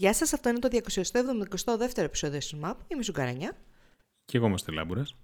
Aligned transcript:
Γεια 0.00 0.14
σας, 0.14 0.32
αυτό 0.32 0.48
είναι 0.48 0.58
το 0.58 0.68
272ο 0.72 1.98
επεισόδιο 2.02 2.38
του 2.50 2.56
ΜΑΠ. 2.58 2.78
Είμαι 2.88 3.00
η 3.00 3.04
Ζουγκαρανιά. 3.04 3.52
Και 4.24 4.36
εγώ 4.36 4.46
είμαστε 4.46 4.72
Λάμπουρας. 4.72 5.14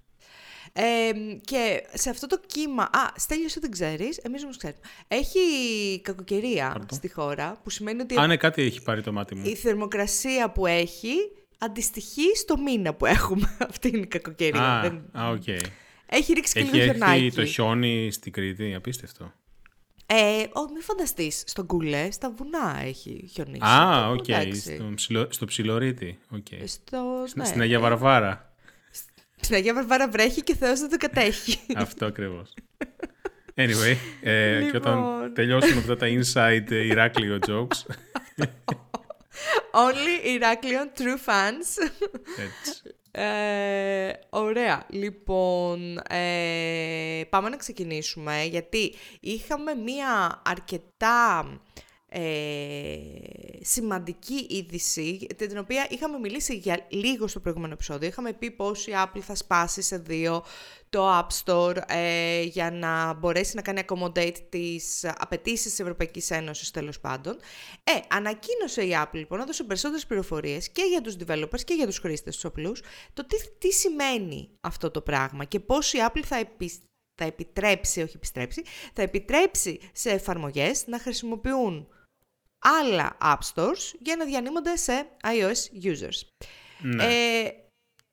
Ε, 0.73 1.11
και 1.41 1.83
σε 1.93 2.09
αυτό 2.09 2.27
το 2.27 2.39
κύμα. 2.47 2.83
Α, 2.83 3.11
Στέλιος, 3.15 3.53
δεν 3.59 3.71
ξέρεις, 3.71 4.17
εμείς 4.17 4.43
όμως 4.43 4.57
ξέρουμε. 4.57 4.79
Έχει 5.07 5.39
κακοκαιρία 6.03 6.69
Πάρτο. 6.73 6.95
στη 6.95 7.09
χώρα, 7.11 7.59
που 7.63 7.69
σημαίνει 7.69 8.01
ότι 8.01 8.15
Α, 8.19 8.27
ναι, 8.27 8.37
κάτι 8.37 8.61
έχει 8.61 8.81
πάρει 8.83 9.01
το 9.01 9.11
μάτι 9.11 9.35
μου. 9.35 9.45
η 9.45 9.55
θερμοκρασία 9.55 10.51
που 10.51 10.65
έχει 10.65 11.13
αντιστοιχεί 11.57 12.35
στο 12.35 12.57
μήνα 12.57 12.93
που 12.93 13.05
έχουμε. 13.05 13.57
Αυτή 13.69 13.87
είναι 13.87 13.97
η 13.97 14.07
κακοκαιρία. 14.07 14.77
Α, 14.77 14.81
Δεν- 14.81 15.09
α, 15.19 15.29
οκ. 15.29 15.47
Έχει 16.05 16.33
ρίξει 16.33 16.53
και 16.53 16.59
Έχει 16.59 16.71
λίγο 16.75 16.83
έρθει 16.83 16.97
χιονάκι. 16.99 17.31
το 17.31 17.45
χιόνι 17.45 18.11
στην 18.11 18.31
Κρήτη, 18.31 18.73
απίστευτο. 18.75 19.33
Ε, 20.07 20.43
ό, 20.53 20.71
μην 20.73 20.81
φανταστείς. 20.81 21.43
Στον 21.47 21.65
Κούλε, 21.65 22.11
στα 22.11 22.31
βουνά 22.37 22.79
έχει 22.83 23.29
χιονίσει. 23.33 23.63
Α, 23.65 24.05
Ε, 24.05 24.11
οκ, 24.11 24.27
εντάξει. 24.27 24.75
στο, 24.75 24.91
ψιλο, 24.95 25.27
στο 25.29 25.45
Ψηλορείτη. 25.45 26.19
οκ. 26.29 26.45
Στο, 26.65 27.23
Στην- 27.27 27.41
ναι. 27.41 27.47
Στην 27.47 27.61
Αγία 27.61 27.79
Βαρβάρα. 27.79 28.53
Στην 29.41 29.55
Αγία 29.55 29.73
Βαρβάρα 29.73 30.09
βρέχει 30.09 30.41
και 30.43 30.55
Θεός 30.55 30.79
δεν 30.79 30.89
το 30.89 30.97
κατέχει. 30.97 31.59
Αυτό 31.75 32.05
ακριβώς. 32.05 32.53
Anyway, 33.55 33.95
ε, 34.21 34.67
και 34.71 34.77
όταν 34.77 34.95
Λοιπόν. 34.97 35.33
τελειώσουμε 35.33 35.79
αυτά 35.79 35.95
τα 35.95 36.07
inside 36.07 36.71
ε, 36.71 36.85
Ηράκλειο 36.85 37.39
jokes, 37.47 37.95
Only 39.85 40.25
Ηράκλειον 40.27 40.91
true 40.97 41.29
fans. 41.29 41.89
έτσι. 42.37 42.95
Ε, 43.17 44.13
ωραία. 44.29 44.85
Λοιπόν, 44.89 45.97
ε, 46.09 47.21
πάμε 47.29 47.49
να 47.49 47.57
ξεκινήσουμε 47.57 48.43
γιατί 48.43 48.93
είχαμε 49.19 49.73
μία 49.73 50.41
αρκετά 50.45 51.45
ε, 52.17 52.97
σημαντική 53.61 54.47
είδηση 54.49 55.27
την 55.35 55.57
οποία 55.57 55.87
είχαμε 55.89 56.17
μιλήσει 56.17 56.55
για 56.55 56.85
λίγο 56.89 57.27
στο 57.27 57.39
προηγούμενο 57.39 57.73
επεισόδιο. 57.73 58.07
Είχαμε 58.07 58.33
πει 58.33 58.51
πως 58.51 58.87
η 58.87 58.91
Apple 58.95 59.19
θα 59.19 59.35
σπάσει 59.35 59.81
σε 59.81 59.97
δύο 59.97 60.43
το 60.89 61.19
App 61.19 61.27
Store 61.43 61.77
ε, 61.87 62.41
για 62.41 62.71
να 62.71 63.13
μπορέσει 63.13 63.55
να 63.55 63.61
κάνει 63.61 63.81
accommodate 63.87 64.35
τις 64.49 65.05
απαιτήσεις 65.17 65.69
της 65.69 65.79
Ευρωπαϊκής 65.79 66.31
Ένωσης 66.31 66.71
τέλος 66.71 66.99
πάντων. 66.99 67.37
Ε, 67.83 67.91
ανακοίνωσε 68.09 68.81
η 68.83 68.91
Apple 69.03 69.13
λοιπόν, 69.13 69.39
έδωσε 69.39 69.63
περισσότερες 69.63 70.05
πληροφορίες 70.05 70.69
και 70.69 70.81
για 70.81 71.01
τους 71.01 71.15
developers 71.25 71.61
και 71.63 71.73
για 71.73 71.85
τους 71.85 71.97
χρήστες 71.99 72.33
τους 72.33 72.45
απλούς, 72.45 72.81
το 73.13 73.25
τι, 73.25 73.35
τι 73.57 73.71
σημαίνει 73.71 74.49
αυτό 74.61 74.91
το 74.91 75.01
πράγμα 75.01 75.45
και 75.45 75.59
πώς 75.59 75.93
η 75.93 75.97
Apple 76.09 76.23
θα, 76.25 76.35
επι, 76.35 76.71
θα 77.15 77.25
επιτρέψει, 77.25 78.01
όχι 78.01 78.15
επιστρέψει, 78.15 78.63
θα 78.93 79.01
επιτρέψει 79.01 79.79
σε 79.93 80.09
εφαρμογές 80.09 80.87
να 80.87 80.99
χρησιμοποιούν 80.99 81.87
άλλα 82.81 83.17
App 83.21 83.39
Stores 83.53 83.93
για 83.99 84.15
να 84.15 84.25
διανύμονται 84.25 84.75
σε 84.75 85.07
iOS 85.23 85.85
users. 85.85 86.19
Ναι. 86.81 87.03
Ε, 87.03 87.49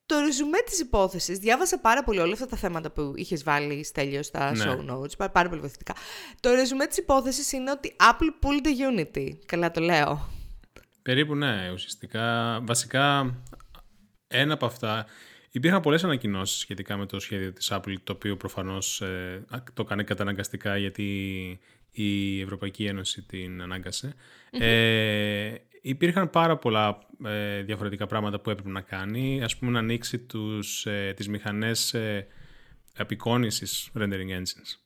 το 0.06 0.18
ρεζουμέ 0.18 0.58
της 0.66 0.80
υπόθεσης, 0.80 1.38
διάβασα 1.38 1.80
πάρα 1.80 2.02
πολύ 2.04 2.18
όλα 2.18 2.32
αυτά 2.32 2.46
τα 2.46 2.56
θέματα 2.56 2.90
που 2.90 3.12
είχες 3.16 3.42
βάλει 3.42 3.84
Στέλιο 3.84 4.22
στα 4.22 4.52
Ναι. 4.52 4.64
show 4.64 4.90
notes, 4.90 5.16
πάρα, 5.16 5.30
πάρα 5.30 5.48
πολύ 5.48 5.60
βοηθητικά. 5.60 5.94
Το 6.40 6.50
ρεζουμέ 6.50 6.86
της 6.86 6.96
υπόθεσης 6.96 7.52
είναι 7.52 7.70
ότι 7.70 7.96
Apple 8.00 8.46
pulled 8.46 8.66
the 8.66 9.00
Unity. 9.00 9.28
Καλά 9.46 9.70
το 9.70 9.80
λέω. 9.80 10.28
Περίπου 11.02 11.34
ναι, 11.34 11.70
ουσιαστικά. 11.72 12.58
Βασικά, 12.62 13.34
ένα 14.26 14.54
από 14.54 14.66
αυτά. 14.66 15.06
Υπήρχαν 15.50 15.80
πολλές 15.80 16.04
ανακοινώσεις 16.04 16.58
σχετικά 16.58 16.96
με 16.96 17.06
το 17.06 17.20
σχέδιο 17.20 17.52
της 17.52 17.72
Apple, 17.72 17.94
το 18.04 18.12
οποίο 18.12 18.36
προφανώς 18.36 19.00
ε, 19.00 19.44
το 19.74 19.84
κάνει 19.84 20.04
καταναγκαστικά 20.04 20.76
γιατί 20.76 21.58
η 21.92 22.40
Ευρωπαϊκή 22.40 22.84
Ένωση 22.84 23.22
την 23.22 23.62
αναγκασε 23.62 24.14
Ε, 24.50 25.54
υπήρχαν 25.82 26.30
πάρα 26.30 26.56
πολλά 26.56 26.98
ε, 27.24 27.62
διαφορετικά 27.62 28.06
πράγματα 28.06 28.40
που 28.40 28.50
έπρεπε 28.50 28.70
να 28.70 28.80
κάνει. 28.80 29.42
Ας 29.42 29.56
πούμε 29.56 29.70
να 29.70 29.78
ανοίξει 29.78 30.18
τους, 30.18 30.86
ε, 30.86 31.12
τις 31.16 31.28
μηχανές 31.28 31.94
ε, 31.94 32.26
απεικόνησης 32.96 33.90
rendering 33.98 34.30
engines. 34.38 34.76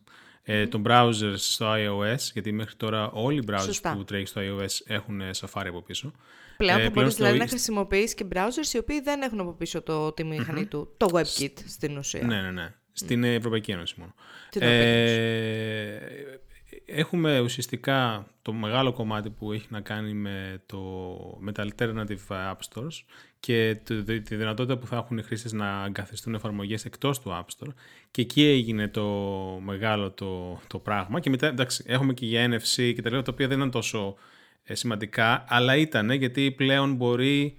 Ε, 0.48 0.66
των 0.66 0.84
browsers 0.86 1.34
στο 1.36 1.72
iOS, 1.76 2.18
γιατί 2.32 2.52
μέχρι 2.52 2.74
τώρα 2.74 3.10
όλοι 3.10 3.38
οι 3.38 3.44
browsers 3.50 3.60
Σωστά. 3.64 3.94
που 3.94 4.04
τρέχει 4.04 4.26
στο 4.26 4.40
iOS 4.44 4.80
έχουν 4.86 5.20
ε, 5.20 5.30
Safari 5.40 5.66
από 5.66 5.82
πίσω. 5.82 6.12
Πλέον 6.56 6.78
Ε, 6.78 6.82
θα 6.82 6.90
πλέον 6.90 6.92
μπορείς 6.92 7.12
στο 7.12 7.22
δηλαδή, 7.22 7.38
να 7.38 7.44
Inst- 7.44 7.48
χρησιμοποιείς 7.48 8.14
και 8.14 8.26
browsers 8.34 8.74
οι 8.74 8.78
οποίοι 8.78 9.00
δεν 9.00 9.22
έχουν 9.22 9.40
από 9.40 9.52
πίσω 9.52 9.82
το, 9.82 10.12
τη 10.12 10.24
μηχανη 10.24 10.66
του, 10.66 10.94
το 10.96 11.06
WebKit 11.12 11.52
στην 11.66 11.96
ουσία. 11.96 12.26
Ναι, 12.26 12.40
ναι, 12.40 12.50
ναι. 12.50 12.74
Στην 12.92 13.24
Ευρωπαϊκή 13.24 13.70
Ένωση 13.70 13.94
μόνο. 13.98 14.14
Την 14.50 14.62
Ευρωπαϊκή 14.62 15.10
ε, 15.10 16.38
έχουμε 16.86 17.40
ουσιαστικά 17.40 18.26
το 18.42 18.52
μεγάλο 18.52 18.92
κομμάτι 18.92 19.30
που 19.30 19.52
έχει 19.52 19.66
να 19.70 19.80
κάνει 19.80 20.12
με, 20.12 20.62
το, 20.66 20.78
με 21.40 21.52
τα 21.52 21.66
alternative 21.68 22.26
app 22.28 22.56
stores 22.70 23.02
και 23.40 23.76
το- 23.84 24.02
τη 24.04 24.20
τη 24.20 24.36
δυνατότητα 24.36 24.78
που 24.78 24.86
θα 24.86 24.96
έχουν 24.96 25.18
οι 25.18 25.22
χρήστες 25.22 25.52
να 25.52 25.84
εγκαθιστούν 25.86 26.34
εφαρμογές 26.34 26.84
εκτός 26.84 27.20
του 27.20 27.30
App 27.30 27.44
Store. 27.58 27.72
Και 28.10 28.22
εκεί 28.22 28.44
έγινε 28.44 28.88
το 28.88 29.04
μεγάλο 29.64 30.10
το, 30.10 30.60
το 30.66 30.78
πράγμα. 30.78 31.20
Και 31.20 31.30
μετά 31.30 31.46
εντάξει 31.46 31.84
έχουμε 31.86 32.14
και 32.14 32.26
για 32.26 32.46
NFC 32.50 32.92
και 32.94 33.02
τα 33.02 33.10
λοιπά 33.10 33.22
τα 33.22 33.32
οποία 33.32 33.48
δεν 33.48 33.56
ήταν 33.58 33.70
τόσο 33.70 34.14
ε, 34.62 34.74
σημαντικά 34.74 35.44
αλλά 35.48 35.76
ήταν 35.76 36.10
γιατί 36.10 36.50
πλέον 36.52 36.94
μπορεί 36.94 37.56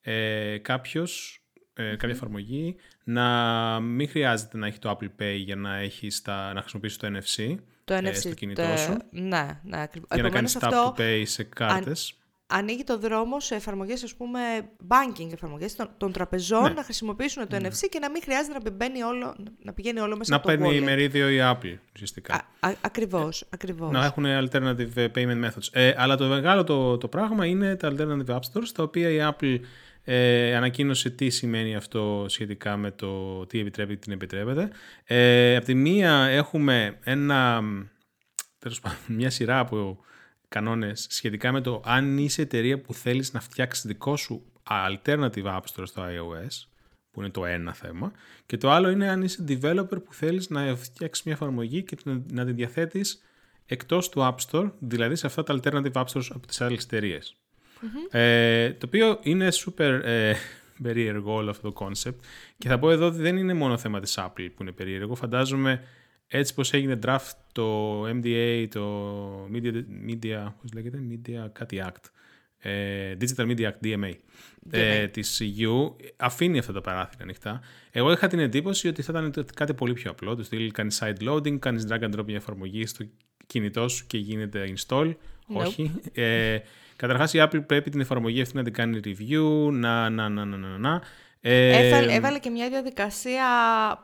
ε, 0.00 0.58
κάποιος, 0.58 1.40
ε, 1.74 1.90
κάποια 1.90 2.08
εφαρμογή 2.08 2.76
να 3.04 3.80
μην 3.80 4.08
χρειάζεται 4.08 4.58
να 4.58 4.66
έχει 4.66 4.78
το 4.78 4.98
Apple 4.98 5.22
Pay 5.22 5.36
για 5.44 5.56
να, 5.56 5.76
έχει 5.76 6.10
στα, 6.10 6.52
να 6.52 6.60
χρησιμοποιήσει 6.60 6.98
το 6.98 7.08
NFC 7.18 7.54
Το 7.84 7.94
ε, 7.94 8.00
NFC. 8.04 8.14
στο 8.14 8.28
κινητό 8.34 8.62
το- 8.62 8.76
σου 8.76 8.96
Ναι, 9.10 9.46
ναι, 9.62 9.82
ακριβώς. 9.82 10.08
για 10.12 10.22
να 10.22 10.26
Επομένως, 10.28 10.52
κάνεις 10.52 10.58
tap 10.60 10.96
to 10.96 11.00
pay 11.00 11.22
σε 11.26 11.42
κάρτες. 11.42 12.14
ανοίγει 12.46 12.84
το 12.84 12.98
δρόμο 12.98 13.40
σε 13.40 13.54
εφαρμογές, 13.54 14.02
ας 14.02 14.14
πούμε, 14.14 14.40
banking 14.88 15.32
εφαρμογές 15.32 15.76
των, 15.76 15.88
των 15.96 16.12
τραπεζών 16.12 16.62
Ναι. 16.62 16.68
να 16.70 16.82
χρησιμοποιήσουν 16.84 17.48
το 17.48 17.56
NFC 17.56 17.88
και 17.90 17.98
να 17.98 18.10
μην 18.10 18.22
χρειάζεται 18.22 18.58
να 18.58 18.60
πηγαίνει 18.72 19.02
όλο, 19.02 19.36
να 19.62 19.72
πηγαίνει 19.72 20.00
όλο 20.00 20.16
μέσα 20.16 20.30
Να 20.30 20.36
από 20.36 20.46
το 20.48 20.52
παίρνει 20.56 20.78
wallet. 20.78 20.82
μερίδιο 20.84 21.28
η 21.30 21.38
Apple 21.40 21.76
ουσιαστικά. 21.94 22.34
Α, 22.60 22.68
α, 22.68 22.72
ακριβώς, 22.80 23.46
ακριβώς. 23.50 23.90
να 23.92 24.04
έχουν 24.04 24.24
alternative 24.26 25.08
payment 25.14 25.44
methods. 25.44 25.68
Ε, 25.72 25.94
αλλά 25.96 26.16
το 26.16 26.24
μεγάλο 26.26 26.64
το, 26.64 26.98
το 26.98 27.08
πράγμα 27.08 27.46
είναι 27.46 27.76
τα 27.76 27.92
alternative 27.92 28.26
app 28.34 28.40
stores, 28.52 28.68
τα 28.74 28.82
οποία 28.82 29.08
η 29.10 29.18
Apple 29.32 29.58
ε, 30.04 30.54
ανακοίνωσε 30.56 31.10
τι 31.10 31.30
σημαίνει 31.30 31.74
αυτό 31.74 32.24
σχετικά 32.28 32.76
με 32.76 32.90
το 32.90 33.46
τι 33.46 33.58
επιτρέπει 33.58 33.92
και 33.94 33.98
τι 33.98 34.06
δεν 34.06 34.14
επιτρέπεται. 34.14 34.70
Ε, 35.04 35.56
απ' 35.56 35.64
τη 35.64 35.74
μία 35.74 36.12
έχουμε 36.12 36.98
ένα, 37.04 37.62
τέλος 38.58 38.80
πάντων, 38.80 38.98
μια 39.06 39.30
σειρά 39.30 39.58
από 39.58 39.98
κανόνες 40.48 41.06
σχετικά 41.10 41.52
με 41.52 41.60
το 41.60 41.82
αν 41.84 42.18
είσαι 42.18 42.42
εταιρεία 42.42 42.80
που 42.80 42.94
θέλεις 42.94 43.32
να 43.32 43.40
φτιάξεις 43.40 43.86
δικό 43.86 44.16
σου 44.16 44.44
alternative 44.70 45.44
app 45.44 45.60
store 45.74 45.82
στο 45.84 46.02
iOS, 46.02 46.66
που 47.10 47.20
είναι 47.20 47.30
το 47.30 47.44
ένα 47.44 47.74
θέμα, 47.74 48.12
και 48.46 48.56
το 48.56 48.70
άλλο 48.70 48.90
είναι 48.90 49.08
αν 49.08 49.22
είσαι 49.22 49.44
developer 49.48 50.04
που 50.04 50.14
θέλεις 50.14 50.50
να 50.50 50.76
φτιάξεις 50.76 51.24
μια 51.24 51.34
εφαρμογή 51.34 51.82
και 51.82 51.96
να- 52.04 52.22
να 52.32 52.44
την 52.44 52.54
διαθέτεις 52.54 53.22
εκτός 53.66 54.08
του 54.08 54.20
App 54.20 54.50
Store, 54.50 54.72
δηλαδή 54.78 55.16
σε 55.16 55.26
αυτά 55.26 55.42
τα 55.42 55.60
alternative 55.62 55.92
app 55.92 56.04
stores 56.04 56.26
από 56.30 56.46
τις 56.46 56.60
άλλες 56.60 56.86
εταιρείες. 57.82 58.68
Ε, 58.68 58.72
το 58.72 58.86
οποίο 58.86 59.18
είναι 59.22 59.48
super 59.50 60.00
ε, 60.04 60.32
περίεργο 60.82 61.34
όλο 61.34 61.50
αυτό 61.50 61.72
το 61.72 61.86
concept 61.86 62.16
και 62.58 62.68
θα 62.68 62.78
πω 62.78 62.90
εδώ 62.90 63.06
ότι 63.06 63.18
δεν 63.18 63.36
είναι 63.36 63.54
μόνο 63.54 63.78
θέμα 63.78 64.00
της 64.00 64.18
Apple 64.18 64.48
που 64.54 64.62
είναι 64.62 64.72
περίεργο. 64.72 65.14
Φαντάζομαι 65.14 65.82
έτσι 66.26 66.54
πως 66.54 66.72
έγινε 66.72 66.98
draft 67.06 67.32
το 67.52 68.02
MDA, 68.06 68.66
το 68.70 69.44
Media, 69.52 69.72
Media, 70.08 70.52
πώς 70.60 70.72
λέγεται, 70.74 70.98
Media 71.10 71.46
κάτι 71.52 71.82
Act, 71.86 72.10
ε, 72.58 73.16
Digital 73.20 73.46
Media 73.46 73.60
Act, 73.60 73.84
DMA, 73.84 74.12
ε, 74.70 75.06
της 75.06 75.42
EU, 75.42 75.94
αφήνει 76.16 76.58
αυτά 76.58 76.72
τα 76.72 76.80
παράθυρα 76.80 77.22
ανοιχτά. 77.22 77.60
Εγώ 77.90 78.12
είχα 78.12 78.26
την 78.26 78.38
εντύπωση 78.38 78.88
ότι 78.88 79.02
θα 79.02 79.26
ήταν 79.26 79.46
κάτι 79.54 79.74
πολύ 79.74 79.92
πιο 79.92 80.10
απλό. 80.10 80.36
Το 80.36 80.42
στυλ 80.42 80.70
κάνει 80.70 80.94
side 80.98 81.28
loading, 81.28 81.58
κάνεις 81.58 81.86
drag 81.88 82.00
and 82.00 82.18
drop 82.18 82.24
μια 82.24 82.36
εφαρμογή 82.36 82.86
στο 82.86 83.04
κινητό 83.46 83.88
σου 83.88 84.06
και 84.06 84.18
γίνεται 84.18 84.74
install. 84.76 85.14
Όχι. 85.46 85.92
Ε, 86.12 86.58
Καταρχάς 87.02 87.32
η 87.34 87.38
Apple 87.42 87.66
πρέπει 87.66 87.90
την 87.90 88.00
εφαρμογή 88.00 88.40
αυτή 88.40 88.56
να 88.56 88.62
την 88.62 88.72
κάνει 88.72 89.00
review, 89.04 89.70
να, 89.72 90.10
να, 90.10 90.28
να, 90.28 90.44
να, 90.44 90.56
να, 90.56 90.78
να. 90.78 91.02
Ε, 91.40 91.86
Έβαλε, 91.88 92.12
έβαλε 92.14 92.38
και 92.38 92.50
μια 92.50 92.68
διαδικασία, 92.68 93.44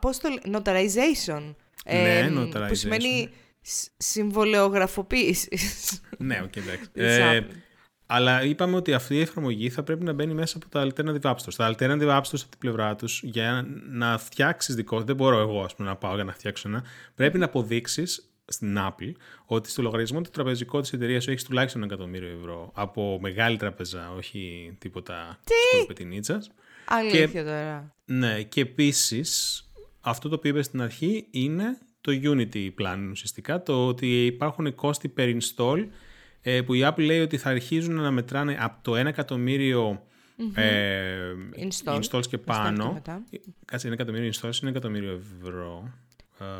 πώς 0.01 0.19
το 0.19 0.29
λέ- 0.29 0.55
notarization. 0.57 1.55
Ναι, 1.85 2.29
Που 2.33 2.49
notarization. 2.53 2.69
σημαίνει 2.71 3.29
σ- 3.61 3.91
συμβολεογραφοποίησης. 3.97 6.01
Ναι, 6.17 6.41
οκ, 6.43 6.55
εντάξει. 6.55 6.89
Της 6.93 7.03
Ε, 7.03 7.39
Apple. 7.49 7.55
αλλά 8.05 8.43
είπαμε 8.43 8.75
ότι 8.75 8.93
αυτή 8.93 9.15
η 9.15 9.21
εφαρμογή 9.21 9.69
θα 9.69 9.83
πρέπει 9.83 10.03
να 10.03 10.13
μπαίνει 10.13 10.33
μέσα 10.33 10.57
από 10.57 10.69
τα 10.69 10.87
alternative 10.87 11.21
app 11.31 11.35
stores. 11.35 11.53
Τα 11.57 11.75
alternative 11.75 12.09
app 12.09 12.21
stores 12.21 12.41
από 12.41 12.49
την 12.49 12.59
πλευρά 12.59 12.95
τους, 12.95 13.21
για 13.23 13.65
να 13.89 14.17
φτιάξεις 14.17 14.75
δικό 14.75 15.01
δεν 15.01 15.15
μπορώ 15.15 15.39
εγώ 15.39 15.63
ας 15.63 15.75
πούμε, 15.75 15.87
να 15.89 15.95
πάω 15.95 16.15
για 16.15 16.23
να 16.23 16.31
φτιάξω 16.33 16.69
ένα, 16.69 16.83
πρέπει 17.15 17.37
να 17.37 17.45
αποδείξεις 17.45 18.28
στην 18.49 18.77
Apple 18.79 19.11
ότι 19.45 19.69
στο 19.69 19.81
λογαριασμό 19.81 20.21
του 20.21 20.29
τραπεζικού 20.29 20.81
της 20.81 20.93
εταιρείας 20.93 21.23
σου 21.23 21.31
έχεις 21.31 21.43
τουλάχιστον 21.43 21.83
ένα 21.83 21.93
εκατομμύριο 21.93 22.29
ευρώ 22.29 22.71
από 22.73 23.17
μεγάλη 23.21 23.57
τράπεζα, 23.57 24.11
όχι 24.17 24.75
τίποτα 24.79 25.39
σκουλπετινίτσα. 25.73 26.43
Αλήθεια 26.85 27.43
τώρα. 27.43 27.95
Ναι, 28.05 28.41
και 28.41 28.61
επίσης 28.61 29.63
αυτό 30.01 30.29
το 30.29 30.35
οποίο 30.35 30.51
είπες 30.51 30.65
στην 30.65 30.81
αρχή 30.81 31.27
είναι 31.31 31.77
το 32.01 32.11
Unity 32.23 32.69
Plan 32.81 33.07
ουσιαστικά, 33.11 33.63
το 33.63 33.87
ότι 33.87 34.25
υπάρχουν 34.25 34.75
κόστη 34.75 35.13
per 35.17 35.37
install 35.37 35.87
ε, 36.41 36.61
που 36.61 36.73
η 36.73 36.81
Apple 36.83 37.03
λέει 37.05 37.19
ότι 37.19 37.37
θα 37.37 37.49
αρχίζουν 37.49 37.95
να 37.95 38.11
μετράνε 38.11 38.57
από 38.59 38.77
το 38.81 39.01
1 39.01 39.05
εκατομμύριο 39.05 40.03
ε, 40.53 41.33
Installs. 41.55 41.99
installs 41.99 42.21
και 42.21 42.27
και 42.29 42.37
πάνω. 42.37 42.93
μετά. 42.93 43.23
Κάτσε, 43.65 43.87
ένα 43.87 43.95
εκατομμύριο 43.95 44.29
installs 44.29 44.43
είναι 44.43 44.57
ένα 44.61 44.69
εκατομμύριο 44.69 45.21
ευρώ. 45.41 45.93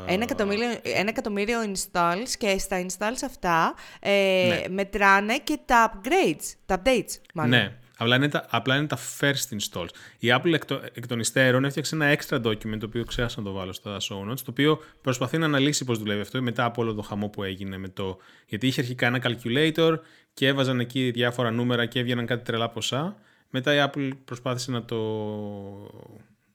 Ε, 0.06 0.12
Ένα 0.12 0.22
εκατομμύριο, 0.22 0.66
ένα 0.82 1.08
εκατομμύριο 1.08 1.58
installs 1.72 2.28
και 2.38 2.58
στα 2.58 2.86
installs 2.86 3.22
αυτά 3.24 3.74
ε, 4.00 4.10
Ναι. 4.48 4.74
μετράνε 4.74 5.38
και 5.38 5.58
τα 5.64 5.92
upgrades, 6.00 6.54
τα 6.66 6.82
updates 6.84 7.20
μάλλον. 7.34 7.50
Ναι, 7.50 7.76
απλά 7.96 8.16
είναι, 8.16 8.28
τα, 8.28 8.46
απλά 8.50 8.76
είναι 8.76 8.86
τα 8.86 8.98
first 9.20 9.56
installs. 9.58 9.88
Η 10.18 10.28
Apple 10.36 10.52
εκ, 10.52 10.64
το- 10.64 10.80
εκ 10.92 11.06
των 11.06 11.20
υστέρων 11.20 11.64
έφτιαξε 11.64 11.94
ένα 11.94 12.16
extra 12.18 12.42
document, 12.46 12.78
το 12.78 12.86
οποίο 12.86 13.04
ξέχασα 13.04 13.40
να 13.40 13.46
το 13.46 13.52
βάλω 13.52 13.72
στα 13.72 13.96
show 14.00 14.30
notes, 14.30 14.36
το 14.38 14.50
οποίο 14.50 14.80
προσπαθεί 15.00 15.38
να 15.38 15.44
αναλύσει 15.44 15.84
πώς 15.84 15.98
δουλεύει 15.98 16.20
αυτό 16.20 16.42
μετά 16.42 16.64
από 16.64 16.82
όλο 16.82 16.94
το 16.94 17.02
χαμό 17.02 17.28
που 17.28 17.42
έγινε 17.42 17.76
με 17.78 17.88
το... 17.88 18.16
Γιατί 18.46 18.66
είχε 18.66 18.80
αρχικά 18.80 19.06
ένα 19.06 19.20
calculator 19.22 19.98
και 20.34 20.46
έβαζαν 20.46 20.80
εκεί 20.80 21.10
διάφορα 21.10 21.50
νούμερα 21.50 21.86
και 21.86 21.98
έβγαιναν 21.98 22.26
κάτι 22.26 22.44
τρελά 22.44 22.68
ποσά. 22.68 23.16
Μετά 23.50 23.74
η 23.74 23.88
Apple 23.90 24.10
προσπάθησε 24.24 24.70
να 24.70 24.84
το, 24.84 24.96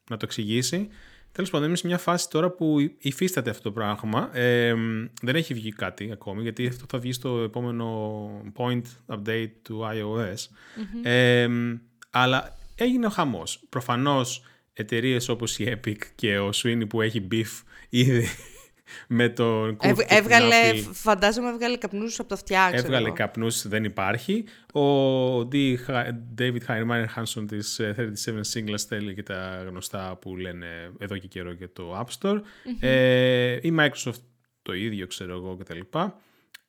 να 0.10 0.18
το 0.18 0.22
εξηγήσει. 0.25 0.88
Τέλος 1.36 1.50
πάντων, 1.50 1.68
είμαι 1.68 1.78
σε 1.78 1.88
μια 1.88 1.98
φάση 1.98 2.30
τώρα 2.30 2.50
που 2.50 2.78
υφίσταται 2.98 3.50
αυτό 3.50 3.62
το 3.62 3.72
πράγμα. 3.72 4.38
Ε, 4.38 4.74
δεν 5.22 5.36
έχει 5.36 5.54
βγει 5.54 5.72
κάτι 5.72 6.10
ακόμη, 6.12 6.42
γιατί 6.42 6.68
αυτό 6.68 6.86
θα 6.90 6.98
βγει 7.00 7.12
στο 7.12 7.38
επόμενο 7.40 8.30
point 8.56 8.82
update 9.08 9.52
του 9.62 9.82
iOS. 9.94 10.48
Ε, 11.04 11.48
αλλά 12.10 12.58
έγινε 12.76 13.06
ο 13.06 13.10
χαμός. 13.10 13.64
Προφανώς 13.70 14.44
εταιρείες 14.74 15.30
όπως 15.30 15.60
η 15.60 15.80
Epic 15.80 15.98
και 16.16 16.40
ο 16.40 16.50
Sweeney 16.54 16.90
που 16.90 17.02
έχει 17.02 17.28
beef 17.32 17.64
ήδη 17.90 18.28
με 19.08 19.30
τον 19.30 19.78
Cook 19.78 19.86
Έβ- 19.88 20.00
και 20.00 20.06
την 20.06 20.16
έβγαλε, 20.18 20.56
Apple, 20.72 20.90
φαντάζομαι 20.92 21.50
έβγαλε 21.50 21.78
καπνούς 21.78 22.20
από 22.20 22.30
τα 22.30 22.36
αυτιά, 22.36 22.66
ξέρω 22.72 22.86
Έβγαλε 22.86 23.06
εγώ. 23.08 23.16
καπνούς, 23.16 23.68
δεν 23.68 23.84
υπάρχει. 23.84 24.46
Ο 24.74 24.82
D. 25.40 25.56
David 26.40 26.60
Heinemeier 26.68 27.06
Hanson 27.16 27.46
της 27.48 27.80
ε, 27.80 28.14
37 28.26 28.32
Singles 28.54 28.80
θέλει 28.88 29.14
και 29.14 29.24
τα 29.24 29.66
γνωστά 29.70 30.18
που 30.22 30.36
λένε 30.38 30.92
εδώ 31.00 31.18
και 31.18 31.28
καιρό 31.28 31.52
για 31.52 31.72
το 31.74 32.06
App 32.06 32.20
Store. 32.22 32.42
Ε, 32.80 33.58
η 33.62 33.76
Microsoft 33.80 34.22
το 34.62 34.74
ίδιο, 34.74 35.08
ξέρω 35.08 35.34
εγώ 35.34 35.56
κτλ. 35.56 35.80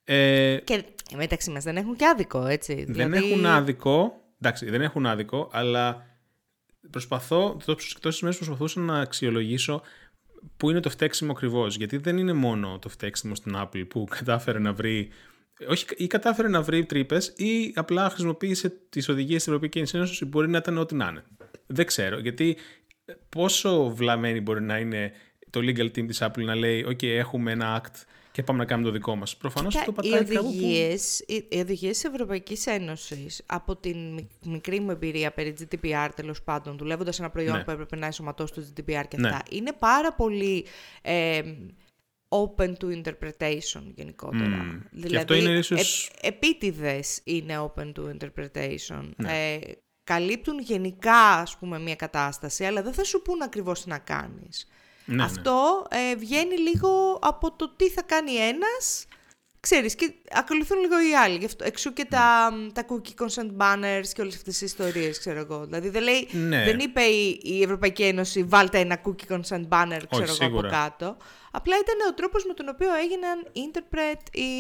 Ε, 0.05 0.57
Και 0.65 0.85
μεταξύ 1.17 1.51
μας 1.51 1.65
δεν 1.65 1.77
έχουν 1.77 1.97
και 1.97 2.07
άδικο, 2.07 2.47
έτσι. 2.47 2.75
δεν 2.75 2.95
δηλαδή... 2.95 3.31
έχουν 3.31 3.47
άδικο, 3.47 4.21
εντάξει, 4.41 4.71
δεν 4.71 4.83
έχουν 4.83 5.07
άδικο, 5.07 5.49
αλλά 5.53 6.07
προσπαθώ, 6.91 7.57
τόσες 8.01 8.21
μέρες 8.21 8.37
προσπαθούσα 8.37 8.81
να 8.81 9.01
αξιολογήσω 9.01 9.83
πού 10.57 10.71
είναι 10.71 10.81
το 10.81 10.91
φταίξιμο 10.91 11.33
ακριβώς. 11.33 11.77
Γιατί 11.77 11.97
δεν 11.97 12.19
είναι 12.19 12.33
μόνο 12.33 12.79
το 12.79 12.89
φταίξιμο 12.89 13.35
στην 13.35 13.55
Apple 13.57 13.89
που 13.89 14.05
κατάφερε 14.19 14.59
να 14.59 14.73
βρει. 14.73 15.09
Όχι, 15.69 15.85
ή 15.97 16.07
κατάφερε 16.07 16.49
να 16.49 16.63
βρει 16.63 16.85
τρύπες, 16.85 17.29
ή 17.37 17.73
απλά 17.75 18.11
χρησιμοποίησε 18.11 18.73
τις 18.89 19.09
οδηγίες 19.09 19.39
της 19.39 19.47
Ευρωπαϊκής 19.47 19.95
Ένωσης 19.95 20.19
που 20.19 20.27
μπορεί 20.27 20.49
να 20.49 20.59
ήταν 20.59 20.79
ό,τι 20.79 20.95
να 20.95 21.09
είναι. 21.09 21.25
Δεν 21.67 21.87
ξέρω. 21.87 22.19
Γιατί 22.19 22.57
πόσο 23.29 23.91
βλαμμένη 23.91 24.41
μπορεί 24.41 24.63
να 24.63 24.79
είναι 24.79 25.13
το 25.51 25.61
legal 25.63 25.87
team 25.87 26.07
της 26.07 26.23
Apple 26.23 26.45
να 26.45 26.55
λέει: 26.55 26.87
OK, 26.89 27.03
έχουμε 27.03 27.53
ένα 27.53 27.83
act 27.83 28.05
και 28.37 28.43
πάμε 28.43 28.59
να 28.59 28.65
κάνουμε 28.65 28.89
το 28.89 28.95
δικό 28.95 29.17
μας. 29.17 29.37
Προφανώς 29.37 29.75
Κοίτα, 29.77 29.91
αυτό 29.91 30.07
οι 30.07 30.11
πατάει 30.11 30.25
κάπου 30.35 30.47
που. 30.47 30.55
οδηγίες, 30.57 31.21
οι, 31.27 31.47
οι 31.51 31.59
οδηγίες 31.59 31.93
της 31.99 32.05
Ευρωπαϊκής 32.05 32.67
Ένωσης, 32.67 33.43
από 33.47 33.77
την 33.77 34.13
μικ- 34.15 34.31
μικρή 34.47 34.81
μου 34.81 34.91
εμπειρία 34.91 35.33
περί 35.33 35.55
GDPR 35.61 36.09
τέλος 36.17 36.43
πάντων, 36.43 36.77
δουλεύοντας 36.79 37.15
σε 37.15 37.23
ένα 37.23 37.31
προϊόν 37.31 37.57
Ναι. 37.57 37.65
που 37.65 37.71
έπρεπε 37.71 37.97
να 37.97 38.07
ενσωματώσει 38.07 38.53
το 38.53 38.63
GDPR 38.77 39.05
και 39.09 39.17
Ναι. 39.17 39.29
αυτά, 39.29 39.43
είναι 39.51 39.73
πάρα 39.73 40.13
πολύ 40.15 40.67
ε, 41.03 41.43
open 42.29 42.73
to 42.81 43.03
interpretation 43.03 43.83
γενικότερα. 43.95 44.49
Μμμ. 44.49 44.81
Και 44.81 44.89
Δηλαδή, 44.91 45.17
αυτό 45.17 45.35
είναι 45.35 45.59
ίσως- 45.59 46.11
ε, 46.21 46.27
επίτηδες 46.29 47.21
είναι 47.25 47.71
open 47.75 47.93
to 47.93 48.03
interpretation. 48.19 49.11
Ναι. 49.17 49.53
Ε, 49.55 49.59
καλύπτουν 50.05 50.59
γενικά, 50.61 51.19
ας 51.33 51.57
πούμε, 51.57 51.79
μια 51.79 51.97
κατάσταση, 51.97 52.65
αλλά 52.65 52.83
δεν 52.83 52.93
θα 52.93 53.05
σου 53.05 53.23
πούν 53.23 53.43
ακριβώς 53.43 53.83
τι 53.83 53.89
να 53.89 53.99
κάνεις. 53.99 54.69
Ναι, 55.07 55.17
ναι. 55.17 55.23
Αυτό 55.23 55.87
ε, 55.91 56.17
βγαίνει 56.17 56.57
λίγο 56.59 57.19
από 57.23 57.53
το 57.53 57.69
τι 57.77 57.89
θα 57.91 58.03
κάνει 58.03 58.33
ένας, 58.35 59.07
ξέρεις, 59.61 59.95
και 59.95 60.15
ακολουθούν 60.31 60.81
λίγο 60.81 61.09
οι 61.09 61.15
άλλοι. 61.15 61.39
Γι' 61.39 61.45
αυτό, 61.45 61.65
εξού 61.65 61.93
και 61.93 62.05
τα, 62.05 62.53
τα 62.73 62.85
cookie 62.89 63.25
consent 63.25 63.51
banners 63.59 64.07
και 64.15 64.21
όλες 64.21 64.35
αυτές 64.37 64.59
τις 64.59 64.61
ιστορίες, 64.61 65.19
ξέρω 65.19 65.39
εγώ. 65.39 65.65
Δηλαδή 65.65 65.89
δεν, 65.89 66.03
λέει, 66.03 66.29
Ναι. 66.33 66.65
δεν 66.65 66.79
είπε 66.79 67.03
η, 67.03 67.41
η 67.43 67.63
Ευρωπαϊκή 67.63 68.03
Ένωση 68.03 68.43
βάλτε 68.43 68.79
ένα 68.79 69.01
cookie 69.05 69.33
consent 69.33 69.69
banner, 69.69 70.01
ξέρω 70.11 70.23
εγώ, 70.25 70.33
σίγουρα. 70.35 70.69
από 70.69 70.77
κάτω. 70.77 71.17
Απλά 71.51 71.77
ήταν 71.77 72.09
ο 72.11 72.15
τρόπος 72.15 72.45
με 72.45 72.55
τον 72.55 72.69
οποίο 72.69 72.89
έγιναν 72.95 73.47
interpret 73.55 74.21
οι, 74.33 74.51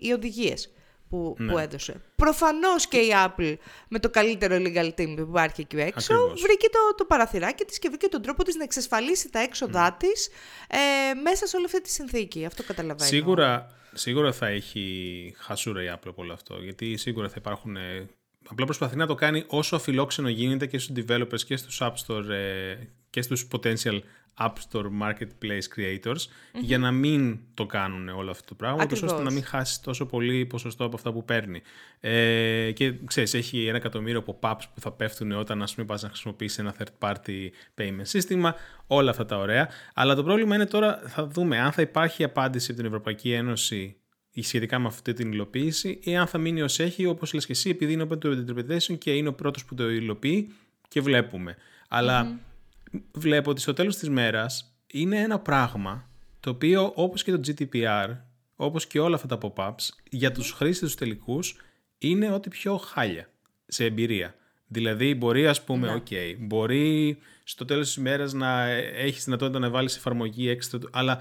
οι 0.00 0.12
οδηγίες 0.12 0.70
που, 1.08 1.36
Ναι. 1.38 1.52
που 1.52 1.58
έδωσε. 1.58 2.00
Προφανώς 2.16 2.86
και 2.88 2.96
η 2.96 3.10
Apple 3.26 3.56
με 3.88 3.98
το 3.98 4.10
καλύτερο 4.10 4.56
legal 4.58 4.86
team 5.00 5.14
που 5.16 5.20
υπάρχει 5.28 5.60
εκεί 5.60 5.76
έξω 5.76 6.14
Ακριβώς. 6.14 6.40
βρήκε 6.40 6.68
το, 6.68 6.78
το 6.96 7.04
παραθυράκι 7.04 7.64
της 7.64 7.78
και 7.78 7.88
βρήκε 7.88 8.08
τον 8.08 8.22
τρόπο 8.22 8.42
της 8.42 8.54
να 8.56 8.62
εξασφαλίσει 8.64 9.30
τα 9.30 9.38
έξοδά 9.38 9.92
της 9.98 10.28
ε, 10.68 11.14
μέσα 11.14 11.46
σε 11.46 11.56
όλη 11.56 11.64
αυτή 11.64 11.80
τη 11.80 11.90
συνθήκη. 11.90 12.44
Αυτό 12.44 12.62
καταλαβαίνω. 12.62 13.08
Σίγουρα, 13.08 13.70
σίγουρα 13.92 14.32
θα 14.32 14.46
έχει 14.46 15.34
χασούρα 15.38 15.82
η 15.82 15.86
Apple 15.94 16.06
από 16.08 16.22
όλο 16.22 16.32
αυτό. 16.32 16.56
Γιατί 16.62 16.96
σίγουρα 16.96 17.28
θα 17.28 17.34
υπάρχουν. 17.38 17.76
ε, 17.76 18.08
απλά 18.48 18.64
προσπαθεί 18.64 18.96
να 18.96 19.06
το 19.06 19.14
κάνει 19.14 19.44
όσο 19.46 19.76
αφιλόξενο 19.76 20.28
γίνεται 20.28 20.66
και 20.66 20.78
στους 20.78 20.96
developers 21.06 21.40
και 21.46 21.56
στους 21.56 21.78
App 21.82 21.92
Store 22.06 22.28
ε, 22.28 22.76
και 23.10 23.22
στους 23.22 23.46
potential 23.52 23.98
App 24.38 24.52
Store 24.70 24.86
Marketplace 25.02 25.66
Creators 25.76 26.26
για 26.60 26.78
να 26.78 26.90
μην 26.90 27.38
το 27.54 27.66
κάνουν 27.66 28.08
όλο 28.08 28.30
αυτό 28.30 28.44
το 28.44 28.54
πράγμα, 28.54 28.82
ούτως 28.82 29.02
ώστε 29.02 29.06
Ακριβώς. 29.06 29.24
να 29.24 29.40
μην 29.40 29.44
χάσει 29.44 29.82
τόσο 29.82 30.06
πολύ 30.06 30.46
ποσοστό 30.46 30.84
από 30.84 30.96
αυτά 30.96 31.12
που 31.12 31.24
παίρνει. 31.24 31.62
Ε, 32.00 32.70
και 32.74 32.94
ξέρεις, 33.04 33.34
έχει 33.34 33.66
ένα 33.66 33.76
εκατομμύριο 33.76 34.24
pop-ups 34.26 34.62
που 34.74 34.80
θα 34.80 34.92
πέφτουν 34.92 35.32
όταν 35.32 35.62
ας 35.62 35.74
πούμε 35.74 35.86
πας 35.86 36.02
να 36.02 36.08
χρησιμοποιήσεις 36.08 36.58
ένα 36.58 36.74
third 36.78 37.08
party 37.08 37.48
payment 37.78 38.00
σύστημα, 38.02 38.54
όλα 38.86 39.10
αυτά 39.10 39.24
τα 39.24 39.38
ωραία. 39.38 39.68
Αλλά 39.94 40.14
το 40.14 40.24
πρόβλημα 40.24 40.54
είναι 40.54 40.66
τώρα, 40.66 41.02
θα 41.06 41.26
δούμε 41.26 41.58
αν 41.58 41.72
θα 41.72 41.82
υπάρχει 41.82 42.24
απάντηση 42.24 42.70
από 42.70 42.80
την 42.80 42.88
Ευρωπαϊκή 42.88 43.32
Ένωση 43.32 43.96
σχετικά 44.42 44.78
με 44.78 44.86
αυτή 44.86 45.12
την 45.12 45.32
υλοποίηση 45.32 45.98
ή 46.02 46.16
αν 46.16 46.26
θα 46.26 46.38
μείνει 46.38 46.62
ως 46.62 46.78
έχει, 46.78 47.06
όπως 47.06 47.32
λες 47.32 47.46
και 47.46 47.52
εσύ, 47.52 47.70
επειδή 47.70 47.92
είναι 47.92 48.06
open 48.10 48.26
to 48.26 48.28
interpretation 48.28 48.98
και 48.98 49.12
είναι 49.12 49.28
ο 49.28 49.32
πρώτος 49.32 49.64
που 49.64 49.74
το 49.74 49.90
υλοποιεί 49.90 50.54
και 50.88 51.00
βλέπουμε. 51.00 51.56
Αλλά 51.88 52.38
βλέπω 53.12 53.50
ότι 53.50 53.60
στο 53.60 53.72
τέλος 53.72 53.96
της 53.96 54.08
μέρας 54.08 54.76
είναι 54.86 55.20
ένα 55.20 55.38
πράγμα 55.38 56.08
το 56.40 56.50
οποίο 56.50 56.92
όπως 56.94 57.22
και 57.22 57.32
το 57.32 57.40
GDPR, 57.46 58.16
όπως 58.56 58.86
και 58.86 59.00
όλα 59.00 59.14
αυτά 59.14 59.38
τα 59.38 59.38
pop-ups, 59.54 59.88
για 60.10 60.32
τους 60.32 60.50
χρήστες 60.50 60.88
τους 60.88 60.98
τελικούς 60.98 61.56
είναι 61.98 62.30
ό,τι 62.32 62.48
πιο 62.48 62.76
χάλια 62.76 63.30
σε 63.66 63.84
εμπειρία. 63.84 64.34
Δηλαδή 64.68 65.14
μπορεί 65.14 65.46
ας 65.46 65.64
πούμε, 65.64 65.94
οκ, 65.94 66.06
μπορεί 66.38 67.18
στο 67.44 67.64
τέλος 67.64 67.86
της 67.86 67.96
ημέρας 67.96 68.32
να 68.32 68.62
έχεις 68.70 69.24
δυνατότητα 69.24 69.58
να 69.58 69.70
βάλεις 69.70 69.96
εφαρμογή 69.96 70.48
έξτρα, 70.48 70.78
του- 70.78 70.88
αλλά 70.92 71.20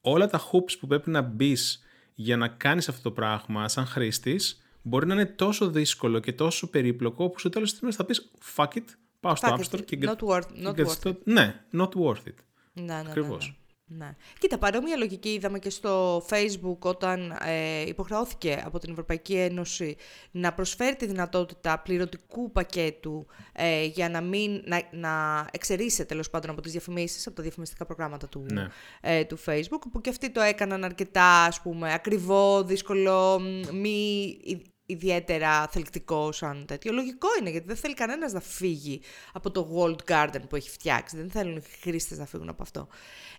όλα 0.00 0.26
τα 0.28 0.40
hoops 0.50 0.78
που 0.80 0.86
πρέπει 0.86 1.10
να 1.10 1.20
μπεις 1.20 1.82
για 2.14 2.36
να 2.36 2.48
κάνεις 2.48 2.88
αυτό 2.88 3.02
το 3.02 3.10
πράγμα 3.10 3.68
σαν 3.68 3.86
χρήστης 3.86 4.62
μπορεί 4.82 5.06
να 5.06 5.14
είναι 5.14 5.26
τόσο 5.26 5.70
δύσκολο 5.70 6.18
και 6.20 6.32
τόσο 6.32 6.70
περίπλοκο 6.70 7.28
που 7.28 7.38
στο 7.38 7.48
τέλος 7.48 7.70
της 7.70 7.78
ημέρας 7.80 7.96
θα 7.96 8.04
πεις 8.04 8.30
fuck 8.56 8.68
it, 8.68 8.84
πάω 9.20 9.34
στο 9.36 9.48
Fuck 9.48 9.52
App 9.58 9.60
it, 9.60 9.74
Store 9.76 9.84
και 9.84 9.98
not 10.02 10.28
worth- 10.28 10.68
not 10.68 10.74
και 10.74 10.82
worth 10.84 10.88
στο- 10.88 11.16
Ναι, 11.24 11.60
not 11.72 11.88
worth 11.88 12.12
it. 12.28 12.34
Ναι, 12.72 12.82
ναι, 12.82 12.92
ναι, 13.02 13.08
Ακριβώς. 13.08 13.46
ναι. 13.46 13.54
Ναι. 13.88 14.14
Κοίτα, 14.38 14.58
παρόμοια 14.58 14.96
λογική 14.96 15.28
είδαμε 15.28 15.58
και 15.58 15.70
στο 15.70 16.18
Facebook 16.30 16.78
όταν 16.78 17.36
ε, 17.44 17.80
υποχρεώθηκε 17.86 18.62
από 18.64 18.78
την 18.78 18.90
Ευρωπαϊκή 18.90 19.34
Ένωση 19.34 19.96
να 20.30 20.52
προσφέρει 20.52 20.96
τη 20.96 21.06
δυνατότητα 21.06 21.78
πληρωτικού 21.78 22.52
πακέτου 22.52 23.26
ε, 23.52 23.84
για 23.84 24.08
να 24.08 24.20
μην 24.20 24.62
να, 24.64 24.82
να 24.92 25.46
εξαιρείσαι 25.52 26.04
τέλος 26.04 26.30
πάντων 26.30 26.50
από 26.50 26.60
τις 26.60 26.72
διαφημίσεις, 26.72 27.26
από 27.26 27.36
τα 27.36 27.42
διαφημιστικά 27.42 27.84
προγράμματα 27.86 28.28
του, 28.28 28.46
Ναι. 28.52 28.68
ε, 29.00 29.24
του 29.24 29.38
Facebook, 29.46 29.80
που 29.92 30.00
και 30.00 30.10
αυτοί 30.10 30.30
το 30.30 30.40
έκαναν 30.40 30.84
αρκετά, 30.84 31.44
ας 31.44 31.60
πούμε, 31.62 31.92
ακριβό, 31.92 32.62
δύσκολο, 32.64 33.40
μ, 33.40 33.76
μη 33.76 34.22
ι- 34.44 34.62
ιδιαίτερα 34.86 35.68
θελκτικό 35.68 36.32
σαν 36.32 36.64
τέτοιο. 36.66 36.92
Λογικό 36.92 37.28
είναι, 37.40 37.50
γιατί 37.50 37.66
δεν 37.66 37.76
θέλει 37.76 37.94
κανένας 37.94 38.32
να 38.32 38.40
φύγει 38.40 39.00
από 39.32 39.50
το 39.50 39.68
walled 39.76 40.10
garden 40.12 40.40
που 40.48 40.56
έχει 40.56 40.70
φτιάξει. 40.70 41.16
Δεν 41.16 41.30
θέλουν 41.30 41.56
οι 41.56 41.62
χρήστες 41.80 42.18
να 42.18 42.26
φύγουν 42.26 42.48
από 42.48 42.62
αυτό. 42.62 42.88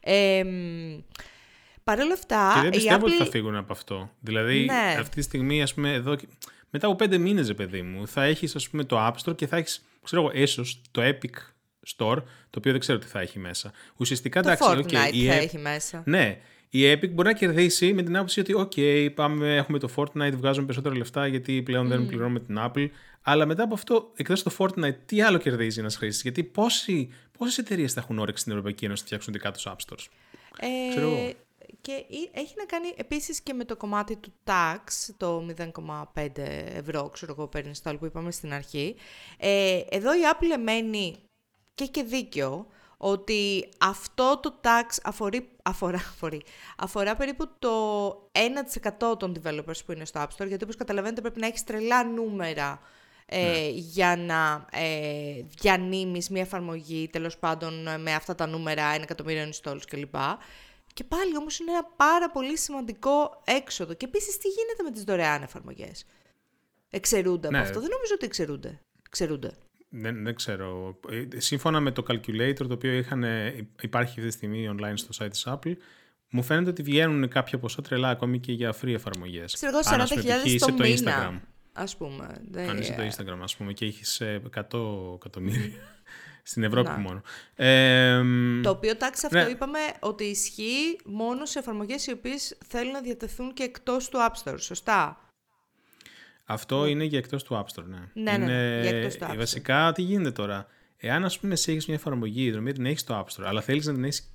Ε, 0.01 0.43
μ, 0.43 0.99
Παρ' 1.83 1.99
όλα 1.99 2.13
αυτά, 2.13 2.51
Και 2.55 2.59
δεν 2.61 2.69
η 2.71 2.75
πιστεύω 2.75 3.05
ότι 3.05 3.15
Apple- 3.15 3.23
θα 3.23 3.29
φύγουν 3.31 3.55
από 3.55 3.73
αυτό. 3.73 4.11
Δηλαδή, 4.19 4.65
Ναι. 4.65 4.95
αυτή 4.99 5.15
τη 5.15 5.21
στιγμή, 5.21 5.61
ας 5.61 5.73
πούμε, 5.73 5.93
εδώ, 5.93 6.15
και- 6.15 6.27
μετά 6.69 6.87
από 6.87 6.95
πέντε 6.95 7.17
μήνες, 7.17 7.47
ρε 7.47 7.53
παιδί 7.53 7.81
μου, 7.81 8.07
θα 8.07 8.23
έχεις, 8.23 8.55
ας 8.55 8.69
πούμε, 8.69 8.83
το 8.83 8.97
App 9.07 9.13
Store 9.23 9.35
και 9.35 9.47
θα 9.47 9.57
έχεις, 9.57 9.85
ξέρω 10.03 10.21
εγώ, 10.21 10.31
ίσως 10.33 10.81
το 10.91 11.01
Epic 11.01 11.35
Store, 11.97 12.17
το 12.49 12.57
οποίο 12.57 12.71
δεν 12.71 12.79
ξέρω 12.79 12.97
τι 12.99 13.07
θα 13.07 13.19
έχει 13.19 13.39
μέσα. 13.39 13.71
Ουσιαστικά, 13.97 14.41
Το 14.41 14.49
εντάξει, 14.49 14.69
Fortnite 14.71 15.07
οκ, 15.07 15.13
η 15.15 15.25
θα 15.27 15.33
Ep- 15.37 15.41
έχει 15.41 15.57
μέσα. 15.57 16.01
Ναι, 16.05 16.37
η 16.69 16.91
Epic 16.91 17.09
μπορεί 17.09 17.27
να 17.27 17.33
κερδίσει 17.33 17.93
με 17.93 18.03
την 18.03 18.15
άποψη 18.15 18.39
ότι, 18.39 18.53
OK, 18.57 19.09
πάμε, 19.15 19.55
έχουμε 19.55 19.79
το 19.79 19.89
Fortnite, 19.95 20.31
βγάζουμε 20.33 20.65
περισσότερα 20.65 20.95
λεφτά 20.95 21.27
γιατί 21.27 21.61
πλέον 21.61 21.87
δεν 21.87 22.05
πληρώνουμε 22.07 22.39
την 22.39 22.55
Apple. 22.59 22.89
Αλλά 23.21 23.45
μετά 23.45 23.63
από 23.63 23.73
αυτό, 23.73 24.11
εκτός 24.15 24.43
το 24.43 24.51
Fortnite, 24.57 24.95
τι 25.05 25.21
άλλο 25.21 25.37
κερδίζει 25.37 25.79
ένας 25.79 25.95
χρήστης; 25.95 26.21
Γιατί 26.21 26.43
πόσοι, 26.43 27.09
πόσες 27.37 27.57
εταιρείες 27.57 27.93
θα 27.93 27.99
έχουν 27.99 28.19
όρεξη 28.19 28.41
στην 28.41 28.51
Ευρωπαϊκή 28.53 28.85
Ένωση 28.85 29.01
να 29.01 29.07
φτιάξουν 29.07 29.33
δικά 29.33 29.51
τους 29.51 29.67
App 29.67 29.71
Stores; 29.87 30.05
Ε, 30.59 30.89
Ξέρω 30.89 31.07
εγώ. 31.07 31.31
και 31.81 31.91
έχει 32.33 32.53
να 32.57 32.65
κάνει 32.65 32.93
επίσης 32.95 33.41
και 33.41 33.53
με 33.53 33.65
το 33.65 33.75
κομμάτι 33.75 34.15
του 34.15 34.33
tax, 34.43 35.13
το 35.17 35.45
0,5 35.57 36.31
ευρώ, 36.75 37.09
ξέρω 37.09 37.35
εγώ, 37.37 37.47
παίρνεις 37.47 37.81
το 37.81 37.89
άλλο 37.89 37.99
που 37.99 38.05
είπαμε 38.05 38.31
στην 38.31 38.53
αρχή. 38.53 38.95
Ε, 39.37 39.79
εδώ 39.89 40.13
η 40.13 40.19
Apple 40.33 40.61
μένει 40.63 41.15
και 41.75 41.83
έχει 41.83 41.91
και 41.91 42.03
δίκιο 42.03 42.67
ότι 42.97 43.69
αυτό 43.77 44.39
το 44.41 44.59
tax 44.63 44.97
αφορεί, 45.03 45.49
αφορά, 45.63 45.97
αφορεί, 45.97 46.41
αφορά 46.77 47.15
περίπου 47.15 47.49
το 47.59 48.09
1% 49.11 49.19
των 49.19 49.41
developers 49.41 49.85
που 49.85 49.91
είναι 49.91 50.05
στο 50.05 50.21
App 50.21 50.27
Store, 50.37 50.47
γιατί 50.47 50.63
όπως 50.63 50.75
καταλαβαίνετε 50.75 51.21
πρέπει 51.21 51.39
να 51.39 51.47
έχεις 51.47 51.63
τρελά 51.63 52.03
νούμερα 52.03 52.79
ε, 53.25 53.41
ναι. 53.41 53.67
για 53.69 54.15
να 54.17 54.65
ε, 54.71 55.41
διανύμεις 55.59 56.29
μια 56.29 56.41
εφαρμογή, 56.41 57.09
τέλος 57.11 57.37
πάντων 57.37 58.01
με 58.01 58.13
αυτά 58.13 58.35
τα 58.35 58.47
νούμερα, 58.47 58.83
ένα 58.83 59.03
εκατομμύριο 59.03 59.49
installs 59.49 59.81
κλπ. 59.87 60.15
Και 60.93 61.03
πάλι 61.03 61.37
όμως 61.37 61.59
είναι 61.59 61.71
ένα 61.71 61.83
πάρα 61.95 62.29
πολύ 62.29 62.57
σημαντικό 62.57 63.41
έξοδο. 63.43 63.93
Και 63.93 64.05
επίσης 64.05 64.37
τι 64.37 64.47
γίνεται 64.47 64.83
με 64.83 64.91
τις 64.91 65.03
δωρεάν 65.03 65.43
εφαρμογές; 65.43 66.05
Εξαιρούνται 66.89 67.49
ναι. 67.49 67.57
από 67.57 67.67
αυτό; 67.67 67.79
Δεν 67.79 67.89
νομίζω 67.89 68.13
ότι 68.13 68.25
εξαιρούνται. 68.25 68.79
Εξαιρούνται. 69.07 69.51
Δεν, 69.89 70.23
δεν 70.23 70.35
ξέρω. 70.35 70.99
Ε, 71.09 71.39
σύμφωνα 71.39 71.79
με 71.79 71.91
το 71.91 72.05
calculator 72.09 72.67
το 72.67 72.73
οποίο 72.73 72.91
είχαν, 72.91 73.23
υπάρχει 73.81 74.19
αυτή 74.19 74.29
τη 74.29 74.31
στιγμή 74.31 74.69
online 74.71 74.93
στο 74.95 75.25
site 75.25 75.29
της 75.29 75.47
Apple, 75.47 75.73
μου 76.29 76.43
φαίνεται 76.43 76.69
ότι 76.69 76.81
βγαίνουν 76.81 77.27
κάποια 77.27 77.59
ποσά 77.59 77.81
τρελά 77.81 78.09
ακόμη 78.09 78.39
και 78.39 78.51
για 78.51 78.75
free 78.81 78.93
εφαρμογές. 78.93 79.53
Ξέρω 79.53 79.77
εγώ 79.77 80.05
40.000 80.05 80.57
το, 80.59 80.65
το 80.65 80.73
μήνα. 80.73 81.31
Instagram. 81.31 81.39
Ας 81.73 81.97
πούμε. 81.97 82.41
Αν 82.69 82.77
είσαι 82.77 82.93
το 82.93 83.03
Instagram, 83.03 83.39
ας 83.41 83.55
πούμε, 83.55 83.73
και 83.73 83.85
έχεις 83.85 84.21
100 84.21 85.13
εκατομμύρια. 85.15 85.71
Στην 86.43 86.63
Ευρώπη 86.63 86.89
μόνο. 86.89 87.21
Ε, 87.55 88.21
το 88.63 88.69
οποίο 88.69 88.95
τάξη 88.95 89.25
αυτό 89.25 89.37
ναι. 89.37 89.49
είπαμε 89.49 89.79
ότι 89.99 90.23
ισχύει 90.23 90.99
μόνο 91.05 91.45
σε 91.45 91.59
εφαρμογές 91.59 92.07
οι 92.07 92.11
οποίες 92.11 92.57
θέλουν 92.67 92.91
να 92.91 93.01
διατεθούν 93.01 93.53
και 93.53 93.63
εκτός 93.63 94.09
του 94.09 94.17
App 94.29 94.43
Store, 94.43 94.55
σωστά; 94.59 95.26
Αυτό 96.49 96.83
ναι. 96.83 96.89
είναι 96.89 97.03
για 97.03 97.17
εκτός 97.17 97.43
του 97.43 97.65
App 97.65 97.75
Store, 97.75 97.85
ναι. 97.85 97.97
Ναι, 98.13 98.37
ναι, 98.37 98.45
ναι 98.45 98.79
για 98.81 98.97
εκτός 98.97 99.15
του 99.15 99.25
App 99.25 99.31
Store. 99.31 99.37
Βασικά, 99.37 99.91
τι 99.91 100.01
γίνεται 100.01 100.31
τώρα; 100.31 100.67
Εάν, 100.97 101.25
ας 101.25 101.39
πούμε, 101.39 101.53
εσύ 101.53 101.71
έχεις 101.71 101.85
μια 101.85 101.95
εφαρμογή, 101.95 102.49
δηλαδή 102.49 102.71
την 102.71 102.85
έχεις 102.85 103.01
στο 103.01 103.25
App 103.25 103.33
Store, 103.33 103.45
αλλά 103.45 103.61
θέλεις 103.61 103.85
να 103.85 103.93
την 103.93 104.03
έχεις 104.03 104.31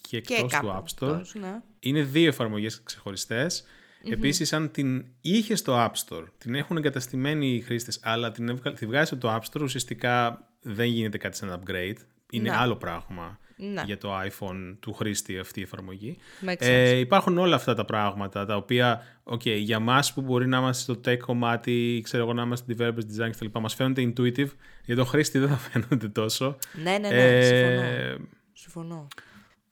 και 0.00 0.16
εκτός 0.16 0.52
του 0.52 0.82
App 0.82 0.98
Store, 0.98 1.22
ναι. 1.40 1.60
είναι 1.78 2.02
δύο 2.02 2.28
εφαρμογές 2.28 2.82
ξεχωριστές. 2.82 3.64
Mm-hmm. 3.64 4.12
Επίσης, 4.12 4.52
αν 4.52 4.70
την 4.70 5.04
είχες 5.20 5.58
στο 5.58 5.74
App 5.76 5.92
Store, 6.06 6.24
την 6.38 6.54
έχουν 6.54 6.76
εγκαταστημένοι 6.76 7.54
οι 7.54 7.60
χρήστες, 7.60 8.00
αλλά 8.02 8.30
την, 8.30 8.60
τη 8.74 8.86
βγάζεις 8.86 9.12
από 9.12 9.20
το 9.20 9.34
App 9.34 9.40
Store, 9.40 9.62
ουσιαστικά 9.62 10.46
δεν 10.60 10.86
γίνεται 10.86 11.18
κάτι 11.18 11.36
σαν 11.36 11.60
upgrade. 11.60 11.96
Είναι 12.30 12.50
ναι. 12.50 12.56
άλλο 12.56 12.76
πράγμα 12.76 13.38
ναι. 13.56 13.82
για 13.86 13.98
το 13.98 14.20
iPhone 14.20 14.76
του 14.80 14.92
χρήστη 14.92 15.38
αυτή 15.38 15.60
η 15.60 15.62
εφαρμογή. 15.62 16.16
Ε, 16.58 16.96
υπάρχουν 16.96 17.38
όλα 17.38 17.56
αυτά 17.56 17.74
τα 17.74 17.84
πράγματα 17.84 18.46
τα 18.46 18.56
οποία 18.56 19.02
okay, 19.24 19.58
για 19.58 19.78
μας 19.78 20.12
που 20.12 20.20
μπορεί 20.20 20.46
να 20.46 20.58
είμαστε 20.58 20.92
στο 20.92 21.00
tech 21.04 21.18
κομμάτι, 21.18 22.00
ξέρω 22.04 22.22
εγώ 22.22 22.32
να 22.32 22.42
είμαστε 22.42 22.74
developers, 22.78 23.18
design 23.18 23.30
κτλ. 23.30 23.58
Μας 23.60 23.74
φαίνονται 23.74 24.12
intuitive, 24.16 24.50
για 24.84 24.96
τον 24.96 25.06
χρήστη 25.06 25.38
δεν 25.38 25.48
θα 25.48 25.56
φαίνονται 25.70 26.08
τόσο. 26.08 26.56
Ναι, 26.82 26.98
ναι, 26.98 27.08
ναι, 27.08 27.36
ε, 27.38 27.42
συμφωνώ. 27.42 28.18
συμφωνώ. 28.52 29.08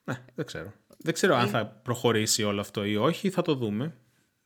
Ναι, 0.04 0.14
δεν 0.34 0.46
ξέρω. 0.46 0.72
Δεν 1.04 1.14
ξέρω 1.14 1.36
αν 1.36 1.48
θα 1.48 1.66
προχωρήσει 1.66 2.42
όλο 2.42 2.60
αυτό 2.60 2.84
ή 2.84 2.96
όχι, 2.96 3.30
θα 3.30 3.42
το 3.42 3.54
δούμε. 3.54 3.94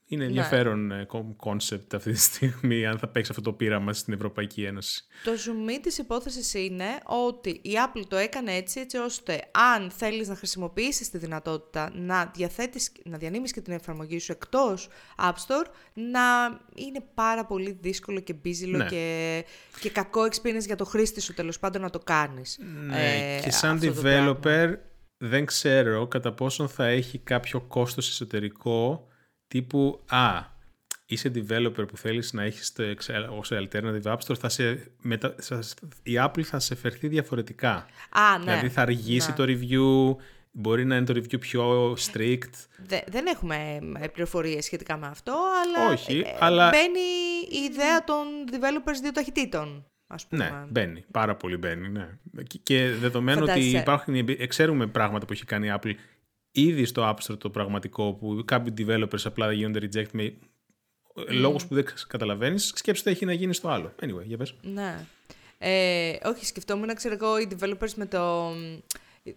Είναι 0.08 0.22
ναι. 0.22 0.28
ενδιαφέρον 0.28 1.06
concept 1.36 1.94
αυτή 1.94 2.12
τη 2.12 2.18
στιγμή 2.18 2.86
αν 2.86 2.98
θα 2.98 3.08
παίξει 3.08 3.30
αυτό 3.30 3.42
το 3.42 3.52
πείραμα 3.52 3.92
στην 3.92 4.12
Ευρωπαϊκή 4.12 4.64
Ένωση. 4.64 5.04
Το 5.24 5.36
ζουμί 5.36 5.80
της 5.80 5.98
υπόθεσης 5.98 6.54
είναι 6.54 6.84
ότι 7.04 7.50
η 7.50 7.70
Apple 7.86 8.02
το 8.08 8.16
έκανε 8.16 8.52
έτσι, 8.52 8.80
έτσι 8.80 8.96
ώστε 8.96 9.50
αν 9.74 9.90
θέλεις 9.90 10.28
να 10.28 10.34
χρησιμοποιήσεις 10.34 11.10
τη 11.10 11.18
δυνατότητα 11.18 11.90
να, 11.94 12.30
διαθέτεις, 12.34 12.92
να 13.04 13.18
διανέμεις 13.18 13.52
και 13.52 13.60
την 13.60 13.72
εφαρμογή 13.72 14.18
σου 14.18 14.32
εκτός 14.32 14.88
App 15.18 15.34
Store, 15.34 15.66
να 15.92 16.20
είναι 16.74 17.04
πάρα 17.14 17.44
πολύ 17.44 17.78
δύσκολο 17.80 18.20
και 18.20 18.32
μπίζηλο 18.32 18.76
ναι. 18.76 18.86
και, 18.86 19.44
και 19.80 19.90
κακό 19.90 20.22
experience 20.22 20.66
για 20.66 20.76
το 20.76 20.84
χρήστη 20.84 21.20
σου 21.20 21.34
τέλος 21.34 21.58
πάντων 21.58 21.82
να 21.82 21.90
το 21.90 21.98
κάνεις. 21.98 22.58
Ναι, 22.86 23.36
ε, 23.36 23.40
και 23.40 23.50
σαν 23.50 23.80
developer 23.82 24.74
δεν 25.18 25.44
ξέρω 25.44 26.06
κατά 26.06 26.32
πόσον 26.32 26.68
θα 26.68 26.86
έχει 26.86 27.18
κάποιο 27.18 27.60
κόστος 27.60 28.08
εσωτερικό 28.08 29.08
Τύπου, 29.48 30.00
α, 30.08 30.54
είσαι 31.06 31.30
developer 31.34 31.88
που 31.88 31.96
θέλεις 31.96 32.32
να 32.32 32.42
έχεις 32.42 32.72
το 32.72 32.82
ως 33.30 33.52
alternative 33.52 34.02
app 34.02 34.18
store, 34.26 34.36
θα 34.38 34.48
σε, 34.48 34.90
μετα, 35.02 35.34
η 36.02 36.12
Apple 36.18 36.42
θα 36.42 36.58
σε 36.58 36.74
φερθεί 36.74 37.08
διαφορετικά. 37.08 37.86
Α, 38.10 38.38
ναι. 38.38 38.44
Δηλαδή 38.44 38.68
θα 38.68 38.82
αργήσει 38.82 39.30
ναι. 39.30 39.36
το 39.36 39.44
review, 39.46 40.16
μπορεί 40.50 40.84
να 40.84 40.96
είναι 40.96 41.04
το 41.04 41.14
review 41.16 41.40
πιο 41.40 41.92
strict. 41.92 42.50
δεν 43.06 43.26
έχουμε 43.26 43.78
ε, 44.00 44.06
πληροφορίες 44.08 44.64
σχετικά 44.64 44.96
με 44.96 45.06
αυτό, 45.06 45.34
αλλά, 45.64 45.92
Όχι, 45.92 46.18
ε, 46.18 46.36
αλλά... 46.38 46.68
μπαίνει 46.70 47.60
η 47.60 47.72
ιδέα 47.72 48.04
των 48.04 48.26
developers 48.50 49.00
δύο 49.02 49.12
ταχυτήτων. 49.12 49.86
Ας 50.08 50.26
πούμε. 50.26 50.44
Ναι, 50.44 50.64
μπαίνει. 50.68 51.04
Πάρα 51.10 51.36
πολύ 51.36 51.56
μπαίνει. 51.56 51.88
Ναι. 51.88 52.08
Και 52.62 52.90
δεδομένου 52.90 53.42
ότι 53.42 53.60
υπάρχουν, 53.60 54.14
ξέρουμε 54.46 54.86
πράγματα 54.86 55.26
που 55.26 55.32
έχει 55.32 55.44
κάνει 55.44 55.66
η 55.66 55.72
Apple 55.74 55.92
ήδη 56.60 56.84
στο 56.84 57.14
App 57.14 57.24
Store 57.24 57.38
το 57.38 57.50
πραγματικό 57.50 58.12
που 58.12 58.42
κάποιοι 58.44 58.74
developers 58.78 59.22
απλά 59.24 59.52
γίνονται 59.52 59.88
reject 59.92 60.10
με 60.12 60.34
mm. 61.14 61.24
λόγους 61.28 61.66
που 61.66 61.74
δεν 61.74 61.84
καταλαβαίνεις, 62.08 62.72
σκέψου 62.74 63.02
τι 63.02 63.10
έχει 63.10 63.24
να 63.24 63.32
γίνει 63.32 63.54
στο 63.54 63.68
άλλο. 63.68 63.92
Anyway, 64.02 64.24
για 64.24 64.36
πες. 64.36 64.54
Ναι. 64.62 65.06
Ε, 65.58 66.12
όχι, 66.24 66.46
σκεφτόμουν, 66.46 66.94
ξέρω 66.94 67.16
εγώ, 67.20 67.38
οι 67.38 67.48
developers 67.58 67.92
με 67.96 68.06
το... 68.06 68.52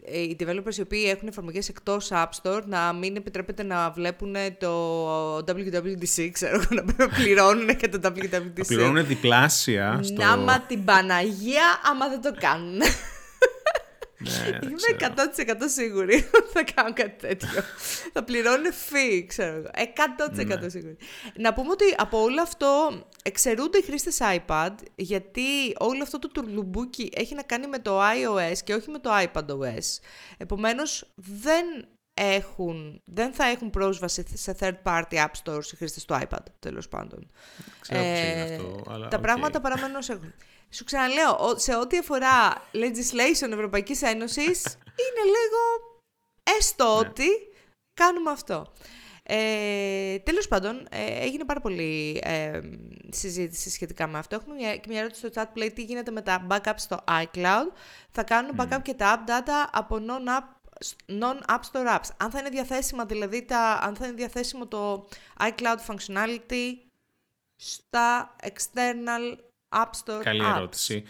Ε, 0.06 0.20
οι 0.20 0.36
developers 0.40 0.76
οι 0.78 0.82
οποίοι 0.82 1.04
έχουν 1.08 1.28
εφαρμογές 1.28 1.70
εκτός 1.70 2.10
App 2.12 2.30
Store 2.42 2.62
να 2.66 2.94
μην 2.94 3.16
επιτρέπεται 3.16 3.64
να 3.64 3.92
βλέπουν 3.92 4.36
το 4.58 5.38
WWDC, 5.38 6.30
ξέρω 6.32 6.56
εγώ, 6.56 6.84
να 6.98 7.08
πληρώνουν 7.18 7.76
και 7.78 7.88
το 7.90 8.00
WWDC. 8.04 8.54
Να 8.56 8.66
πληρώνουν 8.68 9.06
διπλάσια 9.06 10.00
στο... 10.04 10.24
Να 10.24 10.38
μα 10.38 10.62
την 10.62 10.84
Παναγία 10.84 11.82
άμα 11.92 12.10
δεν 12.10 12.22
το 12.22 12.34
κάνουν. 12.40 12.82
Ναι, 14.20 14.60
Είμαι 14.68 15.14
100% 15.56 15.56
σίγουρη 15.66 16.16
ότι 16.16 16.50
θα 16.54 16.64
κάνω 16.74 16.94
κάτι 16.94 17.28
τέτοιο. 17.28 17.64
θα 18.14 18.24
πληρώνουν 18.24 18.74
φύ, 18.74 19.26
ξέρω 19.26 19.56
εγώ. 19.56 19.70
100% 20.36 20.60
ναι. 20.60 20.70
σίγουρη. 20.70 20.98
Να 21.36 21.54
πούμε 21.54 21.72
ότι 21.72 21.86
από 21.98 22.22
όλο 22.22 22.42
αυτό 22.42 23.02
εξαιρούνται 23.24 23.78
οι 23.78 23.82
χρήστες 23.82 24.18
iPad, 24.22 24.76
γιατί 24.96 25.76
όλο 25.78 26.04
αυτό 26.04 26.20
το 26.20 26.28
τουρλουμπούκι 26.28 27.10
έχει 27.16 27.36
να 27.36 27.44
κάνει 27.44 27.68
με 27.68 27.80
το 27.80 28.02
iOS 28.02 28.58
και 28.64 28.74
όχι 28.74 28.90
με 28.90 29.00
το 29.00 29.10
iPadOS. 29.14 30.00
Επομένως, 30.38 31.14
δεν 31.16 31.66
έχουν, 32.14 33.02
δεν 33.06 33.34
θα 33.34 33.46
έχουν 33.46 33.70
πρόσβαση 33.70 34.26
σε 34.34 34.56
third 34.60 34.78
party 34.84 35.14
app 35.14 35.32
stores 35.44 35.66
οι 35.72 35.76
χρήστες 35.76 36.06
του 36.06 36.20
iPad, 36.22 36.44
τέλος 36.60 36.88
πάντων. 36.88 37.32
Ξέρω 37.80 38.04
ε, 38.04 38.44
αυτό, 38.44 38.84
αλλά 38.88 39.08
τα 39.08 39.20
πράγματα 39.20 39.62
παραμένουν 39.62 39.96
όσο 39.96 40.14
έχουν. 40.14 40.34
Σου 40.70 40.84
ξαναλέω, 40.84 41.54
σε 41.58 41.76
ό,τι 41.76 41.98
αφορά 41.98 42.54
legislation 42.74 43.52
Ευρωπαϊκής 43.52 44.02
Ένωσης, 44.02 44.64
είναι 45.04 45.24
λίγο 45.24 46.02
έστω 46.58 46.86
ναι. 46.86 47.08
ότι 47.08 47.28
κάνουμε 47.94 48.32
αυτό. 48.32 48.74
Ε, 49.24 50.20
τέλος 50.20 50.48
πάντων, 50.48 50.88
ε, 50.92 51.24
έγινε 51.24 51.46
πάρα 51.46 51.60
πολύ 51.60 52.22
ε, 52.24 52.60
συζήτηση 53.10 53.70
σχετικά 53.70 54.08
με 54.08 54.18
αυτό. 54.18 54.36
Έχουμε 54.36 54.56
μια, 54.56 54.78
και 54.78 54.86
μια 54.88 55.00
ερώτηση 55.00 55.20
στο 55.20 55.42
chat 55.42 55.46
που 55.52 55.58
λέει 55.58 55.72
τι 55.72 55.84
γίνεται 55.84 56.12
με 56.12 56.22
τα 56.22 56.48
backup 56.50 56.74
στο 56.76 57.00
iCloud; 57.08 57.72
Θα 58.12 58.24
κάνουν 58.24 58.56
backup 58.58 58.82
και 58.82 58.94
τα 58.94 59.24
app 59.26 59.30
data 59.30 59.70
από 59.72 60.00
non-app 60.08 60.60
non-app 61.08 61.60
store 61.72 61.98
apps. 61.98 62.10
Αν 62.18 62.32
θα 62.32 62.40
είναι 62.40 62.50
διαθέσιμα, 62.50 63.06
δηλαδή, 63.06 63.46
τα, 63.46 63.80
αν 63.82 63.96
θα 63.96 64.06
είναι 64.06 64.16
διαθέσιμο 64.16 64.68
το 64.68 65.08
iCloud 65.40 65.78
functionality 65.88 66.74
στα 67.56 68.36
external 68.44 69.38
App 69.70 69.90
Store 70.06 70.24
Καλή 70.24 70.42
apps. 70.44 70.56
ερώτηση. 70.56 71.04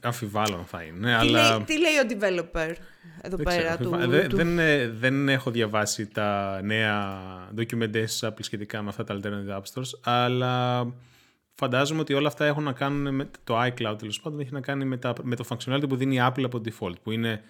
Αμφιβάλλω 0.00 0.64
θα 0.66 0.82
είναι. 0.82 1.06
Τι, 1.06 1.12
αλλά... 1.12 1.48
λέει, 1.48 1.64
τι 1.64 1.78
λέει 1.78 1.92
ο 1.98 2.06
developer 2.08 2.74
εδώ 3.20 3.36
δεν 3.36 3.44
πέρα 3.44 3.76
του, 3.76 3.90
δεν, 3.90 4.28
του... 4.28 4.36
Δεν, 4.36 4.58
ε, 4.58 4.88
δεν, 4.88 5.28
έχω 5.28 5.50
διαβάσει 5.50 6.06
τα 6.06 6.60
νέα 6.62 7.18
documentations 7.56 8.20
Apple 8.20 8.40
σχετικά 8.40 8.82
με 8.82 8.88
αυτά 8.88 9.04
τα 9.04 9.18
alternative 9.20 9.56
app 9.56 9.62
stores, 9.72 9.98
αλλά 10.02 10.86
φαντάζομαι 11.54 12.00
ότι 12.00 12.14
όλα 12.14 12.28
αυτά 12.28 12.44
έχουν 12.44 12.62
να 12.62 12.72
κάνουν 12.72 13.14
με 13.14 13.30
το 13.44 13.62
iCloud 13.62 13.96
τέλος 13.98 14.20
πάντων, 14.20 14.40
έχει 14.40 14.52
να 14.52 14.60
κάνει 14.60 14.84
με, 14.84 14.96
τα, 14.96 15.12
με 15.22 15.36
το 15.36 15.44
functionality 15.48 15.88
που 15.88 15.96
δίνει 15.96 16.16
η 16.16 16.20
Apple 16.22 16.44
από 16.44 16.60
default, 16.64 16.94
που 17.02 17.10
είναι 17.10 17.42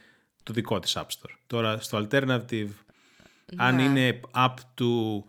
το 0.43 0.53
δικό 0.53 0.79
της 0.79 0.97
App 0.97 1.07
Store. 1.07 1.35
Τώρα 1.47 1.81
στο 1.81 2.07
alternative, 2.11 2.69
αν 3.57 3.75
ναι. 3.75 3.83
είναι 3.83 4.21
app 4.35 4.55
του, 4.75 5.25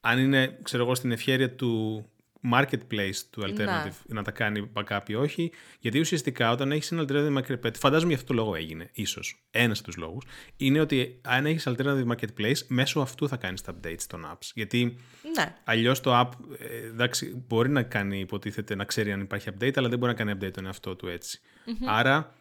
αν 0.00 0.18
είναι, 0.18 0.58
ξέρω 0.62 0.82
εγώ, 0.82 0.94
στην 0.94 1.12
ευχέρεια 1.12 1.54
του 1.54 2.04
marketplace 2.52 3.16
του 3.30 3.42
alternative 3.42 3.96
να, 4.06 4.14
να 4.14 4.22
τα 4.22 4.30
κάνει 4.30 4.70
backup 4.72 5.00
ή 5.06 5.14
όχι. 5.14 5.52
Γιατί 5.78 6.00
ουσιαστικά 6.00 6.50
όταν 6.50 6.72
έχεις 6.72 6.92
ένα 6.92 7.04
alternative 7.08 7.38
marketplace, 7.38 7.74
φαντάζομαι 7.78 8.08
για 8.08 8.20
αυτό 8.20 8.34
το 8.34 8.34
λόγο 8.34 8.54
έγινε, 8.54 8.90
ίσως 8.92 9.42
ένας 9.50 9.78
από 9.78 9.86
τους 9.86 9.96
λόγους, 9.96 10.24
είναι 10.56 10.80
ότι 10.80 11.20
αν 11.22 11.46
έχεις 11.46 11.68
alternative 11.68 12.06
marketplace, 12.06 12.66
μέσω 12.66 13.00
αυτού 13.00 13.28
θα 13.28 13.36
κάνεις 13.36 13.62
τα 13.62 13.74
updates 13.74 14.02
των 14.06 14.26
apps. 14.32 14.50
Γιατί 14.54 14.96
ναι. 15.36 15.56
αλλιώς 15.64 16.00
το 16.00 16.20
app 16.20 16.30
ε, 16.58 16.86
εντάξει, 16.86 17.44
μπορεί 17.46 17.68
να 17.68 17.82
κάνει, 17.82 18.18
υποτίθεται, 18.20 18.74
να 18.74 18.84
ξέρει 18.84 19.12
αν 19.12 19.20
υπάρχει 19.20 19.48
update, 19.50 19.72
αλλά 19.76 19.88
δεν 19.88 19.98
μπορεί 19.98 20.12
να 20.12 20.24
κάνει 20.24 20.38
update 20.40 20.52
τον 20.52 20.66
εαυτό 20.66 20.96
του 20.96 21.08
ετσι 21.08 21.40
Άρα 21.86 22.34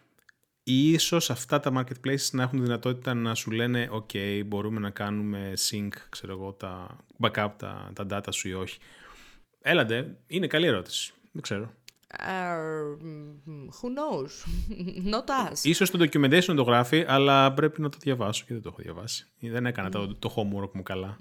ίσως 0.63 1.29
αυτά 1.29 1.59
τα 1.59 1.71
marketplaces 1.75 2.29
να 2.31 2.43
έχουν 2.43 2.61
δυνατότητα 2.61 3.13
να 3.13 3.35
σου 3.35 3.51
λένε 3.51 3.89
ok, 3.91 4.41
μπορούμε 4.45 4.79
να 4.79 4.89
κάνουμε 4.89 5.53
sync, 5.69 5.89
ξέρω 6.09 6.33
εγώ, 6.33 6.53
τα 6.53 6.97
backup, 7.19 7.49
τα, 7.57 7.91
τα 7.93 8.05
data 8.09 8.29
σου 8.29 8.47
ή 8.47 8.53
όχι. 8.53 8.79
Έλατε, 9.61 10.17
είναι 10.27 10.47
καλή 10.47 10.67
ερώτηση. 10.67 11.13
Δεν 11.31 11.41
ξέρω. 11.41 11.73
Uh, 12.17 12.97
who 13.79 13.87
knows? 13.87 14.31
Not 15.13 15.51
us. 15.51 15.63
Ίσως 15.63 15.91
το 15.91 15.99
documentation 16.01 16.53
το 16.55 16.61
γράφει, 16.61 17.05
αλλά 17.07 17.53
πρέπει 17.53 17.81
να 17.81 17.89
το 17.89 17.97
διαβάσω 18.01 18.43
και 18.47 18.53
δεν 18.53 18.61
το 18.61 18.69
έχω 18.71 18.81
διαβάσει. 18.81 19.27
Δεν 19.39 19.65
έκανα 19.65 19.89
το, 19.89 20.15
το 20.15 20.33
homework 20.35 20.71
μου 20.73 20.83
καλά. 20.83 21.19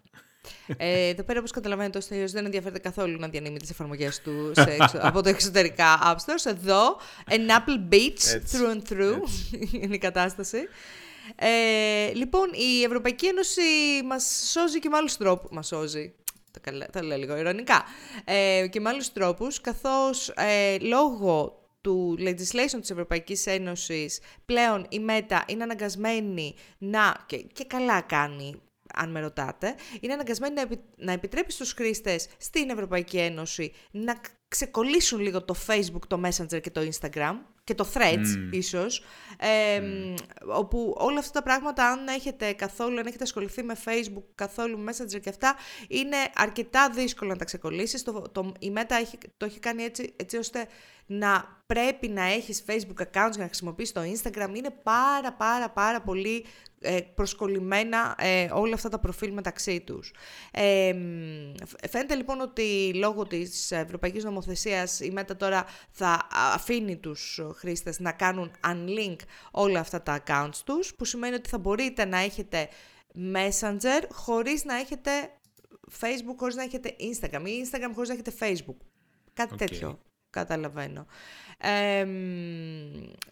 Ε, 0.77 1.09
εδώ 1.09 1.23
πέρα, 1.23 1.39
όπως 1.39 1.51
καταλαβαίνετε, 1.51 1.99
ο 1.99 2.01
Στέλιος 2.01 2.33
δεν 2.33 2.45
ενδιαφέρεται 2.45 2.79
καθόλου 2.79 3.19
να 3.19 3.29
διανύμει 3.29 3.59
τις 3.59 3.71
εφαρμογές 3.71 4.21
του 4.21 4.51
σε 4.55 4.77
εξω... 4.81 4.99
από 5.09 5.23
το 5.23 5.29
εξωτερικά 5.29 5.99
App 6.05 6.17
Stores. 6.17 6.51
Εδώ, 6.51 6.97
an 7.31 7.51
Apple 7.51 7.93
Beach 7.93 8.41
through 8.53 8.75
and 8.75 8.93
through 8.93 9.19
είναι 9.83 9.95
η 9.95 9.99
κατάσταση. 9.99 10.59
Ε, 11.37 12.13
λοιπόν, 12.15 12.51
η 12.53 12.83
Ευρωπαϊκή 12.83 13.27
Ένωση 13.27 13.61
μας 14.05 14.51
σώζει 14.53 14.79
και 14.79 14.89
με 14.89 14.97
άλλους 14.97 15.17
τρόπους. 15.17 15.51
Μας 15.51 15.67
σώζει. 15.67 16.15
Το 16.93 17.01
λέω 17.01 17.19
λίγο 17.19 17.37
ειρωνικά. 17.37 17.85
Ε, 18.25 18.67
και 18.71 18.81
με 18.81 18.89
άλλους 18.89 19.13
τρόπους, 19.13 19.61
καθώς 19.61 20.29
ε, 20.29 20.79
λόγω 20.79 21.63
του 21.81 22.17
legislation 22.19 22.79
της 22.81 22.91
Ευρωπαϊκής 22.91 23.47
Ένωσης 23.47 24.21
πλέον 24.45 24.87
η 24.89 24.99
ΜΕΤΑ 24.99 25.45
είναι 25.47 25.63
αναγκασμένη 25.63 26.55
να, 26.79 27.17
και, 27.27 27.37
και 27.37 27.65
καλά 27.65 28.01
κάνει 28.01 28.55
αν 28.95 29.11
με 29.11 29.21
ρωτάτε, 29.21 29.75
είναι 30.01 30.13
αναγκασμένη 30.13 30.55
να, 30.55 30.67
να 30.97 31.13
επιτρέπει 31.13 31.53
στους 31.53 31.73
χρήστες 31.73 32.29
στην 32.39 32.71
Ευρωπαϊκή 32.71 33.19
Ένωση 33.19 33.73
να 33.91 34.21
ξεκολλήσουν 34.49 35.21
λίγο 35.21 35.43
το 35.43 35.55
Facebook, 35.67 36.07
το 36.07 36.21
Messenger 36.25 36.61
και 36.61 36.71
το 36.71 36.81
Instagram 36.81 37.35
και 37.69 37.75
το 37.75 37.89
Threads 37.95 38.37
mm. 38.37 38.49
ίσως, 38.51 39.05
ε, 39.39 39.83
όπου 40.47 40.95
όλα 40.99 41.19
αυτά 41.19 41.33
τα 41.33 41.43
πράγματα 41.43 41.89
αν 41.89 42.09
έχετε 42.09 42.53
καθόλου, 42.53 42.99
αν 42.99 43.07
έχετε 43.07 43.23
ασχοληθεί 43.23 43.63
με 43.63 43.77
Facebook, 43.85 44.25
καθόλου 44.35 44.85
Messenger 44.85 45.21
και 45.21 45.29
αυτά, 45.29 45.57
είναι 45.89 46.17
αρκετά 46.35 46.91
δύσκολο 46.91 47.31
να 47.31 47.37
τα 47.37 47.45
ξεκολλήσεις. 47.45 48.03
Το, 48.03 48.23
το, 48.33 48.53
η 48.59 48.73
Meta 48.77 48.95
έχει, 49.01 49.19
το 49.37 49.47
έχει 49.47 49.59
κάνει 49.59 49.83
έτσι, 49.83 50.13
έτσι 50.17 50.37
ώστε 50.37 50.67
να 51.07 51.63
πρέπει 51.67 52.09
να 52.09 52.23
έχεις 52.23 52.65
Facebook 52.67 53.03
accounts 53.03 53.13
για 53.13 53.39
να 53.39 53.45
χρησιμοποιήσεις 53.45 53.93
το 53.93 54.01
Instagram. 54.01 54.51
Είναι 54.55 54.71
πάρα 54.83 55.33
πάρα 55.33 55.71
πάρα 55.71 56.01
πολύ 56.01 56.45
ε, 56.81 57.01
προσκολλημένα 57.15 58.15
ε, 58.19 58.49
όλα 58.53 58.75
αυτά 58.75 58.89
τα 58.89 58.99
προφίλ 58.99 59.33
μεταξύ 59.33 59.81
τους. 59.81 60.13
Ε, 60.51 60.95
φαίνεται 61.91 62.15
λοιπόν 62.15 62.41
ότι 62.41 62.95
λόγω 62.95 63.27
της 63.27 63.71
Ευρωπαϊκής 63.71 64.25
Νομοθεσίας 64.25 65.01
η 65.01 65.13
Meta 65.17 65.37
τώρα 65.37 65.65
θα 65.91 66.29
αφήνει 66.31 66.97
τους 66.97 67.41
χρήστες 67.59 67.99
να 67.99 68.13
κάνουν 68.13 68.51
unlink 68.65 69.17
όλα 69.51 69.81
αυτά 69.81 70.03
τα 70.03 70.23
accounts 70.27 70.57
τους, 70.65 70.95
που 70.95 71.05
σημαίνει 71.05 71.35
ότι 71.35 71.49
θα 71.49 71.59
μπορείτε 71.59 72.05
να 72.05 72.19
έχετε 72.19 72.69
Messenger 73.35 74.03
χωρίς 74.13 74.65
να 74.65 74.75
έχετε 74.75 75.11
Facebook, 76.01 76.37
χωρίς 76.37 76.55
να 76.55 76.63
έχετε 76.63 76.97
Instagram 76.99 77.43
ή 77.45 77.69
Instagram 77.71 77.91
χωρίς 77.95 78.09
να 78.09 78.15
έχετε 78.15 78.33
Facebook. 78.41 78.77
Κάτι 79.33 79.57
τέτοιο 79.57 79.99
καταλαβαίνω. 80.31 81.07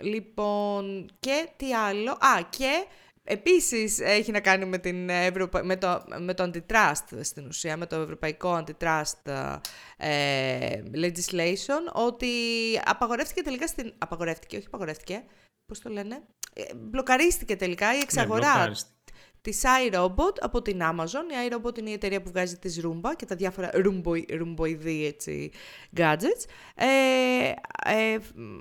λοιπόν, 0.00 1.10
και 1.20 1.48
τι 1.56 1.74
άλλο; 1.74 2.10
Α, 2.10 2.42
και 2.50 2.86
Επίσης 3.28 4.00
έχει 4.00 4.30
να 4.30 4.40
κάνει 4.40 4.64
με, 4.64 4.78
την 4.78 5.04
με, 5.62 5.76
το, 5.76 6.04
με 6.18 6.34
το 6.34 6.50
antitrust 6.50 7.18
στην 7.20 7.46
ουσία, 7.46 7.76
με 7.76 7.86
το 7.86 7.96
ευρωπαϊκό 7.96 8.64
antitrust 8.64 9.52
ε, 9.96 10.82
legislation, 10.94 11.92
ότι 11.92 12.26
απαγορεύτηκε 12.84 13.42
τελικά 13.42 13.66
στην... 13.66 13.94
Απαγορεύτηκε, 13.98 14.56
όχι 14.56 14.66
απαγορεύτηκε, 14.66 15.24
πώς 15.66 15.80
το 15.80 15.90
λένε, 15.90 16.22
ε, 16.54 16.74
μπλοκαρίστηκε 16.74 17.56
τελικά 17.56 17.94
η 17.94 17.98
ναι, 18.14 18.72
εξαγορά 19.46 19.78
τη 19.80 19.90
iRobot 19.90 20.36
από 20.40 20.62
την 20.62 20.80
Amazon. 20.82 21.46
Η 21.46 21.48
iRobot 21.50 21.78
είναι 21.78 21.90
η 21.90 21.92
εταιρεία 21.92 22.22
που 22.22 22.30
βγάζει 22.30 22.56
τις 22.56 22.80
Roomba 22.84 23.10
και 23.16 23.24
τα 23.24 23.36
διάφορα 23.36 23.70
ρουμποειδή 24.38 25.06
έτσι, 25.06 25.50
gadgets. 25.96 26.44
Ε, 26.74 27.52
ε, 27.84 28.18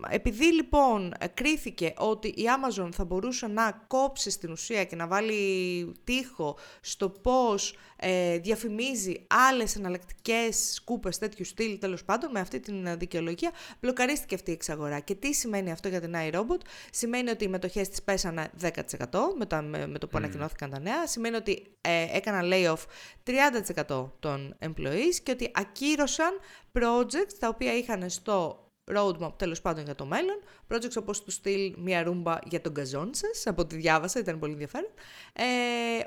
επειδή 0.09 0.53
λοιπόν 0.53 1.13
κρίθηκε 1.33 1.93
ότι 1.97 2.27
η 2.27 2.43
Amazon 2.45 2.89
θα 2.91 3.05
μπορούσε 3.05 3.47
να 3.47 3.83
κόψει 3.87 4.29
στην 4.29 4.51
ουσία 4.51 4.83
και 4.83 4.95
να 4.95 5.07
βάλει 5.07 5.91
τείχο 6.03 6.57
στο 6.81 7.09
πώς 7.09 7.75
ε, 7.97 8.37
διαφημίζει 8.37 9.25
άλλες 9.27 9.75
εναλλακτικές 9.75 10.71
σκούπες 10.73 11.17
τέτοιου 11.17 11.45
στυλ 11.45 11.79
τέλος 11.79 12.03
πάντων 12.03 12.31
με 12.31 12.39
αυτή 12.39 12.59
την 12.59 12.97
δικαιολογία, 12.97 13.51
μπλοκαρίστηκε 13.81 14.35
αυτή 14.35 14.49
η 14.49 14.53
εξαγορά. 14.53 14.99
Και 14.99 15.15
τι 15.15 15.33
σημαίνει 15.33 15.71
αυτό 15.71 15.87
για 15.87 16.01
την 16.01 16.13
iRobot? 16.15 16.61
Σημαίνει 16.91 17.29
ότι 17.29 17.43
οι 17.43 17.47
μετοχές 17.47 17.89
της 17.89 18.01
πέσανε 18.03 18.49
10% 18.61 18.67
με 19.37 19.45
το, 19.45 19.61
με, 19.61 19.87
με 19.87 19.97
το 19.97 20.07
που 20.07 20.17
mm. 20.17 20.19
ανακοινώθηκαν 20.19 20.73
τα 20.75 20.81
νέα. 20.81 21.07
Σημαίνει 21.07 21.35
ότι 21.35 21.77
ε, 21.81 22.07
έκαναν 22.11 22.49
layoff 22.53 22.83
30% 23.87 24.09
των 24.19 24.57
employees 24.59 25.15
και 25.23 25.31
ότι 25.31 25.51
ακύρωσαν 25.53 26.39
projects 26.73 27.33
τα 27.39 27.47
οποία 27.47 27.73
είχαν 27.73 28.09
στο 28.09 28.59
roadmap 28.93 29.31
τέλος 29.37 29.61
πάντων 29.61 29.83
για 29.83 29.95
το 29.95 30.05
μέλλον. 30.05 30.43
Projects 30.67 30.97
όπως 30.97 31.23
του 31.23 31.31
στυλ 31.31 31.73
μια 31.77 32.03
ρούμπα 32.03 32.37
για 32.45 32.61
τον 32.61 32.73
καζόν 32.73 33.11
σα, 33.13 33.49
από 33.49 33.61
ό,τι 33.61 33.75
διάβασα, 33.75 34.19
ήταν 34.19 34.39
πολύ 34.39 34.51
ενδιαφέρον. 34.51 34.89
Ε, 35.33 35.43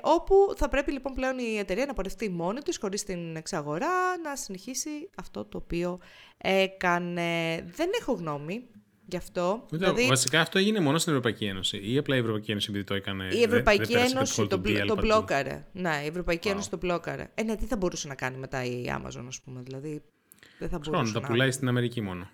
όπου 0.01 0.53
θα 0.57 0.67
πρέπει 0.67 0.91
λοιπόν 0.91 1.13
πλέον 1.13 1.39
η 1.39 1.57
εταιρεία 1.57 1.85
να 1.85 1.93
πορευτεί 1.93 2.29
μόνη 2.29 2.61
της, 2.61 2.77
χωρίς 2.77 3.03
την 3.03 3.35
εξαγορά, 3.35 4.17
να 4.23 4.35
συνεχίσει 4.35 5.09
αυτό 5.17 5.45
το 5.45 5.57
οποίο 5.57 5.99
έκανε. 6.37 7.61
Δεν 7.75 7.89
έχω 7.99 8.13
γνώμη 8.13 8.69
γι' 9.09 9.17
αυτό. 9.17 9.65
δηλαδή... 9.69 10.07
Βασικά 10.07 10.41
αυτό 10.41 10.59
έγινε 10.59 10.79
μόνο 10.79 10.97
στην 10.97 11.11
Ευρωπαϊκή 11.11 11.45
Ένωση 11.45 11.91
ή 11.91 11.97
απλά 11.97 12.15
η 12.15 12.19
Ευρωπαϊκή 12.19 12.51
Ένωση 12.51 12.67
επειδή 12.69 12.83
το 12.83 12.93
έκανε. 12.93 13.27
Η 13.31 13.41
Ευρωπαϊκή 13.41 13.93
δεν, 13.93 14.05
Ένωση 14.05 14.47
το, 14.47 14.59
το, 14.59 14.85
το 14.85 14.95
μπλόκαρε. 14.95 15.65
Ναι, 15.71 16.01
η 16.03 16.07
Ευρωπαϊκή 16.07 16.47
wow. 16.47 16.51
Ένωση 16.51 16.69
το 16.69 16.77
μπλόκαρε. 16.77 17.29
Ε, 17.35 17.43
ναι, 17.43 17.55
τι 17.55 17.65
θα 17.65 17.77
μπορούσε 17.77 18.07
να 18.07 18.15
κάνει 18.15 18.37
μετά 18.37 18.63
η 18.63 18.85
Amazon, 18.87 19.23
ας 19.27 19.41
πούμε. 19.41 19.61
Δηλαδή. 19.61 20.01
Δεν 20.59 20.69
θα 20.69 20.77
μπορούσε. 20.77 20.89
Χρόνο, 20.89 21.07
να... 21.07 21.21
τα 21.21 21.27
πουλάει 21.27 21.51
στην 21.51 21.67
Αμερική 21.67 22.01
μόνο. 22.01 22.29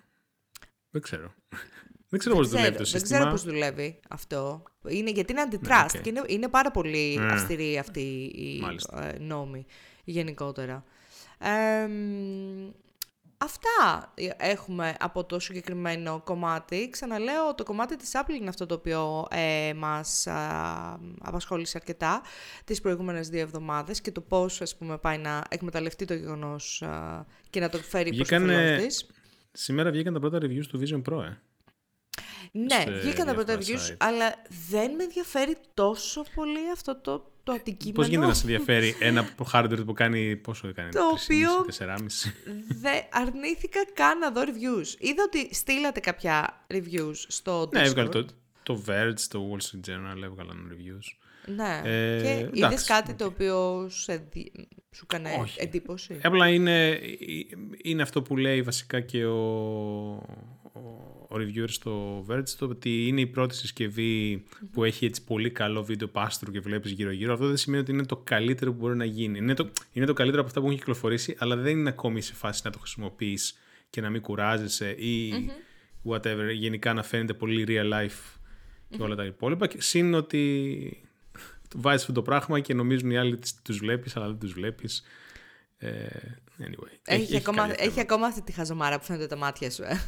Δεν 0.90 1.02
ξέρω. 1.02 1.34
δεν 2.10 2.18
ξέρω 2.18 2.34
πώς 2.34 2.48
δουλεύει 2.48 2.76
το 2.76 2.84
σύστημα. 2.84 3.06
Δεν 3.08 3.18
ξέρω 3.18 3.30
πώς 3.30 3.42
δουλεύει 3.44 4.00
αυτό. 4.08 4.62
Είναι, 4.88 5.10
γιατί 5.10 5.32
είναι 5.32 5.42
antitrust 5.50 5.68
ναι, 5.68 5.84
okay. 5.98 6.00
και 6.02 6.08
είναι, 6.08 6.22
είναι 6.26 6.48
πάρα 6.48 6.70
πολύ 6.70 7.18
mm. 7.20 7.28
αυστηρή 7.30 7.78
αυτή 7.78 8.00
η 8.34 8.62
ε, 8.96 9.18
νόμη 9.18 9.66
γενικότερα. 10.04 10.84
Ε, 11.38 11.88
Αυτά 13.38 14.12
έχουμε 14.36 14.94
από 14.98 15.24
το 15.24 15.38
συγκεκριμένο 15.38 16.20
κομμάτι. 16.24 16.88
Ξαναλέω, 16.90 17.54
το 17.54 17.64
κομμάτι 17.64 17.96
της 17.96 18.10
Apple 18.14 18.34
είναι 18.38 18.48
αυτό 18.48 18.66
το 18.66 18.74
οποίο 18.74 19.26
ε, 19.30 19.72
μας 19.74 20.26
α, 20.26 20.98
απασχόλησε 21.20 21.76
αρκετά 21.76 22.22
τις 22.64 22.80
προηγούμενες 22.80 23.28
δύο 23.28 23.40
εβδομάδες 23.40 24.00
και 24.00 24.12
το 24.12 24.20
πώς 24.20 24.60
ας 24.60 24.76
πούμε, 24.76 24.98
πάει 24.98 25.18
να 25.18 25.42
εκμεταλλευτεί 25.48 26.04
το 26.04 26.14
γεγονός 26.14 26.82
και 27.50 27.60
να 27.60 27.68
το 27.68 27.78
φέρει 27.78 28.10
Βγήκαν, 28.10 28.44
προς 28.46 28.84
της. 28.84 29.06
Σήμερα 29.52 29.90
βγήκαν 29.90 30.12
τα 30.12 30.20
πρώτα 30.20 30.38
reviews 30.38 30.66
του 30.68 30.80
Vision 30.80 31.02
Pro, 31.12 31.22
ε. 31.22 31.40
Ναι, 32.52 32.84
βγήκαν 33.00 33.26
τα 33.26 33.34
πρώτα 33.34 33.58
reviews, 33.58 33.94
αλλά 33.98 34.34
δεν 34.70 34.90
με 34.94 35.02
ενδιαφέρει 35.02 35.56
τόσο 35.74 36.24
πολύ 36.34 36.70
αυτό 36.72 37.00
το 37.00 37.30
το 37.46 37.52
αντικείμενο. 37.52 37.96
Πώς 37.96 38.06
γίνεται 38.06 38.26
να 38.26 38.34
σε 38.34 38.42
ενδιαφέρει 38.42 38.96
ένα 39.00 39.28
hardware 39.52 39.86
που 39.86 39.92
κάνει. 39.92 40.36
Πόσο 40.36 40.72
κάνει, 40.72 40.90
Το 40.90 41.00
οποίο. 41.04 41.50
4,5. 41.78 41.96
Δε, 42.68 43.00
αρνήθηκα 43.10 43.80
καν 43.94 44.18
να 44.18 44.30
δω 44.30 44.42
reviews. 44.42 44.86
Είδα 44.98 45.22
ότι 45.26 45.54
στείλατε 45.54 46.00
κάποια 46.00 46.64
reviews 46.74 47.14
στο 47.14 47.62
Discord. 47.62 47.72
Ναι, 47.72 47.80
έβγαλε 47.80 48.08
το, 48.08 48.26
το 48.62 48.82
Verge, 48.88 49.20
το 49.28 49.50
Wall 49.50 49.62
Street 49.64 49.90
Journal 49.90 50.22
έβγαλαν 50.22 50.72
reviews. 50.72 51.26
Ναι. 51.54 51.80
Ε, 51.84 52.22
και 52.22 52.50
είδες 52.52 52.84
κάτι 52.84 53.14
το 53.14 53.24
οποίο 53.24 53.88
σε, 53.90 54.28
σου 54.90 55.06
έκανε 55.08 55.38
Όχι. 55.40 55.60
εντύπωση; 55.60 56.20
Απλά 56.22 56.48
είναι, 56.48 57.00
είναι 57.82 58.02
αυτό 58.02 58.22
που 58.22 58.36
λέει 58.36 58.62
βασικά 58.62 59.00
και 59.00 59.26
ο, 59.26 59.36
ο 60.72 61.15
reviewer 61.30 61.68
στο 61.68 62.24
Verge 62.28 62.48
το 62.58 62.66
ότι 62.66 63.06
είναι 63.06 63.20
η 63.20 63.26
πρώτη 63.26 63.54
συσκευή 63.54 64.44
που 64.72 64.84
έχει 64.84 65.04
έτσι 65.04 65.24
πολύ 65.24 65.50
καλό 65.50 65.84
βίντεο 65.84 66.08
πάστρου 66.08 66.50
και 66.52 66.60
βλέπεις 66.60 66.90
γύρω 66.90 67.10
γύρω. 67.10 67.32
Αυτό 67.32 67.46
δεν 67.46 67.56
σημαίνει 67.56 67.82
ότι 67.82 67.92
είναι 67.92 68.06
το 68.06 68.16
καλύτερο 68.16 68.72
που 68.72 68.78
μπορεί 68.78 68.96
να 68.96 69.04
γίνει. 69.04 69.38
Είναι 69.38 69.54
το, 69.54 69.70
είναι 69.92 70.06
το 70.06 70.12
καλύτερο 70.12 70.40
από 70.40 70.48
αυτά 70.48 70.60
που 70.60 70.66
έχουν 70.66 70.78
κυκλοφορήσει, 70.78 71.36
αλλά 71.38 71.56
δεν 71.56 71.78
είναι 71.78 71.88
ακόμη 71.88 72.20
σε 72.20 72.34
φάση 72.34 72.60
να 72.64 72.70
το 72.70 72.78
χρησιμοποιείς 72.78 73.58
και 73.90 74.00
να 74.00 74.10
μην 74.10 74.20
κουράζεσαι 74.20 74.90
ή 74.90 75.32
whatever. 76.04 76.50
Γενικά 76.52 76.92
να 76.92 77.02
φαίνεται 77.02 77.34
πολύ 77.34 77.64
real 77.68 77.92
life 77.92 78.38
και 78.88 79.02
όλα 79.02 79.14
τα 79.14 79.24
υπόλοιπα. 79.24 79.68
Συν 79.76 80.14
ότι 80.14 81.02
βάζεις 81.74 82.00
αυτό 82.00 82.12
το 82.12 82.22
πράγμα 82.22 82.60
και 82.60 82.74
νομίζουν 82.74 83.10
οι 83.10 83.16
άλλοι 83.16 83.32
ότι 83.32 83.50
τους 83.62 83.78
βλέπεις, 83.78 84.16
αλλά 84.16 84.26
δεν 84.26 84.38
τους 84.38 84.52
βλέπεις. 84.52 85.02
Ε, 85.78 86.06
anyway, 86.58 86.98
έχει, 87.04 87.22
έχει, 87.22 87.36
ακόμα, 87.36 87.82
έχει 87.82 88.00
ακόμα 88.00 88.26
αυτή 88.26 88.42
τη 88.42 88.52
χαζομάρα 88.52 88.98
που 88.98 89.04
φαίνεται 89.04 89.26
τα 89.26 89.36
μάτια 89.36 89.70
σου, 89.70 89.82
ε 89.82 90.00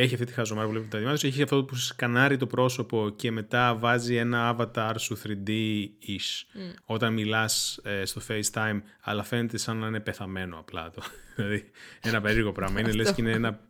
έχει 0.00 0.14
αυτή 0.14 0.26
τη 0.26 0.32
χαζομάρα 0.32 0.66
που 0.66 0.72
βλέπει 0.72 0.88
τα 0.88 0.98
διμάτια 0.98 1.28
έχει 1.28 1.42
αυτό 1.42 1.64
που 1.64 1.74
σκανάρει 1.74 2.36
το 2.36 2.46
πρόσωπο 2.46 3.12
και 3.16 3.30
μετά 3.30 3.74
βάζει 3.74 4.16
ένα 4.16 4.56
avatar 4.56 4.94
σου 4.98 5.18
3D-ish 5.24 6.44
mm. 6.54 6.74
όταν 6.84 7.12
μιλάς 7.12 7.80
ε, 7.82 8.04
στο 8.04 8.20
FaceTime, 8.28 8.80
αλλά 9.00 9.22
φαίνεται 9.22 9.56
σαν 9.56 9.76
να 9.76 9.86
είναι 9.86 10.00
πεθαμένο 10.00 10.58
απλά 10.58 10.90
το. 10.90 11.02
δηλαδή 11.36 11.70
ένα 12.00 12.20
περίεργο 12.20 12.52
πράγμα. 12.52 12.80
είναι 12.80 12.92
λες 12.92 13.12
και 13.12 13.22
είναι 13.22 13.30
ένα 13.30 13.60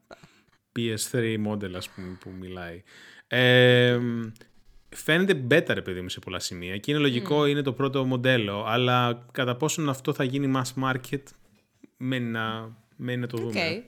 PS3 0.79 1.47
model, 1.47 1.73
ας 1.77 1.89
πούμε, 1.89 2.17
που 2.21 2.31
μιλάει. 2.41 2.83
Ε, 3.27 3.99
φαίνεται 4.89 5.47
better, 5.51 5.75
ρε 5.75 5.83
παιδί 5.83 6.01
μου, 6.01 6.09
σε 6.09 6.21
πολλά 6.21 6.39
σημεία. 6.39 6.79
Και 6.79 6.91
είναι 6.91 7.01
λογικό, 7.01 7.47
είναι 7.47 7.63
το 7.63 7.73
πρώτο 7.73 8.05
μοντέλο. 8.05 8.65
Αλλά 8.67 9.27
κατά 9.33 9.57
πόσον 9.57 9.89
αυτό 9.89 10.13
θα 10.13 10.25
γίνει 10.25 10.53
mass 10.57 10.83
market, 10.85 11.23
μένει 11.97 12.31
να, 12.31 12.77
μένει 12.97 13.21
να 13.21 13.27
το 13.27 13.37
δούμε. 13.37 13.85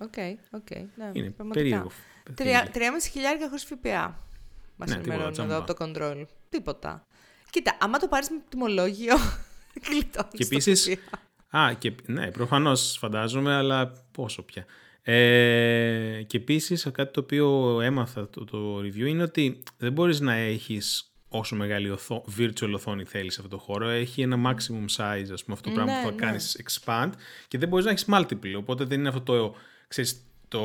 Οκ, 0.00 0.14
οκ, 0.50 0.70
ναι, 0.96 1.10
Είναι 1.12 1.34
περίεργο. 1.52 1.90
3,5 2.36 3.08
χιλιάρικα 3.12 3.46
χωρίς 3.48 3.64
ΦΠΑ. 3.64 4.22
Μας 4.76 4.88
Ναι, 4.88 4.94
ενημερώνουν 4.94 5.32
τίποτα, 5.32 5.54
εδώ 5.54 5.64
τσάμπα. 5.64 5.84
από 5.84 5.94
το 5.94 6.02
control. 6.20 6.26
Τίποτα. 6.48 7.06
Κοίτα, 7.50 7.76
άμα 7.80 7.98
το 7.98 8.08
πάρεις 8.08 8.30
με 8.30 8.36
τιμολόγιο, 8.48 9.14
γλιτώνεις 9.90 10.30
Και 10.32 10.44
το 10.44 10.48
επίσης, 10.50 10.98
ΦΠΑ. 11.50 11.58
Α, 11.58 11.72
και, 11.74 11.92
ναι, 12.06 12.30
προφανώς 12.30 12.96
φαντάζομαι, 13.00 13.54
αλλά 13.54 13.92
πόσο 14.12 14.42
πια. 14.42 14.64
Ε, 15.02 16.22
και 16.26 16.36
επίσης 16.36 16.88
κάτι 16.92 17.12
το 17.12 17.20
οποίο 17.20 17.80
έμαθα 17.80 18.28
το, 18.28 18.44
το 18.44 18.78
review 18.78 19.06
είναι 19.06 19.22
ότι 19.22 19.62
δεν 19.78 19.92
μπορείς 19.92 20.20
να 20.20 20.32
έχεις 20.34 21.12
όσο 21.28 21.56
μεγάλη 21.56 21.90
οθό, 21.90 22.24
virtual 22.38 22.72
οθόνη 22.74 23.04
θέλεις 23.04 23.34
σε 23.34 23.40
αυτό 23.42 23.56
το 23.56 23.62
χώρο. 23.62 23.88
Έχει 23.88 24.22
ένα 24.22 24.36
maximum 24.50 24.84
size, 24.96 25.28
ας 25.32 25.44
πούμε, 25.44 25.56
αυτό 25.56 25.68
το 25.68 25.70
πράγμα 25.74 25.92
Ναι, 25.92 25.98
που 26.02 26.04
θα 26.08 26.10
ναι. 26.10 26.16
κάνεις 26.20 26.60
expand 26.64 27.10
και 27.48 27.58
δεν 27.58 27.68
μπορείς 27.68 27.84
να 27.84 27.90
έχεις 27.90 28.06
multiple. 28.12 28.54
Οπότε 28.56 28.84
δεν 28.84 28.98
είναι 28.98 29.08
αυτό 29.08 29.20
το, 29.20 29.54
ξέρεις, 29.88 30.22
το, 30.48 30.60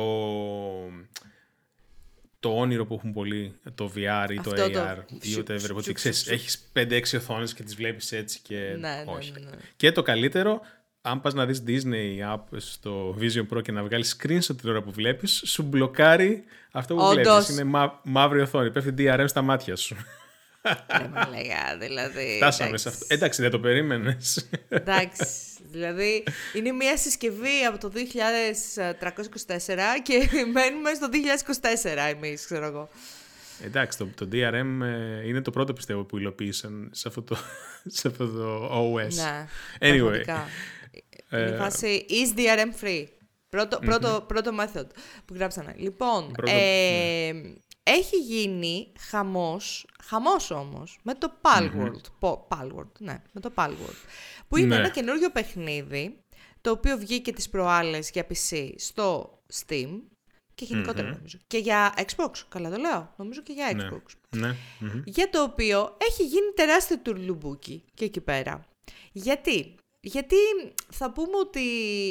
το 2.40 2.58
όνειρο 2.58 2.86
που 2.86 2.94
έχουν 2.94 3.12
πολλοί, 3.12 3.54
το 3.74 3.90
VR 3.96 4.30
ή 4.30 4.40
το 4.40 4.50
Αυτό 4.50 4.70
το 4.70 4.80
AR 4.80 4.96
ή 5.22 5.30
σουπ, 5.32 5.46
whatever. 5.50 5.60
σουπ, 5.60 5.76
Ότι 5.76 5.84
σουπ, 5.84 5.94
ξέρεις, 5.94 6.18
σουπ. 6.18 6.32
έχεις 6.32 6.70
5-6 6.72 7.16
οθόνες 7.16 7.54
και 7.54 7.62
τις 7.62 7.74
βλέπεις 7.74 8.12
έτσι 8.12 8.40
και 8.42 8.56
Ναι, 8.56 8.88
ναι, 8.88 9.04
όχι. 9.06 9.30
ναι, 9.32 9.38
ναι. 9.40 9.56
Και 9.76 9.92
το 9.92 10.02
καλύτερο, 10.02 10.60
αν 11.00 11.20
πας 11.20 11.34
να 11.34 11.46
δεις 11.46 11.62
Disney 11.66 12.34
app 12.34 12.42
στο 12.56 13.16
Vision 13.20 13.46
Pro 13.56 13.62
και 13.62 13.72
να 13.72 13.82
βγάλεις 13.84 14.16
screenshot 14.18 14.56
την 14.60 14.68
ώρα 14.68 14.82
που 14.82 14.90
βλέπεις, 14.90 15.42
σου 15.46 15.62
μπλοκάρει 15.62 16.44
αυτό 16.70 16.94
που 16.94 17.00
Όντως. 17.02 17.14
βλέπεις. 17.24 17.48
Είναι 17.48 17.64
μα, 17.64 18.00
μαύρη 18.04 18.40
οθόνη, 18.40 18.70
πέφτει 18.70 18.94
DRM 18.98 19.24
στα 19.26 19.42
μάτια 19.42 19.76
σου. 19.76 19.96
Ρε 20.98 21.08
μαλάκα, 21.08 21.76
δηλαδή. 21.78 22.36
Φτάσαμε 22.36 22.76
σε 22.78 22.88
εντάξει. 22.88 22.90
αυτό. 23.02 23.06
Εντάξει, 23.14 23.42
δεν 23.42 23.50
το 23.50 23.60
περίμενες. 23.60 24.48
Εντάξει. 24.68 25.26
Δηλαδή, 25.70 26.24
είναι 26.54 26.72
μια 26.72 26.96
συσκευή 26.96 27.64
από 27.68 27.78
το 27.78 27.92
2324 27.94 28.00
και 30.02 30.28
μένουμε 30.52 30.94
στο 30.94 31.08
2024 31.12 32.14
εμείς, 32.16 32.44
ξέρω 32.44 32.66
εγώ. 32.66 32.88
Εντάξει, 33.64 33.98
το, 33.98 34.08
το 34.14 34.28
DRM 34.32 34.78
ε, 34.82 35.26
είναι 35.28 35.40
το 35.42 35.50
πρώτο 35.50 35.72
πιστεύω 35.72 36.04
που 36.04 36.18
υλοποίησαν 36.18 36.90
σε 36.92 37.08
αυτό 37.08 37.22
το, 37.22 37.36
σε 37.98 38.08
αυτό 38.08 38.28
το 38.28 38.70
OS. 38.94 39.14
Ναι, 39.14 39.46
Anyway. 39.78 39.98
πραγματικά. 39.98 40.48
Είναι 41.30 41.50
η 41.50 41.52
Ε, 41.52 41.56
φάση 41.56 42.06
is 42.08 42.38
DRM 42.38 42.84
free. 42.84 43.04
Πρώτο, 43.48 43.78
πρώτο, 43.78 44.24
πρώτο 44.28 44.50
method 44.60 44.86
που 45.24 45.34
γράψανε. 45.34 45.74
Λοιπόν, 45.76 46.32
Πρώτο- 46.32 46.52
ναι. 46.52 47.30
Ε, 47.86 47.90
έχει 47.90 48.16
γίνει 48.16 48.92
χαμός, 48.98 49.86
χαμός 50.02 50.50
όμως, 50.50 50.98
με 51.02 51.14
το 51.14 51.32
Palworld. 51.42 52.00
Πο- 52.18 52.48
Palworld, 52.50 52.92
ναι, 52.98 53.22
με 53.32 53.40
το 53.40 53.52
Palworld. 53.54 53.96
Που 54.48 54.56
είναι 54.56 54.66
Ναι. 54.66 54.74
ένα 54.76 54.88
καινούριο 54.88 55.30
παιχνίδι, 55.30 56.18
το 56.60 56.70
οποίο 56.70 56.98
βγήκε 56.98 57.32
τις 57.32 57.48
προάλλες 57.48 58.10
για 58.10 58.26
PC 58.28 58.70
στο 58.76 59.38
Steam 59.52 60.00
και 60.54 60.64
γενικότερα 60.64 61.10
νομίζω. 61.10 61.38
Και 61.46 61.58
για 61.58 61.94
Xbox, 61.96 62.30
καλά 62.48 62.70
το 62.70 62.76
λέω, 62.76 63.14
νομίζω 63.16 63.42
και 63.42 63.52
για 63.52 63.72
Ναι. 63.74 63.88
Xbox. 63.90 64.36
Ναι. 64.36 64.54
μμμ. 64.80 65.02
Για 65.04 65.30
το 65.30 65.42
οποίο 65.42 65.96
έχει 66.10 66.22
γίνει 66.26 66.52
τεράστιο 66.54 66.98
τουρλουμπούκι 66.98 67.84
και 67.94 68.04
εκεί 68.04 68.20
πέρα. 68.20 68.66
Γιατί; 69.12 69.74
Γιατί 70.06 70.36
θα 70.90 71.12
πούμε 71.12 71.36
ότι 71.40 71.60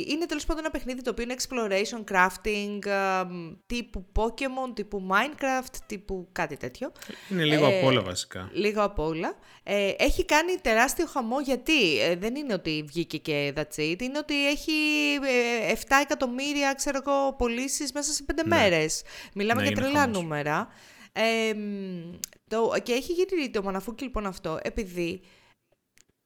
είναι 0.07 0.25
τέλος 0.25 0.45
πάντων 0.45 0.63
ένα 0.63 0.71
παιχνίδι 0.71 1.01
το 1.01 1.09
οποίο 1.09 1.23
είναι 1.23 1.35
exploration, 1.37 2.03
crafting, 2.13 2.89
α, 2.89 3.25
μ, 3.25 3.51
τύπου 3.65 4.05
Pokemon, 4.15 4.73
τύπου 4.75 5.07
Minecraft, 5.11 5.75
τύπου 5.85 6.27
κάτι 6.31 6.57
τέτοιο. 6.57 6.91
Είναι 7.31 7.43
λίγο 7.43 7.65
Ε, 7.65 7.77
απ' 7.79 7.85
όλα 7.85 8.01
βασικά. 8.01 8.49
Λίγο 8.53 8.83
απ' 8.83 8.99
όλα. 8.99 9.35
Ε, 9.63 9.91
έχει 9.97 10.25
κάνει 10.25 10.55
τεράστιο 10.61 11.05
χαμό 11.05 11.39
γιατί 11.41 11.99
ε, 11.99 12.15
δεν 12.15 12.35
είναι 12.35 12.53
ότι 12.53 12.83
βγήκε 12.87 13.17
και 13.17 13.53
that's 13.55 13.79
it, 13.79 14.01
είναι 14.01 14.17
ότι 14.17 14.47
έχει 14.47 14.71
ε, 15.67 15.73
7 15.73 15.77
εκατομμύρια 16.01 16.73
ξέρω 16.73 16.99
εγώ, 17.05 17.33
πωλήσεις 17.33 17.91
μέσα 17.91 18.11
σε 18.13 18.25
5 18.35 18.41
μέρες. 18.45 19.01
Μιλάμε 19.33 19.61
Ναι, 19.61 19.67
για 19.67 19.77
είναι 19.77 19.85
τρελά 19.85 19.99
χαμός. 20.03 20.21
νούμερα. 20.21 20.67
Ε, 21.13 21.53
μ, 21.53 22.15
το, 22.47 22.73
και 22.83 22.91
έχει 22.93 23.11
γίνει 23.13 23.49
το 23.49 23.63
μαναφούκι 23.63 24.03
λοιπόν 24.03 24.25
αυτό 24.25 24.59
επειδή 24.63 25.21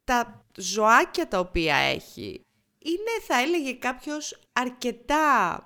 τα 0.08 0.46
ζωάκια 0.58 1.28
τα 1.28 1.40
οποία 1.40 1.76
έχει 1.76 2.42
είναι 2.84 3.12
θα 3.28 3.40
έλεγε 3.42 3.74
κάποιος 3.74 4.40
αρκετά 4.54 5.62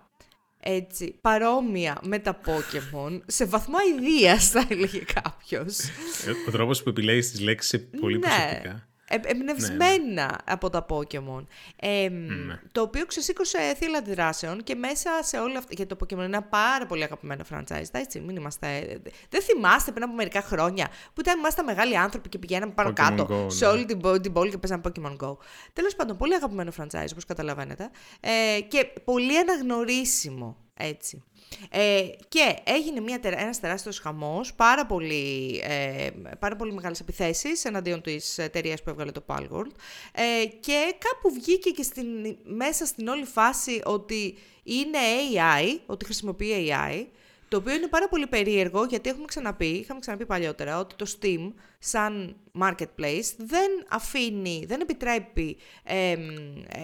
έτσι, 0.64 1.18
παρόμοια 1.22 1.98
με 2.04 2.20
τα 2.20 2.40
Pokemon, 2.46 3.22
σε 3.26 3.46
βαθμό 3.46 3.76
αηδίας 3.78 4.50
θα 4.50 4.68
έλεγε 4.70 5.00
κάποιος. 5.14 5.80
Ε, 6.26 6.32
Ο 6.48 6.52
τρόπος 6.52 6.84
που 6.84 6.90
επιλέγεις 6.90 7.32
τις 7.32 7.40
λέξεις 7.40 7.72
είναι 7.72 8.00
πολύ 8.00 8.18
Ναι. 8.18 8.28
προσεκτικά. 8.28 8.88
Ε, 9.14 9.20
εμπνευσμένα 9.24 10.40
από 10.46 10.70
τα 10.70 10.86
Pokemon. 10.90 11.46
Ε, 11.76 12.10
Ναι. 12.10 12.60
Το 12.72 12.82
οποίο 12.82 13.06
ξεσήκωσε 13.06 13.74
θύλα 13.78 13.98
αντιδράσεων 13.98 14.64
και 14.64 14.76
μέσα 14.76 15.10
σε 15.24 15.38
όλα 15.38 15.58
αυτά. 15.58 15.70
Γιατί 15.76 15.96
το 15.96 16.06
Pokemon 16.06 16.12
είναι 16.16 16.24
ένα 16.26 16.42
πάρα 16.44 16.86
πολύ 16.86 17.04
αγαπημένο 17.04 17.44
franchise. 17.52 17.86
Έτσι, 17.92 18.20
μην 18.20 18.36
είμαστε. 18.36 19.00
Δεν 19.30 19.42
θυμάστε 19.42 19.92
πριν 19.92 20.04
από 20.04 20.14
μερικά 20.14 20.42
χρόνια 20.42 20.88
που 21.14 21.22
ήταν 21.22 21.40
ήμασταν 21.40 21.66
μεγάλοι 21.66 21.98
άνθρωποι 21.98 22.30
και 22.30 22.38
πηγαίναμε 22.38 22.72
πάνω 22.72 22.90
Pokemon 22.90 22.94
κάτω 22.94 23.28
Go, 23.30 23.52
σε 23.52 23.66
ναι. 23.66 23.72
όλη 23.72 23.86
την, 23.86 24.00
πο- 24.00 24.20
την 24.20 24.34
πόλη 24.34 24.50
και 24.50 24.58
παίζαμε 24.58 24.82
Pokemon 24.86 25.26
Go. 25.28 25.38
Τέλος 25.74 25.96
πάντων, 25.96 26.18
πολύ 26.18 26.34
αγαπημένο 26.36 26.72
franchise 26.78 27.08
όπως 27.12 27.26
καταλαβαίνετε. 27.26 27.90
Ε, 28.20 28.62
και 28.62 28.86
πολύ 29.04 29.38
αναγνωρίσιμο. 29.38 30.58
Έτσι. 30.78 31.24
Ε, 31.70 32.02
και 32.28 32.56
έγινε 32.64 33.00
μια, 33.00 33.20
τερα- 33.20 33.40
ένας 33.40 33.60
τεράστιος 33.60 34.00
χαμός, 34.00 34.54
πάρα 34.54 34.86
πολύ, 34.86 35.62
ε, 35.64 36.10
πάρα 36.40 36.56
πολύ 36.56 36.74
μεγάλες 36.74 37.00
επιθέσεις 37.00 37.66
εναντίον 37.66 38.02
της 38.02 38.38
εταιρείας 38.38 38.84
που 38.84 38.90
έβγαλε 38.90 39.12
το 39.12 39.24
Palworld 39.28 39.72
ε, 40.12 40.46
και 40.60 40.94
κάπου 40.98 41.34
βγήκε 41.34 41.70
και 41.70 41.84
στην, 41.84 42.06
μέσα 42.44 42.86
στην 42.86 43.08
όλη 43.08 43.26
φάση 43.26 43.82
ότι 43.86 44.38
είναι 44.64 44.98
AI, 45.34 45.80
ότι 45.86 46.06
χρησιμοποιεί 46.06 46.52
AI, 46.70 47.06
το 47.48 47.58
οποίο 47.58 47.74
είναι 47.74 47.88
πάρα 47.88 48.08
πολύ 48.10 48.28
περίεργο 48.28 48.86
γιατί 48.86 49.10
έχουμε 49.10 49.26
ξαναπεί, 49.26 49.66
είχαμε 49.66 50.00
ξαναπεί 50.00 50.26
παλιότερα 50.26 50.80
ότι 50.80 50.96
το 50.96 51.16
Steam 51.20 51.52
σαν 51.80 52.36
marketplace 52.62 53.34
δεν 53.38 53.70
αφήνει, 53.90 54.64
δεν 54.68 54.82
επιτρέπει 54.82 55.58
εμ, 55.84 56.20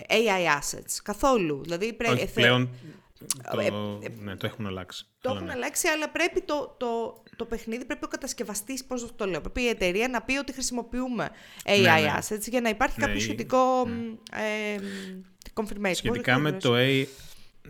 AI 0.10 0.60
assets 0.60 0.95
καθόλου. 1.03 1.62
Δηλαδή 1.63 1.93
πρέ- 1.93 2.12
Όχι, 2.12 2.19
θε- 2.25 2.34
πλέον 2.34 2.69
το, 3.51 3.60
ε, 3.60 4.10
ναι, 4.23 4.36
το 4.36 4.45
έχουν 4.45 4.65
αλλάξει. 4.67 5.06
το 5.21 5.30
Αλλά 5.30 5.38
έχουν 5.38 5.47
ναι. 5.47 5.53
αλλάξει, 5.53 5.88
αλλά 5.88 6.10
πρέπει 6.10 6.41
το, 6.41 6.75
το, 6.80 7.23
το 7.36 7.45
παιχνίδι, 7.45 7.86
πρέπει 7.86 8.06
ο 8.06 8.08
κατασκευαστής, 8.08 8.86
πώς 8.86 9.15
το 9.15 9.25
λέω, 9.25 9.41
πρέπει 9.41 9.62
η 9.62 9.67
εταιρεία 9.67 10.08
να 10.08 10.21
πει 10.21 10.38
ότι 10.38 10.53
χρησιμοποιούμε 10.53 11.30
AI 11.65 11.82
ναι. 11.82 12.17
assets 12.19 12.47
για 12.49 12.62
να 12.62 12.69
υπάρχει 12.69 12.99
Ναι, 12.99 13.06
κάποιο 13.06 13.19
η- 13.19 13.23
σχετικό 13.23 13.88
μ, 13.88 13.91
ε, 14.32 14.75
μ, 14.82 15.21
confirmation. 15.53 15.91
Σχετικά 15.95 16.34
Πώς 16.34 16.41
με, 16.41 16.51
το 16.51 16.58
το 16.69 16.75
A... 16.77 17.06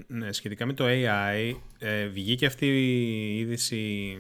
ναι, 0.07 0.31
σχετικά 0.31 0.65
με 0.65 0.73
το 0.73 0.85
AI, 0.87 1.53
ε, 1.79 2.05
βγήκε 2.07 2.45
αυτή 2.45 2.65
η 2.67 3.37
είδηση 3.37 4.15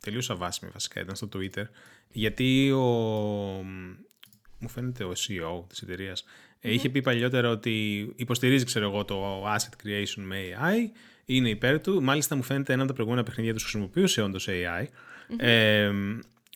τελείως 0.00 0.30
αβάσιμη 0.30 0.70
βασικά, 0.72 1.00
ήταν 1.00 1.16
στο 1.16 1.28
Twitter, 1.34 1.64
γιατί 2.10 2.70
ο, 2.70 2.80
μου 4.58 4.68
φαίνεται 4.68 5.04
ο 5.04 5.12
CEO 5.12 5.64
της 5.68 5.82
εταιρείας 5.82 6.24
ε, 6.60 6.72
είχε 6.72 6.88
πει 6.88 7.02
παλιότερα 7.02 7.50
ότι 7.50 8.06
υποστηρίζει, 8.16 8.64
ξέρω 8.64 8.88
εγώ, 8.88 9.04
το 9.04 9.46
asset 9.46 9.86
creation 9.86 10.22
με 10.22 10.36
AI, 10.36 10.98
είναι 11.24 11.48
υπέρ 11.48 11.80
του, 11.80 12.02
μάλιστα 12.02 12.36
μου 12.36 12.42
φαίνεται 12.42 12.72
ένα 12.72 12.80
από 12.80 12.90
τα 12.90 12.94
προηγούμενα 12.94 13.24
παιχνίδια 13.24 13.52
τους 13.52 13.62
χρησιμοποιούσε 13.62 14.22
όντως 14.22 14.48
AI, 14.50 14.86
ε, 15.36 15.90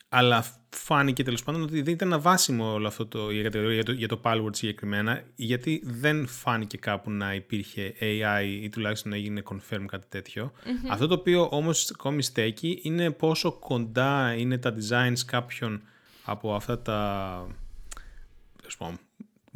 αλλά 0.09 0.45
φάνηκε 0.69 1.23
τέλος 1.23 1.43
πάντων 1.43 1.61
ότι 1.61 1.81
δεν 1.81 1.93
ήταν 1.93 2.13
αβάσιμο 2.13 2.73
όλο 2.73 2.87
αυτό 2.87 3.05
το, 3.05 3.31
η 3.31 3.41
κατηγορία 3.41 3.73
για 3.73 3.83
το, 3.83 3.91
για 3.91 4.07
το 4.07 4.21
Palworld 4.23 4.55
συγκεκριμένα, 4.55 5.23
γιατί 5.35 5.81
δεν 5.85 6.27
φάνηκε 6.27 6.77
κάπου 6.77 7.11
να 7.11 7.33
υπήρχε 7.33 7.93
AI 7.99 8.45
ή 8.61 8.69
τουλάχιστον 8.69 9.11
να 9.11 9.17
έγινε 9.17 9.41
confirm 9.45 9.83
κάτι 9.87 10.05
τέτοιο. 10.09 10.51
Αυτό 10.89 11.07
το 11.07 11.13
οποίο 11.13 11.47
όμως 11.51 11.91
ακόμη 11.91 12.21
στέκει 12.23 12.79
είναι 12.81 13.11
πόσο 13.11 13.51
κοντά 13.51 14.33
είναι 14.33 14.57
τα 14.57 14.75
designs 14.75 15.19
κάποιων 15.25 15.81
από 16.23 16.55
αυτά 16.55 16.81
τα 16.81 17.47
τέλος 18.57 18.77
πάντων, 18.77 18.99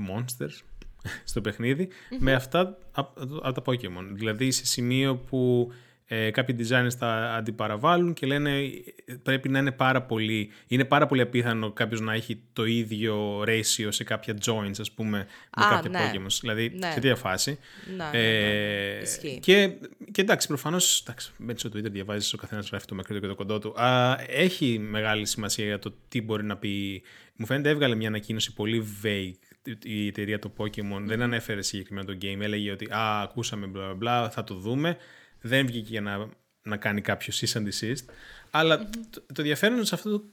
monsters 0.08 0.60
στο 1.24 1.42
παιχνιδι 1.42 1.88
με 2.20 2.34
αυτά 2.34 2.78
από 2.92 3.40
από 3.42 3.62
τα 3.62 3.72
Pokemon. 3.72 4.08
Δηλαδή 4.14 4.52
σε 4.52 4.66
σημείο 4.66 5.16
που 5.16 5.72
ε, 6.08 6.32
κάποιοι 6.32 6.56
designers 6.60 6.94
τα 7.00 7.34
αντιπαραβάλλουν 7.34 8.14
και 8.14 8.26
λένε 8.26 8.60
ε, 8.60 9.14
πρέπει 9.24 9.50
να 9.50 9.60
είναι 9.60 9.72
πάρα 9.72 10.02
πολύ, 10.02 10.50
είναι 10.68 10.86
πάρα 10.86 11.06
πολύ 11.06 11.22
απίθανο 11.22 11.72
κάποιος 11.72 12.02
να 12.02 12.14
έχει 12.14 12.42
το 12.54 12.66
ίδιο 12.66 13.42
ratio 13.42 13.88
σε 13.90 14.04
κάποια 14.04 14.38
joints 14.46 14.80
ας 14.80 14.92
πούμε 14.92 15.28
με 15.58 15.66
Α, 15.66 15.70
κάποια 15.70 15.90
ναι. 15.90 16.00
Pokemon. 16.00 16.38
Δηλαδή 16.42 16.72
Ναι. 16.76 16.88
σε 16.88 16.94
τέτοια 16.94 17.16
φάση. 17.16 17.60
Ναι, 17.98 18.04
ναι, 18.04 18.10
ναι. 18.12 18.98
Ε, 18.98 19.02
Ισχύει. 19.02 19.40
και, 19.42 19.72
και 20.12 20.22
εντάξει, 20.22 20.48
προφανώς. 20.48 21.04
Μπαίνει 21.38 21.60
στο 21.60 21.70
Twitter, 21.70 21.92
διαβάζεις 21.92 22.34
ο 22.34 22.38
καθένας 22.38 22.70
γράφει 22.70 22.86
το 22.86 22.96
μακρύ 22.96 23.16
του 23.16 23.22
και 23.22 23.28
το 23.28 23.36
κοντό 23.36 23.60
του. 23.60 23.82
Α, 23.82 24.18
έχει 24.28 24.80
μεγάλη 24.80 25.26
σημασία 25.26 25.66
για 25.66 25.80
το 25.80 25.94
τι 26.08 26.22
μπορεί 26.22 26.44
να 26.44 26.58
πει. 26.58 27.04
Μου 27.36 27.46
φαίνεται 27.46 27.70
έβγαλε 27.70 27.96
μια 27.96 28.08
ανακοίνωση 28.08 28.54
πολύ 28.54 28.88
vague 29.04 29.45
η 29.84 30.08
εταιρεία 30.08 30.40
το 30.40 30.54
Pokemon. 30.58 31.02
Δεν 31.06 31.22
ανέφερε 31.22 31.62
συγκεκριμένα 31.62 32.08
το 32.08 32.18
game. 32.22 32.40
Έλεγε 32.42 32.72
ότι 32.72 32.86
Α, 32.92 33.22
ακούσαμε 33.22 33.68
μπλα 33.68 33.94
μπλα, 33.94 34.30
θα 34.30 34.44
το 34.44 34.56
δούμε. 34.56 34.98
δεν 35.42 35.66
βγήκε 35.66 35.90
για 35.90 36.02
να, 36.02 36.30
να 36.62 36.78
κάνει 36.78 37.02
κάποιο 37.02 37.34
cease 37.34 37.58
and 37.58 37.64
desist. 37.64 38.06
Αλλά 38.52 38.78
το, 38.78 39.22
το 39.26 39.36
ενδιαφέρον 39.38 39.86
σε 39.86 39.96
αυτό 39.96 40.10
το 40.10 40.24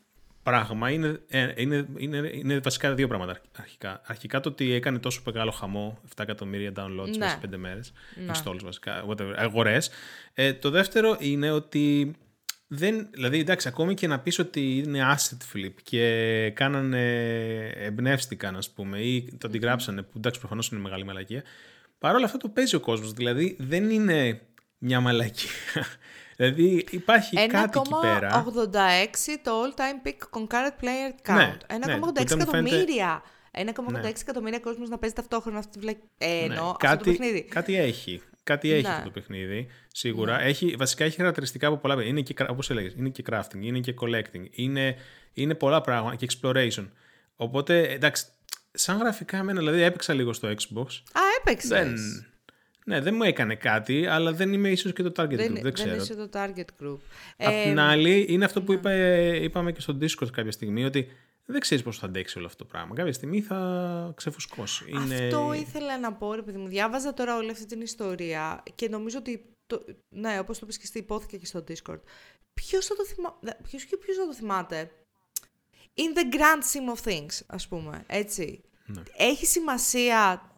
πράγμα 0.43 0.91
είναι, 0.91 1.21
ε, 1.29 1.53
είναι, 1.57 1.87
είναι, 1.97 2.31
είναι 2.35 2.59
βασικά 2.59 2.95
δύο 2.95 3.09
πράγματα 3.09 3.41
αρχικά. 3.59 4.01
Αρχικά 4.05 4.41
το 4.41 4.49
ότι 4.49 4.73
έκανε 4.73 4.99
τόσο 4.99 5.23
μεγάλο 5.27 5.51
χαμό, 5.51 5.99
7 6.09 6.23
εκατομμύρια 6.23 6.73
downloads 6.77 7.11
ναι. 7.11 7.17
μέσα 7.19 7.39
σε 7.41 7.41
5 7.53 7.57
μέρες, 7.57 7.93
ναι. 8.25 8.33
installs 8.33 8.61
βασικά, 8.63 9.05
whatever, 9.09 9.33
αγορές. 9.37 9.91
Ε, 10.35 10.53
το 10.53 10.71
δεύτερο 10.71 11.17
είναι 11.21 11.51
ότι 11.51 12.15
δεν, 12.75 13.09
δηλαδή 13.13 13.39
εντάξει 13.39 13.69
ακόμη 13.69 13.95
και 13.95 14.07
να 14.07 14.19
πεις 14.19 14.39
ότι 14.39 14.79
είναι 14.79 15.17
asset 15.17 15.57
flip 15.57 15.75
και 15.83 16.51
κάνανε, 16.55 17.05
εμπνεύστηκαν 17.77 18.57
ας 18.57 18.71
πούμε 18.71 18.99
ή 18.99 19.37
το 19.39 19.47
αντιγράψανε 19.47 20.03
που 20.03 20.13
εντάξει 20.17 20.41
προφανώς 20.41 20.69
είναι 20.69 20.81
μεγάλη 20.81 21.05
μαλακία 21.05 21.43
Παρ' 21.99 22.15
όλα 22.15 22.25
αυτά 22.25 22.39
το 22.39 22.49
παίζει 22.49 22.75
ο 22.75 22.81
κόσμος, 22.81 23.13
δηλαδή 23.13 23.57
δεν 23.59 23.91
είναι 23.91 24.41
μια 24.79 25.01
μαλακία. 25.01 25.51
Δηλαδή 26.37 26.85
υπάρχει 26.91 27.47
κάτι 27.47 27.79
εκεί 27.79 27.91
πέρα. 28.01 28.45
1,86 28.47 29.39
το 29.43 29.53
all 29.63 29.79
time 29.81 30.07
peak 30.07 30.41
concurrent 30.41 30.85
player 30.85 31.31
count. 31.31 31.37
Ναι, 31.37 31.57
1,86 31.67 32.13
ναι, 32.15 32.21
εκατομμύρια. 32.21 33.23
1,86 33.53 34.03
ναι. 34.03 34.09
εκατομμύρια 34.21 34.59
κόσμος 34.59 34.89
να 34.89 34.99
παίζει 34.99 35.15
ταυτόχρονα 35.15 35.59
αυτή 35.59 35.71
τη 35.71 35.79
βλακ... 35.79 35.97
ε, 36.19 36.47
ναι. 36.49 36.55
αυτό 36.55 36.77
κάτι, 36.79 37.05
το 37.05 37.11
παιχνίδι. 37.11 37.43
Κάτι 37.43 37.77
έχει. 37.77 38.23
Κάτι 38.45 38.73
έχει 38.73 38.83
ναι. 38.83 38.89
αυτό 38.89 39.05
το 39.05 39.11
παιχνίδι, 39.11 39.67
σίγουρα. 39.89 40.37
Ναι. 40.37 40.43
Έχει, 40.43 40.75
βασικά 40.79 41.05
έχει 41.05 41.17
χαρακτηριστικά 41.17 41.67
από 41.67 41.77
πολλά 41.77 42.05
Είναι 42.05 42.21
και, 42.21 42.35
όπως 42.49 42.71
έλεγες, 42.71 42.95
είναι 42.97 43.09
και 43.09 43.23
crafting, 43.31 43.61
είναι 43.61 43.79
και 43.79 43.95
collecting, 44.01 44.45
είναι, 44.51 44.97
είναι 45.33 45.55
πολλά 45.55 45.81
πράγματα 45.81 46.17
και 46.17 46.27
exploration. 46.31 46.89
Οπότε, 47.37 47.83
εντάξει, 47.83 48.25
σαν 48.73 48.99
γραφικά 48.99 49.37
εμένα, 49.37 49.59
δηλαδή 49.59 49.83
έπαιξα 49.83 50.15
λίγο 50.15 50.33
στο 50.33 50.49
Xbox. 50.49 50.87
Α, 51.13 51.21
έπαιξες. 51.41 51.69
Δεν, 51.69 51.95
ναι, 52.85 53.01
δεν 53.01 53.15
μου 53.15 53.23
έκανε 53.23 53.55
κάτι, 53.55 54.07
αλλά 54.07 54.33
δεν 54.33 54.53
είμαι 54.53 54.69
ίσως 54.69 54.93
και 54.93 55.03
το 55.03 55.23
target 55.23 55.37
δεν, 55.37 55.53
group. 55.53 55.61
Δεν, 55.63 55.73
ξέρω. 55.73 55.91
Δεν 55.91 55.99
είσαι 55.99 56.15
το 56.15 56.29
target 56.33 56.85
group. 56.85 56.99
Απ' 57.37 57.63
την 57.65 57.79
άλλη, 57.79 58.27
είναι 58.29 58.45
αυτό 58.45 58.63
που 58.63 58.73
είπα, 58.73 58.93
είπαμε 59.35 59.73
και 59.73 59.81
στο 59.81 59.99
Discord 60.01 60.31
κάποια 60.33 60.53
στιγμή, 60.53 60.85
ότι 60.85 61.09
δεν 61.45 61.61
ξέρεις 61.61 61.85
πώς 61.85 61.99
θα 61.99 62.07
αντέξει 62.07 62.39
όλο 62.39 62.47
αυτό 62.47 62.65
το 62.65 62.71
πράγμα. 62.71 62.95
Κάποια 62.95 63.13
στιγμή 63.13 63.41
θα 63.41 64.13
ξεφουσκώσει. 64.17 64.85
Είναι... 64.89 65.15
Αυτό 65.15 65.53
ήθελα 65.53 65.99
να 65.99 66.13
πω, 66.13 66.33
επειδή 66.33 66.59
μου 66.59 66.69
διάβαζα 66.69 67.15
τώρα 67.15 67.37
όλη 67.37 67.51
αυτή 67.51 67.67
την 67.67 67.81
ιστορία 67.81 68.63
και 68.75 68.89
νομίζω 68.89 69.19
ότι. 69.19 69.47
Το, 69.67 69.85
ναι, 70.09 70.39
όπως 70.39 70.59
το 70.59 70.67
πεις 70.67 70.79
και 70.79 70.99
υπόθηκε 70.99 71.37
και 71.37 71.47
στο 71.47 71.65
Discord. 71.69 72.01
Ποιος 72.55 72.87
θα 72.87 72.95
το 72.95 73.05
θυμάται. 73.05 73.59
Ποιος 73.63 73.85
και 73.85 73.97
ποιος 73.97 74.17
θα 74.17 74.27
το 74.27 74.35
θυμάται; 74.35 74.91
In 75.95 76.19
the 76.19 76.35
grand 76.35 76.63
scheme 76.73 76.97
of 76.97 77.11
things, 77.11 77.41
ας 77.47 77.69
πούμε. 77.69 78.05
Έτσι. 78.07 78.63
Ναι. 78.87 79.03
Έχει 79.17 79.47
σημασία 79.47 80.51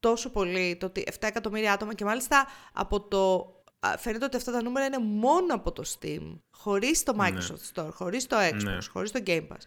τόσο 0.00 0.30
πολύ 0.30 0.76
το 0.76 0.86
ότι 0.86 1.04
7 1.10 1.14
εκατομμύρια 1.20 1.72
άτομα 1.72 1.94
και 1.94 2.04
μάλιστα 2.04 2.46
από 2.72 3.00
το 3.00 3.52
φαίνεται 3.98 4.24
ότι 4.24 4.36
αυτά 4.36 4.52
τα 4.52 4.62
νούμερα 4.62 4.86
είναι 4.86 4.98
μόνο 4.98 5.54
από 5.54 5.72
το 5.72 5.82
Steam, 5.86 6.38
χωρίς 6.50 7.02
το 7.02 7.12
ναι. 7.12 7.28
Microsoft 7.28 7.74
Store, 7.74 7.90
χωρίς 7.92 8.26
το 8.26 8.36
Xbox, 8.38 8.62
ναι. 8.62 8.78
χωρίς 8.92 9.10
το 9.10 9.22
Game 9.26 9.48
Pass. 9.48 9.62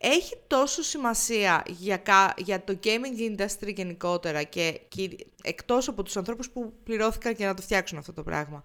Έχει 0.00 0.36
τόσο 0.46 0.82
σημασία 0.82 1.62
για, 1.66 2.02
για 2.36 2.64
το 2.64 2.78
gaming 2.84 3.38
industry 3.38 3.74
γενικότερα 3.74 4.42
και, 4.42 4.80
και 4.88 5.16
εκτός 5.42 5.88
από 5.88 6.02
τους 6.02 6.16
ανθρώπους 6.16 6.50
που 6.50 6.72
πληρώθηκαν 6.82 7.32
για 7.32 7.46
να 7.46 7.54
το 7.54 7.62
φτιάξουν 7.62 7.98
αυτό 7.98 8.12
το 8.12 8.22
πράγμα. 8.22 8.62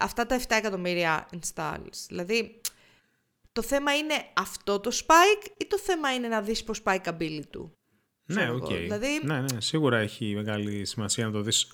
Αυτά 0.00 0.26
τα 0.26 0.40
7 0.40 0.42
εκατομμύρια 0.48 1.28
installs. 1.40 2.06
Δηλαδή, 2.08 2.60
το 3.52 3.62
θέμα 3.62 3.96
είναι 3.96 4.14
αυτό 4.34 4.80
το 4.80 4.90
spike 4.94 5.46
ή 5.56 5.66
το 5.66 5.78
θέμα 5.78 6.14
είναι 6.14 6.28
να 6.28 6.40
δεις 6.40 6.64
πως 6.64 6.82
πάει 6.82 6.96
η 6.96 7.00
καμπύλη 7.00 7.46
του; 7.46 7.72
Ναι, 8.24 8.50
οκ. 8.50 8.66
Δηλαδή... 8.66 9.20
Ναι, 9.22 9.40
ναι, 9.40 9.60
σίγουρα 9.60 9.98
έχει 9.98 10.34
μεγάλη 10.34 10.84
σημασία 10.84 11.26
να 11.26 11.32
το 11.32 11.40
δεις 11.40 11.66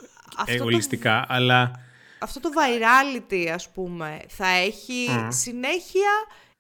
εγωιστικά, 0.47 1.25
αλλά... 1.29 1.81
Αυτό 2.19 2.41
το 2.41 2.51
virality, 2.57 3.47
ας 3.47 3.71
πούμε, 3.71 4.21
θα 4.29 4.47
έχει 4.47 5.09
συνέχεια 5.29 6.11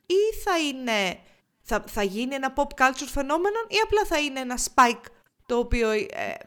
ή 0.07 0.43
θα 0.45 0.59
είναι... 0.59 1.19
Θα, 1.67 1.85
θα 1.87 2.03
γίνει 2.03 2.35
ένα 2.35 2.53
pop 2.57 2.81
culture 2.81 3.09
φαινόμενο 3.09 3.57
ή 3.69 3.77
απλά 3.85 4.05
θα 4.05 4.19
είναι 4.19 4.41
ένα 4.41 4.59
spike 4.59 5.05
το 5.47 5.57
οποίο 5.57 5.91
ε, 5.91 6.07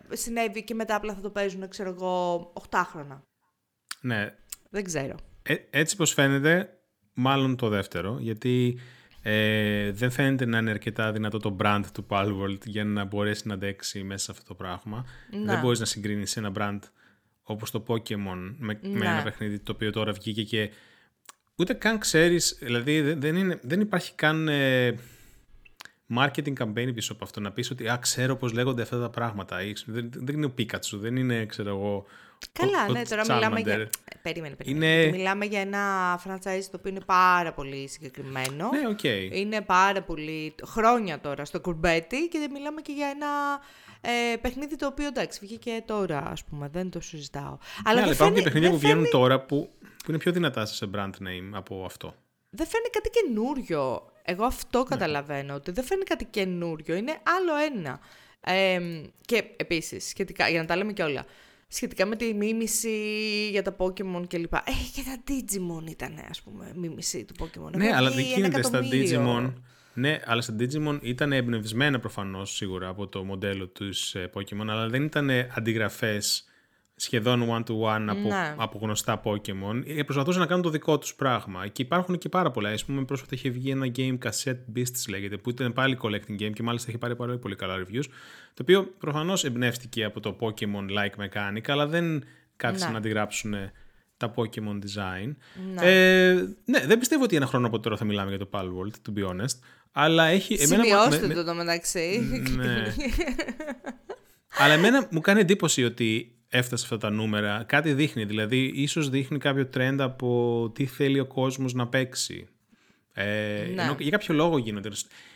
συνέβη 0.09 0.63
και 0.63 0.73
μετά 0.73 0.95
απλά 0.95 1.13
θα 1.13 1.21
το 1.21 1.29
παίζουν, 1.29 1.67
ξέρω 1.67 1.89
εγώ, 1.89 2.53
8 2.69 2.81
χρόνια. 2.85 3.23
Ναι. 4.01 4.35
Δεν 4.69 4.83
ξέρω. 4.83 5.15
Ε, 5.43 5.55
έτσι 5.69 5.95
πως 5.95 6.13
φαίνεται, 6.13 6.79
μάλλον 7.13 7.55
το 7.55 7.69
δεύτερο, 7.69 8.17
γιατί 8.19 8.79
ε, 9.21 9.91
δεν 9.91 10.11
φαίνεται 10.11 10.45
να 10.45 10.57
είναι 10.57 10.69
αρκετά 10.69 11.11
δυνατό 11.11 11.39
το 11.39 11.55
brand 11.59 11.83
του 11.93 12.05
Palworld 12.09 12.65
για 12.65 12.85
να 12.85 13.05
μπορέσει 13.05 13.47
να 13.47 13.53
αντέξει 13.53 14.03
μέσα 14.03 14.23
σε 14.23 14.31
αυτό 14.31 14.43
το 14.43 14.53
πράγμα. 14.53 15.05
Να. 15.31 15.53
Δεν 15.53 15.61
μπορείς 15.61 15.79
να 15.79 15.85
συγκρίνεις 15.85 16.37
ένα 16.37 16.51
brand 16.57 16.79
όπως 17.43 17.71
το 17.71 17.83
Pokemon 17.87 18.55
με, 18.57 18.79
με 18.81 19.05
ένα 19.05 19.21
παιχνίδι 19.23 19.59
το 19.59 19.71
οποίο 19.71 19.91
τώρα 19.91 20.11
βγήκε 20.11 20.43
και 20.43 20.69
ούτε 21.57 21.73
καν 21.73 21.99
ξέρεις, 21.99 22.57
δηλαδή 22.61 23.01
δεν, 23.01 23.35
είναι, 23.35 23.59
δεν 23.63 23.81
υπάρχει 23.81 24.13
καν 24.15 24.47
ε, 24.47 24.95
marketing 26.15 26.53
campaign 26.57 26.91
πίσω 26.93 27.13
από 27.13 27.23
αυτό 27.23 27.39
να 27.39 27.51
πεις 27.51 27.71
ότι 27.71 27.87
α, 27.87 27.97
ξέρω 28.01 28.35
πώς 28.35 28.53
λέγονται 28.53 28.81
αυτά 28.81 28.99
τα 28.99 29.09
πράγματα. 29.09 29.57
Δεν, 29.85 30.09
δεν 30.13 30.35
είναι 30.35 30.45
ο 30.45 30.53
Pikachu, 30.57 30.93
δεν 30.93 31.15
είναι 31.15 31.45
ξέρω 31.45 31.69
εγώ 31.69 32.05
Καλά, 32.51 32.89
ναι, 32.89 33.01
τώρα 33.03 33.21
μιλάμε 33.33 33.59
για. 33.59 33.89
Περίμενε, 34.21 34.55
περίμενε. 34.55 34.85
Είναι... 34.85 35.11
Μιλάμε 35.11 35.45
για 35.45 35.59
ένα 35.59 36.15
franchise 36.25 36.63
το 36.71 36.77
οποίο 36.77 36.91
είναι 36.91 37.01
πάρα 37.05 37.53
πολύ 37.53 37.87
συγκεκριμένο. 37.87 38.69
Ναι, 38.71 38.87
οκ. 38.87 38.99
Okay. 39.03 39.29
Είναι 39.31 39.61
πάρα 39.61 40.01
πολύ 40.01 40.55
χρόνια 40.63 41.19
τώρα 41.19 41.45
στο 41.45 41.59
κουρμπέτι 41.59 42.27
και 42.27 42.49
μιλάμε 42.53 42.81
και 42.81 42.91
για 42.91 43.07
ένα 43.07 43.27
ε, 44.01 44.35
παιχνίδι 44.35 44.75
το 44.75 44.85
οποίο 44.85 45.07
εντάξει 45.07 45.39
βγήκε 45.41 45.83
τώρα, 45.85 46.27
ας 46.27 46.43
πούμε, 46.43 46.69
δεν 46.71 46.89
το 46.89 46.99
συζητάω. 46.99 47.57
Αλλά 47.83 48.05
ναι, 48.05 48.11
υπάρχουν 48.11 48.35
και 48.35 48.41
παιχνίδια 48.41 48.69
που 48.69 48.77
βγαίνουν 48.77 49.09
τώρα 49.09 49.39
που, 49.39 49.69
που 49.79 50.09
είναι 50.09 50.17
πιο 50.17 50.31
δυνατά 50.31 50.65
σε 50.65 50.89
brand 50.95 51.09
name 51.09 51.49
από 51.53 51.83
αυτό. 51.85 52.15
Δεν 52.49 52.67
φαίνει 52.67 52.89
κάτι 52.91 53.09
καινούριο. 53.09 54.11
Εγώ 54.23 54.45
αυτό 54.45 54.77
ναι. 54.77 54.85
καταλαβαίνω, 54.85 55.53
ότι 55.53 55.71
δεν 55.71 55.83
φαίνει 55.83 56.03
κάτι 56.03 56.25
καινούριο. 56.25 56.95
Είναι 56.95 57.17
άλλο 57.23 57.55
ένα. 57.75 57.99
Ε, 58.39 58.79
και 59.25 59.43
επίσης, 59.55 60.07
σχετικά, 60.07 60.49
για 60.49 60.61
να 60.61 60.65
τα 60.65 60.75
λέμε 60.75 60.93
και 60.93 61.03
όλα, 61.03 61.25
σχετικά 61.67 62.05
με 62.05 62.15
τη 62.15 62.33
μίμηση 62.33 62.97
για 63.51 63.61
τα 63.61 63.75
Pokemon 63.77 64.23
κλπ. 64.27 64.53
Ε, 64.53 64.59
και 64.95 65.01
τα 65.05 65.23
Digimon 65.27 65.89
ήταν, 65.89 66.13
ας 66.29 66.41
πούμε, 66.41 66.71
μίμηση 66.75 67.25
του 67.25 67.33
Pokemon. 67.39 67.71
Ναι, 67.75 67.95
αλλά 67.95 68.09
δεν 68.09 68.23
γίνεται 68.25 68.61
στα 68.63 68.81
Digimon. 68.91 69.53
Ναι, 69.93 70.19
αλλά 70.25 70.41
στα 70.41 70.55
Digimon 70.59 70.99
ήταν 71.01 71.31
εμπνευσμένα 71.31 71.99
προφανώς 71.99 72.55
σίγουρα 72.55 72.87
από 72.87 73.07
το 73.07 73.23
μοντέλο 73.23 73.67
του 73.67 73.89
ε, 74.13 74.25
Pokemon, 74.33 74.67
αλλά 74.67 74.87
δεν 74.87 75.03
ήταν 75.03 75.29
αντιγραφές 75.55 76.46
σχεδόν 76.99 77.49
one-to-one 77.49 78.05
από, 78.07 78.27
ναι. 78.27 78.55
από 78.57 78.79
γνωστά 78.81 79.21
Pokemon. 79.23 79.83
Ε, 79.85 80.03
προσπαθούσαν 80.03 80.41
να 80.41 80.47
κάνουν 80.47 80.63
το 80.63 80.69
δικό 80.69 80.97
τους 80.97 81.15
πράγμα. 81.15 81.67
Και 81.67 81.81
υπάρχουν 81.81 82.17
και 82.17 82.29
πάρα 82.29 82.51
πολλά. 82.51 82.69
Α 82.69 82.77
πούμε, 82.85 83.05
πρόσφατα 83.05 83.35
είχε 83.35 83.49
βγει 83.49 83.69
ένα 83.69 83.91
game 83.95 84.17
Cassette 84.25 84.59
Beasts 84.75 85.09
λέγεται, 85.09 85.37
που 85.37 85.49
ήταν 85.49 85.73
πάλι 85.73 85.97
collecting 86.01 86.41
game 86.41 86.51
και 86.53 86.63
μάλιστα 86.63 86.89
έχει 86.89 86.97
πάρει 86.97 87.15
πάρα 87.15 87.37
πολύ 87.37 87.55
καλά 87.55 87.75
reviews. 87.75 88.03
Το 88.53 88.61
οποίο 88.61 88.83
προφανώς 88.83 89.43
εμπνεύστηκε 89.43 90.03
από 90.03 90.19
το 90.19 90.37
Pokemon-like 90.39 91.23
mechanic, 91.23 91.61
αλλά 91.67 91.87
δεν 91.87 92.23
κάθισαν 92.55 92.87
ναι. 92.87 92.93
να 92.93 92.99
αντιγράψουν 92.99 93.53
τα 94.17 94.33
Pokemon 94.35 94.79
design. 94.83 95.35
Ναι. 95.73 95.81
Ε, 95.81 96.33
ναι, 96.65 96.85
δεν 96.85 96.99
πιστεύω 96.99 97.23
ότι 97.23 97.35
ένα 97.35 97.45
χρόνο 97.45 97.67
από 97.67 97.79
τώρα 97.79 97.97
θα 97.97 98.05
μιλάμε 98.05 98.29
για 98.29 98.39
το 98.39 98.49
Palworld, 98.51 99.09
to 99.09 99.19
be 99.19 99.27
honest. 99.29 99.59
Αλλά 99.91 100.25
έχει. 100.25 100.57
Σημειώστε 100.57 101.15
εμένα, 101.15 101.33
το 101.33 101.43
το 101.43 101.53
μεταξύ. 101.53 102.19
Ναι. 102.55 102.93
αλλά 104.57 104.73
εμένα 104.73 105.07
μου 105.11 105.21
κάνει 105.21 105.39
εντύπωση 105.39 105.83
ότι 105.83 106.36
έφτασε 106.57 106.83
αυτά 106.83 106.97
τα 106.97 107.09
νούμερα. 107.09 107.63
Κάτι 107.67 107.93
δείχνει, 107.93 108.25
δηλαδή 108.25 108.71
ίσως 108.75 109.09
δείχνει 109.09 109.37
κάποιο 109.37 109.69
trend 109.73 109.95
από 109.99 110.71
τι 110.75 110.85
θέλει 110.85 111.19
ο 111.19 111.25
κόσμος 111.25 111.73
να 111.73 111.87
παίξει. 111.87 112.47
Ε, 113.13 113.23
ναι. 113.73 113.81
ενώ 113.81 113.95
για 113.99 114.09
κάποιο 114.09 114.33
λόγο 114.35 114.57
γίνονται. 114.57 114.89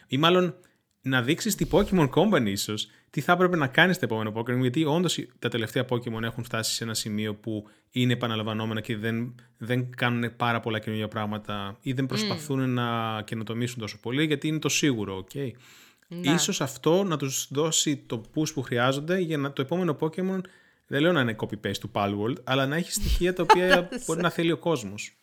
Ή 0.07 0.17
μάλλον 0.17 0.55
να 1.01 1.21
δείξεις 1.21 1.55
την 1.55 1.67
Pokemon 1.71 2.09
Company 2.09 2.45
ίσως 2.45 2.87
τι 3.09 3.21
θα 3.21 3.31
έπρεπε 3.31 3.55
να 3.55 3.67
κάνεις 3.67 3.95
στο 3.95 4.05
επόμενο 4.05 4.33
Pokemon 4.35 4.59
γιατί 4.59 4.85
όντως 4.85 5.25
τα 5.39 5.49
τελευταία 5.49 5.85
Pokemon 5.89 6.21
έχουν 6.21 6.43
φτάσει 6.43 6.73
σε 6.73 6.83
ένα 6.83 6.93
σημείο 6.93 7.35
που 7.35 7.67
είναι 7.91 8.13
επαναλαμβανόμενα 8.13 8.81
και 8.81 8.97
δεν, 8.97 9.35
δεν 9.57 9.89
κάνουν 9.95 10.35
πάρα 10.35 10.59
πολλά 10.59 10.79
καινούργια 10.79 11.07
πράγματα 11.07 11.77
ή 11.81 11.93
δεν 11.93 12.05
προσπαθούν 12.05 12.73
να 12.73 13.21
καινοτομήσουν 13.25 13.79
τόσο 13.79 13.99
πολύ 14.01 14.25
γιατί 14.25 14.47
είναι 14.47 14.59
το 14.59 14.69
σίγουρο, 14.69 15.25
okay. 15.33 15.51
Ναι. 16.07 16.31
Ίσως 16.31 16.61
αυτό 16.61 17.03
να 17.03 17.17
τους 17.17 17.47
δώσει 17.51 17.97
το 17.97 18.21
push 18.35 18.53
που 18.53 18.61
χρειάζονται 18.61 19.19
για 19.19 19.37
να 19.37 19.53
το 19.53 19.61
επόμενο 19.61 19.97
Pokemon 19.99 20.39
δεν 20.91 21.01
λέω 21.01 21.11
να 21.11 21.21
είναι 21.21 21.35
copy-paste 21.39 21.77
του 21.79 21.91
Palworld, 21.93 22.35
αλλά 22.43 22.67
να 22.67 22.75
έχει 22.75 22.91
στοιχεία 22.91 23.33
τα 23.33 23.43
οποία 23.43 23.89
μπορεί 24.05 24.21
να 24.21 24.29
θέλει 24.29 24.51
ο 24.51 24.57
κόσμος. 24.57 25.17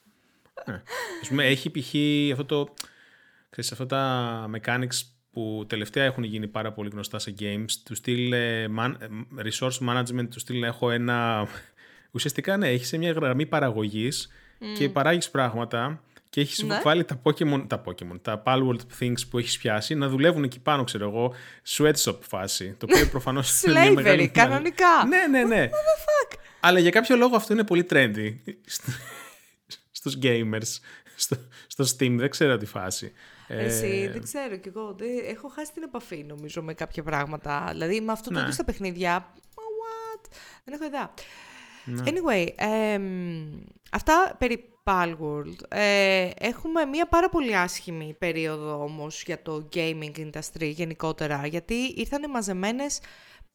Ναι. 0.66 0.74
Α 0.74 1.28
πούμε, 1.28 1.46
έχει 1.46 1.70
π.χ. 1.70 1.94
αυτό 2.32 2.44
το. 2.44 2.74
Ξέρεις, 3.50 3.72
αυτά 3.72 3.86
τα 3.86 4.50
mechanics 4.54 5.02
που 5.30 5.64
τελευταία 5.68 6.04
έχουν 6.04 6.24
γίνει 6.24 6.46
πάρα 6.46 6.72
πολύ 6.72 6.88
γνωστά 6.92 7.18
σε 7.18 7.34
games, 7.38 7.70
του 7.84 7.94
στυλ 7.94 8.32
ε, 8.32 8.68
man, 8.78 8.94
ε, 8.98 9.06
resource 9.42 9.88
management, 9.88 10.28
του 10.30 10.38
στυλ 10.38 10.62
έχω 10.62 10.90
ένα. 10.90 11.48
Ουσιαστικά 12.10 12.56
ναι, 12.56 12.68
έχει 12.68 12.98
μια 12.98 13.12
γραμμή 13.12 13.46
παραγωγής 13.46 14.28
mm. 14.60 14.64
και 14.78 14.88
παράγεις 14.88 15.30
πράγματα 15.30 16.02
και 16.30 16.40
έχεις 16.40 16.62
ναι. 16.62 16.80
βάλει 16.80 17.04
τα 17.04 17.20
Pokemon, 17.22 17.64
τα 17.66 17.82
Pokemon, 17.86 18.20
τα 18.22 18.42
Palworld 18.46 18.80
Things 19.00 19.28
που 19.30 19.38
έχεις 19.38 19.58
πιάσει 19.58 19.94
να 19.94 20.08
δουλεύουν 20.08 20.44
εκεί 20.44 20.60
πάνω, 20.60 20.84
ξέρω 20.84 21.08
εγώ, 21.08 21.34
sweatshop 21.66 22.18
φάση. 22.20 22.74
Το 22.78 22.86
οποίο 22.90 23.08
προφανώς 23.14 23.62
είναι 23.62 23.80
μια 23.80 23.92
μεγάλη. 23.92 24.28
κανονικά. 24.28 25.04
Ναι, 25.08 25.26
ναι, 25.38 25.44
ναι. 25.44 25.64
What 25.64 25.68
the 25.68 26.34
fuck? 26.34 26.38
Αλλά 26.60 26.78
για 26.78 26.90
κάποιο 26.90 27.16
λόγο 27.16 27.36
αυτό 27.36 27.52
είναι 27.52 27.64
πολύ 27.64 27.86
trendy 27.90 28.36
στους 29.90 30.18
gamers, 30.22 30.78
στο, 31.16 31.36
στο 31.66 31.84
Steam, 31.84 32.14
δεν 32.18 32.30
ξέρω 32.30 32.56
τη 32.56 32.66
φάση. 32.66 33.12
Εσύ, 33.48 34.04
ε... 34.08 34.12
δεν 34.12 34.22
ξέρω 34.22 34.56
κι 34.56 34.68
εγώ. 34.68 34.96
Έχω 35.28 35.48
χάσει 35.48 35.72
την 35.72 35.82
επαφή 35.82 36.24
νομίζω 36.24 36.62
με 36.62 36.74
κάποια 36.74 37.02
πράγματα. 37.02 37.68
Δηλαδή 37.70 38.00
με 38.00 38.12
αυτό 38.12 38.30
το 38.30 38.40
ναι. 38.40 38.50
στα 38.50 38.64
παιχνίδια. 38.64 39.32
What? 39.54 40.30
Δεν 40.64 40.74
έχω 40.74 40.84
ιδέα. 40.84 41.14
Ναι. 41.84 42.02
Anyway, 42.04 42.46
ε, 42.56 43.00
αυτά 43.90 44.36
περί 44.38 44.77
Palworld. 44.88 45.56
Ε, 45.68 46.30
έχουμε 46.38 46.84
μία 46.84 47.06
πάρα 47.06 47.28
πολύ 47.28 47.56
άσχημη 47.56 48.16
περίοδο 48.18 48.82
όμως 48.82 49.22
για 49.22 49.42
το 49.42 49.68
gaming 49.74 50.12
industry 50.16 50.70
γενικότερα, 50.70 51.46
γιατί 51.46 51.74
ήρθαν 51.74 52.30
μαζεμένες 52.30 53.00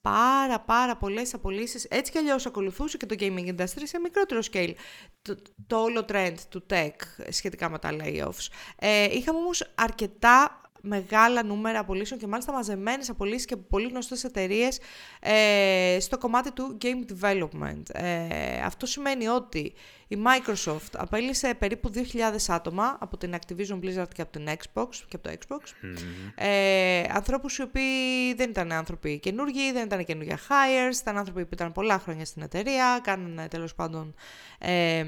πάρα 0.01 0.59
πάρα 0.59 0.97
πολλές 0.97 1.33
απολύσεις. 1.33 1.83
Έτσι 1.83 2.11
κι 2.11 2.17
αλλιώς 2.17 2.45
ακολουθούσε 2.45 2.97
και 2.97 3.05
το 3.05 3.15
gaming 3.19 3.55
industry 3.55 3.83
σε 3.83 3.99
μικρότερο 3.99 4.41
scale. 4.51 4.73
Το, 5.21 5.35
το 5.67 5.77
όλο 5.77 6.05
trend 6.11 6.35
του 6.49 6.65
tech 6.69 6.95
σχετικά 7.29 7.69
με 7.69 7.79
τα 7.79 7.89
layoffs. 7.91 8.47
Ε, 8.79 9.03
είχαμε 9.03 9.37
όμως 9.37 9.71
αρκετά 9.75 10.61
μεγάλα 10.85 11.43
νούμερα 11.43 11.79
απολύσεων 11.79 12.19
και 12.19 12.27
μάλιστα 12.27 12.51
μαζεμένες 12.51 13.09
απολύσεις 13.09 13.45
και 13.45 13.53
από 13.53 13.63
πολύ 13.69 13.87
γνωστές 13.87 14.23
εταιρείες 14.23 14.79
ε, 15.19 15.97
στο 15.99 16.17
κομμάτι 16.17 16.51
του 16.51 16.77
game 16.81 17.11
development. 17.13 17.83
Ε, 17.91 18.61
αυτό 18.63 18.85
σημαίνει 18.85 19.27
ότι 19.27 19.73
η 20.13 20.17
Microsoft 20.26 20.93
απέλησε 20.97 21.54
περίπου 21.54 21.91
2.000 21.93 21.99
άτομα 22.47 22.97
από 22.99 23.17
την 23.17 23.36
Activision 23.36 23.80
Blizzard 23.84 24.08
και 24.13 24.21
από 24.21 24.32
την 24.32 24.47
Xbox 24.47 24.88
και 25.08 25.15
από 25.15 25.30
το 25.30 25.36
Xbox. 25.39 25.60
Mm-hmm. 25.60 26.34
Ε, 26.36 27.04
ανθρώπους 27.10 27.58
οι 27.58 27.62
οποίοι 27.62 28.34
δεν 28.36 28.49
ήταν 28.49 28.71
άνθρωποι 28.71 29.19
καινούργοι, 29.19 29.71
δεν 29.71 29.86
ήταν 29.86 30.06
καινούργια 30.06 30.38
hires, 30.38 30.99
ήταν 31.02 31.17
άνθρωποι 31.17 31.45
που 31.45 31.54
ήταν 31.54 31.71
πολλά 31.71 31.99
χρόνια 31.99 32.26
στην 32.26 32.41
εταιρεία, 32.41 32.99
κάνανε 33.04 33.47
τέλος 33.47 33.76
πάντων 33.76 34.13
ε, 34.60 35.06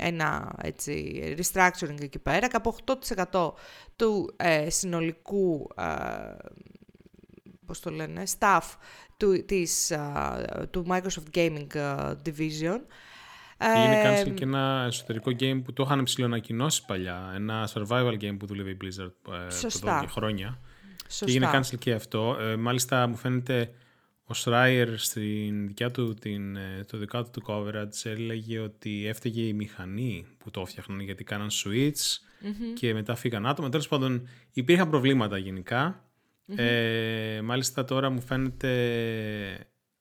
ένα 0.00 0.54
έτσι, 0.62 1.22
restructuring 1.38 2.02
εκεί 2.02 2.18
πέρα. 2.18 2.48
Κάπου 2.48 2.76
8% 3.30 3.52
του 3.96 4.34
ε, 4.36 4.70
συνολικού 4.70 5.68
ε, 5.76 5.84
πώς 7.66 7.80
το 7.80 7.90
λένε, 7.90 8.22
staff 8.38 8.62
του, 9.16 9.44
της, 9.44 9.92
του 10.70 10.86
Microsoft 10.88 11.36
Gaming 11.36 11.66
Division 12.24 12.80
Έγινε 13.58 14.02
cancel 14.04 14.34
και 14.34 14.44
ένα 14.44 14.84
εσωτερικό 14.86 15.30
game 15.40 15.60
που 15.64 15.72
το 15.72 15.82
είχαν 15.86 16.02
ψηλοανακοινώσει 16.02 16.84
παλιά. 16.86 17.32
Ένα 17.34 17.68
survival 17.74 18.16
game 18.20 18.36
που 18.38 18.46
δούλευε 18.46 18.70
η 18.70 18.76
Blizzard 18.82 19.32
ε, 19.32 19.66
εδώ 19.76 20.00
και 20.00 20.06
χρόνια. 20.06 20.58
Σωστά. 21.08 21.24
Και 21.24 21.30
έγινε 21.30 21.50
cancel 21.54 21.78
και 21.78 21.92
αυτό. 21.92 22.36
Ε, 22.40 22.56
μάλιστα 22.56 23.06
μου 23.06 23.16
φαίνεται 23.16 23.70
ο 24.24 24.34
Schreier 24.44 24.94
στην 24.96 25.66
δικιά 25.66 25.90
του, 25.90 26.14
την, 26.14 26.56
ε, 26.56 26.84
το 26.90 26.98
δικό 26.98 27.24
του 27.24 27.42
coverage 27.46 28.04
έλεγε 28.10 28.58
ότι 28.58 29.06
έφταιγε 29.06 29.42
η 29.42 29.52
μηχανή 29.52 30.26
που 30.38 30.50
το 30.50 30.60
έφτιαχναν 30.60 31.00
γιατί 31.00 31.24
κάναν 31.24 31.48
switch 31.50 32.18
και 32.74 32.94
μετά 32.94 33.14
φύγαν 33.14 33.46
άτομα. 33.46 33.68
Τέλος 33.68 33.88
πάντων 33.88 34.28
υπήρχαν 34.52 34.90
προβλήματα 34.90 35.36
Ε, 36.56 37.40
μάλιστα 37.42 37.84
τώρα 37.84 38.10
μου 38.10 38.20
φαίνεται 38.20 38.68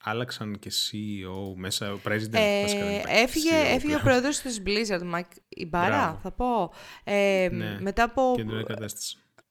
άλλαξαν 0.03 0.60
και 0.60 0.71
CEO 0.71 1.55
μέσα, 1.55 1.93
ο 1.93 1.99
president. 2.05 2.33
Ε, 2.33 2.63
έφυγε, 3.07 3.49
CEO, 3.49 3.75
έφυγε 3.75 3.95
ο 3.95 3.99
πρόεδρος 3.99 4.39
της 4.39 4.62
Blizzard, 4.65 5.15
Mike 5.15 5.65
Ibarra, 5.65 6.15
θα 6.21 6.31
πω. 6.36 6.73
Ε, 7.03 7.49
ναι, 7.51 7.77
μετά 7.81 8.03
από... 8.03 8.36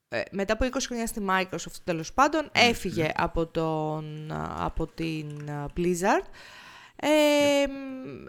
Ε, 0.08 0.22
μετά 0.30 0.52
από 0.52 0.64
20 0.64 0.70
χρόνια 0.86 1.06
στη 1.06 1.26
Microsoft, 1.28 1.76
τέλος 1.84 2.12
πάντων, 2.12 2.42
ναι, 2.42 2.64
έφυγε 2.68 3.02
ναι. 3.02 3.10
Από, 3.14 3.46
τον, 3.46 4.32
από 4.58 4.86
την 4.86 5.48
Blizzard. 5.76 6.26
Ε, 6.96 7.08
yep. 7.64 7.70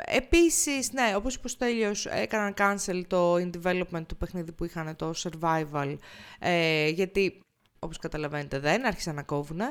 Επίσης, 0.06 0.92
ναι, 0.92 1.14
όπως 1.16 1.36
είπε 1.36 1.48
ο 1.48 1.50
Στέλιος, 1.50 2.06
έκαναν 2.06 2.54
cancel 2.58 3.02
το 3.08 3.36
in 3.36 3.50
development 3.62 4.06
του 4.08 4.18
παιχνίδι 4.18 4.52
που 4.52 4.66
είχαν, 4.66 4.96
το 4.96 5.14
survival, 5.16 5.98
ε, 6.40 6.88
γιατί, 6.90 7.40
όπως 7.80 7.98
καταλαβαίνετε, 7.98 8.60
δεν 8.60 8.86
άρχισαν 8.86 9.16
να 9.16 9.24
κόβουν. 9.24 9.62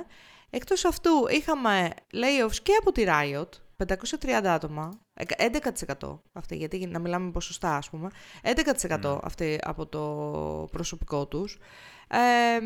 Εκτός 0.51 0.85
αυτού 0.85 1.11
είχαμε 1.31 1.91
layoffs 2.13 2.57
και 2.63 2.73
από 2.81 2.93
τη 2.93 3.05
Riot, 3.07 3.49
530 3.87 4.45
άτομα, 4.45 5.01
11% 5.99 6.19
αυτή, 6.33 6.57
γιατί 6.57 6.87
να 6.87 6.99
μιλάμε 6.99 7.31
ποσοστά 7.31 7.77
ας 7.77 7.91
πούμε, 7.91 8.11
11% 8.43 9.01
mm. 9.03 9.19
αυτή 9.23 9.59
από 9.63 9.87
το 9.87 10.69
προσωπικό 10.73 11.27
τους. 11.27 11.59
Ε, 12.09 12.59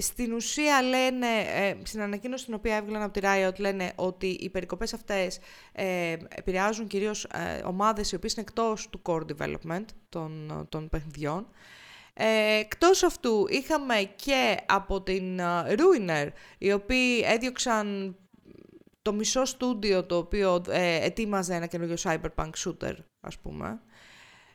στην 0.00 0.32
ουσία 0.32 0.82
λένε, 0.82 1.26
ε, 1.54 1.76
στην 1.82 2.00
ανακοίνωση 2.00 2.44
την 2.44 2.54
οποία 2.54 2.76
έβγαλαν 2.76 3.02
από 3.02 3.12
τη 3.12 3.20
Riot 3.22 3.58
λένε 3.58 3.92
ότι 3.94 4.26
οι 4.26 4.50
περικοπές 4.50 4.94
αυτές 4.94 5.38
ε, 5.72 6.16
επηρεάζουν 6.28 6.86
κυρίως 6.86 7.24
ε, 7.24 7.62
ομάδες 7.64 8.12
οι 8.12 8.14
οποίες 8.14 8.32
είναι 8.32 8.44
εκτός 8.48 8.88
του 8.88 9.02
core 9.02 9.22
development 9.36 9.84
των, 10.08 10.66
των 10.68 10.88
παιχνιδιών 10.88 11.46
ε, 12.18 12.58
εκτός 12.58 13.02
αυτού 13.02 13.46
είχαμε 13.48 14.10
και 14.16 14.56
από 14.66 15.02
την 15.02 15.40
Ruiner, 15.66 16.28
οι 16.58 16.72
οποίοι 16.72 17.24
έδιωξαν 17.26 18.16
το 19.02 19.12
μισό 19.12 19.44
στούντιο 19.44 20.04
το 20.04 20.16
οποίο 20.16 20.62
ε, 20.68 21.04
ετοίμαζε 21.04 21.54
ένα 21.54 21.66
καινούριο 21.66 21.96
cyberpunk 22.02 22.50
shooter, 22.64 22.94
ας 23.20 23.38
πούμε. 23.38 23.80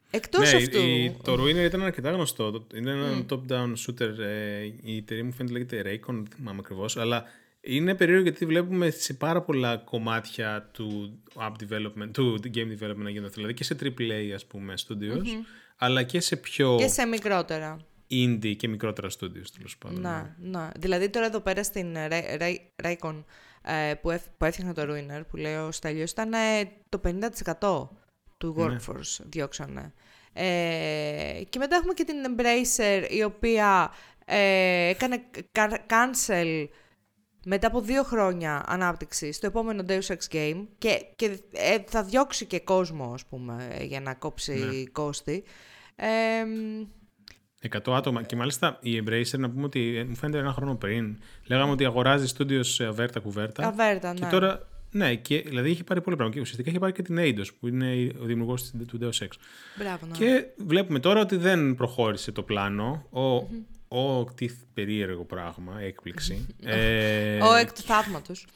Εκτός 0.09 0.51
ναι, 0.51 0.57
αυτού... 0.57 0.79
Η, 0.79 1.17
το 1.23 1.33
Ruiner 1.33 1.65
ήταν 1.65 1.83
αρκετά 1.83 2.11
γνωστό. 2.11 2.67
Είναι 2.75 2.91
ένα 2.91 3.25
top-down 3.29 3.73
shooter. 3.85 4.17
Ε, 4.19 4.63
η 4.81 4.97
εταιρεία 4.97 5.23
μου 5.25 5.31
φαίνεται 5.31 5.53
λέγεται 5.53 5.81
Raycon, 5.81 6.13
δεν 6.13 6.27
θυμάμαι 6.35 6.59
ακριβώς, 6.59 6.97
αλλά 6.97 7.23
είναι 7.61 7.95
περίεργο 7.95 8.23
γιατί 8.23 8.45
βλέπουμε 8.45 8.89
σε 8.89 9.13
πάρα 9.13 9.41
πολλά 9.41 9.77
κομμάτια 9.77 10.69
του 10.73 11.19
app 11.35 11.51
development, 11.51 12.09
του 12.13 12.39
game 12.53 12.79
development 12.79 12.95
να 12.95 13.09
γίνονται. 13.09 13.33
Δηλαδή 13.33 13.53
και 13.53 13.63
σε 13.63 13.75
AAA, 13.81 14.31
ας 14.33 14.45
πούμε, 14.45 14.73
studios 14.87 15.27
αλλά 15.83 16.03
και 16.03 16.19
σε 16.19 16.35
πιο... 16.35 16.75
Και 16.79 16.87
σε 16.87 17.05
μικρότερα. 17.05 17.77
Indie 18.09 18.55
και 18.55 18.67
μικρότερα 18.67 19.07
studios, 19.09 19.47
τέλος 19.55 19.77
πάντων. 19.77 20.01
Να, 20.01 20.35
να. 20.39 20.71
Δηλαδή 20.79 21.09
τώρα 21.09 21.25
εδώ 21.25 21.39
πέρα 21.39 21.63
στην 21.63 21.95
Raycon 22.83 23.23
ε, 23.61 23.93
που, 24.01 24.19
που 24.37 24.45
έφτιαχνε 24.45 24.73
το 24.73 24.81
Ruiner, 24.81 25.21
που 25.29 25.37
λέει 25.37 25.55
ο 25.55 25.71
Στέλιος, 25.71 26.11
ήταν 26.11 26.31
το 26.89 27.01
50% 27.59 27.87
του 28.37 28.53
ναι. 28.57 28.63
workforce 28.63 29.17
ναι. 29.19 29.25
διώξανε. 29.29 29.93
Ε, 30.33 31.41
και 31.49 31.59
μετά 31.59 31.75
έχουμε 31.75 31.93
και 31.93 32.03
την 32.03 32.15
Embracer, 32.27 33.05
η 33.09 33.23
οποία 33.23 33.91
ε, 34.25 34.87
έκανε 34.87 35.23
cancel 35.87 36.67
μετά 37.45 37.67
από 37.67 37.81
δύο 37.81 38.03
χρόνια 38.03 38.63
ανάπτυξη 38.67 39.31
στο 39.31 39.47
επόμενο 39.47 39.83
Deus 39.87 40.07
Ex 40.07 40.35
Game 40.35 40.67
και, 40.77 41.05
και 41.15 41.39
ε, 41.51 41.77
θα 41.87 42.03
διώξει 42.03 42.45
και 42.45 42.59
κόσμο, 42.59 43.13
ας 43.13 43.25
πούμε, 43.25 43.77
για 43.81 44.01
να 44.01 44.13
κόψει 44.13 44.53
ναι. 44.53 44.83
κόστη. 44.91 45.43
Ε, 46.01 47.69
100 47.69 47.93
άτομα. 47.93 48.23
Και 48.23 48.35
μάλιστα 48.35 48.77
η 48.81 49.03
Embracer, 49.03 49.37
να 49.37 49.49
πούμε 49.49 49.65
ότι 49.65 49.97
ε, 49.97 50.03
μου 50.03 50.15
φαίνεται 50.15 50.37
ένα 50.37 50.53
χρόνο 50.53 50.75
πριν, 50.75 51.17
λέγαμε 51.45 51.71
ότι 51.71 51.85
αγοράζει 51.85 52.27
στούντιο 52.27 52.63
σε 52.63 52.85
αβέρτα 52.85 53.19
κουβέρτα. 53.19 53.67
Αβέρτα, 53.67 54.13
ναι. 54.13 54.19
Και 54.19 54.25
τώρα, 54.25 54.67
ναι, 54.91 55.15
και, 55.15 55.41
δηλαδή 55.41 55.69
έχει 55.69 55.83
πάρει 55.83 56.01
πολύ 56.01 56.15
πράγμα. 56.15 56.33
Και 56.33 56.39
ουσιαστικά 56.39 56.69
έχει 56.69 56.79
πάρει 56.79 56.91
και 56.93 57.01
την 57.01 57.17
Eidos, 57.19 57.47
που 57.59 57.67
είναι 57.67 58.11
ο 58.21 58.25
δημιουργός 58.25 58.71
του 58.87 58.99
Deus 59.01 59.23
Ex. 59.23 59.27
Μπράβο, 59.77 60.05
ναι. 60.05 60.17
Και 60.17 60.45
βλέπουμε 60.57 60.99
τώρα 60.99 61.21
ότι 61.21 61.35
δεν 61.35 61.75
προχώρησε 61.75 62.31
το 62.31 62.43
πλάνο. 62.43 63.05
Ο, 63.09 63.35
ο 63.97 64.23
τι 64.35 64.49
περίεργο 64.73 65.23
πράγμα, 65.23 65.81
έκπληξη. 65.81 66.45
ε, 66.63 67.41
ο 67.41 67.53
εκ 67.53 67.73
του 67.73 67.81
θαύματος. 67.81 68.47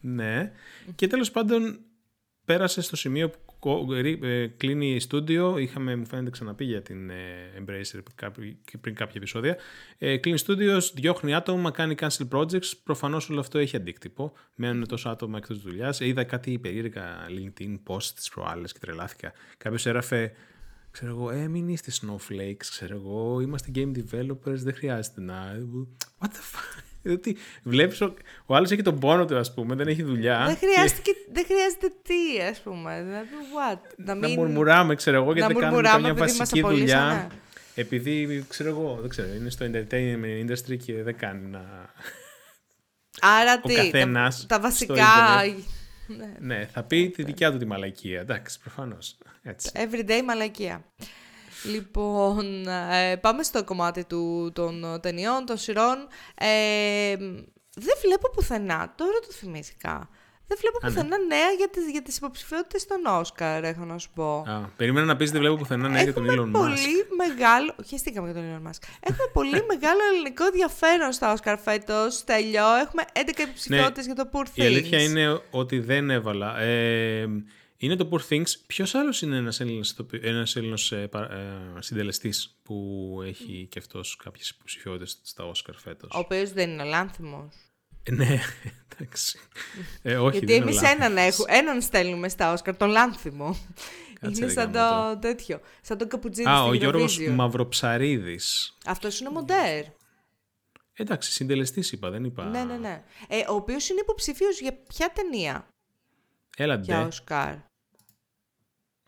Ναι. 0.00 0.52
Και 0.94 1.06
τέλος 1.06 1.30
πάντων 1.30 1.78
πέρασε 2.44 2.80
στο 2.80 2.96
σημείο 2.96 3.30
που 3.30 3.36
ε, 3.36 3.53
κλείνει 4.56 4.94
η 4.94 5.00
στούντιο. 5.00 5.58
Είχαμε, 5.58 5.96
μου 5.96 6.06
φαίνεται, 6.06 6.30
ξαναπεί 6.30 6.64
για 6.64 6.82
την 6.82 7.10
ε, 7.10 7.14
Embracer 7.58 7.98
πριν 8.80 8.94
κάποια 8.94 9.14
επεισόδια. 9.16 9.56
Ε, 9.98 10.16
κλείνει 10.16 10.38
στούντιος, 10.38 10.92
διώχνει 10.94 11.34
άτομα, 11.34 11.70
κάνει 11.70 11.94
cancel 11.98 12.28
projects. 12.30 12.72
Προφανώς 12.84 13.30
όλο 13.30 13.40
αυτό 13.40 13.58
έχει 13.58 13.76
αντίκτυπο. 13.76 14.32
Μένουν 14.54 14.86
τόσο 14.86 15.08
άτομα 15.08 15.38
εκτός 15.38 15.60
δουλειάς. 15.60 16.00
Είδα 16.00 16.24
κάτι 16.24 16.58
περίεργα 16.58 17.26
LinkedIn 17.28 17.78
post 17.86 18.04
τη 18.04 18.28
προάλλες 18.34 18.72
και 18.72 18.78
τρελάθηκα. 18.78 19.32
Κάποιος 19.56 19.86
έγραφε 19.86 20.32
ξέρω 20.90 21.10
εγώ, 21.10 21.30
ε, 21.30 21.48
μην 21.48 21.68
είστε 21.68 21.92
snowflakes, 22.00 22.56
ξέρω 22.56 22.94
εγώ, 22.94 23.40
είμαστε 23.40 23.70
game 23.74 23.92
developers, 23.96 24.54
δεν 24.54 24.74
χρειάζεται 24.74 25.20
να... 25.20 25.56
What 26.18 26.26
the 26.26 26.30
fuck? 26.30 26.93
Δηλαδή, 27.04 27.36
βλέπεις, 27.62 28.00
ο, 28.00 28.14
ο 28.46 28.54
άλλος 28.54 28.70
έχει 28.70 28.82
τον 28.82 28.98
πόνο 28.98 29.24
του, 29.24 29.36
ας 29.36 29.54
πούμε, 29.54 29.74
δεν 29.74 29.88
έχει 29.88 30.02
δουλειά. 30.02 30.44
Δεν 30.46 30.56
χρειάζεται, 30.56 31.00
και... 31.02 31.14
δεν 31.32 31.44
χρειάζεται 31.44 31.92
τι, 32.02 32.42
ας 32.50 32.58
πούμε, 32.60 33.02
δηλαδή, 33.02 33.28
what; 33.28 33.78
Να, 33.96 34.14
μην... 34.14 34.22
να 34.22 34.28
μουρμουράμε, 34.28 34.94
ξέρω 34.94 35.16
εγώ, 35.16 35.32
γιατί 35.32 35.52
δεν 35.52 35.62
κάνουμε 35.62 35.82
καμιά 35.82 36.14
βασική 36.14 36.60
δουλειά. 36.60 37.06
Ναι. 37.06 37.26
Επειδή, 37.74 38.44
ξέρω 38.48 38.68
εγώ, 38.68 38.98
δεν 39.00 39.08
ξέρω, 39.08 39.34
είναι 39.34 39.50
στο 39.50 39.66
entertainment 39.72 40.50
industry 40.50 40.76
και 40.84 41.02
δεν 41.02 41.16
κάνει 41.16 41.48
να... 41.48 41.92
Άρα 43.20 43.60
τι, 43.60 43.90
τα, 43.90 44.32
τα 44.46 44.60
βασικά... 44.60 45.04
Ναι. 46.06 46.34
ναι, 46.38 46.68
θα 46.72 46.82
πει 46.82 47.10
τη 47.10 47.22
δικιά 47.22 47.52
του 47.52 47.58
τη 47.58 47.64
μαλακία. 47.64 48.20
Εντάξει, 48.20 48.60
προφανώς. 48.60 49.16
Everyday 49.72 50.22
μαλακία. 50.24 50.84
Λοιπόν, 51.64 52.68
ε, 52.68 53.16
πάμε 53.16 53.42
στο 53.42 53.64
κομμάτι 53.64 54.04
του, 54.04 54.50
των 54.54 55.00
ταινιών, 55.00 55.46
των 55.46 55.56
σειρών. 55.56 55.96
Ε, 56.38 57.16
δεν 57.74 57.96
βλέπω 58.02 58.30
πουθενά, 58.30 58.92
τώρα 58.96 59.18
το 59.26 59.32
θυμήθηκα. 59.32 60.08
Δεν 60.46 60.58
βλέπω 60.60 60.78
Α, 60.82 60.88
ναι. 60.88 60.94
πουθενά 60.94 61.16
νέα 61.26 61.50
για 61.58 61.68
τις, 61.68 61.90
για 61.90 62.02
τις 62.02 62.16
υποψηφιότητες 62.16 62.86
των 62.86 63.06
Όσκαρ, 63.06 63.64
έχω 63.64 63.84
να 63.84 63.98
σου 63.98 64.10
πω. 64.14 64.36
Α, 64.38 64.60
περίμενα 64.76 65.06
να 65.06 65.16
πεις 65.16 65.30
δεν 65.30 65.40
βλέπω 65.40 65.56
πουθενά 65.56 65.88
νέα 65.88 66.02
για 66.02 66.12
τον 66.12 66.26
Elon 66.26 66.46
Musk. 66.46 66.50
πολύ 66.50 67.06
μεγάλο. 67.16 67.74
Χαίστηκαμε 67.86 68.30
για 68.30 68.40
τον 68.42 68.50
Elon 68.50 68.68
Musk. 68.68 68.88
Έχουμε 69.00 69.28
πολύ 69.32 69.64
μεγάλο 69.72 70.00
ελληνικό 70.12 70.44
ενδιαφέρον 70.44 71.12
στα 71.12 71.32
Όσκαρ 71.32 71.58
φέτος. 71.58 72.24
Τελειώ. 72.24 72.74
Έχουμε 72.74 73.02
11 73.12 73.38
υποψηφιότητες 73.38 74.04
για 74.04 74.14
το 74.14 74.28
Poor 74.32 74.40
Things. 74.42 74.52
Ναι. 74.54 74.64
Η 74.64 74.66
αλήθεια 74.66 75.02
είναι 75.02 75.40
ότι 75.50 75.78
δεν 75.78 76.10
έβαλα. 76.10 76.60
Ε, 76.60 77.26
είναι 77.84 77.96
το 77.96 78.08
Poor 78.12 78.32
Things. 78.32 78.46
Ποιος 78.66 78.94
άλλος 78.94 79.22
είναι 79.22 79.36
ένας 79.36 79.60
Έλληνας, 79.60 79.90
ηθοποιο- 79.90 80.24
ένας 80.24 80.56
Έλληνος 80.56 80.92
ε, 80.92 81.06
πα- 81.06 81.30
ε, 81.32 81.80
συντελεστής 81.80 82.58
που 82.62 83.18
έχει 83.24 83.66
και 83.70 83.78
αυτός 83.78 84.16
κάποιες 84.16 84.48
υποψηφιότητες 84.48 85.18
στα 85.22 85.44
Όσκαρ 85.44 85.74
φέτος; 85.74 86.10
Ο 86.14 86.18
οποίος 86.18 86.52
δεν 86.52 86.70
είναι 86.70 86.82
ο 86.82 86.86
Λάνθιμος. 86.86 87.54
Ε, 88.02 88.10
ναι, 88.12 88.40
εντάξει. 88.92 89.38
Ε, 90.02 90.16
όχι, 90.16 90.30
Γιατί 90.38 90.46
δεν 90.46 90.56
είναι 90.56 90.64
εμείς 90.64 90.78
ο 90.78 90.82
Λάνθιμος. 90.82 91.06
έναν, 91.10 91.26
έχουμε, 91.26 91.52
έναν 91.56 91.82
στέλνουμε 91.82 92.28
στα 92.28 92.52
Όσκαρ, 92.52 92.76
τον 92.76 92.88
Λάνθιμο. 92.90 93.56
Κάτσε, 94.20 94.36
είναι 94.44 94.46
ρε, 94.46 94.52
σαν 94.60 94.72
γάμο 94.72 95.12
το 95.12 95.18
τέτοιο. 95.18 95.60
Σαν 95.82 95.98
τον 95.98 96.08
καπουτζίνη 96.08 96.48
Α, 96.48 96.56
στην 96.56 96.70
ο 96.70 96.74
Γιώργος 96.74 97.18
Eurovision. 97.20 97.34
Μαυροψαρίδης. 97.34 98.76
Αυτός 98.86 99.20
είναι 99.20 99.28
ο 99.28 99.32
Μοντέρ. 99.32 99.84
Εντάξει, 100.96 101.32
συντελεστής 101.32 101.92
είπα, 101.92 102.10
δεν 102.10 102.24
είπα. 102.24 102.44
Ναι, 102.44 102.64
ναι, 102.64 102.76
ναι. 102.76 103.02
Ε, 103.28 103.38
ο 103.48 103.54
οποίος 103.54 103.88
είναι 103.88 104.00
υποψήφιο 104.00 104.48
για 104.60 104.72
ποια 104.88 105.10
ταινία; 105.14 105.66
Έλα 106.56 106.74
για 106.76 107.08
ντε. 107.08 107.62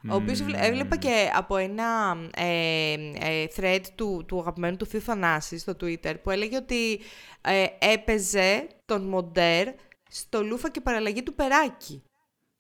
Όσκαρ. 0.09 0.15
Ο 0.19 0.23
οποίος 0.23 0.41
έβλε- 0.41 0.63
έβλεπα 0.65 0.97
και 0.97 1.31
από 1.35 1.57
ένα 1.57 2.17
ε, 2.37 2.93
ε, 3.15 3.47
thread 3.57 3.81
του, 3.95 4.25
του 4.29 4.39
αγαπημένου 4.41 4.77
του 4.77 4.87
Θείου 4.87 5.01
Θανάσης 5.01 5.61
στο 5.61 5.73
Twitter 5.81 6.15
που 6.23 6.31
έλεγε 6.31 6.57
ότι 6.57 7.01
ε, 7.41 7.65
έπαιζε 7.79 8.67
τον 8.85 9.03
Μοντέρ 9.09 9.69
στο 10.11 10.43
Λούφα 10.43 10.71
και 10.71 10.81
παραλλαγή 10.81 11.23
του 11.23 11.35
Περάκη. 11.35 12.03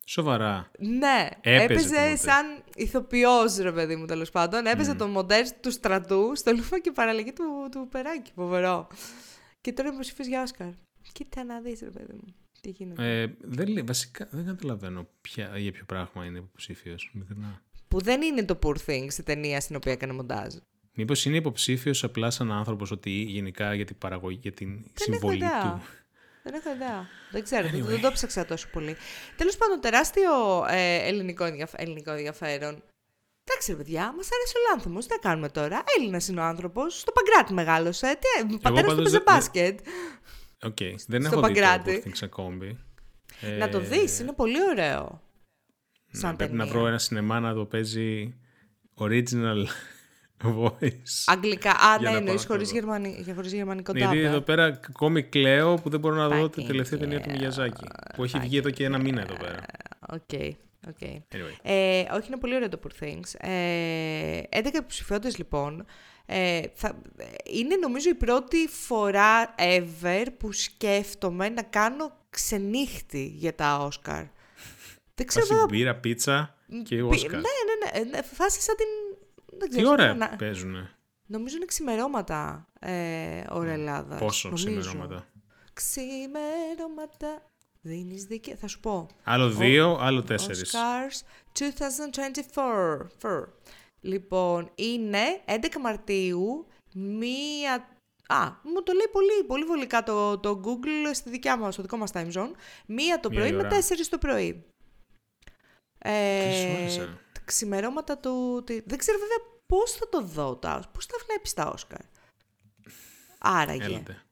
Σοβαρά. 0.08 0.70
Ναι, 0.78 1.28
Έπαιζε 1.40 1.64
έπαιζε, 1.64 1.88
τον 1.94 2.00
Μοντέρ. 2.02 2.18
σαν 2.18 2.62
ηθοποιός 2.74 3.56
ρε 3.56 3.72
παιδί 3.72 3.96
μου 3.96 4.06
τέλος 4.06 4.30
πάντων. 4.30 4.66
Έπαιζε 4.66 4.92
Mm. 4.92 4.96
τον 4.96 5.10
Μοντέρ 5.10 5.50
του 5.60 5.70
στρατού 5.70 6.32
στο 6.36 6.52
Λούφα 6.52 6.78
και 6.80 6.90
παραλλαγή 6.92 7.32
του, 7.32 7.44
του 7.70 7.88
Περάκη. 7.90 8.30
Φοβερό. 8.34 8.86
Και 9.60 9.72
τώρα 9.72 9.82
είναι 9.88 9.96
υποψήφιος 9.96 10.26
για 10.28 10.42
Όσκαρ. 10.42 10.68
Κοίτα 11.12 11.44
να 11.44 11.60
δεις 11.60 11.80
ρε 11.80 11.90
παιδί 11.90 12.12
μου. 12.12 12.34
Τι 12.60 12.70
γίνεται; 12.70 13.20
Ε, 13.22 13.26
δεν, 13.40 13.68
λέει- 13.68 13.82
βασικά 13.86 14.28
δεν 14.30 14.46
καταλαβαίνω 14.46 15.08
ποια, 15.20 15.58
για 15.58 15.72
ποιο 15.72 15.84
πράγμα 15.86 16.24
είναι 16.24 16.38
υποψήφιος. 16.38 17.12
Που 17.88 18.00
δεν 18.00 18.22
είναι 18.22 18.44
το 18.44 18.58
Poor 18.62 18.76
Things 18.86 19.12
η 19.18 19.22
ταινία 19.22 19.60
στην 19.60 19.76
οποία 19.76 19.92
έκανε 19.92 20.12
μοντάζ. 20.12 20.54
Μήπως 20.94 21.24
είναι 21.24 21.36
υποψήφιος 21.36 22.04
απλά 22.04 22.30
σαν 22.30 22.52
άνθρωπος 22.52 22.90
ότι 22.90 23.10
γενικά 23.10 23.74
για 23.74 23.84
την 23.84 23.98
παραγωγή, 23.98 24.38
για 24.42 24.52
την 24.52 24.84
συμβολή 24.94 25.36
ιδέα. 25.36 25.60
του; 25.62 25.82
Δεν 26.42 26.54
έχω 26.54 26.70
ιδέα. 26.74 27.06
Δεν 27.30 27.42
ξέρω, 27.42 27.68
δεν- 27.68 27.84
δεν 27.84 28.00
το 28.00 28.12
ψάξα 28.12 28.44
τόσο 28.44 28.68
πολύ. 28.72 28.96
Τέλος 29.36 29.56
πάντων, 29.56 29.80
τεράστιο 29.80 30.30
ε, 30.68 31.06
ελληνικό, 31.08 31.44
ενδιαφ- 31.44 31.80
ελληνικό 31.80 32.10
ενδιαφέρον. 32.10 32.82
Εντάξει, 33.48 33.70
ρε 33.70 33.76
παιδιά, 33.76 34.02
μας 34.16 34.28
άρεσε 34.32 34.54
ο 34.58 34.60
Λάνθιμος. 34.70 35.06
Τι 35.06 35.12
θα 35.12 35.18
κάνουμε 35.18 35.48
τώρα; 35.48 35.82
Έλληνας 35.98 36.28
είναι 36.28 36.40
ο 36.40 36.44
άνθρωπος. 36.44 36.98
Στο 37.00 37.12
Παγκράτι 37.12 37.52
μεγάλωσε. 37.52 38.18
Τι, 38.20 38.54
ο 38.54 38.58
πατέρας 38.58 38.62
του 38.62 38.86
πάντως 38.86 38.94
παίζει 38.94 39.10
δεν- 39.10 39.22
μπάσκετ. 39.26 39.78
Οκ, 40.62 40.76
δεν 40.78 40.98
Στο 40.98 41.14
έχω 41.16 41.28
δει 41.28 41.34
το 41.34 41.40
Παγκράτι. 41.40 42.02
Poor 42.04 42.08
Things 42.08 42.18
ακόμη. 42.22 42.78
Ε, 43.40 43.56
Να 43.56 43.68
το 43.68 43.80
δεις, 43.80 44.18
είναι 44.20 44.32
πολύ 44.32 44.56
ωραίο. 44.70 45.22
ναι, 46.12 46.20
Σαν 46.20 46.36
πρέπει 46.36 46.52
να 46.54 46.58
ταινία. 46.64 46.78
βρω 46.78 46.86
ένα 46.88 46.98
σινεμά 46.98 47.40
να 47.40 47.54
το 47.54 47.64
παίζει 47.64 48.34
original 48.98 49.64
voice. 50.58 51.24
Αγγλικά. 51.26 51.70
Α, 51.70 51.96
Για 51.98 51.98
ναι, 52.00 52.10
να 52.10 52.16
εννοείς 52.16 52.24
πάω 52.24 52.32
να 52.34 52.38
το 52.40 52.46
χωρίς 52.52 52.68
δω. 52.68 52.74
γερμανι... 52.74 53.24
χωρίς 53.34 53.52
γερμανικό 53.52 53.92
Ναι, 53.92 53.98
Γιατί 53.98 54.14
dub 54.16 54.23
ρε. 54.23 54.30
εδώ 54.30 54.40
πέρα 54.40 54.64
ακόμη 54.64 55.22
κλαίω 55.22 55.74
που 55.74 55.88
δεν 55.90 56.00
μπορώ 56.00 56.14
να 56.14 56.28
δω 56.28 56.48
τη 56.50 56.62
Fucking 56.62 56.66
τελευταία 56.66 56.98
ταινία 56.98 57.20
του 57.20 57.30
hell. 57.30 57.38
Μιαζάκη. 57.38 57.84
Που 58.16 58.24
έχει 58.24 58.38
βγει 58.38 58.56
εδώ 58.56 58.70
και 58.70 58.84
ένα 58.84 58.98
μήνα 58.98 59.20
εδώ 59.20 59.34
πέρα. 59.36 59.60
Οκ, 60.08 60.54
οκ. 60.88 60.96
Anyway. 61.00 61.56
Ε, 61.62 62.00
όχι, 62.12 62.26
είναι 62.26 62.36
πολύ 62.40 62.54
ωραίο 62.54 62.68
το 62.68 62.80
Poor 62.84 63.04
Things. 63.04 63.48
Ε, 63.48 64.40
11 64.50 64.66
υποψηφιότητες 64.74 65.38
λοιπόν. 65.38 65.84
Ε, 66.26 66.60
θα, 66.74 67.02
είναι 67.44 67.76
νομίζω 67.76 68.08
η 68.10 68.14
πρώτη 68.14 68.68
φορά 68.68 69.54
ever 69.58 70.26
που 70.38 70.52
σκέφτομαι 70.52 71.48
να 71.48 71.62
κάνω 71.62 72.12
ξενύχτη 72.30 73.24
για 73.36 73.54
τα 73.54 73.76
Όσκαρ. 73.78 74.22
Δεν 75.14 75.26
ξέρω 75.26 75.46
Φάση 75.46 75.58
βέβαια... 75.60 75.66
μπύρα, 75.78 75.96
πίτσα 75.96 76.56
και 76.84 76.96
πι- 76.96 77.04
Όσκαρ. 77.04 77.30
Ναι, 77.32 77.38
ναι, 77.38 78.00
ναι. 78.10 78.18
ε, 78.18 78.22
Φάση 78.22 78.60
σαν 78.60 78.74
την... 78.76 78.86
Δεν 79.58 79.68
Τι 79.70 79.76
ξέρω, 79.76 79.90
ώρα 79.90 80.14
να- 80.14 80.28
παίζουνε. 80.28 80.90
Νομίζω 81.26 81.56
είναι 81.56 81.64
ξημερώματα 81.64 82.68
ε, 82.80 83.42
ώρα 83.50 83.70
Ελλάδας. 83.70 84.18
Πόσο 84.20 84.50
ξημερώματα. 84.52 85.26
Ξημερώματα. 85.72 87.42
Δίνεις 87.80 88.24
δίκαιο. 88.24 88.56
Θα 88.56 88.66
σου 88.68 88.80
πω. 88.80 89.06
Άλλο 89.24 89.50
δύο, 89.50 89.98
άλλο 90.00 90.22
τέσσερις. 90.22 90.74
Oscars 90.74 91.22
2024. 93.20 93.46
Four. 94.06 94.10
Λοιπόν, 94.10 94.70
είναι 94.74 95.18
11 95.46 95.52
Μαρτίου, 95.82 96.66
μία... 96.94 97.88
Α, 98.28 98.50
μου 98.62 98.82
το 98.82 98.92
λέει 98.92 99.06
πολύ, 99.12 99.44
πολύ 99.46 99.64
βολικά 99.64 100.02
το, 100.02 100.38
το 100.38 100.60
Google 100.64 101.10
στη 101.14 101.30
δικιά 101.30 101.56
μας, 101.56 101.72
στο 101.72 101.82
δικό 101.82 101.96
μας 101.96 102.10
time 102.14 102.32
zone. 102.32 102.50
Μία 102.86 103.20
το 103.20 103.28
Μία 103.30 103.38
πρωί 103.38 103.48
η 103.48 103.52
με 103.52 103.58
ώρα. 103.58 103.70
4 103.78 103.82
το 104.10 104.18
πρωί. 104.18 104.64
Ε, 105.98 106.42
Τρεις 106.44 106.76
ώρες, 106.78 106.96
ε. 106.98 107.18
τα 107.32 107.40
ξημερώματα 107.44 108.18
του... 108.18 108.62
τι- 108.66 108.80
Δεν 108.86 108.98
ξέρω 108.98 109.18
βέβαια 109.18 109.38
πώς 109.66 109.90
θα 109.92 110.08
το 110.08 110.22
δω, 110.22 110.56
τα, 110.56 110.90
πώς 110.92 111.06
θα 111.06 111.16
βλέπεις 111.26 111.54
τα 111.54 111.66
Όσκαρ. 111.66 112.00
Άραγε. 113.38 113.84
Έλατε. 113.84 114.22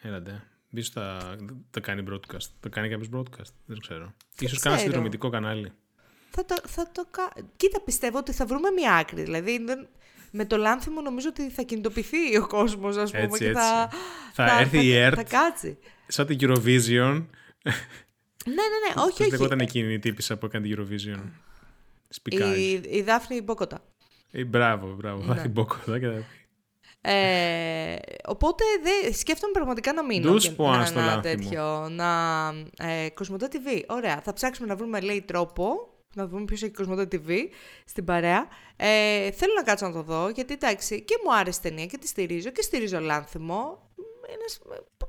Έλατε. 0.00 0.42
Ίσως 0.70 0.88
θα 0.92 1.36
το 1.70 1.80
κάνει 1.80 2.04
broadcast. 2.10 2.46
Το 2.60 2.68
κάνει 2.68 2.88
κάποιος 2.88 3.08
broadcast. 3.14 3.52
Δεν 3.64 3.78
ξέρω. 3.78 4.14
Ίσως 4.38 4.58
κάνει 4.58 4.76
ξέρω. 4.76 4.78
συνδρομητικό 4.90 5.28
κανάλι. 5.28 5.72
Θα 6.38 6.44
το, 6.44 6.56
θα 6.66 6.88
το 6.92 7.06
κα... 7.10 7.32
Κοίτα, 7.56 7.80
πιστεύω 7.80 8.18
ότι 8.18 8.32
θα 8.32 8.46
βρούμε 8.46 8.70
μια 8.70 8.94
άκρη. 8.94 9.22
Δηλαδή, 9.22 9.58
δεν... 9.64 9.88
με 10.30 10.44
το 10.44 10.56
λάνθιμο 10.56 11.00
νομίζω 11.00 11.28
ότι 11.28 11.50
θα 11.50 11.62
κινητοποιηθεί 11.62 12.36
ο 12.36 12.46
κόσμος, 12.46 12.96
ας 12.96 13.10
πούμε, 13.10 13.22
Έτσι, 13.22 13.38
και 13.38 13.48
έτσι. 13.48 13.60
θα... 13.62 13.90
Θα 14.32 14.58
έρθει 14.60 14.84
η 14.84 14.94
ΕΡΤ. 14.96 15.14
Θα 15.16 15.22
κάτσει. 15.22 15.78
Σαν 16.06 16.26
την 16.26 16.38
Eurovision. 16.40 17.24
Ναι, 18.44 18.52
ναι, 18.54 18.78
ναι, 18.94 19.02
όχι, 19.06 19.18
Πώς 19.22 19.30
λεγόταν 19.30 19.60
όχι. 19.60 19.68
εκείνη 19.78 19.92
η 19.92 19.98
τύπησα 19.98 20.36
που 20.36 20.46
έκανε 20.46 20.66
την 20.68 20.76
Eurovision. 20.78 21.20
Σπικάζει. 22.08 22.60
Η, 22.60 22.82
η 22.90 23.02
Δάφνη 23.02 23.40
Μπόκοτα. 23.40 23.80
Ε, 24.32 24.44
μπράβο, 24.44 24.94
μπράβο. 24.94 25.22
Θα 25.22 25.34
Ναι. 25.34 25.42
την 25.42 25.52
πω 25.52 25.64
κοντά 25.66 25.98
και 25.98 26.06
θα 26.06 26.12
πει. 26.12 26.24
Ε, 27.00 27.96
οπότε 28.26 28.64
δε, 28.82 29.12
σκέφτομαι 29.12 29.52
πραγματικά 29.52 29.92
να 29.92 30.04
μείνω. 30.04 30.30
Ντους 30.30 30.44
και 30.48 30.50
που 30.54 30.62
να, 30.64 30.72
αν 30.72 30.86
στο 30.86 30.98
να 30.98 31.04
λάθη 31.06 31.16
μου. 31.16 31.22
τέτοιο. 31.22 31.88
Να, 31.88 32.48
ε, 32.78 33.08
Κοσμοτέ 33.10 33.48
TV. 33.52 33.82
Ωραία. 33.88 34.20
Θα 34.24 34.32
ψάξουμε 34.32 34.68
να 34.68 34.76
βρούμε, 34.76 35.00
λέει, 35.00 35.22
τρόπο. 35.22 35.94
Να 36.16 36.26
δούμε 36.26 36.44
ποιος 36.44 36.62
έχει 36.62 36.72
Κοσμοτέ 36.72 37.08
TV 37.12 37.30
στην 37.84 38.04
παρέα. 38.04 38.48
Ε, 38.76 39.30
θέλω 39.30 39.52
να 39.56 39.62
κάτσω 39.62 39.86
να 39.86 39.92
το 39.92 40.02
δω, 40.02 40.28
γιατί 40.28 40.52
εντάξει, 40.52 41.02
και 41.02 41.14
μου 41.24 41.34
άρεσε 41.34 41.60
η 41.64 41.68
ταινία 41.68 41.86
και 41.86 41.98
τη 41.98 42.06
στηρίζω 42.06 42.50
και 42.50 42.62
στηρίζω 42.62 43.00
Λάνθιμο. 43.00 43.90
Ένας 44.34 44.58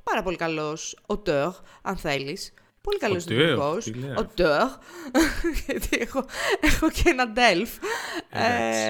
πάρα 0.04 0.24
πολύ 0.24 0.36
καλός 0.36 0.98
auteur, 1.08 1.52
αν 1.82 1.98
θέλεις. 1.98 2.54
Πολύ 2.82 2.98
καλός 3.00 3.24
Auteur, 3.24 3.28
δημιουργός. 3.28 3.84
τι 3.84 3.94
λέει. 3.94 4.14
Auteur. 4.18 4.68
γιατί 5.66 5.98
έχω, 6.00 6.26
έχω 6.62 6.90
και 6.90 7.04
ένα 7.06 7.34
Delf. 7.36 7.68
Ε, 8.30 8.40
Εντάξει. 8.40 8.82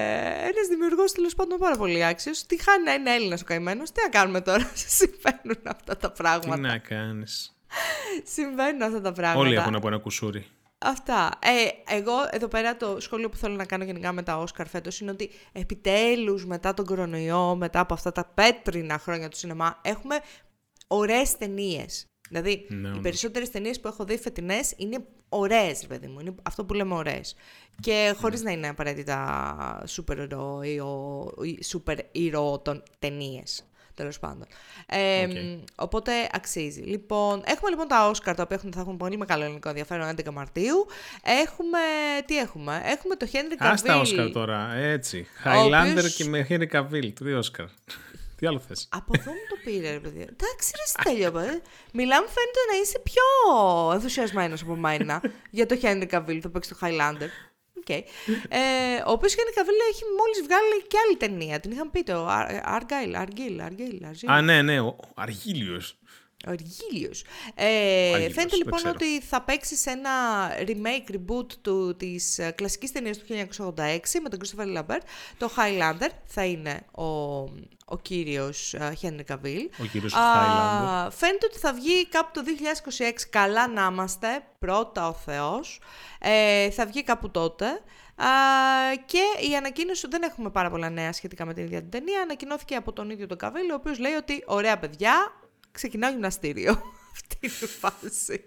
ένας 0.42 0.66
δημιουργός 0.68 1.12
τέλος 1.12 1.34
πάντων 1.34 1.58
πάρα 1.58 1.76
πολύ 1.76 2.04
άξιος. 2.04 2.46
Τι 2.46 2.62
χάνει 2.62 2.84
να 2.84 2.92
είναι 2.92 3.14
Έλληνας 3.14 3.40
ο 3.42 3.44
καημένος. 3.44 3.90
Τι 3.92 4.02
να 4.02 4.08
κάνουμε 4.08 4.40
τώρα. 4.40 4.70
Συμβαίνουν 4.98 5.62
αυτά 5.64 5.96
τα 5.96 6.12
Τι 6.12 6.22
πράγματα. 6.22 6.56
να 6.56 6.78
κάνεις. 6.78 7.56
Συμβαίνουν 8.24 8.82
αυτά 8.82 9.00
τα 9.00 9.12
πράγματα. 9.12 9.40
Όλοι 9.40 9.54
έχουν 9.54 9.74
από 9.74 9.86
ένα 9.88 9.98
κουσούρι. 9.98 10.46
Αυτά. 10.78 11.30
Ε, 11.42 11.94
εγώ 11.94 12.12
εδώ 12.30 12.48
πέρα 12.48 12.76
το 12.76 13.00
σχόλιο 13.00 13.28
που 13.28 13.36
θέλω 13.36 13.54
να 13.54 13.64
κάνω 13.64 13.84
γενικά 13.84 14.12
με 14.12 14.22
τα 14.22 14.38
Όσκαρ 14.38 14.66
φέτος 14.68 15.00
είναι 15.00 15.10
ότι 15.10 15.30
επιτέλους 15.52 16.46
μετά 16.46 16.74
τον 16.74 16.84
κορονοϊό, 16.84 17.56
μετά 17.56 17.80
από 17.80 17.94
αυτά 17.94 18.12
τα 18.12 18.24
πέτρινα 18.34 18.98
χρόνια 18.98 19.28
του 19.28 19.36
σινεμά, 19.36 19.78
έχουμε 19.82 20.18
ωραίες 20.86 21.36
ταινίες. 21.36 22.04
Δηλαδή, 22.28 22.66
Ναι, 22.68 22.88
οι 22.88 22.90
όντως. 22.90 23.02
περισσότερες 23.02 23.50
ταινίες 23.50 23.80
που 23.80 23.88
έχω 23.88 24.04
δει 24.04 24.18
φετινές 24.18 24.74
είναι 24.76 25.04
ωραίες, 25.28 25.86
παιδί 25.86 26.06
μου. 26.06 26.20
Είναι 26.20 26.34
αυτό 26.42 26.64
που 26.64 26.74
λέμε 26.74 26.94
ωραίες. 26.94 27.34
Και 27.80 28.14
χωρίς 28.20 28.42
να 28.42 28.50
είναι 28.50 28.68
απαραίτητα 28.68 29.82
σούπερ 29.86 30.18
ηρώων 30.18 30.62
ή 30.62 30.78
ο- 30.78 31.32
ή 31.42 31.62
σούπερ 31.64 31.98
ηρώων 32.12 32.82
ταινίες. 32.98 33.68
Τέλος 33.98 34.18
πάντων. 34.18 34.46
Ε, 34.86 35.22
Οκ. 35.24 35.30
Οπότε 35.74 36.12
αξίζει. 36.32 36.80
Λοιπόν, 36.80 37.42
έχουμε 37.44 37.70
λοιπόν 37.70 37.88
τα 37.88 38.08
Όσκαρ 38.08 38.34
τα 38.34 38.42
οποία 38.42 38.56
έχουν, 38.56 38.72
θα 38.72 38.80
έχουν 38.80 38.96
πολύ 38.96 39.16
μεγάλο 39.16 39.44
ελληνικό 39.44 39.68
ενδιαφέρον 39.68 40.08
11 40.16 40.30
Μαρτίου. 40.32 40.86
Έχουμε. 41.22 41.78
Τι 42.26 42.38
έχουμε, 42.38 42.82
Έχουμε 42.84 43.16
το 43.16 43.26
Henry 43.32 43.62
Cavill. 43.62 43.70
Ας 43.70 43.82
τα 43.82 43.96
Όσκαρ 44.00 44.30
τώρα, 44.30 44.72
έτσι. 44.74 45.26
Highlander 45.44 45.90
οποίος- 45.96 46.14
και 46.14 46.24
με 46.24 46.46
Henry 46.48 46.68
Cavill. 46.72 47.12
Τι 47.14 47.32
Όσκαρ. 47.32 47.66
Τι 48.36 48.46
άλλο 48.46 48.58
θες; 48.58 48.88
Από 48.90 49.12
εδώ 49.18 49.30
μου 49.30 49.38
το 49.48 49.56
πήρε, 49.64 49.90
ρε 49.90 49.98
παιδιά. 49.98 50.22
Εντάξει, 50.34 50.72
ρε 50.76 50.86
Στέλιο, 50.86 51.32
παιδί. 51.32 51.62
Μιλάμε, 51.92 52.26
φαίνεται 52.26 52.60
να 52.72 52.78
είσαι 52.82 52.98
πιο 52.98 53.22
ενθουσιασμένος 53.92 54.62
από 54.62 54.74
μένα 54.76 55.22
για 55.50 55.66
το 55.66 55.78
Henry 55.82 56.06
Cavill, 56.10 56.38
το 56.42 56.48
παίξεις 56.48 56.78
το 56.78 56.86
Highlander. 56.86 57.28
Οκ. 57.88 58.04
Ε, 58.48 58.58
ο 59.06 59.10
οποίος 59.10 59.32
Henry 59.34 59.58
Cavill 59.58 59.80
έχει 59.90 60.02
μόλις 60.18 60.42
βγάλει 60.44 60.82
και 60.88 60.96
άλλη 61.06 61.16
ταινία. 61.16 61.60
Την 61.60 61.70
είχαμε 61.70 61.90
πει 61.92 62.02
το 62.02 62.28
Ar- 62.30 62.78
Argylle, 62.78 63.14
Argylle, 63.22 63.60
Argylle, 63.66 64.02
Argylle. 64.10 64.26
Α, 64.32 64.42
ναι, 64.42 64.62
ναι, 64.62 64.80
ο 64.80 64.86
ο 64.86 65.08
Αργίλιος. 65.14 65.96
Ο 66.46 66.50
Αργίλιος. 66.50 67.24
Ε, 67.54 67.64
Αργίλιος, 67.64 68.32
φαίνεται 68.32 68.50
δεν 68.50 68.58
λοιπόν 68.58 68.78
ξέρω. 68.78 68.92
ότι 68.94 69.20
θα 69.20 69.42
παίξει 69.42 69.76
σε 69.76 69.90
ένα 69.90 70.10
remake, 70.58 71.12
reboot 71.12 71.52
του, 71.62 71.96
της 71.96 72.38
ε, 72.38 72.50
κλασικής 72.50 72.92
ταινίας 72.92 73.18
του 73.18 73.24
1986 73.26 73.98
με 74.22 74.28
τον 74.28 74.38
Christopher 74.42 74.78
Lambert. 74.78 75.02
Το 75.38 75.50
Highlander 75.56 76.08
θα 76.24 76.44
είναι 76.44 76.80
ο, 76.90 77.04
ο 77.84 77.98
κύριος 78.02 78.74
ε, 78.74 78.92
Henry 79.02 79.32
Cavill. 79.32 79.66
Ο 79.80 79.84
κύριος 79.92 80.14
Α, 80.14 80.20
Highlander. 80.20 81.10
Φαίνεται 81.10 81.46
ότι 81.46 81.58
θα 81.58 81.72
βγει 81.72 82.08
κάπου 82.08 82.30
το 82.32 82.42
2026. 82.98 83.12
Καλά 83.30 83.68
να 83.68 83.88
είμαστε. 83.92 84.28
Πρώτα 84.58 85.08
ο 85.08 85.12
Θεός. 85.12 85.80
Ε, 86.18 86.70
θα 86.70 86.86
βγει 86.86 87.02
κάπου 87.02 87.30
τότε. 87.30 87.66
Α, 88.16 88.26
και 89.06 89.48
η 89.50 89.56
ανακοίνωση, 89.56 90.06
δεν 90.10 90.22
έχουμε 90.22 90.50
πάρα 90.50 90.70
πολλά 90.70 90.90
νέα 90.90 91.12
σχετικά 91.12 91.44
με 91.44 91.54
την 91.54 91.64
ίδια 91.64 91.80
την 91.80 91.90
ταινία, 91.90 92.20
ανακοινώθηκε 92.20 92.74
από 92.74 92.92
τον 92.92 93.10
ίδιο 93.10 93.26
τον 93.26 93.38
Cavill, 93.38 93.70
ο 93.70 93.74
οποίος 93.74 93.98
λέει 93.98 94.12
ότι 94.12 94.42
ωραία 94.46 94.78
παιδιά, 94.78 95.32
ξεκινάω 95.70 96.10
γυμναστήριο. 96.10 96.72
Αυτή 97.14 97.36
είναι 97.40 97.52
η 97.60 97.66
φάση. 97.66 98.44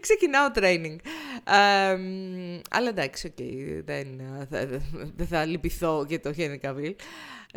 Ξεκινάω 0.00 0.48
training. 0.54 0.96
Ε, 1.44 1.94
μ, 1.96 2.60
αλλά 2.70 2.88
εντάξει, 2.88 3.26
οκ, 3.26 3.44
δεν, 3.84 4.20
θα- 4.50 4.66
δεν 5.16 5.26
θα 5.26 5.44
λυπηθώ 5.44 6.04
για 6.08 6.20
το 6.20 6.32
Henry 6.36 6.60
Cavill. 6.60 6.94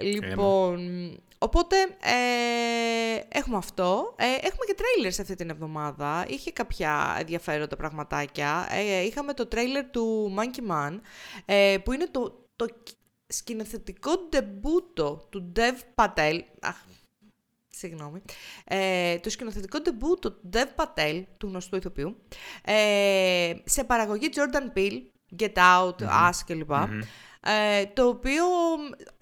Λοιπόν, 0.02 0.80
οπότε 1.38 1.76
ε, 2.02 3.22
έχουμε 3.38 3.58
αυτό. 3.58 4.16
Ε, 4.18 4.26
έχουμε 4.26 4.66
και 4.68 4.76
τρέιλερ 4.76 5.12
σε 5.14 5.22
αυτή 5.22 5.36
την 5.36 5.50
εβδομάδα. 5.50 6.26
Είχε 6.28 6.52
κάποια 6.52 7.16
ενδιαφέροντα 7.20 7.76
πραγματάκια. 7.76 8.68
Ε, 8.72 9.02
είχαμε 9.02 9.34
το 9.34 9.46
τρέιλερ 9.46 9.86
του 9.90 10.36
Monkey 10.38 10.72
Man, 10.72 11.00
ε, 11.46 11.78
που 11.84 11.92
είναι 11.92 12.08
το, 12.12 12.48
το 12.56 12.66
σκηνοθετικό 13.28 14.12
ντεμπούτο 14.30 15.28
του 15.30 15.52
Dev 15.56 16.04
Patel. 16.04 16.40
Αχ, 16.62 16.76
Συγγνώμη. 17.78 18.22
Ε, 18.66 19.20
το 19.20 19.30
σκηνοθετικό 19.30 19.80
ντεμπούτο 19.82 20.32
του 20.32 20.50
Dev 20.54 20.68
Patel, 20.76 21.24
του 21.38 21.48
γνωστού 21.48 21.76
ηθοποιού, 21.76 22.18
ε, 22.64 23.54
σε 23.64 23.84
παραγωγή 23.84 24.30
Jordan 24.36 24.78
Peele, 24.78 25.02
Get 25.40 25.54
Out, 25.54 25.96
Us 26.00 26.40
κλπ. 26.46 26.72
Ε, 27.42 27.86
το 27.86 28.08
οποίο 28.08 28.46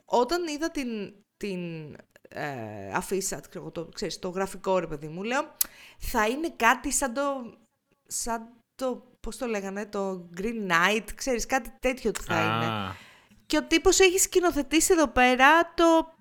όταν 0.06 0.48
είδα 0.48 0.72
την, 0.72 1.14
την 1.38 1.94
ε, 2.30 2.92
αφίσα, 2.94 3.42
ξέρω, 3.50 3.72
το, 3.72 3.86
ξέρεις, 3.86 4.20
το 4.20 4.30
γραφικό 4.30 4.80
ρε 4.80 4.88
παιδί 4.88 5.08
μου, 5.08 5.24
λέω 5.24 5.56
θα 5.98 6.28
είναι 6.28 6.50
κάτι 6.56 6.92
σαν 6.92 7.14
το, 7.14 7.54
σαν 8.08 8.50
το, 8.76 9.04
πώς 9.20 9.38
το 9.38 9.46
λέγανε, 9.46 9.86
το 9.86 10.30
Green 10.38 10.72
Knight, 10.72 11.06
ξέρεις, 11.16 11.46
κάτι 11.46 11.74
τέτοιο 11.80 12.12
του 12.12 12.22
θα 12.24 12.42
είναι. 12.42 12.66
Α, 12.66 12.96
Και 13.46 13.58
ο 13.58 13.64
τύπος 13.64 14.00
έχει 14.00 14.18
σκηνοθετήσει 14.18 14.94
εδώ 14.94 15.08
πέρα 15.08 15.74
το, 15.74 16.14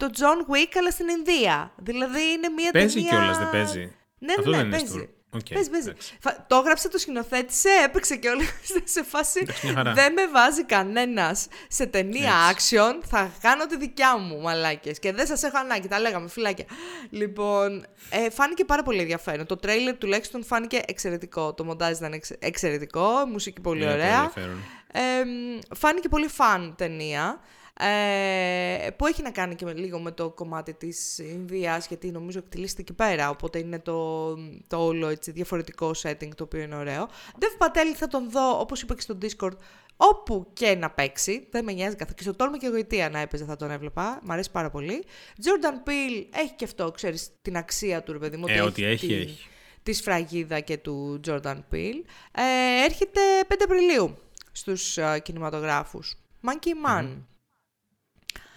το, 0.00 0.06
το 0.06 0.12
John 0.18 0.52
Wick, 0.54 0.72
αλλά 0.78 0.90
στην 0.90 1.08
Ινδία. 1.08 1.72
Δηλαδή 1.76 2.20
είναι 2.32 2.48
μια 2.48 2.70
παίζει 2.70 2.94
ταινία... 2.94 3.10
κιόλας, 3.10 3.38
δεν 3.38 3.50
παίζει; 3.50 3.92
Ναι, 4.18 4.32
Αυτό 4.38 4.50
ναι, 4.50 4.56
δεν 4.56 4.66
ναι, 4.68 4.76
είναι 4.76 4.86
παίζει. 4.86 4.98
στο- 4.98 5.18
Οκ, 5.32 5.46
Παίζει, 5.54 5.70
παίζει. 5.70 5.88
εντάξει. 5.88 6.16
Φα- 6.20 6.44
Το 6.48 6.56
έγραψε, 6.56 6.88
το 6.88 6.98
σκηνοθέτησε, 6.98 7.68
έπαιξε 7.84 8.16
και 8.16 8.28
όλα 8.28 8.42
σε 8.94 9.02
φάση. 9.04 9.38
Εντάξει, 9.42 9.66
μια 9.66 9.74
χαρά. 9.74 9.92
Δεν 9.92 10.12
με 10.12 10.26
βάζει 10.26 10.64
κανένας 10.64 11.46
σε 11.68 11.86
ταινία 11.86 12.32
action. 12.52 13.00
Θα 13.06 13.30
κάνω 13.40 13.66
τη 13.66 13.76
δικιά 13.76 14.16
μου, 14.18 14.40
μαλάκες. 14.40 14.98
Και 14.98 15.12
δεν 15.12 15.26
σας 15.26 15.42
έχω 15.42 15.58
ανάγκη, 15.58 15.88
τα 15.88 16.00
λέγαμε, 16.00 16.28
φυλάκια. 16.28 16.64
Λοιπόν, 17.10 17.86
ε, 18.10 18.30
φάνηκε 18.30 18.64
πάρα 18.64 18.82
πολύ 18.82 19.00
ενδιαφέρον. 19.00 19.46
Το 19.46 19.56
τρέιλερ 19.56 19.96
τουλάχιστον 19.96 20.44
φάνηκε 20.44 20.80
εξαιρετικό. 20.86 21.54
Το 21.54 21.64
μοντάζ 21.64 21.96
ήταν 21.96 22.12
εξ- 22.12 22.36
εξαιρετικό, 22.38 23.24
η 23.26 23.30
μουσική 23.30 23.60
πολύ 23.60 23.82
Είναι 23.82 23.90
πολύ 23.90 24.02
ωραία. 24.02 24.14
ενδιαφέρον. 24.16 24.62
Ε, 24.92 25.24
μ, 25.24 25.58
φάνηκε 25.76 26.08
πολύ 26.08 26.28
φαν 26.28 26.74
ταινία. 26.78 27.40
Ε, 27.82 28.90
που 28.96 29.06
έχει 29.06 29.22
να 29.22 29.30
κάνει 29.30 29.54
και 29.54 29.64
με, 29.64 29.72
λίγο 29.72 29.98
με 30.00 30.10
το 30.12 30.30
κομμάτι 30.30 30.74
της 30.74 31.18
Ινδίας 31.18 31.86
γιατί 31.86 32.10
νομίζω 32.10 32.38
εκτελήσεται 32.38 32.80
εκεί 32.80 32.92
πέρα 32.92 33.30
οπότε 33.30 33.58
είναι 33.58 33.78
το, 33.78 34.34
το 34.66 34.84
όλο 34.84 35.08
έτσι, 35.08 35.30
διαφορετικό 35.30 35.90
setting 36.02 36.28
το 36.34 36.44
οποίο 36.44 36.60
είναι 36.60 36.74
ωραίο 36.76 37.08
Dev 37.38 37.66
Patel 37.66 37.94
θα 37.96 38.06
τον 38.06 38.30
δω 38.30 38.60
όπως 38.60 38.82
είπα 38.82 38.94
και 38.94 39.00
στο 39.00 39.18
Discord 39.22 39.56
όπου 39.96 40.46
και 40.52 40.74
να 40.74 40.90
παίξει 40.90 41.46
δεν 41.50 41.64
με 41.64 41.72
νοιάζει 41.72 41.96
καθόλου 41.96 42.16
και 42.16 42.22
στο 42.22 42.34
Τόλμη 42.34 42.58
και 42.58 42.68
Γοητεία 42.68 43.10
να 43.10 43.18
έπαιζε 43.18 43.44
θα 43.44 43.56
τον 43.56 43.70
έβλεπα 43.70 44.20
μ' 44.22 44.30
αρέσει 44.32 44.50
πάρα 44.50 44.70
πολύ 44.70 45.04
Jordan 45.44 45.88
Peele 45.88 46.24
έχει 46.30 46.52
και 46.56 46.64
αυτό 46.64 46.90
ξέρεις 46.90 47.30
την 47.42 47.56
αξία 47.56 48.02
του 48.02 48.12
ρε 48.12 48.18
παιδί 48.18 48.36
μου 48.36 48.44
Ε, 48.48 48.60
ότι 48.60 48.84
έχει, 48.84 49.06
την- 49.06 49.16
έχει. 49.20 49.48
τη 49.82 49.92
σφραγίδα 49.92 50.60
και 50.60 50.76
του 50.76 51.20
Jordan 51.26 51.56
Peele. 51.72 52.02
Ε, 52.32 52.84
έρχεται 52.84 53.20
5 53.48 53.54
Απριλίου 53.64 54.16
στους 54.52 54.98
α, 54.98 55.18
κινηματογράφους. 55.18 56.16
Monkey 56.46 56.88
Man. 56.88 57.16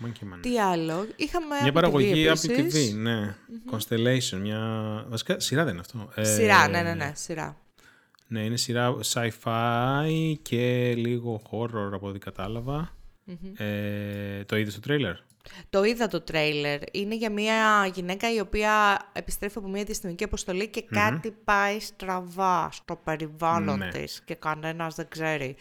Monkey 0.05 0.33
Man. 0.33 0.39
Τι 0.41 0.59
άλλο; 0.59 1.07
Είχαμε 1.15 1.55
Μια 1.61 1.69
Apple 1.69 1.73
παραγωγή 1.73 2.25
TV 2.27 2.31
Apple 2.31 2.45
TV, 2.49 2.59
επίσης. 2.59 2.93
ναι. 2.93 3.35
Constellation, 3.71 4.37
μια... 4.41 4.59
Βασικά, 5.09 5.39
σειρά 5.39 5.63
δεν 5.63 5.71
είναι 5.71 5.81
αυτό. 5.81 6.09
Ε, 6.15 6.23
Σειρά, 6.23 6.67
ναι, 6.67 6.81
ναι, 6.81 6.93
ναι, 6.93 7.11
σειρά. 7.15 7.57
Ναι, 8.27 8.43
είναι 8.43 8.57
σειρά 8.57 8.95
sci-fi 9.13 10.33
και 10.41 10.93
λίγο 10.97 11.41
horror 11.51 11.89
από 11.93 12.07
ό,τι 12.07 12.19
κατάλαβα. 12.19 12.95
Ε, 13.55 14.43
το 14.43 14.57
είδες 14.57 14.71
στο 14.73 14.81
τρέιλερ; 14.81 15.15
Το 15.69 15.83
είδα 15.83 16.07
το 16.07 16.21
τρέιλερ. 16.21 16.79
Είναι 16.91 17.15
για 17.15 17.31
μια 17.31 17.91
γυναίκα 17.93 18.33
η 18.33 18.39
οποία 18.39 18.99
επιστρέφει 19.13 19.57
από 19.57 19.67
μια 19.67 19.83
διαστημική 19.83 20.23
αποστολή 20.23 20.67
και 20.67 20.81
κάτι 20.81 21.31
πάει 21.43 21.79
στραβά 21.79 22.69
στο 22.71 22.95
περιβάλλον 23.03 23.77
Ναι. 23.77 23.87
της 23.87 24.21
και 24.25 24.35
κανένας 24.35 24.95
δεν 24.95 25.07
ξέρει 25.09 25.55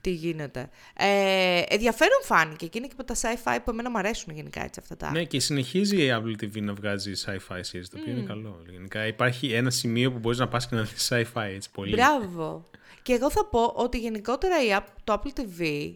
τι 0.00 0.10
γίνεται. 0.10 0.68
Ε, 0.96 1.62
ενδιαφέρον 1.68 2.18
φάνηκε 2.22 2.66
και 2.66 2.78
είναι 2.78 2.86
και 2.86 2.94
από 2.98 3.04
τα 3.04 3.14
sci-fi 3.14 3.58
που 3.64 3.70
εμένα 3.70 3.90
μου 3.90 3.98
αρέσουν 3.98 4.34
γενικά 4.34 4.62
έτσι 4.64 4.80
αυτά 4.82 4.96
τα. 4.96 5.10
Ναι, 5.10 5.24
και 5.24 5.40
συνεχίζει 5.40 6.02
η 6.04 6.08
Apple 6.12 6.42
TV 6.44 6.62
να 6.62 6.74
βγάζει 6.74 7.12
sci-fi 7.24 7.56
series, 7.58 7.84
το 7.90 7.98
οποίο 8.00 8.12
είναι 8.12 8.26
καλό. 8.26 8.62
Γενικά 8.70 9.06
υπάρχει 9.06 9.52
ένα 9.52 9.70
σημείο 9.70 10.12
που 10.12 10.18
μπορείς 10.18 10.38
να 10.38 10.48
πας 10.48 10.68
και 10.68 10.74
να 10.74 10.82
δεις 10.82 11.08
sci-fi 11.12 11.42
έτσι 11.54 11.70
πολύ. 11.70 11.92
Μπράβο. 11.94 12.64
Και 13.02 13.12
εγώ 13.12 13.30
θα 13.30 13.44
πω 13.46 13.64
ότι 13.76 13.98
γενικότερα 13.98 14.62
η, 14.64 14.68
App- 14.78 14.92
το 15.04 15.20
Apple 15.24 15.40
TV 15.40 15.92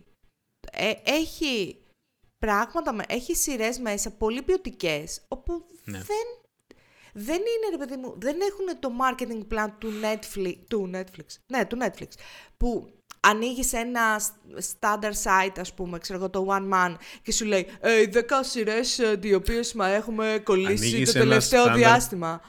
ε, 0.73 0.93
έχει 1.05 1.77
πράγματα, 2.47 2.93
με- 2.93 3.05
έχει 3.09 3.35
σειρές 3.37 3.79
μέσα 3.79 4.11
πολύ 4.11 4.43
ποιοτικές, 4.43 5.21
όπου 5.29 5.65
Ναι. 5.85 5.99
δεν, 5.99 6.27
δεν 7.13 7.37
είναι, 7.37 7.69
ρε 7.71 7.77
παιδί 7.79 7.97
μου, 7.97 8.15
δεν 8.21 8.37
έχουν 8.41 8.79
το 8.81 8.91
marketing 9.03 9.55
plan 9.55 9.69
του 9.79 9.91
Netflix, 10.03 10.55
του 10.69 10.91
Netflix, 10.95 11.27
ναι, 11.53 11.65
του 11.65 11.79
Netflix, 11.81 12.09
που 12.57 12.93
ανοίγεις 13.21 13.73
ένα 13.73 14.21
standard 14.81 15.13
site, 15.25 15.57
ας 15.61 15.75
πούμε, 15.75 15.99
ξέρω 15.99 16.19
εγώ, 16.19 16.31
το 16.31 16.47
One 16.51 16.73
Man 16.75 16.95
και 17.23 17.33
σου 17.33 17.45
λέει 17.45 17.67
«Ε, 17.81 18.01
οι 18.01 18.09
10 18.13 18.21
σειρές 18.43 18.99
ε, 18.99 19.19
οι 19.23 19.35
οποίες 19.35 19.73
μα 19.75 19.89
έχουμε 19.89 20.41
κολλήσει 20.45 20.87
Ανοίγεις 20.87 21.13
το 21.13 21.19
ένα 21.19 21.29
τελευταίο 21.29 21.65
standard- 21.67 21.75
διάστημα». 21.77 22.41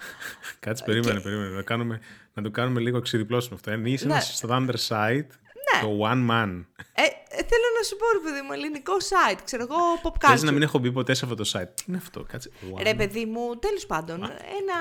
Κάτσε, 0.59 0.83
περίμενε, 0.83 1.19
περίμενε. 1.21 1.49
Να, 1.55 1.61
κάνουμε, 1.61 1.99
να 2.33 2.43
το 2.43 2.51
κάνουμε 2.51 2.79
λίγο 2.79 2.97
εξυδιπλώσιμο 2.97 3.55
αυτό. 3.55 3.71
Ανοίγεις 3.71 4.03
Ναι. 4.05 4.13
ένα 4.13 4.23
standard 4.41 4.87
site, 4.87 5.27
το 5.81 5.99
One 6.11 6.29
Man. 6.31 6.65
Ε, 6.95 7.01
ε, 7.01 7.35
θέλω 7.35 7.67
να 7.77 7.83
σου 7.87 7.95
πω, 7.95 8.05
ρε 8.17 8.29
παιδί 8.29 8.41
μου, 8.45 8.51
ελληνικό 8.53 8.93
site, 8.99 9.39
ξέρω 9.45 9.63
εγώ, 9.69 9.77
pop 10.03 10.27
Θες 10.27 10.41
culture. 10.41 10.45
να 10.45 10.51
μην 10.51 10.61
έχω 10.61 10.77
μπει 10.77 10.91
ποτέ 10.91 11.13
σε 11.13 11.25
αυτό 11.25 11.35
το 11.43 11.51
site; 11.53 11.67
Τι 11.75 11.83
είναι 11.87 11.97
αυτό, 11.97 12.23
κάτσε. 12.31 12.51
One. 12.75 12.83
Ρε 12.83 12.93
παιδί 12.93 13.25
μου, 13.25 13.57
τέλος 13.59 13.85
πάντων, 13.85 14.23
ένα 14.23 14.77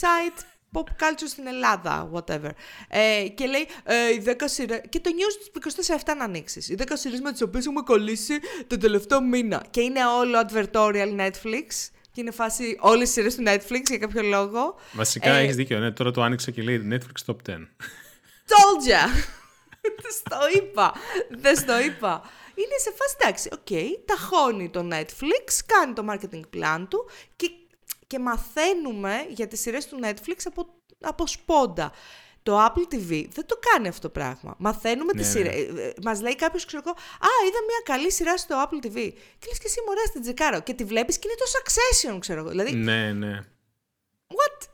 site 0.00 0.40
pop 0.72 0.86
culture 1.02 1.26
στην 1.26 1.46
Ελλάδα, 1.46 2.10
whatever. 2.12 2.50
Ε, 2.88 3.28
και 3.34 3.46
λέει, 3.46 3.66
ε, 3.84 4.12
οι 4.12 4.22
10 4.26 4.30
σειρές, 4.44 4.80
και 4.88 5.00
το 5.00 5.10
news 5.10 5.60
24-7 6.04 6.14
να 6.16 6.24
ανοίξεις. 6.24 6.68
Οι 6.68 6.74
10 6.78 6.82
σειρές 6.92 7.20
με 7.20 7.32
τις 7.32 7.42
οποίες 7.42 7.64
έχουμε 7.66 7.80
κολλήσει 7.80 8.38
τον 8.66 8.78
τελευταίο 8.78 9.20
μήνα. 9.22 9.64
Και 9.70 9.80
είναι 9.80 10.06
όλο 10.06 10.46
advertorial 10.48 11.20
Netflix. 11.20 11.66
Και 12.12 12.20
είναι 12.20 12.30
φάση 12.30 12.76
όλες 12.80 13.08
οι 13.08 13.12
σειρές 13.12 13.34
του 13.34 13.42
Netflix 13.46 13.82
για 13.88 13.98
κάποιο 13.98 14.22
λόγο. 14.22 14.74
Βασικά 14.92 15.30
Ε, 15.30 15.42
έχεις 15.42 15.56
δίκιο, 15.56 15.78
ναι. 15.78 15.90
Τώρα 15.90 16.10
το 16.10 16.22
άνοιξα 16.22 16.50
και 16.50 16.62
λέει 16.62 16.88
Netflix 16.90 17.32
Top 17.32 17.36
10. 17.50 17.52
Told 18.46 18.88
ya! 18.90 19.08
Δεν 20.02 20.12
στο 20.12 20.38
είπα. 20.56 20.92
Δεν 21.30 21.56
στο 21.56 21.80
είπα. 21.80 22.22
Είναι 22.54 22.76
σε 22.82 22.90
φάση 22.96 23.16
εντάξει, 23.20 23.48
οκ, 23.52 24.06
τα 24.06 24.22
χώνει 24.22 24.70
το 24.70 24.88
Netflix, 24.92 25.60
κάνει 25.66 25.92
το 25.92 26.06
marketing 26.10 26.56
plan 26.56 26.86
του 26.88 27.08
και, 27.36 27.50
και 28.06 28.18
μαθαίνουμε 28.18 29.26
για 29.28 29.46
τις 29.48 29.60
σειρές 29.60 29.86
του 29.86 29.98
Netflix 30.02 30.36
από, 30.44 30.66
από 31.00 31.26
σπόντα. 31.26 31.92
Το 32.44 32.64
Apple 32.66 32.94
TV 32.94 33.24
δεν 33.30 33.46
το 33.46 33.58
κάνει 33.70 33.88
αυτό 33.88 34.00
το 34.00 34.08
πράγμα. 34.08 34.54
Μαθαίνουμε 34.58 35.12
τις 35.12 35.34
Ναι, 35.34 35.40
ναι. 35.40 35.50
σειρές. 35.50 35.78
ε, 35.84 35.92
Μας 36.02 36.20
λέει 36.20 36.36
κάποιος, 36.36 36.64
ξέρω 36.64 36.82
εγώ, 36.86 36.94
Α, 36.96 37.28
είδα 37.48 37.58
μια 37.66 37.80
καλή 37.84 38.12
σειρά 38.12 38.36
στο 38.36 38.62
Apple 38.64 38.86
TV. 38.86 38.94
Και 39.38 39.46
λες 39.48 39.58
και 39.58 39.66
εσύ 39.66 39.80
μωρέ 39.86 40.04
στην 40.06 40.20
τσεκάρω. 40.22 40.60
Και 40.60 40.74
τη 40.74 40.84
βλέπεις 40.84 41.18
και 41.18 41.28
είναι 41.28 41.36
το 41.38 41.44
Succession, 41.56 42.18
ξέρω 42.20 42.40
εγώ. 42.40 42.48
Δηλαδή, 42.48 42.72
ναι, 42.72 43.12
ναι. 43.12 43.40
what? 44.28 44.66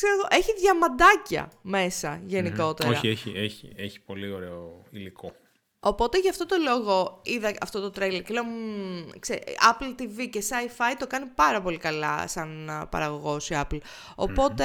Ξέρω 0.00 0.12
εγώ, 0.18 0.26
έχει 0.30 0.54
διαμαντάκια 0.60 1.50
μέσα 1.62 2.20
γενικότερα. 2.26 2.90
Όχι, 2.90 3.08
έχει, 3.08 3.32
έχει, 3.36 3.72
έχει 3.76 4.00
πολύ 4.00 4.32
ωραίο 4.32 4.82
υλικό. 4.90 5.32
Οπότε 5.82 6.18
γι' 6.18 6.28
αυτό 6.28 6.46
το 6.46 6.56
λόγο 6.64 7.20
είδα 7.24 7.52
αυτό 7.62 7.80
το 7.80 7.90
τρέιλερ 7.90 8.22
και 8.22 8.32
λέω 8.32 8.44
«Μμμ, 8.44 9.04
ξέ, 9.18 9.38
Apple 9.72 10.00
TV 10.02 10.28
και 10.30 10.42
Sci-Fi 10.48 10.94
το 10.98 11.06
κάνει 11.06 11.26
πάρα 11.26 11.60
πολύ 11.62 11.76
καλά 11.76 12.28
σαν 12.28 12.70
α, 12.70 12.86
παραγωγός 12.86 13.50
η 13.50 13.54
Apple. 13.60 13.78
οποτε 14.16 14.64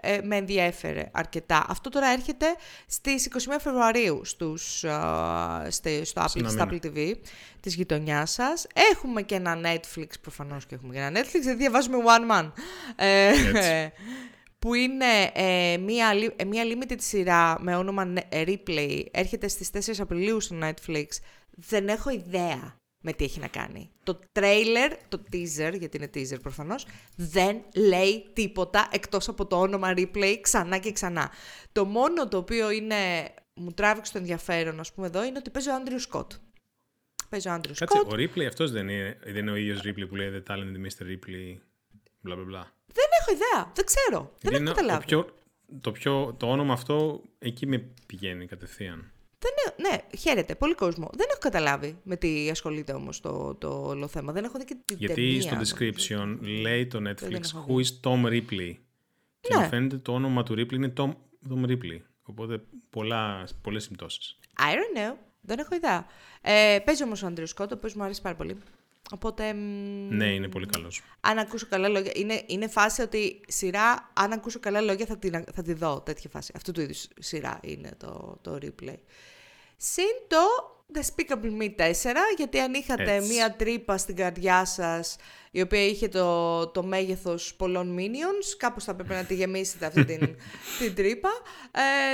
ε, 0.00 0.20
με 0.22 0.36
ενδιέφερε 0.36 1.10
αρκετά. 1.12 1.64
Αυτό 1.68 1.88
τώρα 1.90 2.06
έρχεται 2.08 2.46
στις 2.86 3.28
21 3.48 3.56
Φεβρουαρίου 3.60 4.20
στους, 4.24 4.84
α, 4.84 5.66
στη- 5.70 6.04
στο 6.04 6.20
Apple, 6.22 6.28
Στην 6.28 6.48
στα 6.50 6.62
αμήνα. 6.62 6.80
Apple 6.82 6.86
TV 6.86 7.14
της 7.60 7.74
γειτονιάς 7.74 8.30
σας. 8.30 8.66
Έχουμε 8.92 9.22
και 9.22 9.34
ένα 9.34 9.58
Netflix, 9.64 10.06
προφανώς 10.20 10.66
και 10.66 10.74
έχουμε 10.74 10.94
και 10.94 11.00
ένα 11.00 11.20
Netflix, 11.20 11.40
γιατί 11.42 11.54
διαβάζουμε 11.58 11.96
One 12.06 12.32
Man. 12.40 12.52
Ε, 12.96 13.26
Έτσι. 13.28 13.92
που 14.60 14.74
είναι 14.74 15.30
ε, 15.34 15.76
μία, 15.76 16.14
λι- 16.14 16.32
ε, 16.36 16.44
μία 16.44 16.62
limited 16.64 16.96
σειρά 17.00 17.56
με 17.62 17.76
όνομα 17.76 18.12
Ne- 18.16 18.22
ε, 18.28 18.44
Replay. 18.46 19.04
Έρχεται 19.10 19.48
στις 19.48 19.70
4 19.70 20.00
Απριλίου 20.00 20.40
στο 20.40 20.58
Netflix. 20.62 21.06
Δεν 21.50 21.88
έχω 21.88 22.10
ιδέα 22.10 22.78
με 23.02 23.12
τι 23.12 23.24
έχει 23.24 23.40
να 23.40 23.48
κάνει. 23.48 23.90
Το 24.02 24.20
trailer, 24.38 24.96
το 25.08 25.22
teaser, 25.32 25.74
γιατί 25.78 25.96
είναι 25.96 26.10
teaser 26.14 26.40
προφανώς, 26.42 26.86
δεν 27.16 27.62
λέει 27.76 28.30
τίποτα 28.32 28.88
εκτός 28.92 29.28
από 29.28 29.46
το 29.46 29.60
όνομα 29.60 29.94
Replay 29.96 30.36
ξανά 30.40 30.78
και 30.78 30.92
ξανά. 30.92 31.30
Το 31.72 31.84
μόνο 31.84 32.28
το 32.28 32.36
οποίο 32.36 32.70
είναι, 32.70 32.96
μου 33.54 33.72
τράβηξε 33.72 34.12
το 34.12 34.18
ενδιαφέρον, 34.18 34.80
ας 34.80 34.92
πούμε 34.92 35.06
εδώ, 35.06 35.24
είναι 35.24 35.38
ότι 35.38 35.50
παίζει 35.50 35.68
ο 35.68 35.74
Άντριου 35.74 35.98
Σκότ. 35.98 36.32
Παίζει 37.28 37.48
ο 37.48 37.52
Άντριου 37.52 37.74
Κάτσε, 37.78 37.96
Σκότ. 37.98 38.12
ο 38.12 38.16
Ripley 38.16 38.44
αυτός 38.44 38.70
δεν 38.70 38.88
είναι, 38.88 39.18
δεν 39.24 39.36
είναι 39.36 39.50
ο 39.50 39.56
ίδιος 39.56 39.80
Ripley 39.84 40.08
που 40.08 40.16
λέει 40.16 40.30
The 40.46 40.52
Talented 40.52 40.86
Mr. 40.86 41.06
Ripley, 41.06 41.56
μπλα 42.20 42.34
μπλα 42.34 42.44
μπλα. 42.44 42.72
Δεν 42.92 43.04
έχω 43.20 43.32
ιδέα, 43.32 43.72
δεν 43.74 43.84
ξέρω, 43.84 44.18
δεν 44.20 44.30
Γιατί 44.40 44.54
έχω 44.56 44.62
είναι 44.64 44.72
καταλάβει. 44.72 45.00
Το, 45.00 45.06
πιο, 45.06 45.34
το, 45.80 45.92
πιο, 45.92 46.34
το 46.38 46.50
όνομα 46.50 46.72
αυτό 46.72 47.22
εκεί 47.38 47.66
με 47.66 47.86
πηγαίνει 48.06 48.46
κατευθείαν. 48.46 49.12
Δεν 49.38 49.50
έχω- 49.66 49.74
ναι, 49.90 50.16
χαίρετε, 50.18 50.54
πολύ 50.54 50.74
κόσμο. 50.74 51.10
Δεν 51.12 51.26
έχω 51.30 51.38
καταλάβει 51.40 51.98
με 52.02 52.16
τι 52.16 52.50
ασχολείται 52.50 52.92
όμως 52.92 53.20
το, 53.20 53.54
το 53.54 53.68
όλο 53.86 54.06
θέμα. 54.08 54.32
Δεν 54.32 54.44
έχω 54.44 54.58
δει 54.58 54.64
και 54.64 54.76
την 54.84 54.96
Γιατί 54.96 55.14
ταινία, 55.14 55.40
στο 55.40 55.50
νομίζω. 55.54 55.74
description 55.78 56.38
λέει 56.62 56.86
το 56.86 56.98
δεν 57.00 57.16
Netflix 57.16 57.40
έχω 57.54 57.66
Who 57.68 57.80
is 57.80 57.86
Tom 58.10 58.24
Ripley; 58.26 58.74
Και 59.40 59.54
Ναι. 59.54 59.60
μου 59.62 59.68
φαίνεται 59.68 59.96
το 59.98 60.12
όνομα 60.12 60.42
του 60.42 60.52
Ripley 60.52 60.72
είναι 60.72 60.92
Tom, 60.96 61.10
Tom 61.50 61.64
Ripley. 61.70 62.00
Οπότε 62.22 62.62
πολλά, 62.90 63.48
πολλές 63.62 63.82
συμπτώσεις. 63.82 64.38
I 64.58 64.72
don't 64.74 64.98
know. 64.98 65.16
Δεν 65.40 65.58
έχω 65.58 65.74
ιδέα. 65.74 66.06
Ε, 66.42 66.78
παίζει 66.84 67.02
όμως 67.02 67.22
ο 67.22 67.26
Άντριο 67.26 67.46
Σκότ, 67.46 67.72
ο 67.72 67.74
οποίος 67.74 67.94
μου 67.94 68.02
αρέσει 68.02 68.22
πάρα 68.22 68.36
πολύ. 68.36 68.56
Οπότε, 69.12 69.52
μ, 69.54 69.58
Ναι, 70.16 70.26
είναι 70.34 70.48
πολύ 70.48 70.66
καλός. 70.66 71.02
αν 71.20 71.38
ακούσω 71.38 71.66
καλά 71.70 71.88
λόγια, 71.88 72.12
είναι, 72.14 72.42
είναι 72.46 72.68
φάση 72.68 73.02
ότι 73.02 73.40
σειρά, 73.48 74.10
αν 74.12 74.32
ακούσω 74.32 74.60
καλά 74.60 74.80
λόγια 74.80 75.06
θα, 75.06 75.16
την, 75.18 75.44
θα 75.54 75.62
τη 75.62 75.72
δω, 75.72 76.00
τέτοια 76.00 76.30
φάση. 76.30 76.52
Αυτού 76.56 76.72
του 76.72 76.80
είδους 76.80 77.08
σειρά 77.18 77.58
είναι 77.62 77.90
το, 77.98 78.38
το 78.42 78.58
replay. 78.62 78.98
Συν 79.76 80.04
το 80.28 80.38
Despicable 80.94 81.62
Me 81.62 81.90
4, 81.90 81.92
γιατί 82.36 82.58
αν 82.58 82.74
είχατε 82.74 83.14
Έτσι. 83.14 83.28
μία 83.32 83.52
τρύπα 83.56 83.98
στην 83.98 84.16
καρδιά 84.16 84.64
σας, 84.64 85.16
η 85.50 85.60
οποία 85.60 85.84
είχε 85.86 86.08
το, 86.08 86.66
το 86.66 86.82
μέγεθος 86.82 87.54
πολλών 87.54 87.96
minions, 87.98 88.54
κάπως 88.56 88.84
θα 88.84 88.94
πρέπει 88.94 89.12
να 89.12 89.24
τη 89.24 89.34
γεμίσετε 89.34 89.86
αυτή 89.86 90.04
την, 90.04 90.18
την 90.78 90.94
τρύπα. 90.94 91.28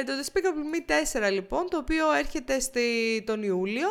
Ε, 0.00 0.04
το 0.04 0.12
Despicable 0.12 1.20
Me 1.20 1.28
4 1.28 1.32
λοιπόν, 1.32 1.68
το 1.70 1.76
οποίο 1.76 2.12
έρχεται 2.12 2.60
στη, 2.60 3.22
τον 3.26 3.42
Ιούλιο. 3.42 3.88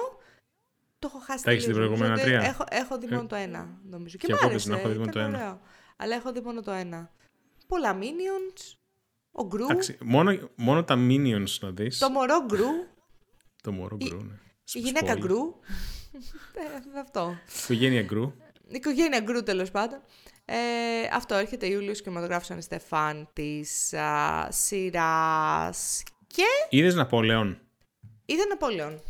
Το 1.06 1.12
έχω 1.16 1.26
χάσει 1.26 1.44
Τα 1.44 1.52
έχεις 1.52 1.66
τελείως, 1.66 1.84
δει 1.84 1.90
νομίζω 1.90 2.04
προηγούμενα 2.04 2.14
ότι 2.14 2.22
τρία; 2.22 2.50
Έχω, 2.50 2.64
έχω 2.70 2.98
δει 2.98 3.08
μόνο 3.08 3.26
το 3.28 3.36
ένα, 3.36 3.80
νομίζω. 3.90 4.18
Και, 4.18 4.28
και 4.28 4.34
μ' 4.34 4.36
εγώ 4.42 4.48
άρεσε, 4.50 4.70
δεν 4.70 4.78
έχω 4.80 4.88
δει 4.90 4.98
μόνο 4.98 5.10
ήταν 5.10 5.22
το 5.24 5.28
ένα. 5.30 5.38
ωραίο. 5.38 5.62
Αλλά 5.98 6.16
έχω 6.16 6.32
δει 6.32 6.42
μόνο 6.42 6.62
το 6.62 6.72
ένα. 6.72 7.12
Πολλά 7.68 7.98
minions, 8.02 8.76
ο 9.32 9.46
Γκρου, 9.46 9.64
Εντάξει, 9.70 9.98
μόνο, 10.02 10.50
μόνο 10.56 10.84
τα 10.84 10.96
Minions 10.98 11.58
να 11.62 11.70
δεις. 11.72 11.98
το 11.98 12.10
μωρό 12.10 12.46
Γκρου, 12.46 12.66
Το 13.64 13.72
μωρό 13.72 13.98
Γκρου, 13.98 14.18
ναι. 14.24 14.34
η 14.74 14.80
γυναίκα 14.80 15.14
Spoiler. 15.14 15.20
Γκρου. 15.20 15.40
Ε, 16.94 17.00
αυτό. 17.00 17.38
Οικογένεια 17.64 18.02
Γκρου. 18.02 18.34
Η 18.68 18.76
οικογένεια 18.76 19.20
Γκρου 19.20 19.44
τέλος 19.44 19.72
πάντων. 19.72 20.00
Ε, 20.46 20.56
αυτό 21.14 21.36
έρχεται 21.36 21.68
Ιούλιος 21.68 22.02
και 22.02 22.10
αν 22.50 22.58
είστε 22.58 22.80
φαν 22.80 23.30
της 23.34 23.94
α, 23.94 24.48
σειράς. 24.52 26.04
Και 26.28 26.44
Είδες 26.70 26.96
Ναπολέον. 26.96 27.60
είδα 28.26 28.46
Ναπόλεον. 28.50 29.02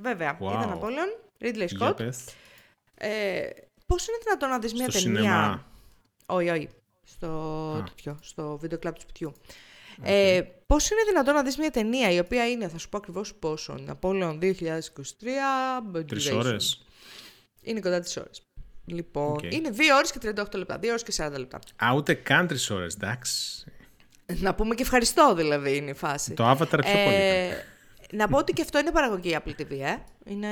Βέβαια, 0.00 0.38
Wow. 0.40 0.42
είδα 0.52 0.66
Ναπόλεον. 0.66 1.08
Ridley 1.40 1.66
Για 1.68 1.88
Scott. 1.90 1.96
πες. 1.96 2.18
Ε, 2.94 3.46
πώς 3.86 4.06
είναι 4.08 4.16
δυνατόν 4.24 4.48
να 4.48 4.58
δεις 4.58 4.72
μια 4.72 4.90
Στο 4.90 5.02
ταινία... 5.02 5.20
σινεμά. 5.20 5.66
Όχι, 6.26 6.48
όχι. 6.50 6.68
Στο, 7.04 7.28
Α. 7.80 7.82
τέτοιο, 7.84 8.18
στο 8.22 8.56
βίντεο 8.60 8.78
κλαμπ 8.78 8.94
του 8.94 9.00
σπιτιού. 9.00 9.32
Ε, 10.02 10.40
πώς 10.66 10.90
είναι 10.90 11.00
δυνατόν 11.08 11.34
να 11.34 11.42
δεις 11.42 11.56
μια 11.58 11.70
ταινία 11.70 12.10
η 12.10 12.18
οποία 12.18 12.48
είναι, 12.50 12.68
θα 12.68 12.78
σου 12.78 12.88
πω 12.88 12.96
ακριβώς 12.96 13.34
πόσο, 13.34 13.74
Napoleon 13.78 14.38
2023, 14.38 16.04
Τρεις 16.06 16.30
Motivation. 16.30 16.36
ώρες. 16.38 16.84
Είναι 17.62 17.80
κοντά 17.80 18.00
τις 18.00 18.16
ώρες. 18.16 18.42
Λοιπόν, 18.84 19.32
Οκ. 19.32 19.52
είναι 19.52 19.70
2 19.70 19.94
ώρες 19.96 20.12
και 20.12 20.18
38 20.18 20.58
λεπτά, 20.58 20.78
2 20.78 20.88
ώρες 20.88 21.02
και 21.02 21.12
40 21.12 21.38
λεπτά. 21.38 21.58
Α, 21.86 21.94
ούτε 21.94 22.14
καν 22.14 22.46
τρεις 22.46 22.70
ώρες, 22.70 22.94
εντάξει. 22.94 23.64
Να 24.26 24.54
πούμε 24.54 24.74
και 24.74 24.82
ευχαριστώ 24.82 25.34
δηλαδή 25.34 25.76
είναι 25.76 25.90
η 25.90 25.94
φάση. 25.94 26.32
Το 26.34 26.50
Avatar 26.50 26.68
πιο 26.68 26.92
πολύ. 27.04 27.52
Ήταν. 28.10 28.18
Ε, 28.20 28.22
να 28.22 28.28
πω 28.28 28.38
ότι 28.38 28.52
και 28.52 28.62
αυτό 28.62 28.78
είναι 28.78 28.90
παραγωγή 28.90 29.36
Apple 29.44 29.60
TV, 29.60 29.70
ε. 29.70 29.96
Είναι 30.24 30.48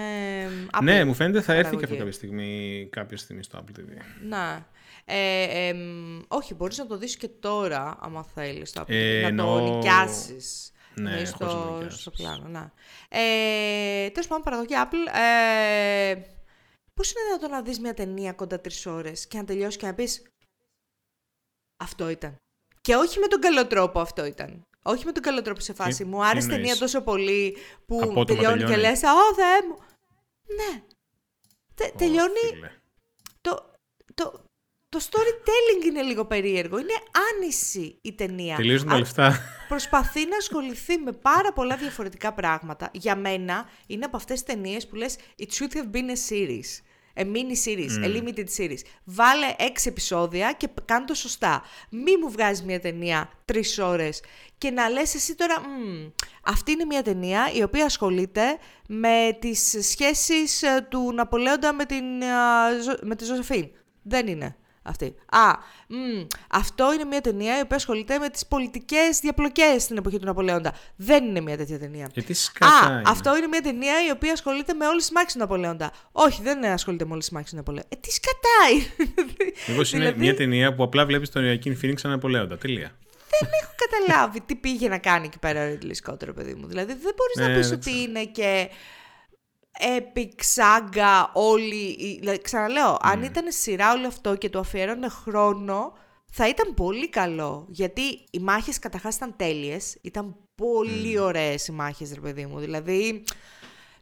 Apple 0.72 0.82
Ναι, 0.82 1.04
μου 1.04 1.14
φαίνεται 1.14 1.40
θα 1.40 1.52
έρθει 1.52 1.76
και 1.76 1.86
παραγωγή. 1.86 1.92
αυτό 1.92 1.96
κάποια 1.96 2.12
στιγμή, 2.12 2.88
κάποια 2.92 3.16
στιγμή 3.16 3.42
στο 3.42 3.58
Apple 3.64 3.78
TV. 3.80 3.88
Να. 4.22 4.68
Ε, 5.04 5.68
εμ, 5.68 6.20
όχι, 6.28 6.54
μπορείς 6.54 6.78
να 6.78 6.86
το 6.86 6.96
δεις 6.96 7.16
και 7.16 7.28
τώρα, 7.28 7.96
άμα 8.00 8.24
θέλεις, 8.24 8.72
το 8.72 8.80
Apple 8.80 8.88
Ε, 8.88 9.18
TV, 9.18 9.22
να 9.22 9.26
εννοώ- 9.28 9.58
το 9.58 9.74
νοικιάσεις. 9.74 10.70
Ναι, 10.94 11.10
Εννοείς 11.10 11.30
χωρίς 11.32 11.52
να 11.54 11.58
το 11.60 11.64
στο, 11.66 11.72
νοικιάσεις. 11.74 12.00
στο 12.00 12.10
πλάνο, 12.10 12.48
να. 12.48 12.72
Ε, 13.08 14.10
τέλος 14.10 14.26
πάντων, 14.28 14.44
παραγωγή 14.44 14.74
Apple. 14.84 15.18
Ε, 15.18 16.14
πώς 16.94 17.10
είναι 17.10 17.20
δυνατόν 17.26 17.50
να 17.50 17.62
δεις 17.62 17.80
μια 17.80 17.94
ταινία 17.94 18.32
κοντά 18.32 18.60
τρεις 18.60 18.86
ώρες 18.86 19.26
και 19.26 19.36
να 19.38 19.44
τελειώσει 19.44 19.78
και 19.78 19.86
να 19.86 19.94
πεις 19.94 20.22
αυτό 21.84 22.08
ήταν. 22.08 22.36
Και 22.80 22.94
όχι 22.94 23.18
με 23.18 23.26
τον 23.26 23.40
καλό 23.40 23.66
τρόπο 23.66 24.00
αυτό 24.00 24.24
ήταν. 24.24 24.62
Όχι 24.86 25.04
με 25.04 25.12
τον 25.12 25.22
καλό 25.22 25.42
τρόπο 25.42 25.60
σε 25.60 25.72
φάση. 25.74 26.02
Τι- 26.02 26.08
Μου 26.08 26.20
τι 26.20 26.26
άρεσε 26.26 26.46
η 26.46 26.50
ταινία 26.50 26.72
εννοείς; 26.72 26.78
τόσο 26.78 27.00
πολύ 27.02 27.56
που 27.86 27.98
Απότομα 28.02 28.24
τελειώνει, 28.24 28.58
και 28.58 28.64
τελειώνει. 28.64 28.80
λες 28.82 29.02
«Ω, 29.02 29.34
Θεέ 29.34 29.68
μου». 29.68 29.76
Ναι. 30.56 30.82
Τε- 31.74 31.92
Ω, 31.94 31.96
τελειώνει 31.98 32.38
φίλε. 32.52 32.70
το, 33.40 33.70
το, 34.14 34.44
το 34.88 34.98
storytelling 35.10 35.84
είναι 35.86 36.02
λίγο 36.02 36.24
περίεργο. 36.26 36.78
Είναι 36.78 36.94
άνηση 37.32 37.98
η 38.02 38.14
ταινία. 38.14 38.56
Τελείωσαν 38.56 38.88
Α, 38.88 38.90
τα 38.92 38.98
λεφτά. 38.98 39.40
Προσπαθεί 39.68 40.26
να 40.26 40.36
ασχοληθεί 40.36 40.98
με 40.98 41.12
πάρα 41.12 41.52
πολλά 41.52 41.76
διαφορετικά 41.76 42.32
πράγματα. 42.34 42.90
Για 42.92 43.16
μένα 43.16 43.68
είναι 43.86 44.04
από 44.04 44.16
αυτές 44.16 44.42
τις 44.42 44.54
ταινίες 44.54 44.86
που 44.86 44.94
λες 44.94 45.16
It 45.38 45.44
should 45.58 45.76
have 45.76 45.90
been 45.96 46.08
a 46.10 46.30
series. 46.30 46.80
A 47.18 47.24
mini 47.24 47.54
series, 47.64 48.04
a 48.04 48.08
limited 48.08 48.44
series. 48.58 48.78
Βάλε 49.04 49.54
έξι 49.58 49.88
επεισόδια 49.88 50.52
και 50.52 50.68
κάνε 50.84 51.04
το 51.04 51.14
σωστά. 51.14 51.62
Μη 51.90 52.16
μου 52.22 52.30
βγάζεις 52.30 52.62
μια 52.64 52.80
ταινία 52.80 53.30
τρεις 53.44 53.78
ώρες 53.78 54.22
και 54.58 54.70
να 54.70 54.88
λες 54.88 55.14
εσύ 55.14 55.34
τώρα 55.34 55.60
«Μμμ, 55.60 56.08
αυτή 56.42 56.72
είναι 56.72 56.84
μια 56.84 57.02
ταινία 57.02 57.50
η 57.54 57.62
οποία 57.62 57.84
ασχολείται 57.84 58.58
με 58.88 59.36
τις 59.40 59.76
σχέσεις 59.80 60.62
ε, 60.62 60.86
του 60.90 61.12
Ναπολέοντα 61.14 61.72
με, 61.72 61.84
την, 61.84 62.24
α, 62.24 62.70
Ζω- 62.82 62.98
με 63.02 63.16
τη 63.16 63.24
Ζωζεφίν. 63.24 63.68
Δεν 64.02 64.26
είναι 64.26 64.56
αυτή. 64.86 65.14
Α, 65.26 65.40
μ, 65.88 65.96
αυτό 66.50 66.92
είναι 66.92 67.04
μια 67.04 67.20
ταινία 67.20 67.58
η 67.58 67.60
οποία 67.60 67.76
ασχολείται 67.76 68.18
με 68.18 68.28
τις 68.28 68.46
πολιτικές 68.46 69.18
διαπλοκές 69.20 69.82
στην 69.82 69.96
εποχή 69.96 70.18
του 70.18 70.24
Ναπολέοντα. 70.24 70.72
Δεν 70.96 71.24
είναι 71.24 71.40
μια 71.40 71.56
τέτοια 71.56 71.78
ταινία. 71.78 72.08
Γιατί 72.12 72.34
σκατά 72.34 72.86
Α, 72.86 72.90
είναι. 72.92 73.02
αυτό 73.06 73.36
είναι 73.36 73.46
μια 73.46 73.60
ταινία 73.62 74.06
η 74.08 74.10
οποία 74.10 74.32
ασχολείται 74.32 74.72
με 74.74 74.86
όλες 74.86 75.02
τις 75.02 75.12
μάχες 75.12 75.32
του 75.32 75.38
Ναπολέοντα. 75.38 75.90
Όχι, 76.12 76.42
δεν 76.42 76.64
ασχολείται 76.64 77.04
με 77.04 77.10
όλες 77.12 77.24
τις 77.24 77.32
μάχες 77.34 77.50
του 77.50 77.56
Ναπολέοντα. 77.56 77.88
Ε, 77.92 77.96
τι 78.00 78.10
σκατά 78.12 78.58
είναι. 78.72 79.14
Μήπως 79.68 79.92
είναι 79.92 80.00
Δηλαδή- 80.04 80.20
μια 80.20 80.34
ταινία 80.36 80.74
που 80.74 80.82
απλά 80.82 81.06
βλέπεις 81.06 81.30
τον 81.30 81.44
Joaquin 81.44 81.76
Phoenix 81.76 82.00
σαν 82.00 82.12
Ναπολέοντα. 82.12 82.58
Τελεία. 82.58 82.90
δεν 83.40 83.48
έχω 83.62 83.72
καταλάβει 83.88 84.40
τι 84.40 84.54
πήγε 84.54 84.88
να 84.88 84.98
κάνει 84.98 85.26
εκεί 85.26 85.38
πέρα 85.38 85.66
ο 85.66 85.72
Ridley 85.72 86.10
Scott, 86.10 86.22
ρε 86.24 86.32
παιδί 86.32 86.54
μου. 86.54 86.66
Δηλαδή 86.66 86.92
δεν 86.92 87.12
μπορείς 87.16 87.36
Ναι, 87.36 87.46
να 87.48 87.54
πεις 87.58 87.68
δεν 87.68 87.78
ότι 87.78 87.90
ξέρω. 87.90 88.02
είναι 88.02 88.24
και 88.24 88.68
epic 89.80 90.30
saga 90.54 91.26
όλη. 91.32 91.84
η- 91.98 92.16
Δηλαδή, 92.18 92.38
ξαναλέω, 92.40 92.96
αν 93.00 93.22
ήταν 93.22 93.44
σειρά 93.48 93.92
όλο 93.92 94.06
αυτό 94.06 94.34
και 94.36 94.50
το 94.50 94.58
αφιέρωνε 94.58 95.08
χρόνο, 95.08 95.92
θα 96.30 96.48
ήταν 96.48 96.74
πολύ 96.74 97.08
καλό. 97.08 97.66
Γιατί 97.68 98.02
οι 98.30 98.38
μάχες 98.38 98.78
καταρχάς 98.78 99.16
ήταν 99.16 99.34
τέλειες. 99.36 99.98
Ήταν 100.02 100.36
πολύ 100.54 101.18
ωραίες 101.18 101.66
οι 101.66 101.72
μάχες, 101.72 102.12
ρε 102.14 102.20
παιδί 102.20 102.46
μου. 102.46 102.58
Δηλαδή, 102.58 103.24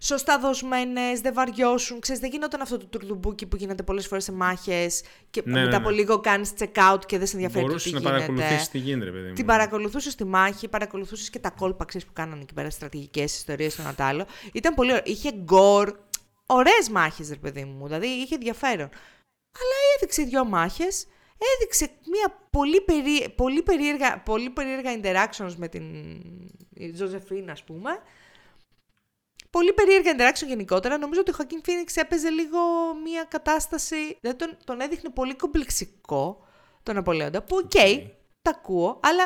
σωστά 0.04 0.38
δοσμένες, 0.38 1.20
δεν 1.20 1.34
βαριώσουν. 1.34 2.00
Ξέρεις, 2.00 2.20
δεν 2.20 2.30
γινόταν 2.30 2.60
αυτό 2.60 2.78
το 2.78 2.86
τουρδουμπούκι 2.86 3.46
που 3.46 3.56
γίνεται 3.56 3.82
πολλές 3.82 4.06
φορές 4.06 4.24
σε 4.24 4.32
μάχες 4.32 5.02
και 5.30 5.42
Ναι, 5.44 5.52
μετά 5.52 5.70
ναι, 5.70 5.76
από 5.76 5.90
ναι. 5.90 5.96
λίγο 5.96 6.20
κάνεις 6.20 6.52
check 6.58 6.92
out 6.92 6.98
και 7.06 7.18
δεν 7.18 7.26
σε 7.26 7.34
ενδιαφέρει 7.34 7.60
το 7.60 7.66
Μπορούσες 7.66 7.92
τι 7.92 7.92
να 7.92 7.98
γίνεται. 7.98 8.16
παρακολουθήσει 8.16 8.70
τι 8.70 8.78
γίνεται, 8.78 9.04
ρε 9.04 9.10
παιδί 9.10 9.28
μου. 9.28 9.34
Την 9.34 9.46
παρακολουθούσες 9.46 10.12
στη 10.12 10.24
μάχη, 10.24 10.68
παρακολουθούσες 10.68 11.30
και 11.30 11.38
τα 11.38 11.50
κόλπα 11.50 11.84
ξέρεις, 11.84 12.06
που 12.06 12.12
κάνανε 12.12 12.42
εκεί 12.42 12.54
πέρα, 12.54 12.70
στρατηγικές 12.70 13.36
ιστορίες 13.36 13.72
στο 13.72 13.82
Νατάλο. 13.82 14.26
Ήταν 14.52 14.74
πολύ 14.74 14.90
ωραίο. 14.90 15.02
Είχε 15.06 15.32
gore. 15.32 15.96
Ωραίες 16.46 16.88
μάχες, 16.90 17.28
ρε 17.28 17.36
παιδί 17.36 17.64
μου. 17.64 17.84
Δηλαδή 17.84 18.06
είχε 18.06 18.34
ενδιαφέρον. 18.34 18.88
Αλλά 19.56 19.74
έδειξε 19.96 20.22
δύο 20.22 20.44
μάχες. 20.44 21.06
Έδειξε 21.54 21.90
μια 22.10 22.46
πολύ, 22.50 22.80
περί... 22.80 23.30
πολύ, 23.36 23.62
περίεργα... 23.62 24.22
πολύ 24.24 24.50
περίεργα 24.50 24.90
interactions 25.00 25.54
με 25.56 25.68
την 25.68 25.84
Ζωζεφίν, 26.94 27.50
ας 27.50 27.62
πούμε. 27.64 27.90
Πολύ 29.56 29.72
περίεργα 29.72 30.14
interaction 30.16 30.46
γενικότερα. 30.46 30.98
Νομίζω 30.98 31.20
ότι 31.20 31.30
ο 31.30 31.34
Joaquin 31.34 31.60
Phoenix 31.64 31.96
έπαιζε 31.96 32.28
λίγο 32.28 32.58
μια 33.04 33.24
κατάσταση. 33.24 34.18
Δηλαδή 34.20 34.38
τον, 34.38 34.56
τον 34.64 34.80
έδειχνε 34.80 35.10
πολύ 35.10 35.34
κομπλεξικό 35.34 36.46
τον 36.82 36.96
Ναπολέοντα. 36.96 37.42
Που 37.42 37.56
οκ, 37.64 37.70
okay, 37.74 38.06
τα 38.42 38.50
ακούω, 38.50 39.00
αλλά 39.02 39.24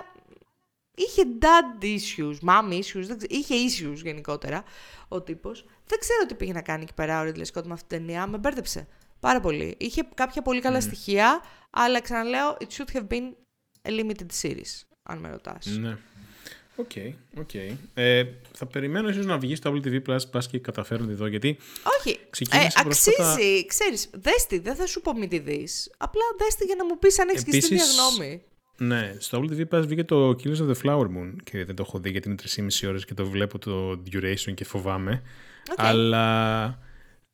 είχε 0.94 1.22
dad 1.40 1.84
issues, 1.84 2.36
mom 2.48 2.72
issues, 2.72 3.06
δεν 3.10 3.16
ξέρω, 3.18 3.26
είχε 3.28 3.54
issues 3.66 3.96
γενικότερα 3.96 4.64
ο 5.08 5.22
τύπος. 5.22 5.64
Δεν 5.86 5.98
ξέρω 5.98 6.26
τι 6.26 6.34
πήγε 6.34 6.52
να 6.52 6.62
κάνει 6.62 6.82
εκεί 6.82 6.94
πέρα 6.94 7.20
ο 7.20 7.24
Ridley 7.24 7.46
Scott 7.52 7.64
με 7.64 7.72
αυτή 7.72 7.88
την 7.88 7.98
ταινία. 7.98 8.26
Με 8.26 8.38
μπέρδεψε 8.38 8.88
πάρα 9.20 9.40
πολύ. 9.40 9.76
Είχε 9.78 10.08
κάποια 10.14 10.42
πολύ 10.42 10.60
καλά 10.60 10.80
στοιχεία, 10.80 11.42
αλλά 11.70 12.00
ξαναλέω, 12.00 12.56
it 12.60 12.66
should 12.76 12.96
have 12.96 13.06
been 13.08 13.32
a 13.82 13.90
limited 13.90 14.42
series, 14.42 14.82
αν 15.02 15.18
με 15.18 15.28
ρωτάς. 15.30 15.66
Ναι. 15.66 15.98
Οκ, 16.80 16.90
okay, 16.94 17.12
okay. 17.40 17.76
ε, 17.94 18.24
θα 18.52 18.66
περιμένω 18.66 19.08
ίσως 19.08 19.26
να 19.26 19.38
βγει 19.38 19.54
στο 19.54 19.72
Apple 19.72 19.86
TV 19.86 20.02
Plus, 20.08 20.30
πας 20.30 20.48
και 20.48 20.58
καταφέρουν 20.58 21.10
εδώ, 21.10 21.26
γιατί 21.26 21.56
Όχι, 21.98 22.18
ε, 22.50 22.66
αξίζει, 22.76 23.16
πρόσφατα... 23.16 23.36
ξέρεις, 23.66 24.10
δες 24.12 24.46
τη, 24.46 24.58
δεν 24.58 24.74
θα 24.74 24.86
σου 24.86 25.00
πω 25.00 25.12
μην 25.12 25.28
τη 25.28 25.38
δεις, 25.38 25.90
απλά 25.96 26.22
δες 26.38 26.54
τη 26.54 26.64
για 26.64 26.74
να 26.74 26.84
μου 26.84 26.98
πεις 26.98 27.18
αν 27.18 27.28
έχεις 27.28 27.42
Επίσης, 27.42 27.68
και 27.68 27.78
στην 27.78 27.94
γνώμη. 27.94 28.42
Ναι, 28.76 29.16
στο 29.18 29.40
Apple 29.42 29.52
TV 29.52 29.78
Plus 29.78 29.82
βγήκε 29.86 30.04
το 30.04 30.28
Killers 30.28 30.56
of 30.56 30.70
the 30.70 30.74
Flower 30.82 31.04
Moon 31.04 31.32
και 31.44 31.64
δεν 31.64 31.74
το 31.74 31.84
έχω 31.86 31.98
δει 31.98 32.10
γιατί 32.10 32.28
είναι 32.28 32.68
3,5 32.80 32.88
ώρες 32.88 33.04
και 33.04 33.14
το 33.14 33.26
βλέπω 33.26 33.58
το 33.58 34.02
duration 34.12 34.54
και 34.54 34.64
φοβάμαι, 34.64 35.22
okay. 35.68 35.74
αλλά 35.76 36.78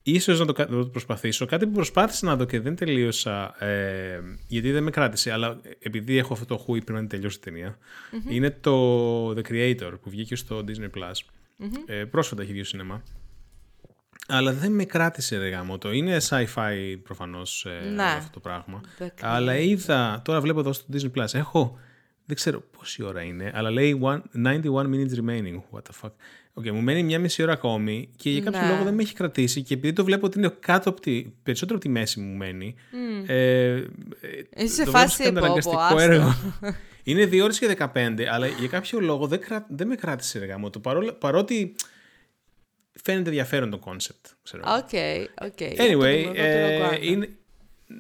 Ίσως 0.07 0.39
να 0.39 0.47
το, 0.47 0.53
το 0.53 0.87
προσπαθήσω. 0.87 1.47
Κάτι 1.47 1.67
που 1.67 1.73
προσπάθησα 1.73 2.27
να 2.27 2.37
δω 2.37 2.45
και 2.45 2.61
δεν 2.61 2.77
τελείωσα, 2.77 3.65
ε, 3.65 4.21
γιατί 4.47 4.71
δεν 4.71 4.83
με 4.83 4.91
κράτησε, 4.91 5.33
αλλά 5.33 5.61
επειδή 5.79 6.19
έχω 6.19 6.33
αυτό 6.33 6.47
το 6.47 6.57
χούι 6.57 6.83
πριν 6.83 6.97
να 6.99 7.07
τελειώσει 7.07 7.37
η 7.37 7.41
ταινια 7.41 7.79
είναι 8.29 8.51
το 8.51 9.31
The 9.31 9.43
Creator 9.49 9.93
που 10.03 10.11
βγήκε 10.11 10.37
στο 10.37 10.65
Disney+. 10.69 10.99
Plus. 10.99 11.13
Ε, 11.87 12.05
πρόσφατα 12.05 12.43
έχει 12.43 12.53
βγει 12.53 12.63
στο 12.63 12.69
σινεμά. 12.69 13.03
Αλλά 14.29 14.53
δεν 14.53 14.73
με 14.73 14.85
κράτησε 14.85 15.39
ρε 15.39 15.49
γάμο 15.49 15.79
το. 15.79 15.93
Είναι 15.93 16.17
sci-fi 16.29 16.97
προφανώς 17.03 17.67
ε, 17.67 17.89
ναι. 17.89 18.03
αυτό 18.03 18.31
το 18.33 18.41
πράγμα. 18.41 18.81
Αλλά 19.21 19.57
είδα, 19.57 20.23
τώρα 20.25 20.41
βλέπω 20.41 20.61
εδώ 20.61 20.73
στο 20.73 20.87
Disney+, 20.93 21.19
Plus, 21.19 21.35
έχω, 21.35 21.79
δεν 22.27 22.37
ξέρω 22.37 22.63
πόση 22.79 23.03
ώρα 23.03 23.23
είναι, 23.23 23.51
αλλά 23.55 23.71
λέει 23.71 24.01
91 24.03 24.23
minutes 24.65 25.15
remaining. 25.21 25.61
What 25.71 25.81
the 25.81 26.03
fuck. 26.03 26.11
Okay, 26.61 26.71
μου 26.71 26.81
μένει 26.81 27.03
μια 27.03 27.19
μισή 27.19 27.43
ώρα 27.43 27.53
ακόμη 27.53 28.09
και 28.17 28.31
για 28.31 28.41
κάποιο 28.41 28.61
ναι. 28.61 28.69
λόγο 28.69 28.85
δεν 28.85 28.95
με 28.95 29.03
έχει 29.03 29.15
κρατήσει 29.15 29.63
και 29.63 29.75
επειδή 29.75 29.93
το 29.93 30.05
βλέπω 30.05 30.27
ότι 30.27 30.39
είναι 30.39 30.55
κάτω 30.61 30.89
από 30.89 31.01
τη, 31.01 31.25
περισσότερο 31.43 31.79
από 31.79 31.87
τη 31.87 31.93
μέση 31.93 32.21
μου 32.21 32.37
μένει. 32.37 32.75
Mm. 32.93 33.29
Ε, 33.29 33.85
Είσαι 34.57 34.75
σε 34.75 34.85
φάση 34.85 35.25
επόπο, 35.25 35.99
έργο. 35.99 36.35
είναι 37.05 37.25
2 37.25 37.41
ώρες 37.43 37.59
και 37.59 37.77
15, 37.95 38.23
αλλά 38.31 38.47
για 38.47 38.69
κάποιο 38.69 39.01
λόγο 39.01 39.27
δεν, 39.27 39.41
κρα, 39.41 39.67
δεν 39.69 39.87
με 39.87 39.95
κράτησε 39.95 40.39
εργά 40.39 40.59
μου. 40.59 40.71
παρότι 41.19 41.75
φαίνεται 43.03 43.29
ενδιαφέρον 43.29 43.71
το 43.71 43.79
κόνσεπτ. 43.79 44.27
Οκ, 44.53 44.91
οκ. 45.45 45.59
Anyway, 45.59 46.33
ε, 46.35 46.99
είναι, 47.01 47.29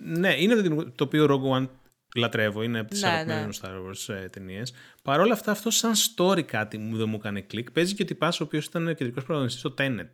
ναι, 0.04 0.34
είναι 0.38 0.54
το, 0.54 0.90
το 0.94 1.04
οποίο 1.04 1.26
Rogue 1.30 1.58
One 1.58 1.68
λατρεύω, 2.14 2.62
είναι 2.62 2.78
από 2.78 2.90
τις 2.90 3.02
ναι, 3.02 3.08
αγαπημένες 3.08 3.62
ναι. 3.62 3.68
Star 3.68 3.72
Wars 3.72 4.14
ε, 4.14 4.28
ταινίες. 4.28 4.74
Παρ' 5.02 5.20
όλα 5.20 5.32
αυτά, 5.32 5.50
αυτό 5.50 5.70
σαν 5.70 5.92
story 5.94 6.42
κάτι 6.42 6.78
μου 6.78 6.96
δεν 6.96 7.08
μου 7.08 7.16
έκανε 7.20 7.40
κλικ. 7.40 7.70
Παίζει 7.70 7.94
και 7.94 8.02
ο 8.02 8.06
τυπάς 8.06 8.40
ο 8.40 8.44
οποίος 8.44 8.64
ήταν 8.64 8.86
κεντρικός 8.86 9.24
πρωταγωνιστής 9.24 9.60
στο 9.60 9.74
Tenet. 9.78 10.10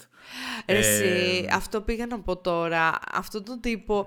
Εσύ, 0.65 1.45
ε, 1.49 1.55
αυτό 1.55 1.81
πήγα 1.81 2.07
να 2.07 2.21
πω 2.21 2.37
τώρα. 2.37 2.99
Αυτό 3.13 3.43
το 3.43 3.59
τύπο 3.61 4.07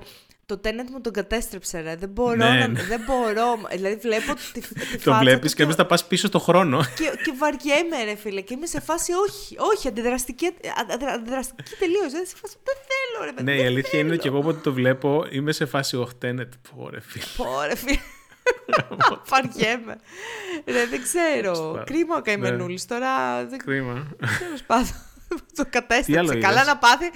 το 0.54 0.60
Tenet 0.60 0.90
μου 0.90 1.02
τον 1.02 1.14
κατέστρεψε, 1.14 1.80
ρε. 1.80 1.96
Δεν 1.96 2.10
μπορώ 2.10 2.36
ναι, 2.36 2.46
να. 2.46 2.68
Ναι. 2.68 2.84
Δεν 2.84 3.02
μπορώ. 3.06 3.60
Δηλαδή, 3.72 3.96
βλέπω 3.96 4.34
τη, 4.54 4.62
τη 4.62 4.98
Το 5.04 5.14
βλέπεις 5.14 5.54
και 5.54 5.64
εμείς 5.64 5.76
θα 5.76 5.86
πας 5.86 6.06
πίσω 6.06 6.28
στο 6.28 6.40
χρόνο. 6.40 6.84
Και, 6.96 7.12
και 7.24 7.34
βαριέμαι, 7.38 8.04
ρε 8.04 8.16
φίλε. 8.16 8.42
Και 8.42 8.54
είμαι 8.54 8.66
σε 8.66 8.82
φάση, 8.82 9.12
όχι, 9.12 9.56
όχι, 9.60 9.88
αντιδραστική, 9.88 10.52
αντιδραστική 11.14 11.76
τελείως. 11.80 12.12
Δεν, 12.12 12.24
δεν 12.42 12.78
θέλω, 12.90 13.32
ρε. 13.36 13.44
Ναι, 13.44 13.56
η 13.56 13.66
αλήθεια 13.66 14.00
είναι 14.00 14.16
και 14.16 14.28
εγώ 14.28 14.38
όποτε 14.38 14.60
το 14.60 14.74
βλέπω, 14.74 15.26
είμαι 15.30 15.52
σε 15.52 15.66
φάση, 15.66 15.96
όχι, 15.98 16.16
τένετ. 16.18 16.54
Πόρε, 16.76 17.00
φίλε. 17.00 17.24
Πόρε, 17.38 17.76
φίλε. 17.76 18.00
Βαριέμαι. 19.28 19.96
Ρε, 20.66 20.86
δεν 20.86 21.02
ξέρω. 21.02 21.84
Κρίμα 21.86 22.16
ο 22.16 22.22
καημενούλης 22.22 22.86
τώρα. 22.86 23.10
Κρίμα. 23.66 24.08
Τέλος 24.40 24.64
πάντων. 24.66 24.94
Το 25.58 25.66
κατέστρεψε. 25.70 26.36
Καλά 26.36 26.64
να 26.64 26.78
πάθει 26.78 27.12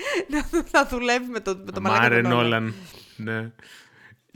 να, 0.71 0.85
δουλεύει 0.85 1.25
με 1.31 1.39
το, 1.39 1.57
με 1.65 1.71
το 1.71 1.81
Μάρε 1.81 2.21
Νόλαν. 2.21 2.73
Ναι. 3.17 3.51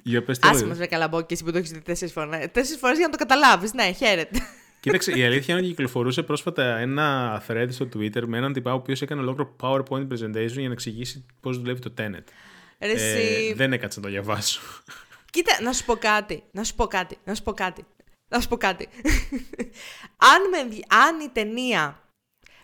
Για 0.03 0.23
πες 0.23 0.39
Άσε 0.41 0.65
μας 0.65 0.77
βρε 0.77 0.87
και 0.87 1.33
εσύ 1.33 1.43
που 1.43 1.51
το 1.51 1.57
έχεις 1.57 1.71
δει 1.71 1.81
τέσσερις 1.81 2.13
φορές. 2.13 2.51
Τέσσερις 2.51 2.79
φορές 2.79 2.97
για 2.97 3.05
να 3.05 3.11
το 3.11 3.17
καταλάβεις. 3.17 3.73
Ναι, 3.73 3.91
χαίρετε. 3.91 4.39
Κοίταξε, 4.79 5.11
η 5.11 5.25
αλήθεια 5.27 5.53
είναι 5.53 5.63
ότι 5.63 5.73
κυκλοφορούσε 5.73 6.23
πρόσφατα 6.23 6.77
ένα 6.77 7.43
thread 7.47 7.67
στο 7.69 7.89
Twitter 7.95 8.23
με 8.25 8.37
έναν 8.37 8.53
τυπά 8.53 8.71
ο 8.71 8.75
οποίος 8.75 9.01
έκανε 9.01 9.21
ολόκληρο 9.21 9.55
PowerPoint 9.61 10.07
presentation 10.07 10.51
για 10.51 10.67
να 10.67 10.73
εξηγήσει 10.73 11.25
πώς 11.39 11.57
δουλεύει 11.57 11.79
το 11.79 11.93
Tenet. 11.97 12.23
Ε, 12.77 13.53
δεν 13.53 13.73
έκατσα 13.73 13.99
να 13.99 14.05
το 14.05 14.11
διαβάσω. 14.11 14.61
Κοίτα, 15.31 15.61
να 15.61 15.73
σου 15.73 15.85
πω 15.85 15.95
κάτι. 15.95 16.43
Να 16.51 16.63
σου 16.63 16.75
πω 16.75 16.87
κάτι. 16.87 17.17
Να 17.25 17.35
σου 17.35 17.43
πω 17.43 17.53
κάτι. 17.53 17.85
Να 18.27 18.39
σου 18.39 18.47
πω 18.47 18.57
κάτι. 18.57 18.87
αν, 20.33 20.49
με, 20.51 20.79
αν 20.87 21.19
η 21.19 21.29
ταινία 21.33 21.99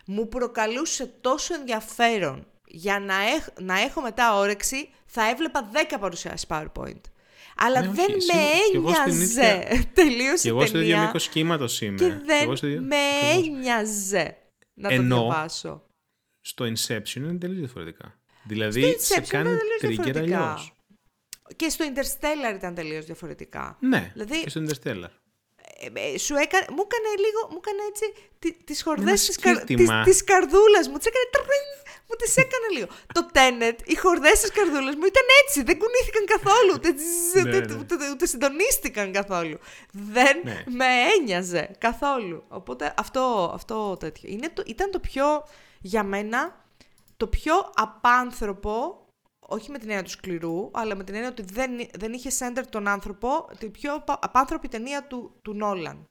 μου 0.05 0.27
προκαλούσε 0.27 1.11
τόσο 1.21 1.53
ενδιαφέρον 1.53 2.47
για 2.65 2.99
να, 2.99 3.15
έχ, 3.15 3.47
να 3.61 3.79
έχω 3.79 4.01
μετά 4.01 4.35
όρεξη, 4.35 4.89
θα 5.07 5.29
έβλεπα 5.29 5.69
10 5.73 5.97
παρουσιάσεις 5.99 6.45
PowerPoint. 6.49 7.01
Αλλά 7.57 7.81
ναι, 7.81 7.91
δεν 7.91 8.11
με 8.11 8.41
ένοιαζε. 8.75 9.67
Τελείωσε 9.93 10.43
και 10.43 10.49
εγώ 10.49 10.65
στο 10.65 10.79
ίδιο 10.79 10.97
μήκος 10.99 11.27
κύματος 11.27 11.81
είμαι. 11.81 11.97
Και 11.97 12.13
δεν 12.25 12.83
με 12.83 12.95
ένοιαζε 13.33 14.37
να 14.73 14.89
το 14.89 15.01
διαβάσω. 15.01 15.81
Στο 16.41 16.65
Inception 16.65 17.15
είναι 17.15 17.37
τελείως 17.37 17.59
διαφορετικά. 17.59 18.19
Δηλαδή 18.43 18.95
σε 18.99 19.21
κάνει 19.21 19.57
trigger 19.81 20.17
αλλιώς. 20.17 20.71
Και 21.55 21.69
στο 21.69 21.85
Interstellar 21.85 22.55
ήταν 22.55 22.75
τελείως 22.75 23.05
διαφορετικά. 23.05 23.77
Ναι, 23.79 24.11
δηλαδή, 24.13 24.41
και 24.41 24.49
στο 24.49 24.61
Interstellar. 24.65 25.09
Ε, 25.79 26.13
ε, 26.13 26.17
σου 26.17 26.35
έκανε, 26.35 26.65
μου 26.69 26.83
έκανε 26.87 27.09
λίγο, 27.23 27.39
μου 27.51 27.59
έκανε 27.63 27.81
έτσι 27.91 28.05
τις 28.63 28.83
χορδές 28.83 29.25
της, 29.25 29.37
καρ, 29.37 29.63
της, 29.63 29.89
της 30.03 30.23
καρδούλας 30.23 30.87
μου, 30.87 30.97
τις 30.97 31.07
έκανε 31.11 31.29
μου 32.07 32.15
τις 32.17 32.37
έκανε 32.37 32.67
λίγο. 32.73 32.87
Το 33.13 33.27
Tenet, 33.33 33.77
οι 33.85 33.95
χορδές 33.95 34.39
της 34.39 34.51
καρδούλας 34.51 34.95
μου 34.95 35.05
ήταν 35.05 35.27
έτσι, 35.43 35.63
δεν 35.63 35.77
κουνήθηκαν 35.79 36.25
καθόλου, 36.25 36.71
ούτε, 36.73 36.89
ναι, 37.33 37.59
ναι. 37.59 37.79
ούτε, 37.79 38.09
ούτε, 38.11 38.25
συντονίστηκαν 38.25 39.11
καθόλου. 39.11 39.57
Δεν 39.91 40.41
ναι. 40.43 40.63
με 40.67 40.85
ένοιαζε 41.17 41.75
καθόλου. 41.77 42.43
Οπότε 42.47 42.93
αυτό, 42.97 43.51
αυτό 43.53 43.97
τέτοιο. 43.99 44.29
Είναι 44.29 44.49
το, 44.49 44.63
ήταν 44.65 44.91
το 44.91 44.99
πιο, 44.99 45.25
για 45.81 46.03
μένα, 46.03 46.65
το 47.17 47.27
πιο 47.27 47.53
απάνθρωπο 47.73 49.01
όχι 49.49 49.71
με 49.71 49.77
την 49.77 49.89
έννοια 49.89 50.03
του 50.03 50.09
σκληρού, 50.09 50.69
αλλά 50.73 50.95
με 50.95 51.03
την 51.03 51.15
έννοια 51.15 51.29
ότι 51.29 51.43
δεν, 51.53 51.71
δεν 51.97 52.13
είχε 52.13 52.29
center 52.39 52.63
τον 52.69 52.87
άνθρωπο, 52.87 53.49
την 53.57 53.71
πιο 53.71 54.03
απάνθρωπη 54.05 54.67
ταινία 54.67 55.07
του, 55.07 55.31
του 55.41 55.53
Νόλαν. 55.53 56.07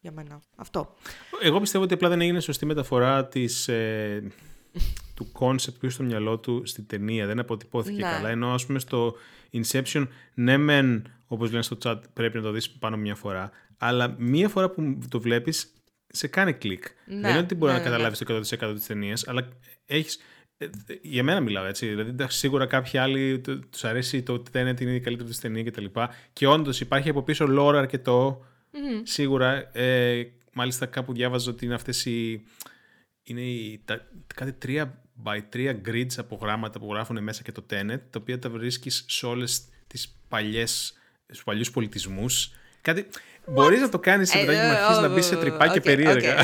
Για 0.00 0.12
μένα. 0.12 0.40
Αυτό. 0.56 0.94
Εγώ 1.40 1.60
πιστεύω 1.60 1.84
ότι 1.84 1.94
απλά 1.94 2.08
δεν 2.08 2.20
έγινε 2.20 2.40
σωστή 2.40 2.66
μεταφορά 2.66 3.26
της, 3.26 3.68
ε, 3.68 4.32
του 5.20 5.32
κόνσεπτ 5.32 5.78
που 5.78 5.86
είχε 5.86 5.94
στο 5.94 6.04
μυαλό 6.04 6.38
του 6.38 6.62
στην 6.66 6.86
ταινία. 6.86 7.26
Δεν 7.26 7.38
αποτυπώθηκε 7.38 8.02
ναι. 8.02 8.10
καλά. 8.10 8.28
Ενώ, 8.28 8.52
ας 8.54 8.66
πούμε, 8.66 8.78
στο 8.78 9.16
Inception, 9.52 10.06
ναι, 10.34 10.56
μεν, 10.56 11.06
όπως 11.26 11.50
λένε 11.50 11.62
στο 11.62 11.76
chat, 11.82 11.96
πρέπει 12.12 12.36
να 12.36 12.42
το 12.42 12.50
δεις 12.50 12.70
πάνω 12.70 12.96
μια 12.96 13.14
φορά. 13.14 13.50
Αλλά 13.78 14.14
μία 14.18 14.48
φορά 14.48 14.70
που 14.70 14.98
το 15.08 15.20
βλέπεις, 15.20 15.72
σε 16.06 16.26
κάνει 16.26 16.52
κλικ. 16.52 16.84
Ναι, 17.06 17.20
δεν 17.20 17.30
είναι 17.30 17.38
ότι 17.38 17.54
μπορεί 17.54 17.72
ναι, 17.72 17.78
να 17.78 17.84
ναι, 17.84 17.90
καταλάβεις 17.90 18.18
το 18.18 18.68
100% 18.68 18.74
της 18.74 18.86
ταινίας, 18.86 19.28
αλλά 19.28 19.48
έχεις 19.86 20.18
ε, 20.58 20.68
για 21.02 21.22
μένα 21.22 21.40
μιλάω 21.40 21.64
έτσι. 21.64 21.86
Δηλαδή, 21.86 22.24
σίγουρα 22.28 22.66
κάποιοι 22.66 22.98
άλλοι 22.98 23.40
τους 23.70 23.84
αρέσει 23.84 24.22
το 24.22 24.32
ότι 24.32 24.50
Tenet 24.54 24.80
είναι 24.80 24.94
η 24.94 25.00
καλύτερη 25.00 25.30
τη 25.30 25.40
ταινία 25.40 25.64
κτλ. 25.64 25.84
Και, 25.84 26.08
και 26.32 26.46
όντως 26.46 26.80
υπάρχει 26.80 27.08
από 27.08 27.22
πίσω 27.22 27.46
lore 27.58 27.74
αρκετό. 27.74 28.46
Mm-hmm. 28.72 29.02
Σίγουρα. 29.02 29.78
Ε, 29.78 30.22
μάλιστα, 30.52 30.86
κάπου 30.86 31.12
διάβαζα 31.12 31.50
ότι 31.50 31.64
είναι 31.64 31.74
αυτές 31.74 32.06
οι. 32.06 32.44
Είναι 33.22 33.40
οι, 33.40 33.82
τα, 33.84 34.06
κάτι 34.34 34.52
τρία 34.52 35.02
by 35.24 35.38
τρία 35.48 35.80
grids 35.86 36.14
από 36.16 36.38
γράμματα 36.42 36.78
που 36.78 36.92
γράφουν 36.92 37.22
μέσα 37.22 37.42
και 37.42 37.52
το 37.52 37.64
Tenet, 37.70 38.00
τα 38.10 38.18
οποία 38.20 38.38
τα 38.38 38.50
βρίσκεις 38.50 39.04
σε 39.08 39.26
όλες 39.26 39.62
τις 39.86 40.16
παλιές. 40.28 40.94
Στους 41.32 41.44
παλιούς 41.44 41.70
πολιτισμούς. 41.70 42.52
Κάτι, 42.80 43.06
Μπορείς 43.46 43.80
να 43.80 43.88
το 43.88 43.98
κάνεις 43.98 44.30
σε 44.30 44.38
παιδάκι 44.38 44.92
να 44.92 45.00
να 45.00 45.08
μπεις 45.08 45.26
σε 45.26 45.36
τρυπάκια 45.36 45.80
περίεργα. 45.80 46.38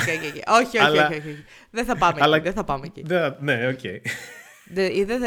Όχι, 0.48 0.78
όχι, 0.78 0.98
όχι. 0.98 1.44
Δεν 1.70 1.84
θα 1.84 1.96
πάμε 1.96 2.20
εκεί. 2.20 2.40
Δεν 2.40 2.52
θα 2.52 2.64
πάμε 2.64 2.86
εκεί. 2.86 3.04
Ναι, 3.40 3.68
οκ. 3.68 3.84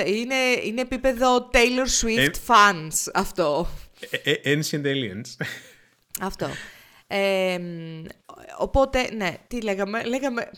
Είναι, 0.06 0.36
είναι 0.64 0.82
επίπεδο 0.82 1.50
Taylor 1.54 2.06
Swift 2.06 2.34
fans 2.48 3.12
αυτό. 3.14 3.68
Ε, 4.22 4.32
ε, 4.32 4.60
ancient 4.60 4.86
Aliens. 4.86 5.46
Αυτό. 6.22 6.50
οπότε, 8.58 9.10
ναι, 9.16 9.38
τι 9.48 9.62
λέγαμε. 9.62 10.04
λέγαμε 10.04 10.50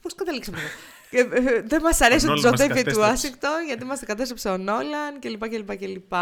πώς 0.00 0.14
καταλήξαμε 0.14 0.58
εδώ; 0.58 0.68
Ε, 1.14 1.22
δεν 1.64 1.80
μας 1.82 2.00
αρέσει 2.00 2.28
ο 2.30 2.34
Τζον 2.34 2.54
Ντέιβιντ 2.54 2.94
Ουάσιγκτον, 2.98 3.64
γιατί 3.66 3.84
μας 3.84 4.00
κατέστρεψε 4.00 4.48
ο 4.48 4.56
Νόλαν 4.56 5.18
κλπ. 5.20 6.12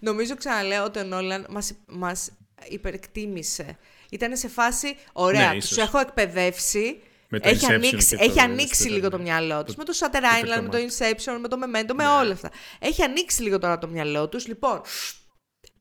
Νομίζω, 0.00 0.36
ξαναλέω, 0.36 0.84
ότι 0.84 0.98
ο 0.98 1.02
Νόλαν 1.04 1.46
μας 1.88 2.30
υπερεκτίμησε. 2.68 3.78
Ήταν 4.10 4.36
σε 4.36 4.48
φάση, 4.48 4.96
ωραία, 5.12 5.52
ναι, 5.52 5.58
τους 5.60 5.76
έχω 5.76 5.98
εκπαιδεύσει, 5.98 7.00
Με 7.28 7.38
το 7.40 7.48
έχει 7.48 7.66
Inception 7.68 7.72
ανοίξει, 7.74 8.16
και 8.16 8.24
έχει 8.24 8.34
το- 8.34 8.42
ανοίξει 8.42 8.86
το- 8.88 8.94
λίγο 8.94 9.08
το 9.10 9.18
μυαλό 9.18 9.64
τους. 9.64 9.74
Με 9.74 9.84
το 9.84 9.92
Shutter 10.00 10.44
Island, 10.44 10.62
με 10.62 10.68
το 10.68 10.78
Prestige, 10.78 10.80
Inception, 10.80 11.38
με 11.40 11.48
το 11.48 11.56
Memento, 11.64 11.92
με 11.94 12.04
Ναι. 12.04 12.08
όλα 12.10 12.32
αυτά. 12.32 12.50
Έχει 12.78 13.02
ανοίξει 13.02 13.42
λίγο 13.42 13.58
τώρα 13.58 13.78
το 13.78 13.88
μυαλό 13.88 14.28
τους. 14.28 14.46
Λοιπόν, 14.46 14.80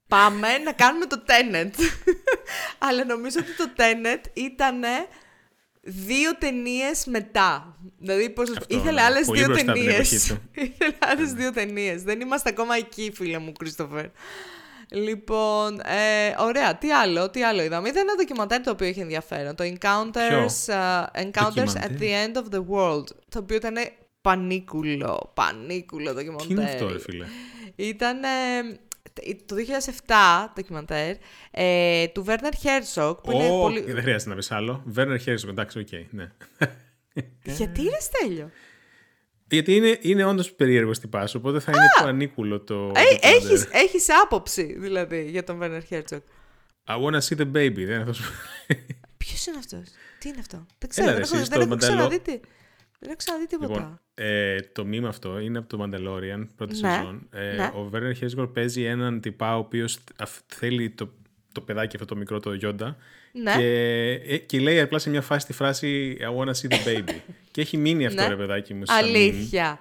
πάμε 0.07 0.57
να 0.57 0.71
κάνουμε 0.71 1.05
το 1.05 1.23
Tenet. 1.27 1.71
Αλλά 2.87 3.05
νομίζω 3.05 3.37
ότι 3.39 3.55
το 3.55 3.69
Tenet 3.77 4.21
ήταν 4.33 4.79
δύο 5.87 6.35
ταινίες 6.37 7.05
μετά. 7.05 7.75
Δηλαδή, 7.99 8.29
πώς, 8.29 8.49
Αυτό, 8.49 8.75
ήθελε 8.75 8.91
ναι. 8.91 9.01
άλλες 9.01 9.25
Πολύ 9.25 9.39
δύο 9.39 9.47
μπροστά 9.47 9.71
από 9.71 9.79
την 9.79 9.89
ταινίες. 9.89 10.29
εποχή 10.29 10.33
του. 10.33 10.49
ήθελε 10.73 10.95
άλλες 10.99 11.33
δύο 11.33 11.51
ταινίες. 11.51 12.03
Δεν 12.03 12.21
είμαστε 12.21 12.49
ακόμα 12.49 12.75
εκεί, 12.75 13.11
φίλε 13.15 13.37
μου, 13.37 13.51
Κρίστοφερ. 13.51 14.05
Λοιπόν, 14.91 15.79
ε, 15.79 16.35
ωραία. 16.39 16.75
Τι 16.75 16.91
άλλο, 16.91 17.29
τι 17.29 17.43
άλλο 17.43 17.61
είδαμε. 17.61 17.89
Είδα 17.89 17.99
ένα 17.99 18.15
ντοκιμαντέρ 18.15 18.61
το 18.61 18.71
οποίο 18.71 18.87
είχε 18.87 19.01
ενδιαφέρον. 19.01 19.55
Το 19.55 19.63
Encounters, 19.63 20.73
uh, 20.73 21.03
Encounters 21.21 21.51
at 21.53 21.53
Ντοκιμαντέρ; 21.53 21.97
the 21.99 22.25
End 22.25 22.35
of 22.37 22.55
the 22.55 22.63
World. 22.71 23.05
Το 23.29 23.39
οποίο 23.39 23.55
ήταν 23.55 23.75
πανίκουλο, 24.21 25.31
πανίκουλο 25.33 26.13
ντοκιμαντέρ. 26.13 26.47
Τι 26.47 26.53
είναι 26.53 26.63
αυτό, 26.63 26.87
ρε 26.91 26.99
φίλε; 26.99 27.25
Ήταν 27.75 28.23
ε, 28.23 28.27
το 29.45 29.55
2007 30.07 30.13
ντοκιμαντέρ 30.53 31.15
ε, 31.51 32.07
του 32.07 32.25
Werner 32.27 32.53
Herzog 32.63 33.15
που 33.23 33.31
είναι 33.31 33.49
Ω, 33.49 33.59
πολύ... 33.61 33.81
Δεν 33.81 34.01
χρειάζεται 34.01 34.29
να 34.29 34.35
πεις 34.35 34.51
άλλο. 34.51 34.81
Βέρνερ 34.85 35.19
Χέρτζοκ, 35.19 35.49
εντάξει, 35.49 35.79
οκ. 35.79 35.87
ναι. 36.09 36.31
Γιατί 37.43 37.81
ρε 37.81 37.99
Στέλιο; 37.99 38.49
Γιατί 39.49 39.75
είναι, 39.75 39.97
είναι 40.01 40.23
όντως 40.25 40.51
περίεργος 40.51 40.99
τυπάς, 40.99 41.35
οπότε 41.35 41.59
θα 41.59 41.71
είναι 41.71 41.85
πανίκουλο 42.03 42.61
το. 42.61 42.73
Ε, 42.75 42.79
ντοκιμαντέρ. 43.03 43.29
έχεις, 43.31 43.67
έχεις 43.71 44.05
άποψη 44.23 44.75
δηλαδή 44.79 45.29
για 45.29 45.43
τον 45.43 45.59
Werner 45.61 45.81
Herzog. 45.89 46.19
I 46.89 46.95
wanna 47.03 47.19
see 47.19 47.37
the 47.37 47.45
baby. 47.51 47.73
Δεν 47.73 47.83
είναι 47.83 47.95
αυτός... 48.01 48.21
Ποιος 49.17 49.45
είναι 49.45 49.57
αυτός, 49.57 49.81
τι 50.19 50.27
είναι 50.29 50.37
αυτό; 50.39 50.65
Δεν 50.77 50.89
ξέρω, 50.89 51.07
Έλα, 51.09 51.17
δεν, 51.17 51.25
ρε, 51.25 51.27
έχω, 51.27 51.35
εσύ, 51.37 51.43
δεν 51.43 51.45
στο 51.45 51.59
έχω 51.59 51.69
Μανταλό- 51.69 51.95
ξαναδεί 51.95 52.19
τι- 52.19 52.39
Δεν 52.99 53.09
έχω 53.09 53.17
ξαναδεί 53.17 53.47
τίποτα. 53.47 53.73
Λοιπόν, 53.73 53.99
ε, 54.13 54.57
το 54.73 54.85
μήμα 54.85 55.07
αυτό 55.07 55.39
είναι 55.39 55.57
από 55.57 55.67
το 55.77 55.83
Mandalorian, 55.83 56.47
πρώτη 56.55 56.81
Ναι, 56.81 56.89
σεζόν. 56.93 57.27
Ε, 57.31 57.55
ναι. 57.55 57.71
Ο 57.75 57.83
Βέρνερ 57.83 58.15
Χέρσγκορ 58.15 58.47
παίζει 58.51 58.83
έναν 58.83 59.21
τυπά 59.21 59.55
ο 59.55 59.59
οποίος 59.59 59.97
θέλει 60.47 60.89
το, 60.89 61.13
το 61.51 61.61
παιδάκι 61.61 61.95
αυτό 61.95 62.07
το 62.07 62.15
μικρό, 62.15 62.39
το 62.39 62.53
Γιόντα. 62.53 62.97
Ναι. 63.31 63.53
Και, 63.57 64.21
ε, 64.27 64.37
και 64.37 64.59
λέει 64.59 64.79
απλά 64.79 64.99
σε 64.99 65.09
μια 65.09 65.21
φάση 65.21 65.45
τη 65.45 65.53
φράση 65.53 66.17
I 66.21 66.37
wanna 66.39 66.51
see 66.51 66.71
the 66.71 66.87
baby. 66.87 67.15
και 67.51 67.61
έχει 67.61 67.77
μείνει 67.77 68.05
αυτό 68.05 68.21
Ναι. 68.21 68.27
ρε 68.27 68.35
παιδάκι 68.35 68.73
μου. 68.73 68.85
σαν 68.85 68.97
meme. 68.97 69.07
Αλήθεια. 69.07 69.79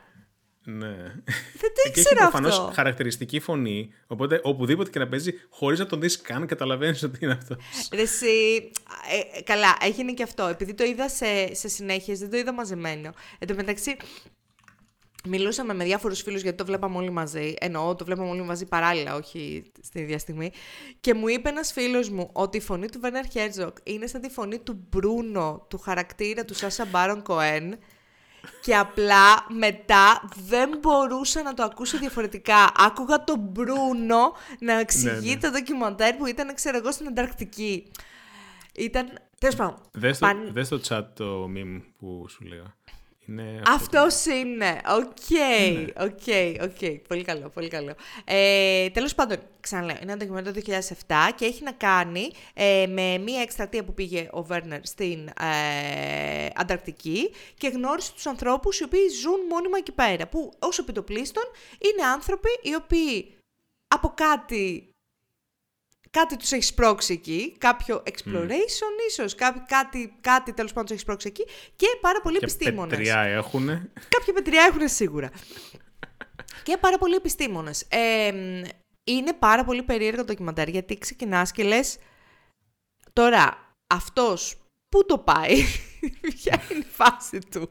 Ναι. 0.69 0.97
Δεν 1.61 1.73
το 1.75 1.81
και 1.83 1.89
έχει 1.89 2.01
ήξερα 2.01 2.21
προφανώς 2.21 2.59
αυτό. 2.59 2.73
χαρακτηριστική 2.75 3.41
φωνή. 3.41 3.93
Οπότε 4.07 4.41
οπουδήποτε 4.43 4.91
και 4.91 4.99
να 4.99 5.09
παίζει, 5.09 5.33
χωρίς 5.51 5.79
να 5.79 5.87
τον 5.87 6.01
δεις 6.01 6.21
καν, 6.21 6.47
καταλαβαίνεις 6.47 7.03
ότι 7.03 7.19
είναι 7.23 7.33
αυτός. 7.33 7.57
Ρε 7.93 8.03
εσύ, 8.03 8.71
ε, 9.11 9.39
ε, 9.39 9.43
καλά, 9.43 9.77
έγινε 9.81 10.13
και 10.13 10.23
αυτό. 10.23 10.47
Επειδή 10.47 10.75
το 10.75 10.85
είδα 10.85 11.09
σε, 11.09 11.55
σε 11.55 11.69
συνέχειες, 11.69 12.19
δεν 12.19 12.31
το 12.31 12.37
είδα 12.37 12.53
μαζεμένο. 12.53 13.13
Εν 13.39 13.49
τω 13.49 13.55
μεταξύ, 13.55 13.97
μιλούσαμε 15.25 15.75
με 15.75 15.85
διάφορους 15.85 16.23
φίλους 16.23 16.43
γιατί 16.43 16.57
το 16.57 16.65
βλέπαμε 16.65 16.97
όλοι 16.97 17.11
μαζί. 17.11 17.55
Εννοώ, 17.59 17.95
το 17.95 18.05
βλέπαμε 18.05 18.31
όλοι 18.31 18.43
μαζί 18.43 18.67
παράλληλα, 18.67 19.15
όχι 19.15 19.63
στην 19.83 20.03
ίδια 20.03 20.19
στιγμή. 20.19 20.51
Και 21.01 21.15
μου 21.15 21.29
είπε 21.29 21.49
ένας 21.49 21.73
φίλος 21.73 22.11
μου 22.11 22.31
ότι 22.33 22.57
η 22.57 22.61
φωνή 22.61 22.89
του 22.89 23.01
Βέρνερ 23.01 23.27
Χέρτζοκ 23.31 23.77
είναι 23.83 24.07
σαν 24.07 24.21
τη 24.21 24.29
φωνή 24.29 24.59
του 24.59 24.87
Μπρούνο, 24.89 25.67
του 25.71 25.79
χαρακτήρα 25.79 26.45
του 26.45 26.55
Σάσα 26.55 26.85
Μπάρον 26.85 27.23
Κοέν. 27.23 27.79
Και 28.61 28.77
απλά 28.77 29.47
μετά 29.49 30.29
δεν 30.47 30.79
μπορούσα 30.81 31.43
να 31.43 31.55
το 31.55 31.63
ακούσω 31.63 31.99
διαφορετικά. 31.99 32.73
Άκουγα 32.77 33.25
τον 33.25 33.39
Μπρούνο 33.39 34.33
να 34.59 34.73
εξηγεί 34.73 35.35
ναι. 35.35 35.41
το 35.41 35.51
ντοκιμαντέρ 35.51 36.15
που 36.15 36.27
ήταν, 36.27 36.55
ξέρω 36.55 36.77
εγώ, 36.77 36.93
στην 36.93 37.07
Ανταρκτική. 37.07 37.91
Ήταν. 38.75 39.19
Τέλος 39.39 39.57
πάντων. 39.57 39.77
Δες 39.93 40.19
το, 40.19 40.27
παν- 40.27 40.53
δες 40.53 40.69
το 40.69 40.81
chat 40.89 41.05
το 41.15 41.45
meme 41.45 41.81
που 41.99 42.27
σου 42.29 42.45
λέγα. 42.45 42.75
Είναι 43.29 43.63
Αυτός 43.67 44.25
είναι. 44.25 44.81
Οκ. 44.89 45.29
Οκ, 46.01 46.63
οκ. 46.63 46.99
Πολύ 47.09 47.25
καλό, 47.25 47.49
πολύ 47.49 47.69
καλό. 47.69 47.95
Ε, 48.25 48.89
Τέλος 48.91 49.15
πάντων, 49.15 49.39
ξαναλέω, 49.61 49.97
είναι 50.03 50.13
ένα 50.13 50.17
ντοκιμαντέρ 50.17 50.53
το 50.53 50.61
2007 51.07 51.33
και 51.35 51.45
έχει 51.45 51.63
να 51.63 51.73
κάνει 51.73 52.31
ε, 52.55 52.87
με 52.89 53.19
μία 53.19 53.41
εκστρατεία 53.41 53.85
που 53.85 53.95
πήγε 53.95 54.29
ο 54.31 54.43
Βέρνερ 54.43 54.87
στην 54.87 55.29
ε, 55.29 56.49
Ανταρκτική 56.55 57.31
και 57.59 57.69
γνώρισε 57.69 58.13
τους 58.13 58.27
ανθρώπους 58.27 58.81
οι 58.81 58.85
οποίοι 58.85 59.09
ζουν 59.09 59.41
μόνιμα 59.51 59.79
εκεί 59.79 59.93
πέρα. 59.93 60.27
Που 60.27 60.53
ως 60.59 60.83
επί 60.83 60.97
το 60.97 61.06
πλείστον 61.06 61.45
είναι 61.79 62.07
άνθρωποι 62.07 62.49
οι 62.63 62.75
οποίοι 62.75 63.35
από 63.95 64.13
κάτι 64.17 64.91
κάτι 66.19 66.37
τους 66.37 66.53
έχει 66.53 66.63
σπρώξει 66.63 67.13
εκεί, 67.13 67.57
κάποιο 67.59 68.03
exploration 68.07 68.93
ίσως, 69.09 69.35
κάτι, 69.35 69.63
κάτι, 69.67 70.17
κάτι 70.21 70.53
τέλος 70.53 70.71
πάντων 70.71 70.85
τους 70.85 70.95
έχει 70.95 71.01
σπρώξει 71.01 71.29
εκεί 71.29 71.45
και 71.77 71.87
πάρα 72.01 72.21
πολλοί 72.21 72.39
και 72.39 72.45
επιστήμονες. 72.45 72.97
πετριά 72.97 73.21
έχουν. 73.21 73.67
Κάποια 74.09 74.33
πετριά 74.35 74.63
έχουν 74.63 74.89
σίγουρα. 74.89 75.31
και 76.63 76.77
πάρα 76.81 76.99
πολλοί 76.99 77.15
επιστήμονες. 77.15 77.87
Ε, 77.89 78.33
είναι 79.05 79.33
πάρα 79.33 79.65
πολύ 79.65 79.83
περίεργο 79.83 80.19
το 80.19 80.25
ντοκιμαντέρ 80.25 80.69
γιατί 80.69 80.99
ξεκινάς 80.99 81.53
και 81.53 81.63
λες 81.63 81.99
τώρα 83.13 83.75
αυτός 83.87 84.57
πού 84.89 85.05
το 85.07 85.19
πάει, 85.19 85.65
ποια 86.35 86.63
είναι 86.71 86.85
η 86.85 86.87
φάση 86.93 87.39
του; 87.51 87.69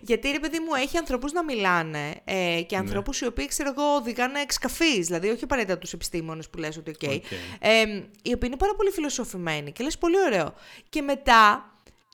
Γιατί 0.00 0.30
ρε 0.30 0.38
παιδί 0.38 0.58
μου 0.58 0.74
έχει 0.74 0.96
ανθρώπους 0.96 1.32
να 1.32 1.44
μιλάνε 1.44 2.14
ε, 2.24 2.62
και 2.66 2.76
ανθρώπους 2.76 3.20
οι 3.20 3.26
οποίοι 3.26 3.46
ξέρω 3.46 3.68
εγώ 3.76 3.94
οδηγάνε 3.94 4.40
εκσκαφείς, 4.40 5.06
δηλαδή 5.06 5.28
όχι 5.28 5.44
απαραίτητα 5.44 5.78
τους 5.78 5.92
επιστήμονες 5.92 6.48
που 6.48 6.58
λες 6.58 6.76
ότι 6.76 6.90
οκ. 6.90 7.12
Οκ. 7.12 7.22
Ε, 7.58 7.82
οι 8.22 8.32
οποίοι 8.32 8.40
είναι 8.42 8.56
πάρα 8.56 8.74
πολύ 8.74 8.90
φιλοσοφημένοι 8.90 9.72
και 9.72 9.84
λες 9.84 9.98
πολύ 9.98 10.16
ωραίο. 10.26 10.54
Και 10.88 11.02
μετά 11.02 11.72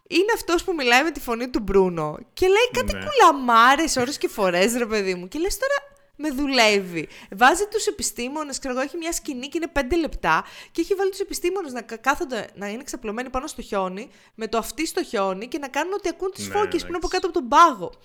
είναι 0.09 0.33
αυτός 0.35 0.65
που 0.65 0.75
μιλάει 0.75 1.03
με 1.03 1.11
τη 1.11 1.21
φωνή 1.21 1.49
του 1.49 1.61
Μπρούνο 1.61 2.19
και 2.33 2.47
λέει 2.47 2.71
κάτι 2.73 2.95
Ναι. 2.95 3.05
κουλαμάρες 3.05 3.97
ώρες 3.97 4.19
και 4.19 4.29
φορές 4.29 4.77
ρε 4.77 4.87
παιδί 4.87 5.15
μου 5.15 5.29
και 5.29 5.39
λες 5.39 5.59
τώρα 5.59 5.75
με 6.17 6.31
δουλεύει. 6.31 7.09
Βάζει 7.31 7.65
τους 7.71 7.87
επιστήμονες, 7.87 8.59
ξέρω 8.59 8.75
εγώ, 8.75 8.83
έχει 8.83 8.97
μια 8.97 9.13
σκηνή 9.13 9.47
και 9.49 9.57
είναι 9.57 9.69
πέντε 9.69 9.97
λεπτά 9.97 10.45
και 10.73 10.81
έχει 10.81 10.95
βάλει 10.95 11.11
τους 11.11 11.21
επιστήμονες 11.21 11.73
να 11.73 11.83
κα- 11.83 11.97
κάθονται, 11.97 12.49
να 12.55 12.69
είναι 12.69 12.83
ξαπλωμένοι 12.83 13.31
πάνω 13.31 13.47
στο 13.47 13.63
χιόνι, 13.63 14.11
με 14.35 14.49
το 14.49 14.59
αυτί 14.59 14.87
στο 14.87 15.03
χιόνι 15.05 15.49
και 15.49 15.59
να 15.59 15.69
κάνουν 15.69 15.93
ότι 15.93 16.09
ακούν 16.09 16.31
τις 16.31 16.49
Ναι, 16.49 16.55
φώκες 16.55 16.81
που 16.83 16.87
είναι 16.89 16.97
από 16.97 17.07
εντάξει. 17.07 17.21
κάτω 17.21 17.27
από 17.27 17.39
τον 17.39 17.49
πάγο. 17.49 17.93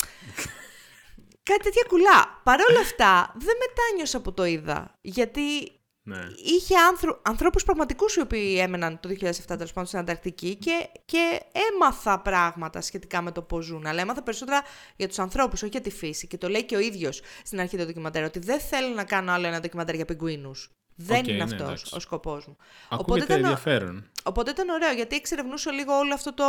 Κάτι 1.43 1.63
τέτοια 1.63 1.83
κουλά. 1.87 2.41
Παρ' 2.43 2.59
όλα 2.69 2.79
αυτά, 2.79 3.33
δεν 3.35 3.55
μετάνιωσα 3.59 4.21
που 4.21 4.33
το 4.33 4.45
είδα. 4.45 4.97
Γιατί 5.01 5.71
Ναι. 6.03 6.27
είχε 6.35 6.75
άνθρω... 6.77 7.21
ανθρώπους 7.21 7.63
πραγματικούς 7.63 8.15
οι 8.15 8.19
οποίοι 8.21 8.57
έμεναν 8.59 8.99
το 8.99 9.09
2007 9.09 9.31
τέλος 9.47 9.73
πάντων 9.73 9.85
στην 9.85 9.99
Ανταρκτική 9.99 10.55
και, 10.55 10.89
και 11.05 11.41
έμαθα 11.71 12.19
πράγματα 12.19 12.81
σχετικά 12.81 13.21
με 13.21 13.31
το 13.31 13.41
πώς 13.41 13.65
ζουν. 13.65 13.85
Αλλά 13.85 14.01
έμαθα 14.01 14.23
περισσότερα 14.23 14.61
για 14.95 15.07
τους 15.07 15.19
ανθρώπους, 15.19 15.61
όχι 15.61 15.71
για 15.71 15.81
τη 15.81 15.89
φύση. 15.91 16.27
Και 16.27 16.37
το 16.37 16.49
λέει 16.49 16.63
και 16.63 16.75
ο 16.75 16.79
ίδιος 16.79 17.21
στην 17.43 17.59
αρχή 17.59 17.77
του 17.77 17.85
ντοκιμαντέρ, 17.85 18.23
ότι 18.23 18.39
δεν 18.39 18.59
θέλω 18.59 18.93
να 18.95 19.03
κάνω 19.03 19.31
άλλο 19.31 19.47
ένα 19.47 19.59
ντοκιμαντέρ 19.59 19.95
για 19.95 20.05
πιγκουίνους. 20.05 20.71
Δεν 20.95 21.19
Οκ, 21.19 21.27
είναι 21.27 21.37
ναι, 21.37 21.43
αυτός 21.43 21.61
εντάξει. 21.61 21.95
ο 21.95 21.99
σκοπός 21.99 22.47
μου. 22.47 22.57
Ακούγεται 22.89 23.25
ήταν, 23.25 23.43
ενδιαφέρον. 23.43 24.09
οπότε 24.23 24.51
ήταν 24.51 24.69
ωραίο, 24.69 24.91
γιατί 24.91 25.15
εξερευνούσα 25.15 25.71
λίγο 25.71 25.93
όλο 25.93 26.13
αυτό 26.13 26.33
το... 26.33 26.45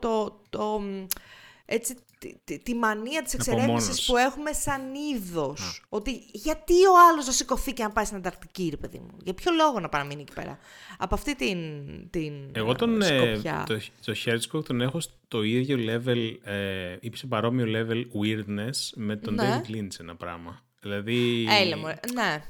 το, 0.00 0.40
το, 0.50 0.78
μ, 0.80 1.06
έτσι, 1.66 1.94
τη, 2.18 2.34
τη, 2.44 2.58
τη 2.58 2.74
μανία 2.74 3.22
της 3.22 3.34
εξερεύνησης 3.34 3.74
Απομόνωση. 3.74 4.10
που 4.10 4.16
έχουμε 4.16 4.52
σαν 4.52 4.80
είδος. 4.94 5.84
Ότι 5.88 6.10
γιατί 6.32 6.72
ο 6.72 6.92
άλλος 7.10 7.26
να 7.26 7.32
σηκωθεί 7.32 7.72
και 7.72 7.82
να 7.82 7.90
πάει 7.90 8.04
στην 8.04 8.16
Ανταρκτική, 8.16 8.68
ρε 8.70 8.76
παιδί 8.76 8.98
μου; 8.98 9.16
Για 9.22 9.34
ποιο 9.34 9.52
λόγο 9.52 9.80
να 9.80 9.88
παραμείνει 9.88 10.20
εκεί 10.22 10.32
πέρα; 10.32 10.58
Από 10.98 11.14
αυτή 11.14 11.34
την, 11.36 11.58
την 12.10 12.32
Εγώ 12.52 12.74
τον, 12.74 13.02
ε, 13.02 13.06
ε, 13.06 13.32
σκοπιά. 13.32 13.64
το, 13.66 13.78
το 14.04 14.14
Herzog 14.24 14.64
τον 14.64 14.80
έχω 14.80 15.00
στο 15.00 15.42
ίδιο 15.42 15.76
level, 15.78 16.36
ε, 16.42 16.96
ή 17.00 17.10
σε 17.14 17.26
παρόμοιο 17.26 17.66
level 17.68 18.04
weirdness 18.22 18.76
με 18.94 19.16
τον 19.16 19.34
Ναι. 19.34 19.60
David 19.66 19.70
Lynch 19.70 20.00
ένα 20.00 20.16
πράγμα. 20.16 20.62
Δηλαδή... 20.80 21.46
Έλα 21.60 21.76
μου, 21.76 21.86
ναι. 22.14 22.42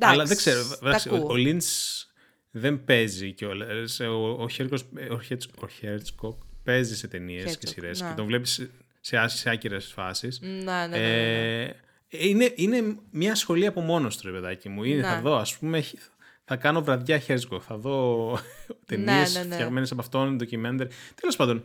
Αλλά 0.00 0.22
Εντάξει, 0.22 0.26
δεν 0.26 0.36
ξέρω, 0.36 0.68
τα 0.68 0.78
εντάξει, 0.88 1.08
ο, 1.08 1.14
ακούω. 1.16 1.32
ο 1.32 1.34
Lynch 1.36 2.04
δεν 2.50 2.84
παίζει 2.84 3.32
κιόλας. 3.32 4.00
Ο, 4.00 4.12
ο, 4.14 4.46
Herzog, 4.58 4.78
ο, 5.10 5.18
Herzog, 5.28 5.62
ο 5.62 5.66
Herzog 5.80 6.34
παίζει 6.72 6.96
σε 6.96 7.08
ταινίες 7.08 7.56
και 7.56 7.66
Herzog, 7.66 7.72
σειρές 7.72 8.00
ναι. 8.00 8.08
και 8.08 8.14
τον 8.14 8.26
βλέπεις 8.26 8.50
σε, 8.52 8.70
σε, 9.00 9.16
άσ- 9.16 9.38
σε 9.38 9.50
άκυρες 9.50 9.92
φάσεις. 9.94 10.40
Ναι, 10.40 10.48
ναι, 10.48 10.86
ναι, 10.86 10.86
ναι, 10.86 10.98
ναι. 10.98 11.62
Ε, 11.64 12.28
είναι, 12.28 12.52
είναι 12.54 12.96
μια 13.10 13.34
σχολή 13.34 13.66
από 13.66 13.80
μόνος 13.80 14.16
του, 14.16 14.26
ρε 14.26 14.32
παιδάκι 14.34 14.68
μου. 14.68 14.84
Είναι, 14.84 15.00
Ναι. 15.00 15.06
Θα 15.08 15.20
δω, 15.20 15.36
ας 15.36 15.56
πούμε, 15.58 15.78
έχει- 15.78 15.98
θα 16.44 16.56
κάνω 16.56 16.82
βραδιά 16.82 17.22
Herzog. 17.26 17.60
Θα 17.60 17.76
δω 17.76 18.38
ταινίες 18.86 19.34
ναι, 19.34 19.42
ναι. 19.42 19.54
φτιαγμένες 19.54 19.90
από 19.90 20.00
αυτόν, 20.00 20.36
ντοκιμέντερ. 20.36 20.86
Τέλος 21.20 21.36
πάντων, 21.36 21.64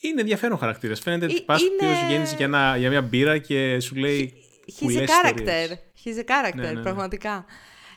είναι 0.00 0.20
ενδιαφέρον 0.20 0.58
χαρακτήρα. 0.58 0.94
Φαίνεται 0.96 1.24
Ε, 1.24 1.28
τυπά 1.28 1.54
που 1.56 1.62
είναι- 1.84 2.06
γέννησε 2.10 2.34
για, 2.36 2.44
ένα- 2.46 2.76
για 2.76 2.90
μια 2.90 3.02
μπύρα 3.02 3.38
και 3.38 3.80
σου 3.80 3.94
λέει. 3.94 4.32
He's 4.66 4.70
a 4.70 4.74
κουλές 4.80 5.08
character. 5.10 5.38
ιστορίες. 5.38 5.78
He's 6.04 6.18
a 6.18 6.24
character, 6.24 6.54
Ναι, 6.54 6.62
ναι, 6.62 6.72
ναι. 6.72 6.82
πραγματικά. 6.82 7.44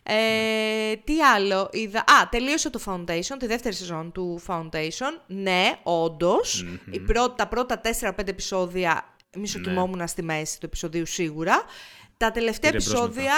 Ε, 0.04 0.96
τι 1.04 1.22
άλλο 1.22 1.70
είδα. 1.72 2.00
Α, 2.00 2.30
τελείωσε 2.30 2.70
το 2.70 2.80
Foundation, 2.86 3.36
τη 3.40 3.48
δεύτερη 3.48 3.76
σεζόν 3.76 4.12
του 4.12 4.42
Foundation. 4.48 5.20
Ναι, 5.28 5.80
όντως. 5.84 6.66
Η 6.92 7.00
πρώτη, 7.00 7.36
τα 7.38 7.48
πρώτα 7.48 7.82
4-5 8.02 8.12
επεισόδια 8.28 9.16
μισοκοιμόμουν 9.38 10.08
στη 10.08 10.24
μέση 10.24 10.60
του 10.60 10.66
επεισοδίου 10.66 11.06
σίγουρα. 11.06 11.64
Τα 12.18 12.32
τελευταία 12.32 12.72
Πήρε 12.72 12.84
μπρος 12.84 12.94
επεισόδια. 12.94 13.34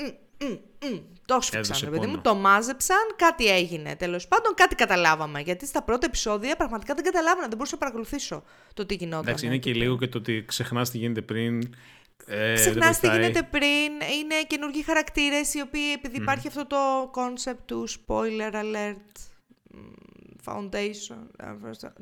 μ, 0.00 0.96
το 1.24 1.40
σφίξαν, 1.40 1.60
Έδωσε 1.60 1.84
ρε 1.84 1.90
παιδί 1.90 2.06
μου, 2.06 2.12
πόνο. 2.12 2.22
το 2.22 2.34
μάζεψαν, 2.34 2.96
κάτι 3.16 3.46
έγινε. 3.46 3.96
Τέλος 3.96 4.28
πάντων, 4.28 4.54
κάτι 4.54 4.74
καταλάβαμε. 4.74 5.40
Γιατί 5.40 5.66
στα 5.66 5.82
πρώτα 5.82 6.06
επεισόδια 6.06 6.56
πραγματικά 6.56 6.94
δεν 6.94 7.04
καταλάβανα, 7.04 7.46
δεν 7.48 7.56
μπορούσα 7.56 7.72
να 7.74 7.78
παρακολουθήσω 7.80 8.42
το 8.74 8.86
τι 8.86 8.94
γινόταν. 8.94 9.20
Εντάξει, 9.26 9.46
είναι 9.46 9.56
και 9.58 9.72
λίγο 9.72 9.98
και 9.98 10.08
το 10.08 10.18
ότι 10.18 10.44
ξεχνάς 10.46 10.90
τι 10.90 10.98
γίνεται 10.98 11.22
πριν. 11.22 11.74
Ε, 12.26 12.54
Ξεχνάς 12.54 12.74
δεν 12.74 12.92
τι 13.00 13.06
βοηθάει. 13.06 13.20
γίνεται 13.20 13.48
πριν. 13.50 14.10
Είναι 14.18 14.34
καινούργιοι 14.46 14.82
χαρακτήρες 14.82 15.54
οι 15.54 15.60
οποίοι, 15.60 15.92
επειδή 15.94 16.16
υπάρχει 16.16 16.48
αυτό 16.48 16.66
το 16.66 17.10
concept 17.14 17.58
του 17.66 17.88
spoiler 17.88 18.52
alert. 18.54 19.12
μ, 19.70 19.76
Foundation. 20.44 21.16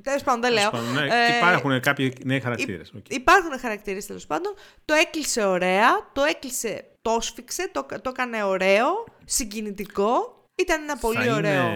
Τέλος 0.03 0.23
πάντων, 0.23 0.41
δεν 0.41 0.53
λέω. 0.53 0.71
Τέλος 0.71 0.87
πάντων, 0.87 0.93
ναι, 0.95 1.27
Ε, 1.27 1.37
υπάρχουν 1.37 1.81
κάποιοι 1.81 2.13
νέοι 2.25 2.41
χαρακτήρες. 2.41 2.93
Υπάρχουν 3.09 3.59
χαρακτήρες 3.59 4.07
τέλος 4.07 4.27
πάντων. 4.27 4.55
Το 4.85 4.95
έκλεισε 4.95 5.45
ωραία, 5.45 5.89
το 6.13 6.23
έκλεισε, 6.23 6.85
το 7.03 7.19
σφίξε, 7.21 7.69
το, 7.73 7.87
το 8.03 8.11
έκανε 8.11 8.43
ωραίο, 8.43 9.05
συγκινητικό. 9.25 10.35
Ήταν 10.55 10.83
ένα 10.83 10.97
πολύ 10.97 11.31
ωραίο. 11.33 11.71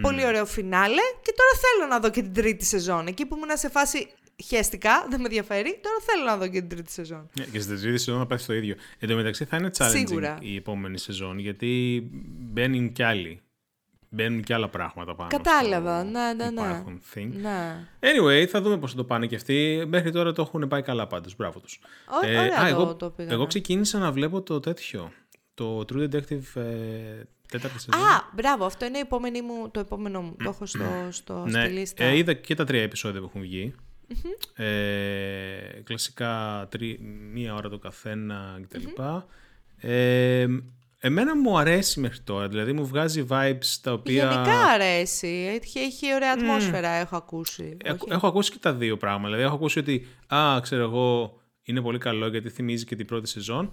Πολύ 0.00 0.24
ωραίο 0.26 0.46
φινάλε 0.46 1.00
και 1.22 1.34
τώρα 1.36 1.50
θέλω 1.60 1.90
να 1.90 1.98
δω 2.00 2.10
και 2.10 2.22
την 2.22 2.32
τρίτη 2.34 2.64
σεζόν. 2.64 3.06
Εκεί 3.06 3.26
που 3.26 3.36
ήμουν 3.36 3.56
σε 3.56 3.68
φάση 3.68 4.08
χέστηκα, 4.44 5.06
δεν 5.10 5.18
με 5.20 5.24
ενδιαφέρει, 5.26 5.80
τώρα 5.82 5.96
θέλω 6.00 6.24
να 6.24 6.36
δω 6.36 6.46
και 6.48 6.58
την 6.60 6.68
τρίτη 6.68 6.92
σεζόν. 6.92 7.28
Ναι, 7.38 7.44
και 7.44 7.60
στην 7.60 7.80
τρίτη 7.80 7.98
σεζόν 7.98 8.18
θα 8.20 8.26
πάθει 8.26 8.46
το 8.46 8.54
ίδιο. 8.54 8.74
Εν 8.98 9.08
τω 9.08 9.14
μεταξύ 9.16 9.44
θα 9.44 9.56
είναι 9.56 9.70
challenging 9.78 9.90
Σίγουρα. 10.06 10.38
η 10.40 10.56
επόμενη 10.56 10.98
σεζόν 10.98 11.38
γιατί 11.38 12.02
μπαίνουν 12.26 12.92
κι 12.92 13.02
άλλοι. 13.02 13.40
Μπαίνουν 14.08 14.42
κι 14.42 14.52
άλλα 14.52 14.68
πράγματα 14.68 15.14
πάνω. 15.14 15.28
Κατάλαβα, 15.30 16.00
στο 16.00 16.10
ναι, 16.10 16.32
ναι, 16.32 16.50
ναι. 16.50 16.60
υπάρχον 16.60 17.00
thing. 17.14 17.28
Ναι. 17.32 17.88
Anyway, 18.00 18.44
θα 18.44 18.60
δούμε 18.60 18.78
πώς 18.78 18.90
θα 18.90 18.96
το 18.96 19.04
πάνε 19.04 19.26
και 19.26 19.34
αυτοί. 19.36 19.84
Μέχρι 19.88 20.10
τώρα 20.10 20.32
το 20.32 20.42
έχουν 20.42 20.68
πάει 20.68 20.82
καλά 20.82 21.06
πάντως. 21.06 21.36
Μπράβο 21.36 21.60
τους. 21.60 21.80
Ω- 22.08 22.26
ωραία 22.26 22.48
το- 22.60 22.66
εγώ, 22.66 22.94
το 22.96 23.10
πήγανε. 23.10 23.34
εγώ 23.34 23.46
ξεκίνησα 23.46 23.98
να 23.98 24.12
βλέπω 24.12 24.42
το 24.42 24.60
τέτοιο. 24.60 25.12
Το 25.54 25.78
True 25.92 26.02
Detective 26.14 26.42
ε, 26.54 27.22
τέταρτη 27.48 27.80
σεζόν. 27.80 28.02
Α, 28.06 28.30
μπράβο, 28.34 28.64
αυτό 28.64 28.84
είναι 28.84 28.96
η 28.98 29.00
επόμενη 29.00 29.42
μου, 29.42 29.70
το 29.70 29.80
επόμενο 29.80 30.20
μου. 30.22 30.36
Το 30.42 30.48
έχω 30.48 30.66
στο, 30.66 30.84
στο, 31.10 31.44
ναι, 31.46 31.64
στη 31.64 31.72
λίστα. 31.72 32.04
ε, 32.04 32.16
είδα 32.16 32.32
και 32.32 32.54
τα 32.54 32.64
τρία 32.64 32.82
επεισόδια 32.82 33.20
που 33.20 33.26
έχουν 33.26 33.40
βγει. 33.40 33.74
Ε, 34.54 35.80
κλασικά 35.84 36.66
τρι, 36.70 36.98
μία 37.32 37.54
ώρα 37.54 37.68
το 37.68 37.78
καθένα 37.78 38.60
κτλ. 38.62 39.02
Ε, 39.76 40.46
εμένα 40.98 41.36
μου 41.36 41.58
αρέσει 41.58 42.00
μέχρι 42.00 42.20
τώρα, 42.20 42.48
δηλαδή 42.48 42.72
μου 42.72 42.86
βγάζει 42.86 43.26
vibes 43.30 43.76
τα 43.82 43.92
οποία... 43.92 44.30
Γενικά 44.32 44.58
αρέσει. 44.58 45.60
Έχει, 45.62 45.78
έχει 45.78 46.14
ωραία 46.14 46.32
ατμόσφαιρα, 46.32 46.88
έχω 46.88 47.16
ακούσει. 47.16 47.76
Έχω, 47.84 47.98
Όχι. 48.00 48.14
έχω 48.14 48.26
ακούσει 48.26 48.50
και 48.50 48.58
τα 48.60 48.72
δύο 48.72 48.96
πράγματα. 48.96 49.26
Δηλαδή, 49.26 49.42
έχω 49.42 49.54
ακούσει 49.54 49.78
ότι, 49.78 50.06
α, 50.26 50.60
ξέρω 50.62 50.82
εγώ, 50.82 51.40
είναι 51.62 51.80
πολύ 51.80 51.98
καλό 51.98 52.28
γιατί 52.28 52.48
θυμίζει 52.48 52.84
και 52.84 52.96
την 52.96 53.06
πρώτη 53.06 53.28
σεζόν. 53.28 53.72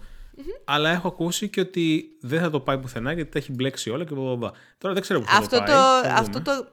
Αλλά 0.66 0.90
έχω 0.90 1.08
ακούσει 1.08 1.50
και 1.50 1.60
ότι 1.60 2.04
δεν 2.22 2.40
θα 2.42 2.50
το 2.50 2.60
πάει 2.60 2.78
πουθενά 2.78 3.14
γιατί 3.14 3.32
τα 3.32 3.40
έχει 3.40 3.52
μπλέξει 3.52 3.90
όλα 3.90 4.06
και 4.06 4.14
μπλα, 4.14 4.24
μπλα, 4.24 4.36
μπλα. 4.36 4.52
Τώρα 4.78 4.94
δεν 4.94 5.04
ξέρω 5.04 5.20
πού 5.20 5.26
θα 5.26 5.38
αυτό, 5.38 5.58
το 5.58 5.64
το, 5.64 5.72
πάει. 5.72 6.12
θα 6.12 6.14
αυτό, 6.14 6.40
δούμε. 6.40 6.44
το, 6.44 6.68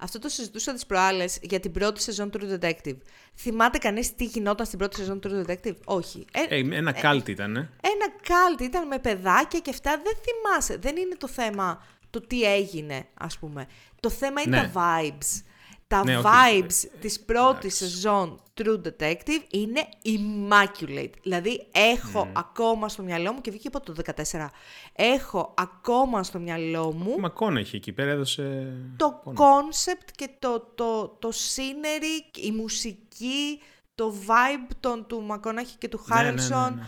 αυτό 0.00 0.18
το 0.18 0.28
συζητούσα 0.28 0.72
τις 0.72 0.86
προάλλες 0.86 1.38
για 1.42 1.60
την 1.60 1.72
πρώτη 1.72 2.02
σεζόν 2.02 2.30
του 2.30 2.40
True 2.42 2.64
Detective. 2.64 2.96
Θυμάται 3.36 3.78
κανείς 3.78 4.14
τι 4.14 4.24
γινόταν 4.24 4.66
στην 4.66 4.78
πρώτη 4.78 4.96
σεζόν 4.96 5.20
του 5.20 5.30
True 5.46 5.50
Detective? 5.50 5.74
Όχι. 5.84 6.24
Ε, 6.32 6.54
Ε, 6.56 6.76
ένα 6.76 6.92
κάλτ 6.92 7.28
ήταν. 7.28 7.56
Ένα 7.56 8.10
κάλτ 8.22 8.60
ήταν 8.60 8.86
με 8.86 8.98
παιδάκια 8.98 9.58
και 9.60 9.70
αυτά. 9.70 10.00
Δεν 10.04 10.12
θυμάσαι. 10.24 10.76
Δεν 10.76 10.96
είναι 10.96 11.14
το 11.16 11.28
θέμα 11.28 11.84
το 12.10 12.20
τι 12.20 12.42
έγινε, 12.42 13.06
ας 13.14 13.38
πούμε. 13.38 13.66
Το 14.00 14.10
θέμα 14.10 14.40
είναι 14.40 14.56
Ναι. 14.60 14.70
τα 14.72 15.00
vibes. 15.02 15.42
Τα 15.90 16.04
Ναι, 16.04 16.16
όχι. 16.18 16.26
vibes 16.28 16.88
της 17.00 17.20
πρώτης 17.20 17.76
σεζόν 17.76 18.40
True 18.62 18.80
Detective 18.86 19.42
είναι 19.50 19.80
immaculate. 20.04 21.10
Δηλαδή, 21.22 21.66
έχω 21.72 22.24
Ναι. 22.24 22.32
ακόμα 22.36 22.88
στο 22.88 23.02
μυαλό 23.02 23.32
μου, 23.32 23.40
και 23.40 23.50
βγήκε 23.50 23.68
από 23.68 23.80
το 23.80 23.92
14, 23.92 24.50
έχω 24.92 25.54
ακόμα 25.56 26.22
στο 26.22 26.38
μυαλό 26.38 26.92
μου 26.92 27.12
Ο 27.16 27.20
Μακόν 27.20 27.56
έχει 27.56 27.76
εκεί 27.76 27.92
πέρα, 27.92 28.10
έδωσε. 28.10 28.72
το 28.96 29.22
concept 29.26 30.08
και 30.14 30.28
το, 30.38 30.70
το, 30.74 31.08
το 31.18 31.28
scenery, 31.32 32.36
η 32.36 32.50
μουσική, 32.50 33.60
το 33.94 34.14
vibe 34.26 34.70
των, 34.80 35.06
του 35.06 35.22
Μακόναχη 35.22 35.76
και 35.78 35.88
του 35.88 36.04
Ναι, 36.06 36.14
ναι, 36.16 36.22
ναι, 36.22 36.26
Χάρελσον. 36.40 36.74
ναι. 36.74 36.82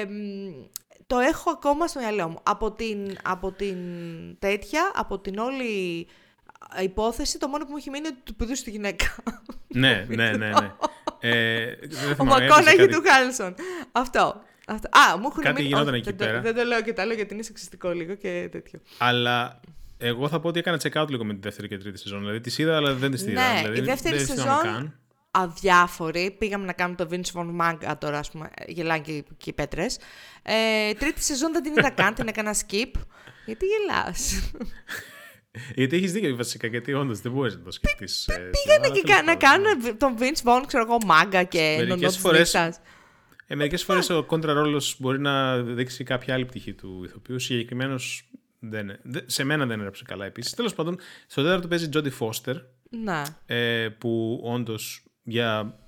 Ε, 0.00 0.04
μ, 0.04 0.66
το 1.06 1.18
έχω 1.18 1.50
ακόμα 1.50 1.86
στο 1.86 1.98
μυαλό 2.00 2.28
μου. 2.28 2.38
Από 2.42 2.72
την, 2.72 3.16
από 3.22 3.52
την 3.52 3.78
τέτοια, 4.38 4.90
από 4.94 5.18
την 5.18 5.38
όλη 5.38 6.06
υπόθεση, 6.82 7.38
το 7.38 7.48
μόνο 7.48 7.64
που 7.64 7.70
μου 7.70 7.76
έχει 7.76 7.90
μείνει 7.90 8.06
είναι 8.06 8.16
ότι 8.16 8.24
του 8.24 8.34
πηδούσε 8.34 8.64
τη 8.64 8.70
γυναίκα. 8.70 9.06
ναι, 9.68 10.06
ναι, 10.08 10.30
ναι. 10.30 10.48
ναι. 10.48 10.72
Ε, 11.22 11.64
δεν 11.80 12.10
Ο 12.10 12.14
θυμάμαι, 12.14 12.34
έπαιζε 12.34 12.48
Μακόναχη 12.48 12.76
κάτι- 12.76 12.92
του 12.94 13.02
Χάρελσον. 13.06 13.54
Αυτό. 13.92 14.42
Αυτό. 14.66 14.88
Α, 14.98 15.16
μου 15.18 15.26
έχουν 15.30 15.42
Κάτι 15.42 15.54
μείνει. 15.54 15.66
γινόταν 15.68 15.94
όχι, 15.94 15.96
εκεί 16.08 16.08
δεν, 16.10 16.16
το- 16.18 16.24
πέρα. 16.24 16.40
δεν 16.40 16.54
το 16.54 16.62
λέω 16.64 16.82
και 16.82 16.92
το 16.92 17.02
άλλο 17.02 17.12
γιατί 17.12 17.34
είναι 17.34 17.42
σεξιστικό 17.42 17.90
λίγο 17.90 18.14
και 18.14 18.48
τέτοιο. 18.52 18.80
Αλλά 18.98 19.60
εγώ 19.98 20.28
θα 20.28 20.40
πω 20.40 20.48
ότι 20.48 20.58
έκανα 20.58 20.80
check 20.82 21.02
out 21.02 21.08
λίγο 21.08 21.24
με 21.24 21.32
τη 21.34 21.40
δεύτερη 21.40 21.68
και 21.68 21.78
τρίτη 21.78 21.98
σεζόν. 21.98 22.20
Δηλαδή 22.20 22.40
τις 22.40 22.58
είδα, 22.58 22.76
αλλά 22.76 22.94
δεν 22.94 23.10
τις 23.10 23.22
είδα. 23.22 23.52
Ναι, 23.52 23.58
δηλαδή, 23.60 23.78
η 23.78 23.82
δεύτερη 23.82 24.16
δεν 24.16 24.26
τις 24.26 24.34
θυμάμαι 24.34 24.60
σεζόν 24.60 24.74
καν. 24.74 24.98
αδιάφοροι. 25.30 26.36
Πήγαμε 26.38 26.64
να 26.64 26.72
κάνουμε 26.72 26.96
το 26.96 27.08
Vince 27.10 27.40
Von 27.40 27.60
Manga 27.60 27.94
τώρα, 27.98 28.18
ας 28.18 28.30
πούμε, 28.30 28.50
γελάνε 28.66 29.00
και, 29.00 29.24
και 29.36 29.50
οι 29.50 29.52
πέτρες. 29.52 29.98
Ε, 30.42 30.92
τρίτη 30.94 31.22
σεζόν 31.22 31.52
δεν 31.52 31.62
την 31.62 31.72
είδα 31.78 31.90
καν, 31.90 32.14
την 32.14 32.28
έκανα 32.28 32.54
skip. 32.54 32.90
Γιατί 33.46 33.64
γελάς; 33.66 34.32
Γιατί 35.74 35.96
έχεις 35.96 36.12
δίκιο 36.12 36.36
βασικά, 36.36 36.66
γιατί 36.66 36.92
όντως 36.92 37.20
δεν 37.20 37.32
μπορείς 37.32 37.56
να 37.56 37.62
το 37.62 37.70
σκεφτείς. 37.70 38.28
Πήγανε 38.28 38.88
και 38.94 39.02
κα- 39.12 39.22
να 39.22 39.36
κάνουν 39.36 39.96
τον 39.98 40.14
Vince 40.18 40.42
Vaughn, 40.48 40.62
ξέρω 40.66 40.82
εγώ, 40.88 40.96
μάγκα 41.06 41.42
και 41.42 41.58
Μερικές 41.58 41.88
νονό 41.88 42.06
της 42.08 42.16
φορές- 42.18 42.54
νύχτας. 42.54 42.80
Ε, 43.46 43.54
Μερικές 43.54 43.82
φορές 43.84 44.10
ο 44.10 44.22
κόντρα 44.24 44.52
ρόλος 44.52 44.96
μπορεί 44.98 45.20
να 45.20 45.62
δείξει 45.62 46.04
κάποια 46.04 46.34
άλλη 46.34 46.44
πτυχή 46.44 46.72
του 46.74 47.02
ηθοποιού. 47.04 47.38
Συγκεκριμένος 47.38 48.30
δεν, 48.58 48.98
δεν- 49.02 49.22
σε 49.26 49.44
μένα 49.44 49.66
δεν 49.66 49.78
έγραψε 49.78 50.04
καλά 50.06 50.24
επίσης. 50.26 50.54
Τέλος 50.54 50.74
πάντων, 50.74 50.98
στο 51.26 51.42
τέταρτο 51.42 51.68
παίζει 51.68 51.88
Τζόντι 51.88 52.10
Φώστερ, 52.10 52.56
Να. 52.90 53.36
ε, 53.46 53.88
που 53.88 54.40
όντως 54.44 55.04
για 55.22 55.78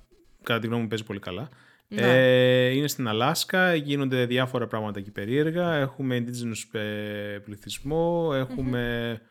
κατά 0.43 0.59
τη 0.59 0.67
γνώμη 0.67 0.81
μου 0.81 0.87
παίζει 0.87 1.03
πολύ 1.03 1.19
καλά. 1.19 1.49
Ναι. 1.87 2.01
Ε, 2.01 2.69
είναι 2.69 2.87
στην 2.87 3.07
Αλάσκα, 3.07 3.75
γίνονται 3.75 4.25
διάφορα 4.25 4.67
πράγματα 4.67 4.99
εκεί 4.99 5.11
περίεργα. 5.11 5.73
Έχουμε 5.73 6.23
indigenous 6.25 6.79
ε, 6.79 7.37
πληθυσμό, 7.45 8.31
έχουμε, 8.33 9.21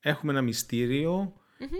έχουμε 0.00 0.32
ένα 0.32 0.42
μυστήριο 0.42 1.32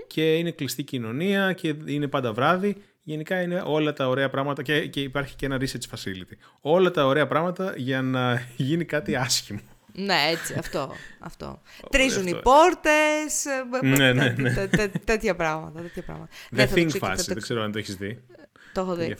και 0.07 0.35
είναι 0.37 0.51
κλειστή 0.51 0.83
κοινωνία 0.83 1.53
και 1.53 1.75
είναι 1.87 2.09
πάντα 2.09 2.33
βράδυ. 2.33 2.77
Γενικά 3.03 3.43
είναι 3.43 3.62
όλα 3.66 3.93
τα 3.93 4.09
ωραία 4.09 4.29
πράγματα 4.31 4.62
και, 4.62 4.87
και 4.87 5.01
υπάρχει 5.01 5.37
και 5.37 5.47
ένα 5.47 5.57
research 5.61 5.95
facility. 5.97 6.37
Όλα 6.61 6.91
τα 6.91 7.07
ωραία 7.07 7.27
πράγματα 7.27 7.75
για 7.77 8.03
να 8.03 8.43
γίνει 8.57 8.85
κάτι 8.85 9.16
άσχημο. 9.16 9.61
Ναι, 9.93 10.16
έτσι, 10.31 10.55
αυτό. 10.59 10.93
αυτό. 11.19 11.61
Τρίζουν 11.91 12.27
οι 12.27 12.31
αυτό. 12.31 12.43
πόρτες, 12.43 13.45
ε, 13.45 13.87
Ναι, 13.87 14.12
ναι, 14.12 14.29
ναι. 14.39 14.53
τέ- 14.55 14.77
τέ- 14.77 15.05
τέτοια 15.05 15.37
πράγματα. 15.37 15.81
Τέτοια 15.81 16.03
πράγματα. 16.03 16.31
The 16.33 16.47
Ναι, 16.51 16.66
θα 16.66 16.75
το 16.75 16.81
Thing 16.81 16.87
ξεκι- 16.87 17.05
θα 17.05 17.11
φάση, 17.11 17.27
το- 17.27 17.33
δεν 17.35 17.43
ξέρω 17.43 17.62
αν 17.62 17.73
το 17.73 17.79
έχεις 17.79 17.97
δει. 17.97 18.25
Το 18.73 18.81
έχω 18.81 18.95
δει. 18.95 19.16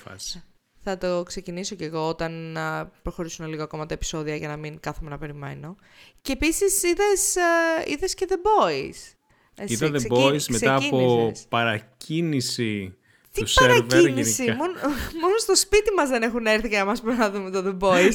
Τέτοια 0.89 1.09
φάση. 1.09 1.13
Θα 1.13 1.17
το 1.17 1.23
ξεκινήσω 1.23 1.75
κι 1.75 1.85
εγώ 1.85 2.09
όταν 2.09 2.57
α, 2.57 2.93
προχωρήσουν 3.03 3.47
λίγο 3.49 3.63
ακόμα 3.63 3.87
τα 3.87 3.95
επεισόδια 3.95 4.37
για 4.37 4.49
να 4.49 4.57
μην 4.57 4.81
κάθομαι 4.81 5.11
να 5.11 5.19
περιμένω. 5.19 5.77
Και 6.23 6.33
επίσης 6.33 6.83
είδες, 6.83 7.37
α, 7.37 7.83
είδες 7.87 8.15
και 8.15 8.27
The 8.29 8.35
Boys. 8.35 9.15
Εσύ, 9.61 9.73
Είδα 9.75 9.87
The 9.89 9.95
ξεκι- 9.97 10.13
Boys 10.15 10.45
μετά 10.49 10.75
από 10.75 10.81
ξεκίνησες. 10.89 11.47
παρακίνηση 11.49 12.97
Τι 13.33 13.41
του 13.41 13.47
σερβερ 13.47 13.83
παρακίνηση, 13.83 14.45
γενικά. 14.45 14.57
μόνο, 14.65 14.73
μόνος 15.21 15.43
στο 15.43 15.57
σπίτι 15.57 15.91
μας 15.97 16.09
δεν 16.09 16.23
έχουν 16.23 16.47
έρθει 16.47 16.69
για 16.69 16.79
να 16.79 16.85
μας 16.85 17.01
πούνε 17.01 17.15
να 17.15 17.31
δούμε 17.31 17.51
το 17.51 17.63
The 17.81 17.85
Boys. 17.89 18.15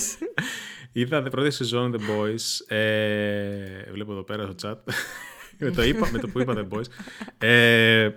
Είδα 0.96 1.22
την 1.22 1.32
πρώτη 1.32 1.52
σεζόν 1.52 1.96
The 1.96 2.00
Boys. 2.00 2.76
Ε, 2.78 3.92
βλέπω 3.92 4.12
εδώ 4.12 4.24
πέρα 4.24 4.44
στο 4.58 4.70
chat. 4.70 4.94
με, 5.60 5.72
το 5.72 5.84
είπα, 5.84 6.10
με 6.12 6.20
το 6.20 6.28
που 6.28 6.40
είπα 6.40 6.54
The 6.58 6.78
Boys. 6.78 6.86
Ε, 7.38 8.10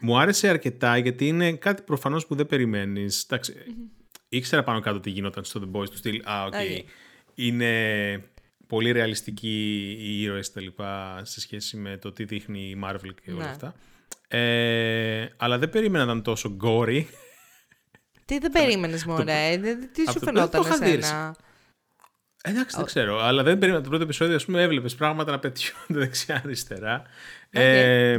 μου 0.00 0.18
άρεσε 0.18 0.48
αρκετά 0.48 0.96
γιατί 0.96 1.26
είναι 1.26 1.52
κάτι 1.52 1.82
προφανώς 1.82 2.26
που 2.26 2.34
δεν 2.34 2.46
περιμένεις. 2.46 3.22
Εντάξει, 3.28 3.54
ήξερα 4.28 4.62
πάνω 4.62 4.80
κάτω 4.80 5.00
τι 5.00 5.10
γινόταν 5.10 5.44
στο 5.44 5.60
The 5.72 5.76
Boys 5.78 5.88
του 5.90 5.96
στυλ. 5.96 6.22
Α, 6.24 6.44
οκ. 6.44 6.54
Οκ. 6.54 6.60
Είναι 7.34 8.22
πολύ 8.66 8.90
ρεαλιστικοί 8.92 9.96
οι 9.98 10.22
ήρωες 10.22 10.52
τα 10.52 10.60
λοιπά 10.60 11.20
σε 11.24 11.40
σχέση 11.40 11.76
με 11.76 11.96
το 11.96 12.12
τι 12.12 12.24
δείχνει 12.24 12.60
η 12.60 12.80
Marvel 12.84 13.10
και 13.24 13.30
όλα 13.30 13.44
Ναι. 13.44 13.50
αυτά. 13.50 13.74
Ε, 14.28 15.26
αλλά 15.36 15.58
δεν 15.58 15.70
περίμενα 15.70 16.04
να 16.04 16.10
ήταν 16.10 16.22
τόσο 16.22 16.56
gory. 16.64 17.04
Τι 18.24 18.38
δεν 18.38 18.50
περίμενες 18.50 19.04
μωρέ, 19.04 19.58
δεν- 19.60 19.88
τι 19.92 20.00
σου 20.02 20.04
Αυτό- 20.08 20.24
φαινόταν 20.24 20.50
δεν 20.50 20.60
το 20.60 20.66
είχα 20.68 20.78
δει, 20.90 20.96
εσένα. 20.98 21.36
Εντάξει, 22.42 22.76
δεν 22.76 22.84
ξέρω. 22.86 23.18
Αλλά 23.22 23.42
δεν 23.42 23.58
περίμενα 23.58 23.82
το 23.82 23.88
πρώτο 23.88 24.04
επεισόδιο, 24.04 24.34
ας 24.34 24.44
πούμε, 24.44 24.62
έβλεπες 24.62 24.94
πράγματα 24.94 25.30
να 25.30 25.38
πετιούνται 25.38 25.98
δεξιά-αριστερά. 26.04 27.02
Ε, 27.50 28.18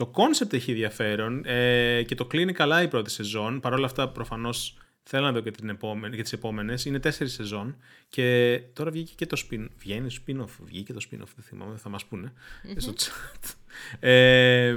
το 0.00 0.06
κόνσεπτ 0.06 0.52
έχει 0.52 0.70
ενδιαφέρον 0.70 1.42
ε, 1.44 2.02
και 2.02 2.14
το 2.14 2.26
κλείνει 2.26 2.52
καλά 2.52 2.82
η 2.82 2.88
πρώτη 2.88 3.10
σεζόν. 3.10 3.60
Παρ' 3.60 3.72
όλα 3.72 3.86
αυτά, 3.86 4.08
προφανώς 4.08 4.78
θέλω 5.02 5.24
να 5.24 5.32
δω 5.32 5.40
και, 5.40 5.50
την 5.50 5.68
επόμενη, 5.68 6.16
και 6.16 6.22
τις 6.22 6.32
επόμενες. 6.32 6.84
Είναι 6.84 6.98
τέσσερις 6.98 7.32
σεζόν 7.32 7.76
και 8.08 8.60
τώρα 8.72 8.90
βγήκε 8.90 9.12
και 9.16 9.26
το 9.26 9.42
spin. 9.48 9.66
Βγαίνει 9.78 10.08
spin-off, 10.26 10.48
βγήκε 10.60 10.92
το 10.92 11.00
spin-off, 11.10 11.32
δεν 11.36 11.44
θυμάμαι, 11.44 11.76
θα 11.76 11.88
μας 11.88 12.04
πούνε 12.04 12.32
στο 12.76 12.92
chat. 12.96 13.54
Ε, 14.00 14.76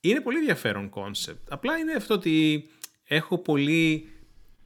είναι 0.00 0.20
πολύ 0.22 0.38
ενδιαφέρον 0.38 0.88
κόνσεπτ. 0.88 1.52
Απλά 1.52 1.76
είναι 1.76 1.92
αυτό 1.92 2.14
ότι 2.14 2.68
έχω 3.04 3.38
πολύ 3.38 4.08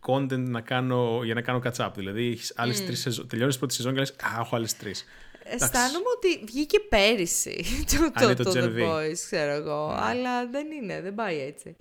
content 0.06 0.38
να 0.48 0.60
κάνω, 0.60 1.20
για 1.24 1.34
να 1.34 1.40
κάνω 1.40 1.62
catch-up. 1.64 1.90
Δηλαδή, 1.96 2.30
έχεις 2.30 2.52
άλλες 2.56 2.82
mm. 2.82 2.86
τρεις 2.86 3.00
σεζόν, 3.00 3.28
τελειώνεις 3.28 3.58
πρώτη 3.58 3.74
σεζόν 3.74 3.92
και 3.92 3.98
λες, 3.98 4.10
α, 4.10 4.40
έχω 4.40 4.56
άλλες 4.56 4.76
τρεις. 4.76 5.04
Αισθάνομαι 5.44 6.08
ότι 6.16 6.44
βγήκε 6.44 6.80
πέρυσι 6.80 7.64
το, 7.90 8.10
το, 8.26 8.34
το, 8.34 8.44
το 8.44 8.52
The 8.54 8.88
Boys, 8.88 9.18
ξέρω 9.30 9.50
εγώ, 9.50 9.90
mm. 9.90 9.98
αλλά 9.98 10.46
δεν 10.46 10.70
είναι, 10.70 11.00
δεν 11.00 11.14
πάει 11.14 11.40
έτσι. 11.40 11.76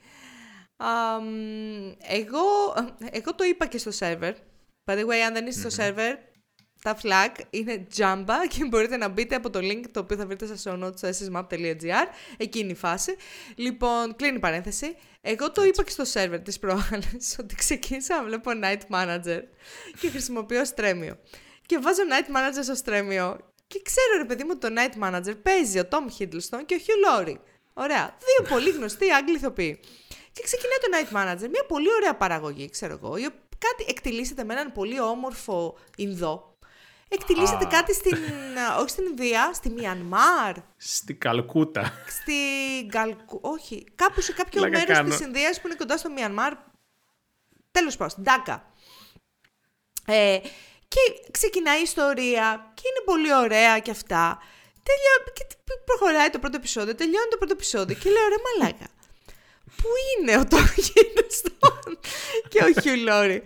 Um, 0.78 1.96
εγώ, 2.08 2.42
εγώ 3.12 3.36
το 3.36 3.44
είπα 3.44 3.66
και 3.66 3.78
στο 3.78 3.92
server. 4.00 4.34
By 4.86 4.94
the 4.94 5.06
way, 5.06 5.18
αν 5.28 5.34
δεν 5.34 5.48
εισαι 5.48 5.70
στο 5.70 5.84
server, 5.84 6.14
τα 6.84 6.98
flag 7.02 7.40
είναι 7.50 7.88
Jamba 7.98 8.36
και 8.58 8.66
μπορείτε 8.66 8.98
να 8.98 9.08
μπείτε 9.08 9.36
από 9.36 9.50
το 9.50 9.60
link 9.62 9.84
το 9.92 10.00
οποίο 10.00 10.18
θα 10.18 10.26
βρείτε 10.26 10.56
στα 10.56 10.78
show 10.78 10.84
notes 10.84 10.98
στο 10.98 11.10
ssmap.gr. 11.10 12.08
Εκείνη 12.38 12.72
η 12.72 12.76
φάση. 12.76 13.16
Λοιπόν, 13.56 14.16
κλείνει 14.16 14.36
η 14.36 14.40
παρένθεση. 14.40 14.96
Εγώ 15.22 15.52
το 15.52 15.64
είπα 15.64 15.84
και 15.84 15.90
στο 15.90 16.04
server 16.14 16.40
της 16.44 16.60
προάλλες 16.60 17.36
ότι 17.40 17.56
ξεκίνησα 17.56 18.16
να 18.16 18.24
βλέπω 18.24 18.52
Night 18.64 18.96
Manager 18.96 19.42
και 20.00 20.10
χρησιμοποιώ 20.10 20.66
στρέμιο. 20.66 21.18
Και 21.66 21.78
βάζω 21.78 22.02
Night 22.10 22.36
Manager 22.36 22.64
στο 22.64 22.76
στρέμιο 22.76 23.53
και 23.74 23.82
ξέρω 23.84 24.18
ρε 24.18 24.26
παιδί 24.26 24.44
μου 24.44 24.58
το 24.58 24.68
Night 24.78 25.04
Manager 25.04 25.36
παίζει 25.44 25.80
ο 25.80 25.88
Tom 25.92 26.04
Hiddleston 26.18 26.62
και 26.66 26.76
ο 26.76 26.80
Hugh 26.86 27.22
Laurie. 27.22 27.38
Ωραία. 27.74 28.18
Δύο 28.20 28.50
πολύ 28.50 28.70
γνωστοί 28.70 29.12
Άγγλοι 29.12 29.36
ηθοποιοί. 29.36 29.80
Και 30.32 30.42
ξεκινάει 30.44 30.78
το 30.82 30.90
Night 30.92 31.18
Manager, 31.18 31.50
μια 31.50 31.66
πολύ 31.68 31.94
ωραία 31.94 32.16
παραγωγή, 32.16 32.70
ξέρω 32.70 32.94
εγώ. 32.94 33.14
Κάτι 33.58 33.86
εκτελήσεται 33.88 34.44
με 34.44 34.54
έναν 34.54 34.72
πολύ 34.72 35.00
όμορφο 35.00 35.78
Ινδό, 35.98 36.58
εκτελήσετε 37.08 37.66
κάτι 37.66 37.94
στην, 37.94 38.18
όχι 38.80 38.90
στην 38.90 39.06
Ινδία, 39.06 39.54
στη 39.54 39.70
Μιανμάρ. 39.70 40.56
Στην 40.78 41.20
Καλκούτα. 41.20 41.94
Στην 42.08 42.90
Καλκού... 42.90 43.40
Όχι, 43.42 43.86
κάπου 43.96 44.22
σε 44.22 44.34
κάποιο 44.34 44.70
μέρος 44.70 45.00
της 45.10 45.20
Ινδίας 45.20 45.62
που 45.62 45.68
είναι 45.68 45.76
κοντά 45.76 45.98
στο 45.98 46.10
Μιανμάρ. 46.10 46.54
Τέλος 47.72 47.98
πάντων, 47.98 48.10
στην 48.10 48.24
Τάκα. 48.24 48.72
Ε, 50.06 50.40
και 50.94 51.32
ξεκινάει 51.32 51.80
η 51.80 51.82
ιστορία 51.92 52.46
και 52.74 52.84
είναι 52.90 53.04
πολύ 53.06 53.34
ωραία 53.44 53.80
και 53.80 53.92
αυτά. 53.92 54.40
Τελειώ... 54.88 55.34
Και 55.34 55.46
προχωράει 55.86 56.30
το 56.30 56.40
πρώτο 56.40 56.56
επεισόδιο, 56.58 56.96
τελειώνει 56.96 57.30
το 57.30 57.38
πρώτο 57.38 57.54
επεισόδιο 57.54 57.96
και 58.02 58.10
λέω 58.10 58.28
ρε 58.34 58.40
μαλάκα. 58.46 58.88
Πού 59.82 59.90
είναι 60.12 60.38
ο 60.38 60.46
Τόμ 60.48 60.66
και 62.50 62.64
ο 62.64 62.82
Χιου 62.82 62.98
Λόρι; 63.04 63.44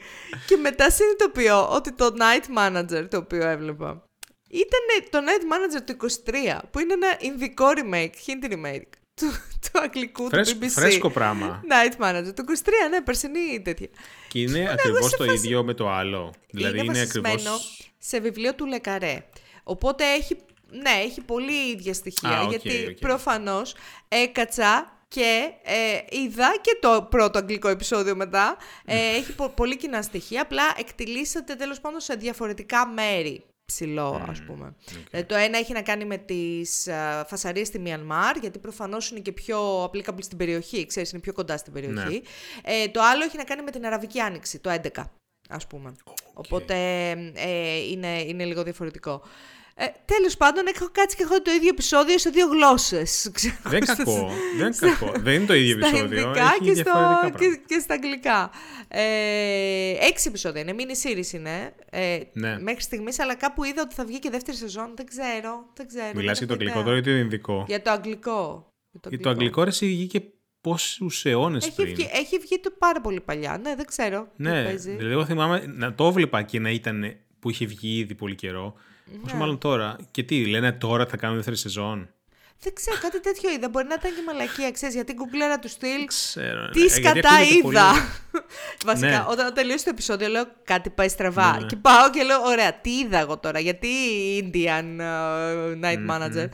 και 0.47 0.57
μετά 0.57 0.89
συνειδητοποιώ 0.89 1.69
ότι 1.69 1.91
το 1.91 2.15
Night 2.19 2.57
Manager 2.57 3.07
το 3.09 3.17
οποίο 3.17 3.47
έβλεπα 3.47 4.07
ήταν 4.49 5.09
το 5.09 5.19
Night 5.27 5.43
Manager 5.53 5.81
του 5.85 6.09
23 6.25 6.59
που 6.71 6.79
είναι 6.79 6.93
ένα 6.93 7.17
ειδικό 7.19 7.65
remake, 7.75 8.15
hint 8.25 8.53
remake 8.53 8.91
του, 9.13 9.27
του 9.61 9.79
αγγλικού 9.81 10.29
Φρέσ, 10.29 10.49
του 10.49 10.57
BBC. 10.61 10.69
Φρέσκο 10.69 11.09
πράγμα. 11.09 11.63
Night 11.69 12.03
Manager 12.03 12.33
του 12.35 12.45
23, 12.63 12.89
ναι, 12.89 13.01
περσινή 13.01 13.61
τέτοια. 13.61 13.87
Και 14.45 14.57
είναι 14.57 14.69
ακριβώς 14.71 15.11
το 15.11 15.23
ίδιο 15.23 15.63
με 15.63 15.73
το 15.73 15.89
άλλο. 15.89 16.33
Δηλαδή 16.49 16.77
είναι, 16.77 16.85
είναι 16.85 16.99
ακριβώς... 16.99 17.43
σε 17.97 18.19
βιβλίο 18.19 18.55
του 18.55 18.65
Λεκαρέ. 18.65 19.25
Οπότε 19.63 20.03
έχει, 20.13 20.37
ναι, 20.69 21.03
έχει 21.03 21.21
πολύ 21.21 21.69
ίδια 21.71 21.93
στοιχεία. 21.93 22.45
γιατί 22.49 22.87
okay. 22.89 22.99
προφανώς 22.99 23.75
έκατσα 24.07 24.91
και 25.07 25.51
ε, 25.63 26.17
είδα 26.17 26.55
και 26.61 26.77
το 26.81 27.07
πρώτο 27.09 27.37
αγγλικό 27.37 27.67
επεισόδιο 27.67 28.15
μετά. 28.15 28.57
Ε, 28.85 29.15
έχει 29.15 29.35
πολύ 29.55 29.77
κοινά 29.77 30.01
στοιχεία, 30.01 30.41
απλά 30.41 30.63
εκτιλήσατε 30.77 31.55
τέλος 31.55 31.79
πάντων 31.79 31.99
σε 31.99 32.13
διαφορετικά 32.13 32.87
μέρη 32.87 33.43
ψηλό, 33.71 34.25
ας 34.29 34.41
πούμε. 34.41 34.75
Okay. 35.11 35.23
το 35.25 35.35
ένα 35.35 35.57
έχει 35.57 35.73
να 35.73 35.81
κάνει 35.81 36.05
με 36.05 36.17
τις 36.17 36.87
uh, 36.89 37.23
φασαρίες 37.27 37.67
στη 37.67 37.79
Μιανμάρ, 37.79 38.37
γιατί 38.37 38.59
προφανώς 38.59 39.09
είναι 39.09 39.19
και 39.19 39.31
πιο 39.31 39.83
applicable 39.83 40.23
στην 40.23 40.37
περιοχή, 40.37 40.85
ξέρεις, 40.85 41.11
είναι 41.11 41.21
πιο 41.21 41.33
κοντά 41.33 41.57
στην 41.57 41.73
περιοχή. 41.73 42.21
Ναι. 42.65 42.73
Ε, 42.73 42.87
το 42.87 43.01
άλλο 43.03 43.23
έχει 43.23 43.37
να 43.37 43.43
κάνει 43.43 43.61
με 43.61 43.71
την 43.71 43.85
Αραβική 43.85 44.19
Άνοιξη, 44.19 44.59
το 44.59 44.79
11, 44.95 45.03
ας 45.49 45.67
πούμε. 45.67 45.95
Οπότε 46.33 46.75
ε, 47.33 47.77
είναι, 47.91 48.21
είναι 48.21 48.45
λίγο 48.45 48.63
διαφορετικό. 48.63 49.21
Ε, 49.79 49.85
Τέλος 50.05 50.37
πάντων, 50.37 50.63
έχω 50.67 50.89
κάτσει 50.91 51.17
και 51.17 51.23
έχω 51.23 51.41
το 51.41 51.51
ίδιο 51.51 51.69
επεισόδιο 51.69 52.17
σε 52.17 52.29
δύο 52.29 52.47
γλώσσες. 52.47 53.31
Δεν 53.63 53.85
κακό. 53.85 54.31
Δεν 54.57 54.75
κακό. 54.77 55.11
Δεν 55.19 55.33
είναι 55.33 55.45
το 55.45 55.53
ίδιο 55.53 55.77
επεισόδιο. 55.77 56.33
Στα 56.33 56.55
και, 56.63 56.73
στο, 56.73 57.29
και, 57.37 57.59
και, 57.67 57.79
στα 57.79 57.93
αγγλικά. 57.93 58.51
Ε, 58.87 60.07
έξι 60.07 60.27
επεισόδια 60.27 60.61
είναι. 60.61 60.75
Mini 60.77 61.07
series 61.07 61.33
είναι. 61.33 61.73
Ε, 61.89 62.19
ναι. 62.33 62.59
Μέχρι 62.59 62.81
στιγμής, 62.81 63.19
αλλά 63.19 63.35
κάπου 63.35 63.63
είδα 63.63 63.81
ότι 63.81 63.95
θα 63.95 64.05
βγει 64.05 64.19
και 64.19 64.29
δεύτερη 64.29 64.57
σεζόν. 64.57 64.93
Δεν 64.95 65.05
ξέρω. 65.05 65.71
Δεν 65.73 65.87
ξέρω 65.87 66.11
Μιλάς 66.15 66.37
για 66.37 66.47
το 66.47 66.53
αγγλικό 66.53 66.83
τώρα 66.83 66.97
ή 66.97 67.01
το 67.01 67.09
ελληνικό. 67.09 67.65
Για 67.67 67.81
το 67.81 67.91
αγγλικό. 67.91 68.71
Για 68.91 68.99
το 68.99 69.09
αγγλικό, 69.09 69.09
για 69.09 69.19
το 69.19 69.29
αγγλικό 69.29 69.63
ρε, 69.63 69.71
βγήκε 69.71 70.23
πόσους 70.61 71.25
αιώνες 71.25 71.71
πριν; 71.71 71.93
Βγει, 71.93 72.09
έχει 72.13 72.37
βγει 72.37 72.59
το 72.59 72.71
πάρα 72.77 73.01
πολύ 73.01 73.21
παλιά. 73.21 73.59
Ναι, 73.63 73.75
δεν 73.75 73.85
ξέρω. 73.85 74.27
Ναι, 74.35 74.73
δηλαδή 74.73 75.11
εγώ 75.11 75.25
θυμάμαι 75.25 75.63
να 75.67 75.93
το 75.93 76.05
έβλεπα 76.05 76.41
και 76.41 76.59
να 76.59 76.69
ήταν 76.69 77.15
που 77.39 77.49
είχε 77.49 77.65
βγει 77.65 77.97
ήδη 77.97 78.15
πολύ 78.15 78.35
καιρό. 78.35 78.75
Όσο 79.25 79.33
ναι. 79.33 79.39
μάλλον 79.39 79.57
τώρα. 79.57 79.95
Και 80.11 80.23
τι, 80.23 80.45
λένε 80.45 80.71
τώρα 80.71 81.05
θα 81.05 81.17
κάνουμε 81.17 81.37
δεύτερη 81.37 81.57
σεζόν; 81.57 82.09
Δεν 82.59 82.73
ξέρω, 82.73 82.97
κάτι 83.01 83.21
τέτοιο 83.21 83.51
είδα. 83.51 83.69
Μπορεί 83.69 83.87
να 83.87 83.93
ήταν 83.93 84.11
και 84.15 84.21
μαλακία, 84.25 84.71
ξέρεις, 84.71 84.95
γιατί 84.95 85.13
γκουγκλέρα 85.13 85.59
του 85.59 85.69
στυλ. 85.69 86.05
Ξέρω. 86.05 86.61
Ναι. 86.61 86.69
Τι 86.69 86.83
ε, 86.83 86.89
σκατά 86.89 87.41
είδα. 87.41 87.91
Βασικά, 88.85 89.09
ναι. 89.09 89.25
όταν 89.29 89.53
τελείωσε 89.53 89.83
το 89.83 89.89
επεισόδιο, 89.89 90.27
λέω 90.27 90.43
κάτι 90.63 90.89
πάει 90.89 91.09
στραβά. 91.09 91.51
Ναι, 91.51 91.59
ναι. 91.59 91.65
Και 91.65 91.75
πάω 91.75 92.09
και 92.09 92.23
λέω, 92.23 92.41
ωραία, 92.41 92.73
τι 92.73 92.97
είδα 92.97 93.19
εγώ 93.19 93.37
τώρα, 93.37 93.59
γιατί 93.59 93.87
Indian 94.43 95.01
uh, 95.01 95.85
Night 95.85 96.11
Manager. 96.11 96.47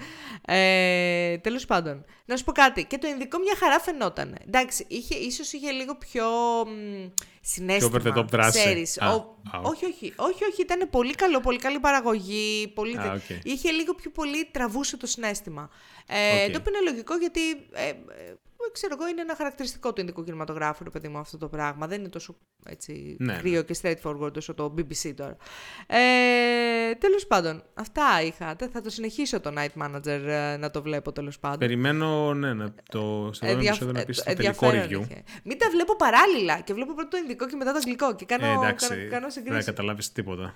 Ε, 0.45 1.37
Τέλος 1.37 1.65
πάντων, 1.65 2.05
να 2.25 2.37
σου 2.37 2.43
πω 2.43 2.51
κάτι. 2.51 2.85
Και 2.85 2.97
το 2.97 3.07
Ινδικό 3.07 3.39
μια 3.39 3.55
χαρά 3.59 3.79
φαινόταν. 3.79 4.37
Εντάξει, 4.47 4.85
είχε, 4.87 5.15
ίσως 5.15 5.53
είχε 5.53 5.71
λίγο 5.71 5.95
πιο 5.95 6.25
μ, 6.65 7.09
συνέστημα. 7.41 7.99
Πιο 7.99 8.11
over 8.11 8.17
the 8.17 8.19
top 8.19 8.27
δράση. 8.27 8.59
όχι, 9.63 9.85
όχι, 9.85 10.13
όχι, 10.15 10.43
όχι, 10.43 10.61
ήταν 10.61 10.89
πολύ 10.89 11.13
καλό, 11.15 11.39
πολύ 11.39 11.57
καλή 11.57 11.79
παραγωγή. 11.79 12.67
Πολύ... 12.67 12.97
Α, 12.97 13.21
okay. 13.27 13.39
Είχε 13.43 13.71
λίγο 13.71 13.93
πιο 13.93 14.11
πολύ 14.11 14.45
τραβούσε 14.51 14.97
το 14.97 15.07
συνέστημα. 15.07 15.69
Ε, 16.07 16.15
okay. 16.15 16.51
Το 16.51 16.57
οποίο 16.59 16.73
είναι 16.75 16.91
λογικό 16.91 17.17
γιατί 17.17 17.51
ε, 17.71 17.93
ξέρω 18.71 18.95
εγώ, 18.99 19.07
είναι 19.07 19.21
ένα 19.21 19.35
χαρακτηριστικό 19.35 19.93
του 19.93 20.01
ειδικού 20.01 20.23
κινηματογράφου, 20.23 20.83
παιδί 20.83 21.07
μου, 21.07 21.17
αυτό 21.17 21.37
το 21.37 21.47
πράγμα. 21.47 21.87
Δεν 21.87 21.99
είναι 21.99 22.09
τόσο 22.09 22.35
έτσι, 22.65 23.15
ναι, 23.19 23.37
κρύο 23.37 23.51
ναι. 23.51 23.61
και 23.61 23.75
straightforward 23.81 24.37
όσο 24.37 24.53
το 24.53 24.73
BBC 24.77 25.13
τώρα. 25.15 25.37
Ε, 25.87 26.93
τέλος 26.95 27.27
πάντων, 27.27 27.63
αυτά 27.73 28.21
είχα. 28.25 28.55
Θα 28.71 28.81
το 28.81 28.89
συνεχίσω 28.89 29.39
το 29.39 29.53
Night 29.57 29.83
Manager 29.83 30.21
ε, 30.25 30.57
να 30.57 30.71
το 30.71 30.81
βλέπω 30.81 31.11
τέλος 31.11 31.39
πάντων. 31.39 31.57
Περιμένω, 31.59 32.33
ναι, 32.33 32.53
να 32.53 32.73
το 32.91 33.29
σε 33.33 33.45
Ενδιαφ... 33.45 33.81
να 33.81 34.05
πεις 34.05 34.23
το 34.23 34.33
τελικό 34.33 34.69
review. 34.69 35.01
Μην 35.43 35.57
τα 35.57 35.69
βλέπω 35.71 35.95
παράλληλα 35.95 36.59
και 36.59 36.73
βλέπω 36.73 36.93
πρώτο 36.93 37.09
το 37.09 37.17
ειδικό 37.23 37.47
και 37.47 37.55
μετά 37.55 37.71
το 37.71 37.77
αγγλικό 37.77 38.15
και 38.15 38.25
κάνω, 38.25 38.45
ε, 38.45 38.53
εντάξει, 38.53 38.87
κάνω, 38.87 39.09
κάνω 39.09 39.29
συγκρίσεις. 39.29 39.65
Δεν 39.65 39.75
καταλάβεις 39.75 40.11
τίποτα. 40.11 40.55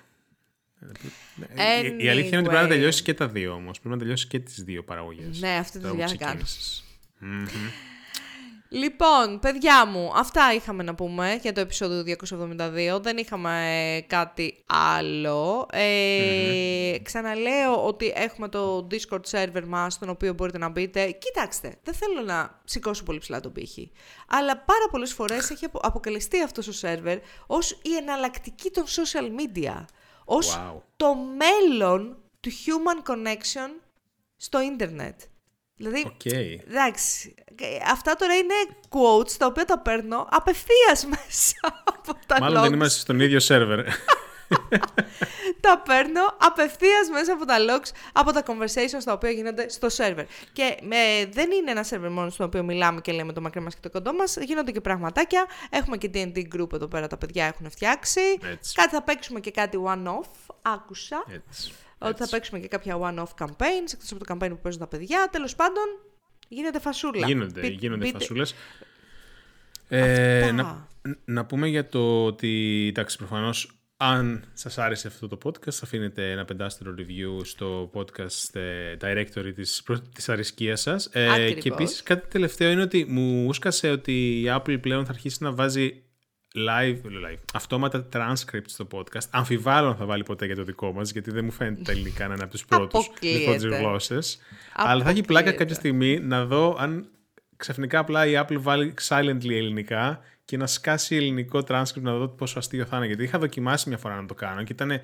Anyway. 0.82 2.02
Η 2.02 2.08
αλήθεια 2.08 2.28
είναι 2.28 2.38
ότι 2.38 2.48
πρέπει 2.48 2.62
να 2.62 2.68
τελειώσει 2.68 3.02
και 3.02 3.14
τα 3.14 3.28
δύο 3.28 3.52
όμως. 3.52 3.80
Πρέπει 3.80 3.94
να 3.94 4.00
τελειώσει 4.00 4.26
και 4.26 4.38
τις 4.38 4.62
δύο 4.62 4.84
παραγωγές. 4.84 5.40
Ναι, 5.40 5.48
αυτή 5.48 5.78
τη 5.78 5.86
δουλειά 5.86 6.08
θα 6.08 6.16
κάνει. 6.16 6.42
Λοιπόν, 8.70 9.38
παιδιά 9.40 9.86
μου, 9.86 10.12
αυτά 10.14 10.52
είχαμε 10.54 10.82
να 10.82 10.94
πούμε 10.94 11.38
για 11.42 11.52
το 11.52 11.60
επεισόδιο 11.60 12.16
272. 12.30 13.00
Δεν 13.02 13.16
είχαμε 13.16 13.50
ε, 13.96 14.00
κάτι 14.00 14.64
άλλο. 14.96 15.66
Ε, 15.72 16.96
Ξαναλέω 17.02 17.86
ότι 17.86 18.12
έχουμε 18.16 18.48
το 18.48 18.86
Discord 18.90 19.20
server 19.30 19.64
μας, 19.66 19.94
στον 19.94 20.08
οποίο 20.08 20.32
μπορείτε 20.32 20.58
να 20.58 20.68
μπείτε. 20.68 21.10
Κοιτάξτε, 21.10 21.76
δεν 21.82 21.94
θέλω 21.94 22.20
να 22.20 22.60
σηκώσω 22.64 23.02
πολύ 23.02 23.18
ψηλά 23.18 23.40
τον 23.40 23.52
πύχη. 23.52 23.90
Αλλά 24.28 24.56
πάρα 24.56 24.88
πολλές 24.90 25.12
φορές 25.12 25.50
έχει 25.50 25.66
αποκαλεστεί 25.72 26.42
αυτός 26.42 26.66
το 26.66 26.88
server 26.88 27.18
ως 27.46 27.70
η 27.70 27.94
εναλλακτική 27.96 28.70
των 28.70 28.84
social 28.84 29.40
media. 29.40 29.84
Ως 30.24 30.60
το 30.96 31.14
μέλλον 31.14 32.16
του 32.40 32.50
human 32.50 33.10
connection 33.12 33.70
στο 34.36 34.60
ίντερνετ. 34.60 35.20
Δηλαδή, 35.78 36.06
okay. 36.06 36.58
εντάξει, 36.68 37.34
αυτά 37.90 38.14
τώρα 38.14 38.34
είναι 38.34 38.54
quotes 38.88 39.32
τα 39.38 39.46
οποία 39.46 39.64
τα 39.64 39.78
παίρνω 39.78 40.26
απευθείας 40.30 41.04
μέσα 41.14 41.84
από 41.84 42.18
τα 42.26 42.36
Μάλλον 42.40 42.62
δεν 42.62 42.72
είμαστε 42.72 43.00
στον 43.00 43.20
ίδιο 43.20 43.40
σερβερ. 43.40 43.84
τα 45.60 45.82
παίρνω 45.84 46.20
απευθείας 46.38 47.08
μέσα 47.12 47.32
από 47.32 47.44
τα 47.44 47.56
logs, 47.58 47.90
από 48.12 48.32
τα 48.32 48.42
conversations 48.46 49.02
τα 49.04 49.12
οποία 49.12 49.30
γίνονται 49.30 49.68
στο 49.68 49.88
server. 49.96 50.24
Και 50.52 50.76
με, 50.82 50.96
δεν 51.30 51.50
είναι 51.50 51.70
ένα 51.70 51.84
server 51.90 52.10
μόνο 52.10 52.30
στο 52.30 52.44
οποίο 52.44 52.62
μιλάμε 52.62 53.00
και 53.00 53.12
λέμε 53.12 53.32
το 53.32 53.40
μακρύ 53.40 53.60
μας 53.60 53.74
και 53.74 53.80
το 53.82 53.90
κοντό 53.90 54.12
μας. 54.12 54.36
Γίνονται 54.40 54.70
και 54.70 54.80
πραγματάκια. 54.80 55.46
Έχουμε 55.70 55.96
και 55.96 56.10
DD 56.14 56.38
group 56.56 56.72
εδώ 56.72 56.88
πέρα, 56.88 57.06
τα 57.06 57.16
παιδιά 57.16 57.44
έχουν 57.44 57.70
φτιάξει. 57.70 58.20
Έτσι. 58.52 58.74
Κάτι 58.74 58.94
θα 58.94 59.02
παίξουμε 59.02 59.40
και 59.40 59.50
κάτι 59.50 59.78
one-off. 59.86 60.54
Άκουσα. 60.62 61.24
Έτσι. 61.34 61.72
Ότι 61.98 62.22
θα 62.22 62.28
παίξουμε 62.28 62.58
και 62.60 62.68
κάποια 62.68 62.96
one-off 63.00 63.44
campaigns, 63.44 63.92
εκτός 63.92 64.12
από 64.12 64.24
το 64.24 64.34
campaign 64.34 64.48
που 64.48 64.58
παίζουν 64.62 64.80
τα 64.80 64.86
παιδιά. 64.86 65.28
Τέλος 65.32 65.56
πάντων, 65.56 65.84
γίνεται 66.48 66.80
φασούλα. 66.80 67.26
Γίνονται, 67.26 67.60
Πι, 67.60 67.68
γίνονται 67.68 68.04
πι, 68.04 68.10
φασούλες. 68.12 68.54
Ε, 69.88 70.50
να, 70.52 70.88
να 71.24 71.44
πούμε 71.46 71.68
για 71.68 71.88
το 71.88 72.24
ότι, 72.24 72.86
εντάξει, 72.90 73.16
προφανώς, 73.16 73.82
αν 73.96 74.44
σας 74.52 74.78
άρεσε 74.78 75.06
αυτό 75.08 75.28
το 75.28 75.38
podcast, 75.44 75.78
αφήνετε 75.82 76.30
ένα 76.30 76.44
πεντάστερο 76.44 76.94
review 76.98 77.44
στο 77.44 77.90
podcast 77.94 78.54
ε, 78.60 78.96
directory 79.00 79.52
της, 79.54 79.82
της 80.14 80.28
αρισκίας 80.28 80.80
σας. 80.80 81.06
Ε, 81.12 81.52
και 81.52 81.68
επίσης 81.68 82.02
κάτι 82.02 82.28
τελευταίο 82.28 82.70
είναι 82.70 82.82
ότι 82.82 83.04
μου 83.08 83.44
ούσκασε 83.46 83.90
ότι 83.90 84.40
η 84.40 84.44
Apple 84.48 84.78
πλέον 84.80 85.04
θα 85.04 85.10
αρχίσει 85.10 85.42
να 85.42 85.52
βάζει 85.52 86.02
live, 86.68 87.06
live, 87.06 87.38
αυτόματα 87.54 88.08
transcripts 88.12 88.66
στο 88.66 88.86
podcast. 88.92 89.28
Αμφιβάλλω 89.30 89.88
αν 89.88 89.96
θα 89.96 90.04
βάλει 90.04 90.22
ποτέ 90.22 90.46
για 90.46 90.56
το 90.56 90.62
δικό 90.64 90.92
μας, 90.92 91.10
γιατί 91.10 91.30
δεν 91.30 91.44
μου 91.44 91.50
φαίνεται 91.50 91.82
τα 91.82 91.92
ελληνικά 91.92 92.26
να 92.26 92.34
είναι 92.34 92.42
από 92.42 92.52
τους 92.52 92.64
πρώτους 92.64 93.10
γλώσσες. 93.62 94.38
Αλλά 94.74 95.04
θα 95.04 95.10
έχει 95.10 95.22
πλάκα 95.22 95.52
κάποια 95.52 95.74
στιγμή 95.74 96.20
να 96.20 96.44
δω 96.44 96.76
αν 96.78 97.08
ξαφνικά 97.56 97.98
απλά 97.98 98.26
η 98.26 98.32
Apple 98.36 98.56
βάλει 98.58 98.94
silently 99.08 99.50
ελληνικά 99.50 100.20
και 100.44 100.56
να 100.56 100.66
σκάσει 100.66 101.16
ελληνικό 101.16 101.62
transcript 101.68 102.00
να 102.00 102.16
δω 102.16 102.28
πόσο 102.28 102.58
αστείο 102.58 102.84
θα 102.84 102.96
είναι. 102.96 103.06
Γιατί 103.06 103.22
είχα 103.22 103.38
δοκιμάσει 103.38 103.88
μια 103.88 103.98
φορά 103.98 104.14
να 104.14 104.26
το 104.26 104.34
κάνω 104.34 104.62
και 104.62 104.72
ήταν, 104.72 105.00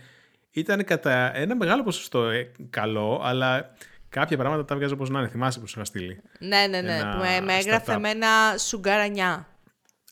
ήταν 0.50 0.84
κατά 0.84 1.36
ένα 1.36 1.56
μεγάλο 1.56 1.82
ποσοστό 1.82 2.28
ε, 2.28 2.50
καλό, 2.70 3.20
αλλά 3.24 3.74
κάποια 4.08 4.36
πράγματα 4.36 4.64
τα 4.64 4.76
βγάζω 4.76 4.94
όπως 4.94 5.10
να 5.10 5.18
είναι. 5.18 5.28
Θυμάσαι 5.28 5.60
που 5.60 5.66
σου 5.66 5.74
είχα 5.76 5.84
στείλει. 5.84 6.20
Ναι, 6.38 6.66
ναι, 6.68 6.80
ναι. 6.80 7.00
με, 7.02 7.40
με 7.44 7.54
έγραφε 7.54 7.98
με 7.98 8.10
ένα 8.10 8.28
σουγκαρανιά. 8.58 9.48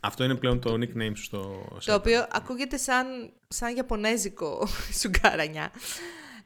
Αυτό 0.04 0.24
είναι 0.24 0.34
πλέον 0.34 0.60
το 0.60 0.72
nickname 0.72 1.12
σου 1.14 1.22
στο 1.22 1.66
Το 1.84 1.94
οποίο 1.94 2.26
ακούγεται 2.32 2.76
σαν, 2.76 3.32
σαν 3.48 3.76
Ιαπωνέζικο 3.76 4.68
σουγκαρανιά. 5.00 5.70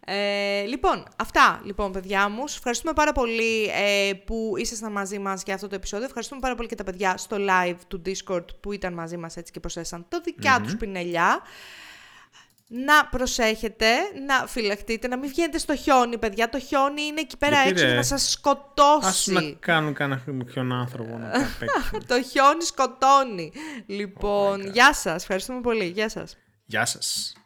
Ε, 0.09 0.63
λοιπόν, 0.63 1.05
αυτά 1.17 1.61
λοιπόν 1.65 1.93
παιδιά 1.93 2.29
μου. 2.29 2.47
Σας 2.47 2.57
ευχαριστούμε 2.57 2.93
πάρα 2.93 3.13
πολύ 3.13 3.65
ε, 3.65 4.13
που 4.13 4.53
ήσασταν 4.57 4.93
μαζί 4.93 5.19
μας 5.19 5.43
για 5.45 5.55
αυτό 5.55 5.69
το 5.69 5.75
επεισόδιο. 5.75 6.07
Ευχαριστούμε 6.07 6.41
πάρα 6.41 6.55
πολύ 6.55 6.69
και 6.69 6.75
τα 6.75 6.85
παιδιά 6.85 7.17
στο 7.17 7.37
live 7.41 7.79
του 7.89 8.03
Discord 8.07 8.45
που 8.61 8.73
ήταν 8.73 8.93
μαζί 8.93 9.17
μας 9.17 9.37
έτσι 9.37 9.53
και 9.53 9.61
προσθέσαν 9.61 10.07
το 10.09 10.21
δικιά 10.21 10.59
mm 10.59 10.63
τους 10.63 10.77
πινελιά. 10.77 11.41
Να 12.69 13.07
προσέχετε, 13.07 13.87
να 14.27 14.47
φυλαχτείτε, 14.47 15.09
να 15.09 15.17
μην 15.19 15.29
βγαίνετε 15.29 15.59
στο 15.59 15.77
χιόνι, 15.77 16.19
παιδιά. 16.19 16.49
Το 16.49 16.59
χιόνι 16.59 17.03
είναι 17.03 17.21
εκεί 17.21 17.37
πέρα 17.37 17.59
έξω 17.59 17.85
για 17.87 17.95
να 17.95 18.03
σας 18.03 18.31
σκοτώσει. 18.31 19.07
Ας 19.09 19.27
να 19.27 19.41
κάνουν 19.61 19.95
κανένα 19.95 20.23
ποιον 20.45 20.73
άνθρωπο 20.73 21.19
να 21.19 21.31
Το 22.09 22.23
χιόνι 22.23 22.63
σκοτώνει. 22.63 23.53
Λοιπόν, 23.87 24.61
oh 24.63 24.73
γεια 24.73 24.95
σας. 24.95 25.23
Ευχαριστούμε 25.23 25.61
πολύ. 25.61 25.85
Γεια 25.85 26.09
σας. 26.09 26.37
Γεια 26.65 26.87
σας. 26.87 27.37